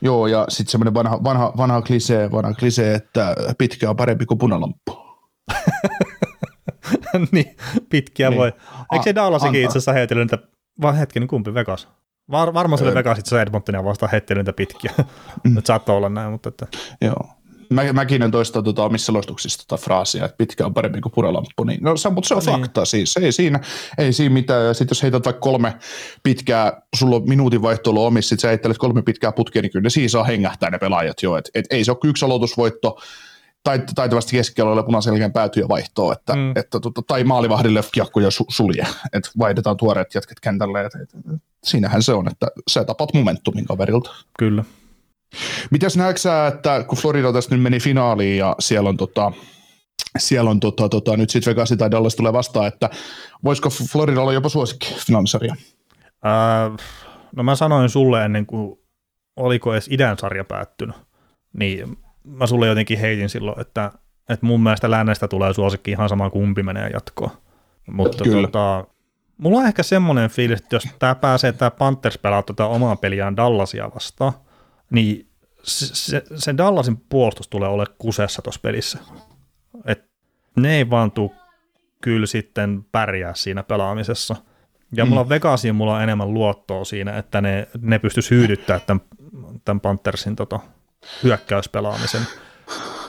Joo, 0.00 0.26
ja 0.26 0.44
sitten 0.48 0.70
semmoinen 0.70 0.94
vanha, 0.94 1.24
vanha, 1.24 1.52
vanha, 1.56 1.82
klisee, 1.82 2.30
vanha 2.30 2.54
klisee, 2.54 2.94
että 2.94 3.36
pitkä 3.58 3.90
on 3.90 3.96
parempi 3.96 4.26
kuin 4.26 4.38
punalamppu. 4.38 4.98
niin, 7.32 7.56
pitkiä 7.90 8.30
niin. 8.30 8.38
voi. 8.38 8.52
Eikö 8.92 9.04
se 9.04 9.14
Dallasikin 9.14 9.62
itse 9.62 9.70
asiassa 9.70 9.92
heitellyt 9.92 10.30
niitä, 10.30 10.46
vaan 10.82 10.96
hetken, 10.96 11.28
kumpi 11.28 11.54
Vegas? 11.54 11.88
Var, 12.30 12.54
varmaan 12.54 12.78
se 12.78 12.84
oli 12.84 12.94
Vegas 12.94 13.18
itse 13.18 13.42
Edmontonia 13.42 13.84
vastaan 13.84 14.10
heittelyn 14.10 14.40
niitä 14.40 14.52
pitkiä. 14.52 14.92
Mm. 15.44 15.58
että 15.58 15.68
saattoi 15.68 15.96
olla 15.96 16.08
näin, 16.08 16.32
mutta 16.32 16.48
että... 16.48 16.66
Joo. 17.00 17.28
Mä, 17.70 17.92
mäkin 17.92 18.22
en 18.22 18.30
toista 18.30 18.62
tuota, 18.62 18.84
omissa 18.84 19.06
selostuksissa 19.06 19.64
tota 19.68 19.82
fraasia, 19.82 20.24
että 20.24 20.36
pitkä 20.36 20.66
on 20.66 20.74
parempi 20.74 21.00
kuin 21.00 21.12
purelamppu. 21.12 21.64
Niin, 21.64 21.82
no, 21.82 21.96
se, 21.96 22.10
mutta 22.10 22.28
se 22.28 22.34
on 22.34 22.42
no, 22.46 22.52
fakta 22.52 22.80
niin. 22.80 22.86
siis. 22.86 23.16
Ei 23.16 23.32
siinä, 23.32 23.60
ei 23.98 24.12
siinä 24.12 24.32
mitään. 24.32 24.66
Ja 24.66 24.74
sitten 24.74 24.90
jos 24.90 25.02
heität 25.02 25.24
vaikka 25.24 25.40
kolme 25.40 25.76
pitkää, 26.22 26.82
sulla 26.96 27.16
on 27.16 27.28
minuutin 27.28 27.62
vaihtoehto 27.62 28.06
omissa, 28.06 28.28
sitten 28.28 28.42
sä 28.42 28.48
heittelet 28.48 28.78
kolme 28.78 29.02
pitkää 29.02 29.32
putkea, 29.32 29.62
niin 29.62 29.72
kyllä 29.72 29.82
ne 29.82 29.90
siinä 29.90 30.08
saa 30.08 30.24
hengähtää 30.24 30.70
ne 30.70 30.78
pelaajat 30.78 31.22
jo. 31.22 31.36
Et, 31.36 31.50
et, 31.54 31.64
ei 31.70 31.84
se 31.84 31.90
ole 31.90 31.98
yksi 32.04 32.24
aloitusvoitto, 32.24 32.98
taitavasti 33.94 34.36
keskellä 34.36 34.82
punaisen 34.82 35.32
päätyy 35.32 35.62
ja 35.62 35.68
vaihtoo, 35.68 36.12
että, 36.12 36.36
mm. 36.36 36.50
että, 36.56 36.80
tota, 36.80 37.02
tai 37.06 37.24
maalivahdille 37.24 37.84
kiekko 37.92 38.20
ja 38.20 38.30
su, 38.30 38.44
sulje, 38.48 38.86
että 39.12 39.30
vaihdetaan 39.38 39.76
tuoreet 39.76 40.14
jätket 40.14 40.40
kentälle. 40.40 40.84
Et, 40.84 40.94
et, 40.94 41.14
et, 41.14 41.42
siinähän 41.64 42.02
se 42.02 42.12
on, 42.12 42.28
että 42.28 42.46
sä 42.70 42.84
tapat 42.84 43.14
momentumin 43.14 43.64
kaverilta. 43.64 44.10
Kyllä. 44.38 44.64
Mitäs 45.70 45.96
näetkö 45.96 46.20
että 46.48 46.84
kun 46.84 46.98
Florida 46.98 47.32
tästä 47.32 47.54
nyt 47.54 47.62
meni 47.62 47.80
finaaliin 47.80 48.38
ja 48.38 48.56
siellä 48.58 48.88
on 48.88 48.96
tota, 48.96 49.32
siellä 50.18 50.50
on 50.50 50.60
tota, 50.60 50.88
tota, 50.88 51.16
nyt 51.16 51.30
sitten 51.30 51.50
Vegas 51.50 51.74
tai 51.78 51.90
Dallas 51.90 52.16
tulee 52.16 52.32
vastaan, 52.32 52.66
että 52.66 52.90
voisiko 53.44 53.70
Florida 53.70 54.20
olla 54.20 54.32
jopa 54.32 54.48
suosikki 54.48 54.94
finaalisarja? 55.06 55.56
Äh, 56.26 56.86
no 57.36 57.42
mä 57.42 57.54
sanoin 57.54 57.90
sulle 57.90 58.24
ennen 58.24 58.46
kuin 58.46 58.78
oliko 59.36 59.72
edes 59.72 59.88
idän 59.90 60.18
sarja 60.18 60.44
päättynyt, 60.44 60.96
niin 61.52 61.96
mä 62.24 62.46
sulle 62.46 62.66
jotenkin 62.66 62.98
heitin 62.98 63.28
silloin, 63.28 63.60
että, 63.60 63.92
että 64.28 64.46
mun 64.46 64.62
mielestä 64.62 64.90
lännestä 64.90 65.28
tulee 65.28 65.54
suosikki 65.54 65.90
ihan 65.90 66.08
sama 66.08 66.30
kumpi 66.30 66.62
menee 66.62 66.88
jatkoon. 66.88 67.30
Mutta 67.86 68.24
Kyllä. 68.24 68.46
Tota, 68.46 68.84
mulla 69.38 69.58
on 69.58 69.66
ehkä 69.66 69.82
semmoinen 69.82 70.30
fiilis, 70.30 70.60
että 70.60 70.76
jos 70.76 70.88
tämä 70.98 71.14
pääsee 71.14 71.52
tämä 71.52 71.70
Panthers 71.70 72.18
pelaa 72.18 72.42
tuota 72.42 72.66
omaa 72.66 72.96
peliään 72.96 73.36
Dallasia 73.36 73.90
vastaan, 73.94 74.32
niin 74.90 75.28
se, 75.62 75.86
se, 75.94 76.22
se 76.36 76.54
Dallasin 76.56 76.96
puolustus 76.96 77.48
tulee 77.48 77.68
ole 77.68 77.86
kusessa 77.98 78.42
tuossa 78.42 78.60
pelissä. 78.60 78.98
Et 79.84 80.04
ne 80.56 80.76
ei 80.76 80.90
vaan 80.90 81.10
tuu 81.10 81.34
kyllä 82.00 82.26
sitten 82.26 82.86
pärjää 82.92 83.34
siinä 83.34 83.62
pelaamisessa. 83.62 84.36
Ja 84.92 85.04
mm. 85.04 85.08
mulla 85.08 85.20
on 85.20 85.28
Vegasiin 85.28 85.74
mulla 85.74 85.96
on 85.96 86.02
enemmän 86.02 86.34
luottoa 86.34 86.84
siinä, 86.84 87.18
että 87.18 87.40
ne, 87.40 87.68
ne 87.80 87.98
pystyisi 87.98 88.30
hyödyttämään 88.30 88.82
tämän, 88.86 89.00
tämän 89.64 89.80
Panthersin 89.80 90.36
tota, 90.36 90.60
hyökkäyspelaamisen. 91.22 92.22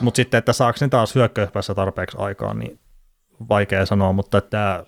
Mutta 0.00 0.16
sitten, 0.16 0.38
että 0.38 0.52
saako 0.52 0.78
ne 0.80 0.88
taas 0.88 1.14
hyökkäyspäässä 1.14 1.74
tarpeeksi 1.74 2.16
aikaa, 2.20 2.54
niin 2.54 2.80
vaikea 3.48 3.86
sanoa, 3.86 4.12
mutta 4.12 4.38
että 4.38 4.86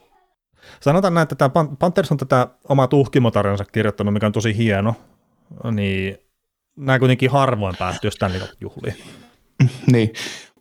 sanotaan 0.80 1.14
näin, 1.14 1.22
että 1.22 1.34
tämä 1.34 1.66
Panthers 1.78 2.12
on 2.12 2.18
tätä 2.18 2.48
omaa 2.68 2.88
tuhkimotarjonsa 2.88 3.64
kirjoittanut, 3.64 4.14
mikä 4.14 4.26
on 4.26 4.32
tosi 4.32 4.56
hieno, 4.56 4.94
niin 5.72 6.18
nämä 6.76 6.98
kuitenkin 6.98 7.30
harvoin 7.30 7.76
päättyy 7.78 8.10
Stanley 8.10 8.40
juhliin. 8.60 8.96
Niin, 9.92 10.12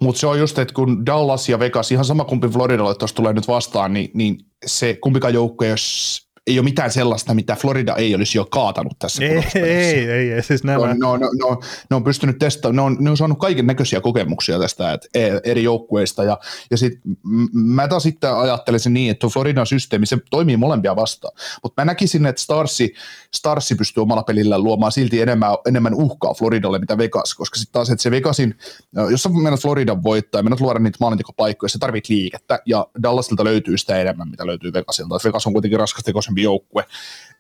mutta 0.02 0.20
se 0.20 0.28
on 0.28 0.40
just, 0.40 0.60
että 0.60 0.74
kun 0.74 1.06
Dallas 1.06 1.50
ja 1.50 1.60
Vegas, 1.60 1.92
ihan 1.92 2.06
sama 2.06 2.26
kumpi 2.26 2.48
Floridalle 2.48 2.96
tuossa 2.96 3.16
tulee 3.16 3.34
nyt 3.34 3.48
vastaan, 3.48 3.94
niin, 3.94 4.12
niin 4.14 4.38
se 4.66 4.98
kumpikaan 5.02 5.34
joukko, 5.34 5.66
jos 5.66 6.25
ei 6.48 6.60
ole 6.60 6.64
mitään 6.64 6.92
sellaista, 6.92 7.34
mitä 7.34 7.56
Florida 7.56 7.96
ei 7.96 8.16
olisi 8.16 8.38
jo 8.38 8.46
kaatanut 8.46 9.00
tässä 9.00 9.24
ei, 9.24 9.44
ei, 9.56 10.10
ei, 10.10 10.32
ei, 10.32 10.44
siis 10.44 10.64
nämä... 10.64 10.78
Ne 10.78 10.84
on, 10.84 11.20
ne, 11.20 11.26
on, 11.46 11.60
ne, 11.90 11.96
on, 11.96 12.04
pystynyt 12.04 12.40
testaamaan, 12.40 12.76
ne 12.76 12.82
on, 12.82 12.98
ne 13.00 13.10
on 13.10 13.18
saanut 13.18 13.40
kaiken 13.40 13.68
näköisiä 13.68 14.02
kokemuksia 14.02 14.60
tästä 14.60 14.94
että 14.94 15.08
e, 15.14 15.32
eri 15.44 15.64
joukkueista, 15.64 16.24
ja, 16.24 16.40
ja 16.72 16.78
sit, 16.78 17.00
mä 17.54 17.88
taas 17.88 18.04
sitten 18.04 18.36
ajattelisin 18.36 18.94
niin, 18.94 19.12
että 19.12 19.28
Floridan 19.28 19.68
systeemi, 19.68 20.06
se 20.06 20.18
toimii 20.30 20.58
molempia 20.58 20.96
vastaan, 20.96 21.34
mutta 21.64 21.82
mä 21.82 21.86
näkisin, 21.86 22.26
että 22.26 22.42
Starsi, 22.42 22.94
Starsi 23.34 23.76
pystyy 23.76 24.02
omalla 24.02 24.24
pelillä 24.24 24.60
luomaan 24.60 24.92
silti 24.92 25.22
enemmän, 25.22 25.52
enemmän 25.68 25.94
uhkaa 25.94 26.34
Floridalle, 26.34 26.80
mitä 26.80 26.98
Vegas, 26.98 27.36
koska 27.36 27.60
sitten 27.60 27.74
taas, 27.74 27.90
että 27.90 28.04
se 28.04 28.12
Vegasin, 28.12 28.56
jos 29.12 29.24
sä 29.24 29.30
menet 29.30 29.62
Floridan 29.62 30.04
voittaa 30.04 30.40
ja 30.40 30.44
menet 30.44 30.60
luoda 30.60 30.80
niitä 30.80 30.98
maalintekopaikkoja, 31.00 31.70
se 31.70 31.80
tarvit 31.80 32.10
liikettä, 32.10 32.60
ja 32.66 32.88
Dallasilta 33.04 33.44
löytyy 33.44 33.78
sitä 33.78 34.02
enemmän, 34.02 34.30
mitä 34.30 34.48
löytyy 34.48 34.74
Vegasilta, 34.74 35.18
Vegas 35.26 35.48
on 35.48 35.54
kuitenkin 35.54 35.80
raskastekoisen 35.80 36.35
vahvempi 36.36 36.44
joukkue. 36.44 36.86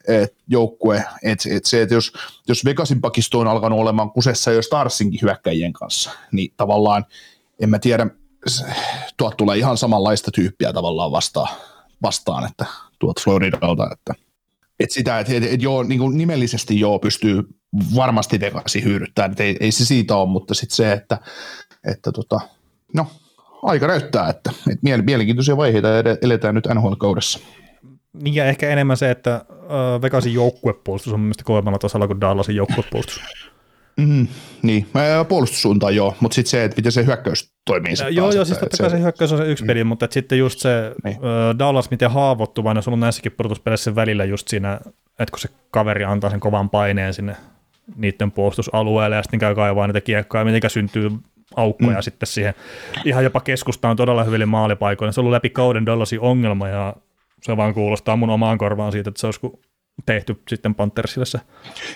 Et, 0.07 0.35
joukkue 0.47 1.03
et, 1.23 1.39
et 1.51 1.65
se, 1.65 1.81
että 1.81 1.95
jos, 1.95 2.13
jos 2.47 2.65
Vegasin 2.65 3.01
pakisto 3.01 3.39
on 3.39 3.47
alkanut 3.47 3.79
olemaan 3.79 4.11
kusessa 4.11 4.51
jo 4.51 4.61
Starsinkin 4.61 5.19
hyökkäjien 5.21 5.73
kanssa, 5.73 6.11
niin 6.31 6.53
tavallaan 6.57 7.05
en 7.59 7.69
mä 7.69 7.79
tiedä, 7.79 8.07
tuot 9.17 9.37
tulee 9.37 9.57
ihan 9.57 9.77
samanlaista 9.77 10.31
tyyppiä 10.31 10.73
tavallaan 10.73 11.11
vastaan, 11.11 11.47
vastaan 12.01 12.45
että 12.45 12.65
tuot 12.99 13.21
Floridalta, 13.23 13.89
että 13.91 14.13
et 14.79 14.91
sitä, 14.91 15.19
että 15.19 15.33
et, 15.33 15.43
et 15.43 15.61
joo, 15.61 15.83
niin 15.83 16.17
nimellisesti 16.17 16.79
joo 16.79 16.99
pystyy 16.99 17.43
varmasti 17.95 18.39
Vegasi 18.39 18.83
hyödyttämään, 18.83 19.35
ei, 19.39 19.57
ei, 19.59 19.71
se 19.71 19.85
siitä 19.85 20.15
ole, 20.15 20.29
mutta 20.29 20.53
sitten 20.53 20.75
se, 20.75 20.91
että, 20.91 21.17
että 21.91 22.11
tota, 22.11 22.39
no, 22.93 23.07
aika 23.63 23.87
näyttää, 23.87 24.29
että, 24.29 24.51
että 24.71 25.03
mielenkiintoisia 25.03 25.57
vaiheita 25.57 25.87
eletään 26.21 26.55
nyt 26.55 26.67
NHL-kaudessa. 26.73 27.39
Niin 28.22 28.36
ja 28.36 28.45
ehkä 28.45 28.70
enemmän 28.70 28.97
se, 28.97 29.11
että 29.11 29.45
Vegasin 30.01 30.34
joukkuepuolustus 30.34 31.13
on 31.13 31.20
mielestäni 31.20 31.45
kovemmalla 31.45 31.78
tasolla 31.78 32.07
kuin 32.07 32.22
Dallasin 32.22 32.55
joukkuepuolustus. 32.55 33.22
Mm, 33.97 34.28
niin, 34.61 34.88
puolustussuuntaan 35.28 35.95
joo, 35.95 36.16
mutta 36.20 36.36
sitten 36.36 36.49
se, 36.49 36.63
että 36.63 36.78
miten 36.78 36.91
se 36.91 37.05
hyökkäys 37.05 37.53
toimii. 37.66 37.93
Joo, 38.01 38.09
joo, 38.09 38.30
että, 38.30 38.45
siis 38.45 38.59
totta 38.59 38.78
kai 38.78 38.89
se, 38.89 38.95
se 38.95 39.01
hyökkäys 39.01 39.32
on 39.32 39.38
se 39.38 39.51
yksi 39.51 39.63
mm. 39.63 39.68
peli, 39.68 39.84
mutta 39.84 40.07
sitten 40.11 40.38
just 40.38 40.59
se 40.59 40.91
niin. 41.03 41.18
Dallas, 41.59 41.91
miten 41.91 42.11
haavoittuvainen 42.11 42.84
sulla 42.84 42.95
on 42.95 42.99
näissäkin 42.99 43.32
pudotuspeleissä 43.32 43.95
välillä 43.95 44.26
just 44.26 44.47
siinä, 44.47 44.80
että 45.20 45.32
kun 45.32 45.39
se 45.39 45.49
kaveri 45.72 46.03
antaa 46.03 46.30
sen 46.30 46.39
kovan 46.39 46.70
paineen 46.70 47.13
sinne 47.13 47.36
niiden 47.95 48.32
puolustusalueelle 48.32 49.16
ja 49.16 49.24
sitten 49.24 49.39
käy 49.39 49.55
kaivaa 49.55 49.88
niitä 49.88 50.01
kiekkoja, 50.01 50.45
miten 50.45 50.70
syntyy 50.70 51.11
aukkoja 51.55 51.97
mm. 51.97 52.01
sitten 52.01 52.28
siihen 52.28 52.53
ihan 53.05 53.24
jopa 53.24 53.39
keskustaan 53.39 53.95
todella 53.95 54.24
hyville 54.24 54.45
maalipaikoille. 54.45 55.11
Se 55.11 55.20
on 55.20 55.24
ollut 55.24 55.36
läpi 55.36 55.49
kauden 55.49 55.86
Dallasin 55.86 56.20
ongelma 56.20 56.68
ja 56.68 56.95
se 57.45 57.57
vaan 57.57 57.73
kuulostaa 57.73 58.15
mun 58.15 58.29
omaan 58.29 58.57
korvaan 58.57 58.91
siitä, 58.91 59.09
että 59.09 59.21
se 59.21 59.27
olisi 59.27 59.39
tehty 60.05 60.41
sitten 60.49 60.75
Panthersille 60.75 61.25
se, 61.25 61.39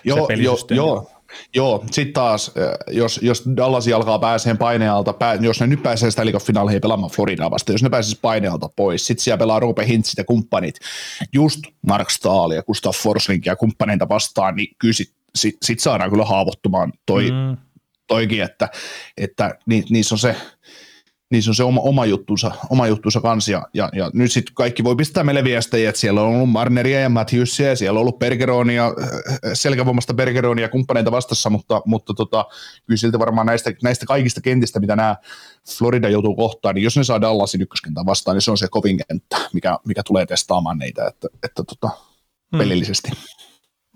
joo, 0.04 0.28
se 0.28 0.34
joo, 0.34 0.58
joo, 0.72 1.12
Joo, 1.56 1.86
sitten 1.92 2.14
taas, 2.14 2.52
jos, 2.92 3.20
jos 3.24 3.44
Dallas 3.58 3.88
alkaa 3.88 4.20
pääseen 4.20 4.58
painealta, 4.58 5.14
pää, 5.14 5.34
jos 5.34 5.60
ne 5.60 5.68
nyt 5.68 5.84
pääsee 5.84 6.12
sitä 6.12 6.24
finaaleihin 6.46 6.82
pelaamaan 6.82 7.12
Floridaa 7.12 7.52
vasta, 7.52 7.72
jos 7.72 7.84
ne 7.84 7.90
pääsisi 7.90 8.20
painealta 8.22 8.70
pois, 8.76 9.08
sitten 9.08 9.24
siellä 9.24 9.38
pelaa 9.38 9.60
Roope 9.60 9.88
Hintsit 9.88 10.18
ja 10.18 10.24
kumppanit, 10.24 10.76
just 11.34 11.60
Mark 11.88 12.10
Stahl 12.10 12.52
ja 12.52 12.64
Gustav 12.64 12.94
Forsling 12.94 13.46
ja 13.46 13.56
kumppaneita 13.56 14.10
vastaan, 14.10 14.56
niin 14.56 14.76
kyllä 14.80 14.94
sitten 14.94 15.20
sit, 15.36 15.58
sit 15.64 15.80
saadaan 15.80 16.10
kyllä 16.10 16.26
haavoittumaan 16.26 16.94
toi, 17.06 17.32
mm. 17.32 17.58
toikin, 18.08 18.44
että, 18.44 18.70
että 19.18 19.56
ni, 19.66 19.84
niissä 19.90 20.16
on 20.16 20.20
se, 20.20 20.36
Niin 21.32 21.44
se 21.44 21.50
on 21.50 21.56
se 21.56 21.64
oma, 21.64 21.82
oma 21.82 22.06
juttunsa, 22.06 22.52
oma 22.70 22.88
juttunsa 22.88 23.22
kanssa. 23.22 23.52
Ja, 23.52 23.68
ja, 23.74 23.90
ja 23.94 24.12
nyt 24.14 24.32
sitten 24.32 24.54
kaikki 24.54 24.84
voi 24.84 24.96
pistää 24.96 25.24
meille 25.24 25.44
viestejä, 25.44 25.90
että 25.90 26.02
siellä 26.02 26.22
on 26.22 26.36
ollut 26.36 26.50
Marneria 26.50 27.00
ja 27.00 27.10
Matthewsia 27.10 27.68
ja 27.68 27.76
siellä 27.76 27.98
on 27.98 28.02
ollut 28.02 28.20
Bergeronia, 28.20 28.86
äh, 28.86 28.92
selkävoimasta 29.54 30.14
Bergeronia 30.14 30.66
ja 30.66 30.70
kumppaneita 30.70 31.12
vastassa, 31.12 31.50
mutta, 31.50 31.82
mutta 31.86 32.14
tota, 32.14 32.46
kyllä 32.86 32.98
silti 32.98 33.20
varmaan 33.20 33.48
näistä, 33.48 33.72
näistä 33.84 34.06
kaikista 34.06 34.42
kentistä, 34.42 34.80
mitä 34.80 34.96
nämä 34.96 35.16
Florida 35.78 36.10
joutuu 36.10 36.36
kohtaan, 36.36 36.76
niin 36.76 36.84
jos 36.84 36.98
ne 36.98 37.04
saa 37.04 37.22
Dallasin 37.22 37.62
ykköskentän 37.62 38.06
vastaan, 38.06 38.36
niin 38.36 38.42
se 38.42 38.52
on 38.52 38.58
se 38.58 38.68
kovin 38.72 39.00
kenttä, 39.08 39.38
mikä, 39.54 39.78
mikä 39.88 40.04
tulee 40.04 40.26
testaamaan 40.26 40.78
neitä, 40.78 41.08
että, 41.08 41.28
että 41.44 41.64
tota, 41.64 41.90
hmm. 42.52 42.60
pelillisesti. 42.60 43.12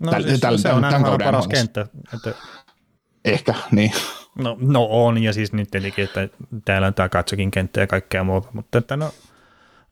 No 0.00 0.10
täl, 0.10 0.22
siis 0.22 0.40
täl, 0.40 0.56
se 0.56 0.72
on 0.72 0.82
tämän 0.82 1.04
kauden 1.04 1.24
paras 1.24 1.48
kenttä. 1.48 1.86
Että... 2.14 2.34
Ehkä, 3.24 3.54
niin. 3.70 3.92
No, 4.38 4.56
no 4.60 4.86
on, 4.90 5.22
ja 5.22 5.32
siis 5.32 5.52
nyt 5.52 5.70
tietenkin, 5.70 6.04
että 6.04 6.28
täällä 6.64 6.86
on 6.86 6.94
tämä 6.94 7.08
katsokin 7.08 7.50
kenttä 7.50 7.80
ja 7.80 7.86
kaikkea 7.86 8.24
muuta, 8.24 8.48
mutta 8.52 8.78
että 8.78 8.96
no, 8.96 9.10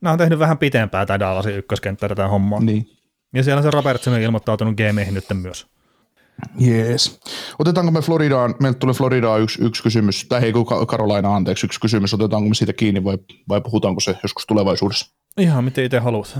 nämä 0.01 0.12
on 0.12 0.18
tehnyt 0.18 0.38
vähän 0.38 0.59
pitempää 0.59 1.07
tämä 1.07 1.18
Dallasin 1.18 1.57
ykköskenttä 1.57 2.09
tätä 2.09 2.28
hommaa. 2.28 2.61
Niin. 2.61 2.86
Ja 3.34 3.43
siellä 3.43 3.62
se 3.62 3.70
Robertson 3.70 4.14
on 4.14 4.20
ilmoittautunut 4.20 4.76
gameihin 4.76 5.14
nyt 5.14 5.24
myös. 5.34 5.66
Jees. 6.59 7.20
Otetaanko 7.59 7.93
me 7.93 8.01
Floridaan, 8.01 8.55
meiltä 8.61 8.78
tuli 8.78 8.93
Floridaan 8.93 9.40
yksi, 9.40 9.64
yksi 9.64 9.82
kysymys, 9.82 10.26
tai 10.28 10.45
ei 10.45 10.53
kun 10.53 10.66
Karolaina 10.86 11.36
anteeksi, 11.36 11.66
yksi 11.66 11.80
kysymys, 11.80 12.14
otetaanko 12.14 12.49
me 12.49 12.55
siitä 12.55 12.72
kiinni 12.72 13.05
vai, 13.05 13.18
vai 13.49 13.61
puhutaanko 13.61 14.01
se 14.01 14.18
joskus 14.22 14.47
tulevaisuudessa? 14.47 15.14
Ihan 15.38 15.64
miten 15.64 15.84
itse 15.84 15.99
haluat. 15.99 16.38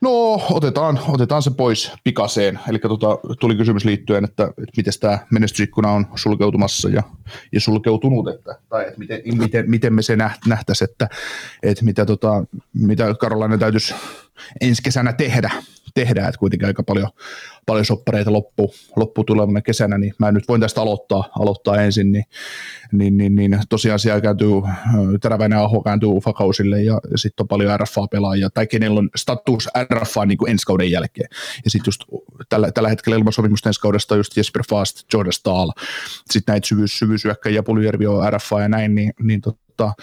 No 0.00 0.34
otetaan, 0.50 1.00
otetaan 1.08 1.42
se 1.42 1.50
pois 1.50 1.92
pikaseen. 2.04 2.60
Eli 2.68 2.78
tota, 2.78 3.18
tuli 3.40 3.56
kysymys 3.56 3.84
liittyen, 3.84 4.24
että, 4.24 4.44
että 4.44 4.72
miten 4.76 4.92
tämä 5.00 5.18
menestysikkuna 5.30 5.90
on 5.90 6.06
sulkeutumassa 6.14 6.88
ja, 6.88 7.02
ja 7.52 7.60
sulkeutunut, 7.60 8.28
että, 8.28 8.58
tai 8.68 8.84
että 8.88 8.98
miten, 8.98 9.22
miten, 9.38 9.70
miten 9.70 9.94
me 9.94 10.02
se 10.02 10.16
nähtäisiin, 10.46 10.90
että, 10.90 11.08
että 11.62 11.84
mitä, 11.84 12.06
tota, 12.06 12.44
mitä 12.74 13.14
Karolainen 13.14 13.58
täytyisi 13.58 13.94
ensi 14.60 14.82
kesänä 14.82 15.12
tehdä, 15.12 15.50
tehdä 15.94 16.28
että 16.28 16.38
kuitenkin 16.38 16.66
aika 16.66 16.82
paljon, 16.82 17.08
paljon 17.66 17.84
soppareita 17.84 18.32
loppu, 18.32 18.74
loppu 18.96 19.24
tulevana 19.24 19.60
kesänä, 19.60 19.98
niin 19.98 20.14
mä 20.18 20.32
nyt 20.32 20.48
voin 20.48 20.60
tästä 20.60 20.80
aloittaa, 20.80 21.28
aloittaa 21.38 21.76
ensin, 21.76 22.12
niin, 22.12 22.24
niin, 22.92 23.16
niin, 23.16 23.34
niin 23.34 23.58
tosiaan 23.68 23.98
siellä 23.98 24.20
kääntyy, 24.20 24.50
Teräväinen 25.20 25.58
Aho 25.58 25.82
kääntyy 25.82 26.08
UFA-kausille 26.08 26.82
ja, 26.82 27.00
ja 27.10 27.18
sitten 27.18 27.44
on 27.44 27.48
paljon 27.48 27.80
RFA-pelaajia, 27.80 28.50
tai 28.54 28.66
kenellä 28.66 28.98
on 28.98 29.10
status 29.16 29.68
RFA 29.94 30.26
niin 30.26 30.38
kuin 30.38 30.50
ensi 30.50 30.66
kauden 30.66 30.90
jälkeen. 30.90 31.28
Ja 31.64 31.70
sitten 31.70 31.88
just 31.88 32.02
tällä, 32.48 32.72
tällä 32.72 32.88
hetkellä 32.88 33.18
ilmasopimusta 33.18 33.68
ensi 33.68 33.80
kaudesta 33.80 34.16
just 34.16 34.36
Jesper 34.36 34.62
Fast, 34.70 35.12
Jordan 35.12 35.32
Stahl, 35.32 35.70
sitten 36.30 36.52
näitä 36.52 36.66
syvyys, 36.66 36.98
syvyysyökkäjiä, 36.98 37.62
Puljärvi 37.62 38.06
on 38.06 38.32
RFA 38.32 38.60
ja 38.60 38.68
näin, 38.68 38.94
niin, 38.94 39.12
niin 39.22 39.40
tot, 39.40 39.56
mutta 39.86 40.02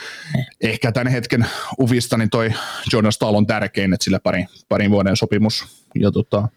ehkä 0.61 0.91
tämän 0.91 1.13
hetken 1.13 1.45
uvista 1.79 2.17
niin 2.17 2.29
toi 2.29 2.53
Jordan 2.93 3.11
Stahl 3.11 3.35
on 3.35 3.47
tärkein, 3.47 3.93
että 3.93 4.03
sillä 4.03 4.19
parin, 4.19 4.47
parin 4.69 4.91
vuoden 4.91 5.15
sopimus. 5.15 5.85
Ja 5.95 6.11
tota, 6.11 6.47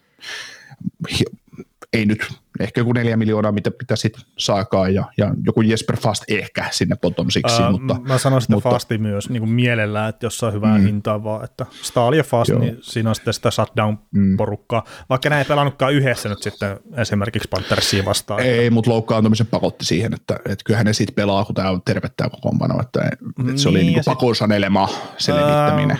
ei 1.92 2.06
nyt 2.06 2.32
ehkä 2.60 2.80
joku 2.80 2.92
neljä 2.92 3.16
miljoonaa, 3.16 3.52
mitä 3.52 3.70
pitäisi 3.70 4.12
saakaan, 4.38 4.94
ja, 4.94 5.04
ja 5.16 5.34
joku 5.44 5.62
Jesper 5.62 5.96
Fast 5.96 6.24
ehkä 6.28 6.68
sinne 6.70 6.96
potomsiksi. 6.96 7.62
Ää, 7.62 7.70
mutta, 7.70 7.96
mä 8.00 8.18
sanoin 8.18 8.42
sitä 8.42 8.54
mutta, 8.54 8.70
Fasti 8.70 8.98
myös 8.98 9.30
niin 9.30 9.40
kuin 9.40 9.50
mielellään, 9.50 10.08
että 10.08 10.26
jos 10.26 10.38
saa 10.38 10.50
hyvää 10.50 10.78
mm, 10.78 10.84
hintaa 10.84 11.24
vaan, 11.24 11.44
että 11.44 11.66
Stahl 11.82 12.12
ja 12.12 12.24
Fast, 12.24 12.50
joo. 12.50 12.60
niin 12.60 12.78
siinä 12.80 13.08
on 13.08 13.14
sitten 13.14 13.34
sitä 13.34 13.50
shutdown-porukkaa, 13.50 14.80
mm. 14.80 15.04
vaikka 15.08 15.28
näin 15.30 15.38
ei 15.38 15.44
pelannutkaan 15.44 15.94
yhdessä 15.94 16.28
nyt 16.28 16.42
sitten 16.42 16.80
esimerkiksi 16.96 17.48
Panthersiin 17.48 18.04
vastaan. 18.04 18.40
Ei, 18.40 18.70
mutta 18.70 18.90
loukkaantumisen 18.90 19.46
pakotti 19.46 19.84
siihen, 19.84 20.14
että, 20.14 20.34
että 20.34 20.64
kyllähän 20.64 20.86
ne 20.86 20.92
sitten 20.92 21.14
pelaa, 21.14 21.44
kun 21.44 21.54
tämä 21.54 21.70
on 21.70 21.82
tervettää 21.82 22.30
kokoonpano, 22.30 22.80
että, 22.80 23.00
että 23.48 23.62
se 23.62 23.68
oli 23.68 23.78
niin, 23.78 23.92
niin 23.92 24.04
pakosanelema 24.04 24.88
se 25.18 25.34
levittäminen. 25.34 25.98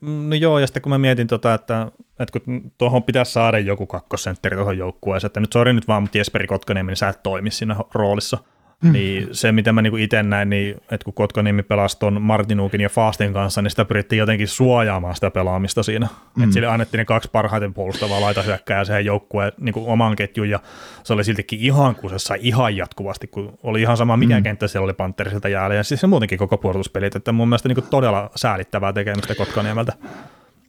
No 0.00 0.34
joo, 0.34 0.58
ja 0.58 0.66
sitten 0.66 0.82
kun 0.82 0.90
mä 0.90 0.98
mietin, 0.98 1.26
tota, 1.26 1.54
että, 1.54 1.92
että 2.18 2.40
kun 2.40 2.72
tuohon 2.78 3.02
pitäisi 3.02 3.32
saada 3.32 3.58
joku 3.58 3.86
kakkosentteri 3.86 4.56
tuohon 4.56 4.78
joukkueeseen, 4.78 5.28
että 5.28 5.40
nyt 5.40 5.52
sori 5.52 5.72
nyt 5.72 5.88
vaan, 5.88 6.02
mutta 6.02 6.18
Jesperi 6.18 6.46
Kotkaniemi, 6.46 6.90
niin 6.90 6.96
sä 6.96 7.08
et 7.08 7.22
toimi 7.22 7.50
siinä 7.50 7.76
roolissa. 7.94 8.38
Mm. 8.82 8.92
Niin 8.92 9.28
se, 9.32 9.52
mitä 9.52 9.72
mä 9.72 9.82
niinku 9.82 9.96
itse 9.96 10.22
näin, 10.22 10.50
niin 10.50 10.74
että 10.76 11.04
kun 11.04 11.14
Kotkaniemi 11.14 11.62
pelasi 11.62 11.98
tuon 11.98 12.22
Martinukin 12.22 12.80
ja 12.80 12.88
Fastin 12.88 13.32
kanssa, 13.32 13.62
niin 13.62 13.70
sitä 13.70 13.84
pyrittiin 13.84 14.18
jotenkin 14.18 14.48
suojaamaan 14.48 15.14
sitä 15.14 15.30
pelaamista 15.30 15.82
siinä. 15.82 16.08
Mm. 16.36 16.42
Että 16.42 16.54
sille 16.54 16.66
annettiin 16.66 16.98
ne 16.98 17.04
kaksi 17.04 17.28
parhaiten 17.32 17.74
puolustavaa 17.74 18.20
laitahyökkää 18.20 18.84
siihen 18.84 19.04
joukkueen 19.04 19.52
niin 19.60 19.74
oman 19.76 20.16
ketjun, 20.16 20.50
ja 20.50 20.60
se 21.04 21.12
oli 21.12 21.24
siltikin 21.24 21.60
ihan 21.60 21.94
kusessa 21.94 22.34
ihan 22.40 22.76
jatkuvasti, 22.76 23.26
kun 23.26 23.58
oli 23.62 23.80
ihan 23.80 23.96
sama 23.96 24.16
mikä 24.16 24.36
mm. 24.36 24.42
kenttä 24.42 24.68
siellä 24.68 24.84
oli 24.84 24.92
Pantherisilta 24.92 25.48
jäällä, 25.48 25.74
ja 25.74 25.84
siis 25.84 26.00
se 26.00 26.06
muutenkin 26.06 26.38
koko 26.38 26.58
puolustuspelit, 26.58 27.16
että 27.16 27.32
mun 27.32 27.48
mielestä 27.48 27.68
niin 27.68 27.84
todella 27.90 28.30
säälittävää 28.36 28.92
tekemistä 28.92 29.34
Kotkaniemeltä. 29.34 29.92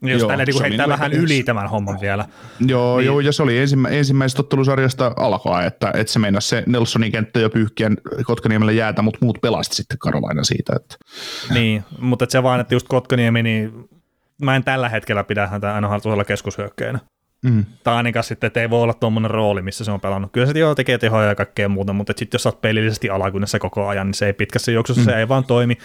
Jos 0.01 0.19
joo, 0.19 0.29
tänne 0.29 0.45
niin 0.45 0.61
heittää 0.61 0.87
vähän 0.87 1.13
yli 1.13 1.43
tämän 1.43 1.69
homman 1.69 2.01
vielä. 2.01 2.25
Joo, 2.67 2.97
niin. 2.97 3.05
joo 3.05 3.19
ja 3.19 3.31
se 3.31 3.43
oli 3.43 3.57
ensimmä, 3.57 3.89
ensimmäisestä 3.89 4.41
ottelusarjasta 4.41 5.13
alkaa, 5.17 5.63
että, 5.63 5.91
että 5.93 6.13
se 6.13 6.19
meinasi 6.19 6.47
se 6.47 6.63
Nelsonin 6.65 7.11
kenttä 7.11 7.39
jo 7.39 7.49
pyyhkiä 7.49 7.91
Kotkaniemelle 8.23 8.73
jäätä, 8.73 9.01
mutta 9.01 9.19
muut 9.21 9.41
pelasti 9.41 9.75
sitten 9.75 9.97
Karolaina 9.97 10.43
siitä. 10.43 10.73
Että. 10.75 10.95
Niin, 11.53 11.83
mutta 11.99 12.25
se 12.29 12.43
vaan, 12.43 12.59
että 12.59 12.75
just 12.75 12.87
Kotkaniemi, 12.87 13.43
niin 13.43 13.89
mä 14.41 14.55
en 14.55 14.63
tällä 14.63 14.89
hetkellä 14.89 15.23
pidä 15.23 15.47
häntä 15.47 15.75
aina 15.75 15.99
tuolla 15.99 16.25
keskushyökkäjänä. 16.25 16.99
Mm. 17.41 17.65
Tai 17.83 17.95
ainakaan 17.95 18.23
sitten, 18.23 18.47
että 18.47 18.61
ei 18.61 18.69
voi 18.69 18.81
olla 18.81 18.93
tuommoinen 18.93 19.31
rooli, 19.31 19.61
missä 19.61 19.83
se 19.83 19.91
on 19.91 20.01
pelannut. 20.01 20.31
Kyllä 20.31 20.47
se 20.47 20.59
joo 20.59 20.75
tekee 20.75 20.97
tehoja 20.97 21.27
ja 21.27 21.35
kaikkea 21.35 21.69
muuta, 21.69 21.93
mutta 21.93 22.13
sitten 22.17 22.35
jos 22.37 22.43
sä 22.43 22.49
oot 22.49 22.61
pelillisesti 22.61 23.09
alakunnassa 23.09 23.59
koko 23.59 23.87
ajan, 23.87 24.07
niin 24.07 24.13
se 24.13 24.25
ei 24.25 24.33
pitkässä 24.33 24.71
juoksussa, 24.71 25.01
mm. 25.01 25.05
se 25.05 25.19
ei 25.19 25.27
vaan 25.27 25.43
toimi. 25.43 25.77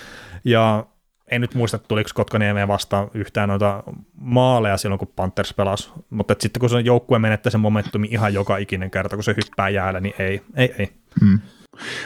Ja 0.45 0.87
en 1.31 1.41
nyt 1.41 1.55
muista, 1.55 1.79
tuliko 1.79 2.11
Kotkaniemeen 2.15 2.69
vastaan 2.69 3.11
yhtään 3.15 3.49
noita 3.49 3.83
maaleja 4.15 4.77
silloin, 4.77 4.99
kun 4.99 5.13
Panthers 5.17 5.55
pelasi, 5.55 5.91
mutta 6.11 6.35
sitten 6.41 6.61
kun 6.61 6.71
se 6.71 6.81
joukkue 6.81 7.19
menettää 7.19 7.51
sen 7.51 7.61
momentumi 7.61 8.09
ihan 8.11 8.35
joka 8.35 8.57
ikinen 8.57 8.91
kerta, 8.91 9.17
kun 9.17 9.25
se 9.25 9.35
hyppää 9.37 9.69
jäällä, 9.69 10.01
niin 10.01 10.15
ei, 10.19 10.43
ei, 10.57 10.75
ei. 10.79 10.93
Hmm. 11.21 11.41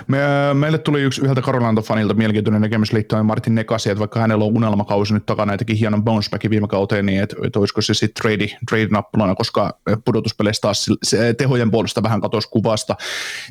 Me, 0.07 0.19
meille 0.55 0.79
tuli 0.79 1.03
yksi 1.03 1.21
yhdeltä 1.21 1.41
Karolanta-fanilta 1.41 2.15
mielenkiintoinen 2.15 2.61
näkemys 2.61 2.93
liittyen 2.93 3.27
Martin 3.27 3.55
Nekasi, 3.55 3.91
että 3.91 3.99
vaikka 3.99 4.21
hänellä 4.21 4.45
on 4.45 4.53
unelmakausi 4.53 5.15
nyt 5.15 5.27
takana 5.27 5.53
ja 5.53 5.59
teki 5.59 5.81
hienon 5.81 6.05
bouncebackin 6.05 6.51
viime 6.51 6.69
kauteen, 6.69 7.07
niin 7.07 7.23
että, 7.23 7.37
että 7.45 7.59
olisiko 7.59 7.83
se 7.83 7.95
sitten 7.95 8.23
trade, 8.23 8.57
trade-nappulana, 8.71 9.35
koska 9.35 9.79
pudotuspeleissä 10.05 10.61
taas 10.61 10.87
se 11.03 11.35
tehojen 11.35 11.71
puolesta 11.71 12.03
vähän 12.03 12.21
katosi 12.21 12.49
kuvasta, 12.49 12.97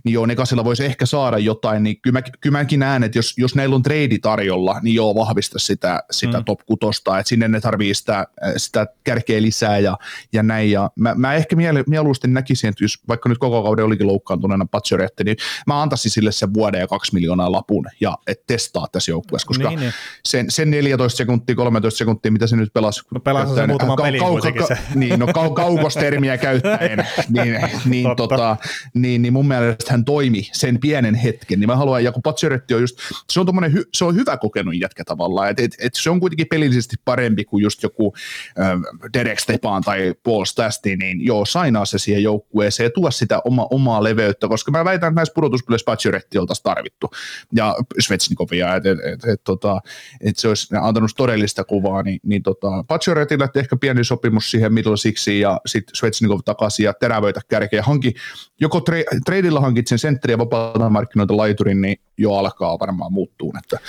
niin 0.04 0.14
joo, 0.14 0.26
Nekasilla 0.26 0.64
voisi 0.64 0.86
ehkä 0.86 1.06
saada 1.06 1.38
jotain, 1.38 1.84
niin 1.84 2.02
kyllä, 2.02 2.20
mä, 2.20 2.22
kyllä 2.42 2.58
mäkin 2.58 2.80
näen, 2.80 3.04
että 3.04 3.18
jos, 3.18 3.38
jos 3.38 3.56
näillä 3.56 3.76
on 3.76 3.84
trade 3.84 4.18
tarjolla, 4.22 4.80
niin 4.82 4.96
joo, 4.96 5.16
vahvista 5.16 5.60
sitä, 5.60 6.04
sitä 6.12 6.38
mm. 6.38 6.46
top 6.46 6.60
kutosta, 6.66 7.20
että 7.20 7.30
sinne 7.30 7.48
ne 7.48 7.62
tarvii 7.62 7.94
sitä, 7.94 8.28
sitä 8.58 8.88
kärkeä 9.04 9.42
lisää 9.42 9.80
ja, 9.80 9.98
ja 10.34 10.44
näin, 10.44 10.72
ja 10.72 10.90
mä, 10.96 11.16
mä 11.16 11.34
ehkä 11.34 11.56
mieluusti 11.88 12.28
näkisin, 12.28 12.70
että 12.70 12.84
jos 12.84 13.08
vaikka 13.08 13.30
nyt 13.30 13.38
koko 13.38 13.64
kauden 13.64 13.86
olikin 13.86 14.08
loukkaantuneena 14.08 14.66
Patsioretti, 14.72 15.24
niin 15.24 15.38
mä 15.68 15.82
antaisin 15.82 16.07
maksaisi 16.08 16.14
sille 16.14 16.32
sen 16.32 16.54
vuoden 16.54 16.80
ja 16.80 16.88
kaksi 16.88 17.14
miljoonaa 17.14 17.52
lapun 17.52 17.86
ja 18.02 18.18
et 18.28 18.48
testaa 18.48 18.88
tässä 18.92 19.12
joukkueessa, 19.12 19.48
koska 19.48 19.70
niin, 19.70 19.80
niin. 19.80 19.94
Sen, 20.26 20.52
sen 20.52 20.72
14 20.72 21.18
sekuntia, 21.18 21.56
13 21.56 21.98
sekuntia, 21.98 22.32
mitä 22.32 22.48
se 22.48 22.56
nyt 22.56 22.74
pelasi. 22.74 23.02
No 23.14 23.20
pelasi 23.20 23.56
se 23.56 23.68
muutama 23.68 23.96
ka- 23.96 24.04
peli 24.04 24.20
kau- 24.20 24.60
ka- 24.60 24.68
se. 24.68 24.78
Niin, 24.96 25.20
no 25.20 25.26
kau- 25.26 25.54
kaukostermiä 25.54 26.38
käyttäen, 26.38 27.08
niin, 27.36 27.60
niin, 27.86 28.08
tota, 28.18 28.58
niin, 28.94 29.22
niin 29.22 29.34
mun 29.34 29.48
mielestä 29.48 29.92
hän 29.92 30.06
toimi 30.06 30.50
sen 30.54 30.80
pienen 30.80 31.16
hetken, 31.16 31.60
niin 31.60 31.68
mä 31.70 31.76
haluan, 31.76 32.04
ja 32.04 32.12
kun 32.12 32.22
Pazzoretti 32.22 32.74
on 32.74 32.82
just, 32.82 32.98
se 33.30 33.40
on, 33.40 33.74
hy, 33.74 33.84
se 33.94 34.06
on 34.06 34.16
hyvä 34.16 34.38
kokenut 34.38 34.80
jätkä 34.80 35.04
tavallaan, 35.04 35.50
että 35.50 35.64
et, 35.64 35.76
et 35.80 35.96
se 35.96 36.10
on 36.10 36.20
kuitenkin 36.20 36.48
pelillisesti 36.48 36.96
parempi 37.06 37.46
kuin 37.46 37.64
just 37.64 37.84
joku 37.84 38.14
äh, 38.60 38.80
Derek 39.14 39.40
Stepan 39.40 39.84
tai 39.84 40.14
Paul 40.24 40.46
Stasti, 40.46 40.96
niin 40.96 41.26
joo, 41.26 41.46
sainaa 41.46 41.86
se 41.86 41.98
siihen 41.98 42.24
joukkueeseen 42.24 42.86
ja 42.86 42.92
tuo 42.92 43.12
sitä 43.12 43.42
oma, 43.46 43.68
omaa 43.72 44.04
leveyttä, 44.04 44.48
koska 44.48 44.72
mä 44.72 44.86
väitän, 44.86 45.08
että 45.08 45.20
näissä 45.20 45.34
pudotuspeleissä 45.34 45.86
Pacioretti 45.98 46.38
oltaisiin 46.38 46.64
tarvittu 46.64 47.10
ja 47.56 47.76
Svetsnikovia, 48.00 48.76
että 48.76 48.92
et, 48.92 49.00
et, 49.00 49.26
et, 49.26 49.44
tota, 49.44 49.82
et 50.22 50.38
se 50.38 50.48
olisi 50.48 50.76
antanut 50.82 51.12
todellista 51.18 51.64
kuvaa, 51.64 52.04
niin, 52.04 52.20
niin 52.24 52.44
tota, 52.44 52.68
Pacioretille 52.88 53.50
ehkä 53.56 53.76
pieni 53.76 54.04
sopimus 54.04 54.52
siihen 54.52 54.74
middle 54.74 54.98
sixiin 54.98 55.42
ja 55.42 55.62
sitten 55.66 55.96
Svetsnikov 55.96 56.40
takaisin 56.46 56.84
ja 56.84 56.94
terävöitä 56.94 57.42
kärkeä. 57.48 57.84
Hanki, 57.84 58.14
joko 58.60 58.80
tra- 58.80 59.20
tradeilla 59.26 59.60
hankit 59.60 59.88
sen 59.88 60.00
sentteriä 60.00 60.38
vapaalta 60.38 60.90
markkinoilta 60.90 61.38
laiturin, 61.38 61.82
niin 61.82 61.98
jo 62.18 62.34
alkaa 62.34 62.80
varmaan 62.80 63.14
muuttuu, 63.14 63.54
että, 63.64 63.80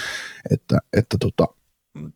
että, 0.50 0.78
että 0.92 1.16
tota, 1.20 1.57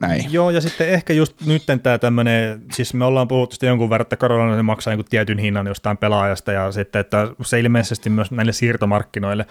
näin. 0.00 0.32
Joo, 0.32 0.50
ja 0.50 0.60
sitten 0.60 0.88
ehkä 0.88 1.12
just 1.12 1.46
nyt 1.46 1.62
tämä 1.82 1.98
tämmöinen, 1.98 2.62
siis 2.72 2.94
me 2.94 3.04
ollaan 3.04 3.28
puhuttu 3.28 3.54
sitten 3.54 3.68
jonkun 3.68 3.90
verran, 3.90 4.02
että 4.02 4.16
Karolainen 4.16 4.64
maksaa 4.64 4.92
jonkun 4.92 5.10
tietyn 5.10 5.38
hinnan 5.38 5.66
jostain 5.66 5.96
pelaajasta, 5.96 6.52
ja 6.52 6.72
sitten, 6.72 7.00
että 7.00 7.28
se 7.42 7.60
ilmeisesti 7.60 8.10
myös 8.10 8.30
näille 8.30 8.52
siirtomarkkinoille, 8.52 9.46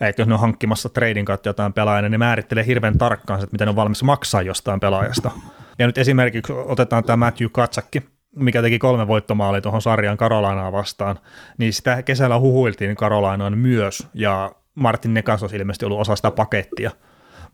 että 0.00 0.22
jos 0.22 0.28
ne 0.28 0.34
on 0.34 0.40
hankkimassa 0.40 0.88
trading 0.88 1.26
kautta 1.26 1.48
jotain 1.48 1.72
pelaajaa, 1.72 2.02
niin 2.02 2.12
ne 2.12 2.18
määrittelee 2.18 2.66
hirveän 2.66 2.98
tarkkaan, 2.98 3.40
että 3.40 3.52
mitä 3.52 3.64
ne 3.64 3.68
on 3.68 3.76
valmis 3.76 4.02
maksaa 4.02 4.42
jostain 4.42 4.80
pelaajasta. 4.80 5.30
Ja 5.78 5.86
nyt 5.86 5.98
esimerkiksi 5.98 6.52
otetaan 6.52 7.04
tämä 7.04 7.16
Matthew 7.16 7.48
Katsakki, 7.52 8.02
mikä 8.36 8.62
teki 8.62 8.78
kolme 8.78 9.08
voittomaalia 9.08 9.60
tuohon 9.60 9.82
sarjan 9.82 10.16
Karolainaa 10.16 10.72
vastaan, 10.72 11.18
niin 11.58 11.72
sitä 11.72 12.02
kesällä 12.02 12.38
huhuiltiin 12.38 12.96
Karolainaan 12.96 13.58
myös, 13.58 14.08
ja 14.14 14.52
Martin 14.74 15.14
Nekas 15.14 15.42
olisi 15.42 15.56
ilmeisesti 15.56 15.84
ollut 15.84 16.00
osa 16.00 16.16
sitä 16.16 16.30
pakettia 16.30 16.90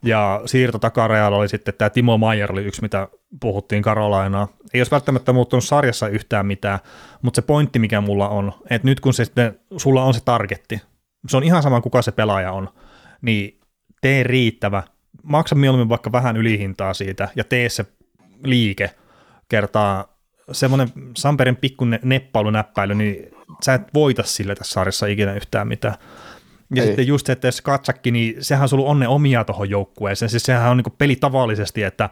Ja 0.03 0.43
siirto 0.47 0.79
takarajalla 0.79 1.37
oli 1.37 1.49
sitten 1.49 1.75
tämä 1.75 1.91
Timo 1.91 2.19
Maier 2.19 2.53
oli 2.53 2.65
yksi, 2.65 2.83
mitä 2.83 3.09
puhuttiin 3.41 3.83
Karolainaa. 3.83 4.49
Ei 4.75 4.81
olisi 4.81 4.91
välttämättä 4.91 5.33
muuttunut 5.33 5.65
sarjassa 5.65 6.09
yhtään 6.09 6.47
mitään, 6.47 6.79
mutta 7.23 7.37
se 7.37 7.43
pointti, 7.43 7.79
mikä 7.79 8.01
mulla 8.01 8.29
on, 8.29 8.53
että 8.71 8.89
nyt 8.89 9.01
kun 9.01 9.15
se 9.15 9.25
sitten, 9.25 9.61
sulla 9.77 10.05
on 10.05 10.15
se 10.15 10.21
targetti, 10.25 10.81
se 11.29 11.37
on 11.37 11.43
ihan 11.43 11.63
sama 11.63 11.81
kuka 11.81 12.03
se 12.03 12.13
pelaaja 12.13 12.53
on, 12.53 12.69
niin 13.23 13.61
tee 14.01 14.23
riittävä, 14.23 14.83
maksa 15.23 15.55
mieluummin 15.55 15.89
vaikka 15.89 16.13
vähän 16.13 16.37
ylihintaa 16.37 16.95
siitä 16.95 17.29
ja 17.37 17.45
tee 17.45 17.69
se 17.69 17.85
liike 18.45 18.91
kertaa 19.49 20.19
semmoinen 20.53 20.89
Samperin 21.17 21.57
pikku 21.57 21.85
neppailunäppäily, 22.03 22.95
niin 22.95 23.35
sä 23.65 23.75
et 23.75 23.83
voita 23.95 24.23
sille 24.23 24.55
tässä 24.55 24.73
sarjassa 24.73 25.07
ikinä 25.07 25.35
yhtään 25.35 25.69
mitään. 25.69 25.95
Ja 26.75 26.83
Ei. 26.83 26.87
sitten 26.87 27.07
just 27.07 27.27
se, 27.27 27.33
että 27.33 27.49
jos 27.49 27.61
katsakki, 27.61 28.11
niin 28.11 28.37
sehän 28.41 28.63
on 28.63 28.69
sulla 28.69 28.91
onne 28.91 29.09
omia 29.09 29.45
tuohon 29.45 29.71
joukkueeseen. 29.71 30.29
Siis 30.29 30.43
sehän 30.43 30.71
on 30.71 30.77
niin 30.77 30.95
peli 30.99 31.17
tavallisesti, 31.17 31.83
että 31.83 32.11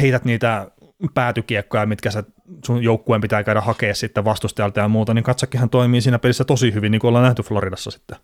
heität 0.00 0.24
niitä 0.24 0.70
päätykiekkoja, 1.14 1.86
mitkä 1.86 2.10
sä, 2.10 2.24
sun 2.64 2.82
joukkueen 2.82 3.20
pitää 3.20 3.44
käydä 3.44 3.60
hakea 3.60 3.94
sitten 3.94 4.24
vastustajalta 4.24 4.80
ja 4.80 4.88
muuta, 4.88 5.14
niin 5.14 5.24
katsakkihan 5.24 5.70
toimii 5.70 6.00
siinä 6.00 6.18
pelissä 6.18 6.44
tosi 6.44 6.74
hyvin, 6.74 6.92
niin 6.92 7.00
kuin 7.00 7.08
ollaan 7.08 7.24
nähty 7.24 7.42
Floridassa 7.42 7.90
sitten. 7.90 8.18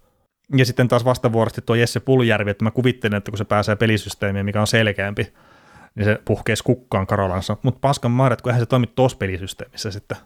Ja 0.57 0.65
sitten 0.65 0.89
taas 0.89 1.05
vastavuorosti 1.05 1.61
tuo 1.67 1.77
Jesse 1.77 2.01
Puljärvi, 2.01 2.51
että 2.51 2.65
mä 2.65 2.71
kuvittelen, 2.71 3.19
että 3.19 3.31
kun 3.31 3.39
se 3.39 3.45
pääsee 3.45 3.77
pelisysteemiin, 3.77 4.45
mikä 4.45 4.61
on 4.61 4.67
selkeämpi, 4.67 5.33
niin 5.95 6.05
se 6.05 6.19
puhkeisi 6.25 6.65
kukkaan 6.65 7.07
Karolansa. 7.07 7.57
Mutta 7.63 7.81
paskan 7.81 8.11
maaret, 8.11 8.43
kun 8.43 8.51
eihän 8.51 8.63
se 8.63 8.67
toimi 8.67 8.87
tuossa 8.87 9.19
pelisysteemissä 9.19 9.91
sitten. 9.91 10.17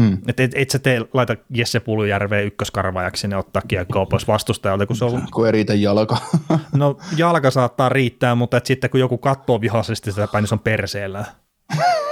Mm. 0.00 0.18
Että 0.26 0.42
et, 0.42 0.52
et 0.54 0.70
sä 0.70 0.78
tee, 0.78 1.00
laita 1.12 1.36
Jesse 1.50 1.80
Puljärveen 1.80 2.46
ykköskarvaajaksi 2.46 3.20
sinne 3.20 3.36
ottaa 3.36 3.62
kiekkoa 3.68 4.06
pois 4.06 4.28
vastustajalta. 4.28 4.86
Kun, 4.86 4.96
se 4.96 5.04
on... 5.04 5.22
kun 5.34 5.46
ei 5.46 5.52
riitä 5.52 5.74
jalka. 5.74 6.16
no 6.72 6.96
jalka 7.16 7.50
saattaa 7.50 7.88
riittää, 7.88 8.34
mutta 8.34 8.56
et 8.56 8.66
sitten 8.66 8.90
kun 8.90 9.00
joku 9.00 9.18
katsoo 9.18 9.60
vihaisesti 9.60 10.12
sitä 10.12 10.28
päin, 10.32 10.42
niin 10.42 10.48
se 10.48 10.54
on 10.54 10.58
perseellä. 10.58 11.24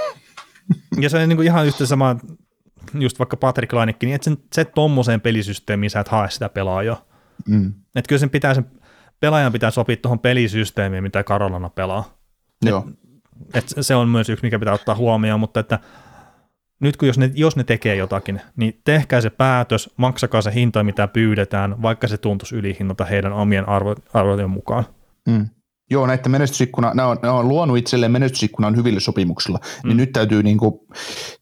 ja 1.01 1.09
se 1.09 1.17
on 1.17 1.29
niin 1.29 1.37
kuin 1.37 1.45
ihan 1.45 1.65
yhtä 1.65 1.85
sama, 1.85 2.15
just 2.93 3.19
vaikka 3.19 3.37
Patrick 3.37 3.73
Lainikki, 3.73 4.05
niin 4.05 4.15
et 4.15 4.23
sen, 4.23 4.37
se 4.53 4.65
tommoseen 4.65 5.21
pelisysteemiin 5.21 5.89
sä 5.89 5.99
et 5.99 6.07
hae 6.07 6.29
sitä 6.29 6.49
pelaajaa. 6.49 7.05
Mm. 7.47 7.73
Että 7.95 8.09
kyllä 8.09 8.19
sen 8.19 8.29
pitää 8.29 8.53
sen 8.53 8.65
pelaajan 9.19 9.51
pitää 9.51 9.71
sopia 9.71 9.97
tuohon 9.97 10.19
pelisysteemiin, 10.19 11.03
mitä 11.03 11.23
Karolana 11.23 11.69
pelaa. 11.69 12.17
Joo. 12.65 12.87
Et, 13.53 13.73
et 13.77 13.85
se 13.85 13.95
on 13.95 14.09
myös 14.09 14.29
yksi, 14.29 14.45
mikä 14.45 14.59
pitää 14.59 14.73
ottaa 14.73 14.95
huomioon, 14.95 15.39
mutta 15.39 15.59
että 15.59 15.79
nyt 16.83 16.97
kun 16.97 17.07
jos 17.07 17.17
ne, 17.17 17.31
jos 17.33 17.55
ne 17.55 17.63
tekee 17.63 17.95
jotakin, 17.95 18.41
niin 18.55 18.81
tehkää 18.83 19.21
se 19.21 19.29
päätös, 19.29 19.89
maksakaa 19.97 20.41
se 20.41 20.53
hinta, 20.53 20.83
mitä 20.83 21.07
pyydetään, 21.07 21.81
vaikka 21.81 22.07
se 22.07 22.17
tuntuisi 22.17 22.55
ylihinnalta 22.55 23.05
heidän 23.05 23.33
omien 23.33 23.69
arvo, 23.69 23.95
arvojen 24.13 24.49
mukaan. 24.49 24.85
Mm. 25.29 25.49
Joo, 25.91 26.07
näiden 26.07 26.31
menestysikkuna, 26.31 26.93
nämä 26.93 27.07
on, 27.07 27.17
nämä 27.21 27.33
on 27.33 27.47
luonut 27.47 27.77
itselleen 27.77 28.11
menestysikkunan 28.11 28.75
hyville 28.75 28.99
sopimuksilla, 28.99 29.59
niin 29.63 29.81
mm. 29.83 29.87
niin 29.87 29.97
nyt 29.97 30.11
täytyy, 30.11 30.43
niin 30.43 30.57
kuin, 30.57 30.73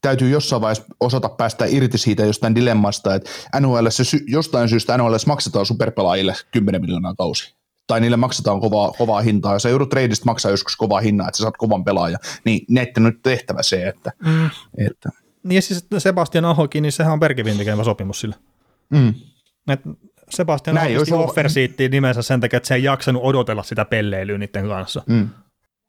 täytyy 0.01 0.29
jossain 0.29 0.61
vaiheessa 0.61 0.85
osata 0.99 1.29
päästä 1.29 1.65
irti 1.65 1.97
siitä 1.97 2.25
jostain 2.25 2.55
dilemmasta, 2.55 3.15
että 3.15 3.29
NHL 3.59 3.87
jostain 4.27 4.69
syystä 4.69 4.97
NHL 4.97 5.15
maksetaan 5.27 5.65
superpelaajille 5.65 6.35
10 6.51 6.81
miljoonaa 6.81 7.13
kausi 7.15 7.55
tai 7.87 8.01
niille 8.01 8.17
maksetaan 8.17 8.59
kovaa, 8.59 8.91
kovaa 8.97 9.21
hintaa, 9.21 9.53
ja 9.53 9.59
sä 9.59 9.69
joudut 9.69 9.89
treidistä 9.89 10.25
maksaa 10.25 10.51
joskus 10.51 10.75
kovaa 10.75 10.99
hinnaa, 10.99 11.27
että 11.27 11.37
sä 11.37 11.41
saat 11.41 11.57
kovan 11.57 11.83
pelaaja, 11.83 12.17
niin 12.45 12.65
näiden 12.69 13.03
nyt 13.03 13.19
tehtävä 13.23 13.63
se, 13.63 13.87
että... 13.87 14.11
Mm. 14.25 14.49
että. 14.77 15.09
Niin 15.43 15.61
siis 15.61 15.87
Sebastian 15.97 16.45
Ahokin, 16.45 16.81
niin 16.81 16.91
sehän 16.91 17.13
on 17.13 17.19
Bergevin 17.19 17.57
tekemä 17.57 17.83
sopimus 17.83 18.19
sillä. 18.21 18.35
Mm. 18.89 19.13
Et 19.67 19.79
Sebastian 20.29 20.75
Näin 20.75 20.95
Ahokin 20.95 21.13
offer 21.13 21.47
nimensä 21.91 22.21
sen 22.21 22.39
takia, 22.41 22.57
että 22.57 22.67
se 22.67 22.75
ei 22.75 22.83
jaksanut 22.83 23.23
odotella 23.25 23.63
sitä 23.63 23.85
pelleilyä 23.85 24.37
niiden 24.37 24.67
kanssa. 24.67 25.03
Mm. 25.07 25.29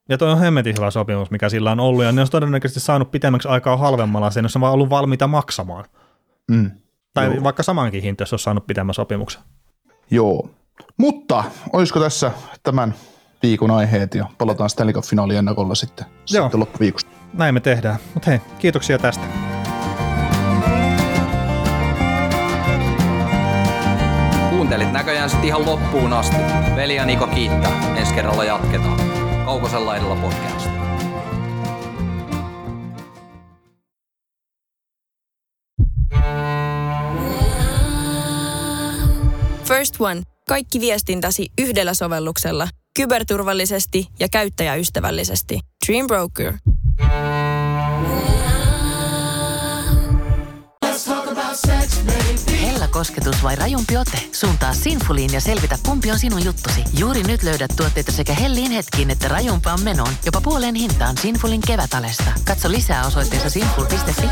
Ja 0.09 0.19
toi 0.19 0.31
on 0.31 0.39
hemmetin 0.39 0.75
hyvä 0.79 0.91
sopimus, 0.91 1.31
mikä 1.31 1.49
sillä 1.49 1.73
on 1.73 1.81
ollut, 1.81 2.05
ja 2.05 2.13
ne 2.13 2.21
on 2.21 2.31
todennäköisesti 2.31 2.81
saanut 2.81 3.11
pitemmäksi 3.11 3.49
aikaa 3.49 3.77
halvemmalla 3.77 4.31
sen, 4.31 4.45
jos 4.45 4.57
on 4.57 4.63
vaan 4.63 4.73
ollut 4.73 4.91
valmiita 4.91 5.27
maksamaan. 5.27 5.85
Mm. 6.51 6.71
Tai 7.15 7.27
Joo. 7.27 7.45
vaikka 7.45 7.63
samankin 7.63 8.03
hinta, 8.03 8.23
jos 8.23 8.33
on 8.33 8.39
saanut 8.39 8.67
pitemmän 8.67 8.95
sopimuksen. 8.95 9.43
Joo, 10.11 10.51
mutta 10.97 11.45
olisiko 11.73 12.01
tässä 12.01 12.33
tämän 12.63 12.95
viikon 13.43 13.71
aiheet 13.71 14.15
ja 14.15 14.27
palataan 14.39 14.71
Stanley 14.71 14.95
Cup 14.95 15.05
finaalien 15.05 15.39
ennakolla 15.39 15.75
sitten, 15.75 16.07
Joo. 16.31 16.45
sitten 16.45 16.61
loppuviikosta. 16.61 17.11
Näin 17.33 17.55
me 17.55 17.61
tehdään. 17.61 17.97
Mutta 18.15 18.31
hei, 18.31 18.41
kiitoksia 18.59 18.99
tästä. 18.99 19.25
Kuuntelit 24.51 24.93
näköjään 24.93 25.31
sitten 25.31 25.49
ihan 25.49 25.67
loppuun 25.67 26.13
asti. 26.13 26.37
Veli 26.77 26.95
ja 26.95 27.05
Niko 27.05 27.27
kiittää. 27.27 27.97
Ensi 27.97 28.15
kerralla 28.15 28.45
jatketaan. 28.45 29.01
Kaukosella 29.45 29.97
edellä 29.97 30.17
podcast. 30.17 30.69
First 39.65 39.95
One 40.01 40.23
kaikki 40.49 40.81
viestintäsi 40.81 41.47
yhdellä 41.61 41.95
sovelluksella, 41.95 42.69
kyberturvallisesti 42.97 44.09
ja 44.21 44.29
käyttäjäystävällisesti. 44.29 45.61
Dream 45.87 46.07
Broker. 46.07 46.53
Hella 52.63 52.89
kosketus 52.89 53.43
vai 53.43 53.57
rajumpi 53.57 53.97
ote? 53.97 54.19
Suuntaa 54.33 54.75
Sinfuliin 54.75 55.33
ja 55.33 55.41
selvitä, 55.41 55.79
kumpi 55.87 56.11
on 56.11 56.19
sinun 56.19 56.45
juttusi. 56.45 56.85
Juuri 56.99 57.23
nyt 57.23 57.43
löydät 57.43 57.71
tuotteita 57.77 58.13
sekä 58.13 58.35
hellin 58.35 58.71
hetkiin 58.71 59.11
että 59.11 59.29
rajumpaan 59.29 59.83
menoon. 59.83 60.13
Jopa 60.27 60.41
puoleen 60.41 60.75
hintaan 60.75 61.19
Sinfulin 61.19 61.61
kevätalesta. 61.67 62.33
Katso 62.45 62.71
lisää 62.71 63.07
osoitteessa 63.07 63.51
sinful.fi. 63.51 64.27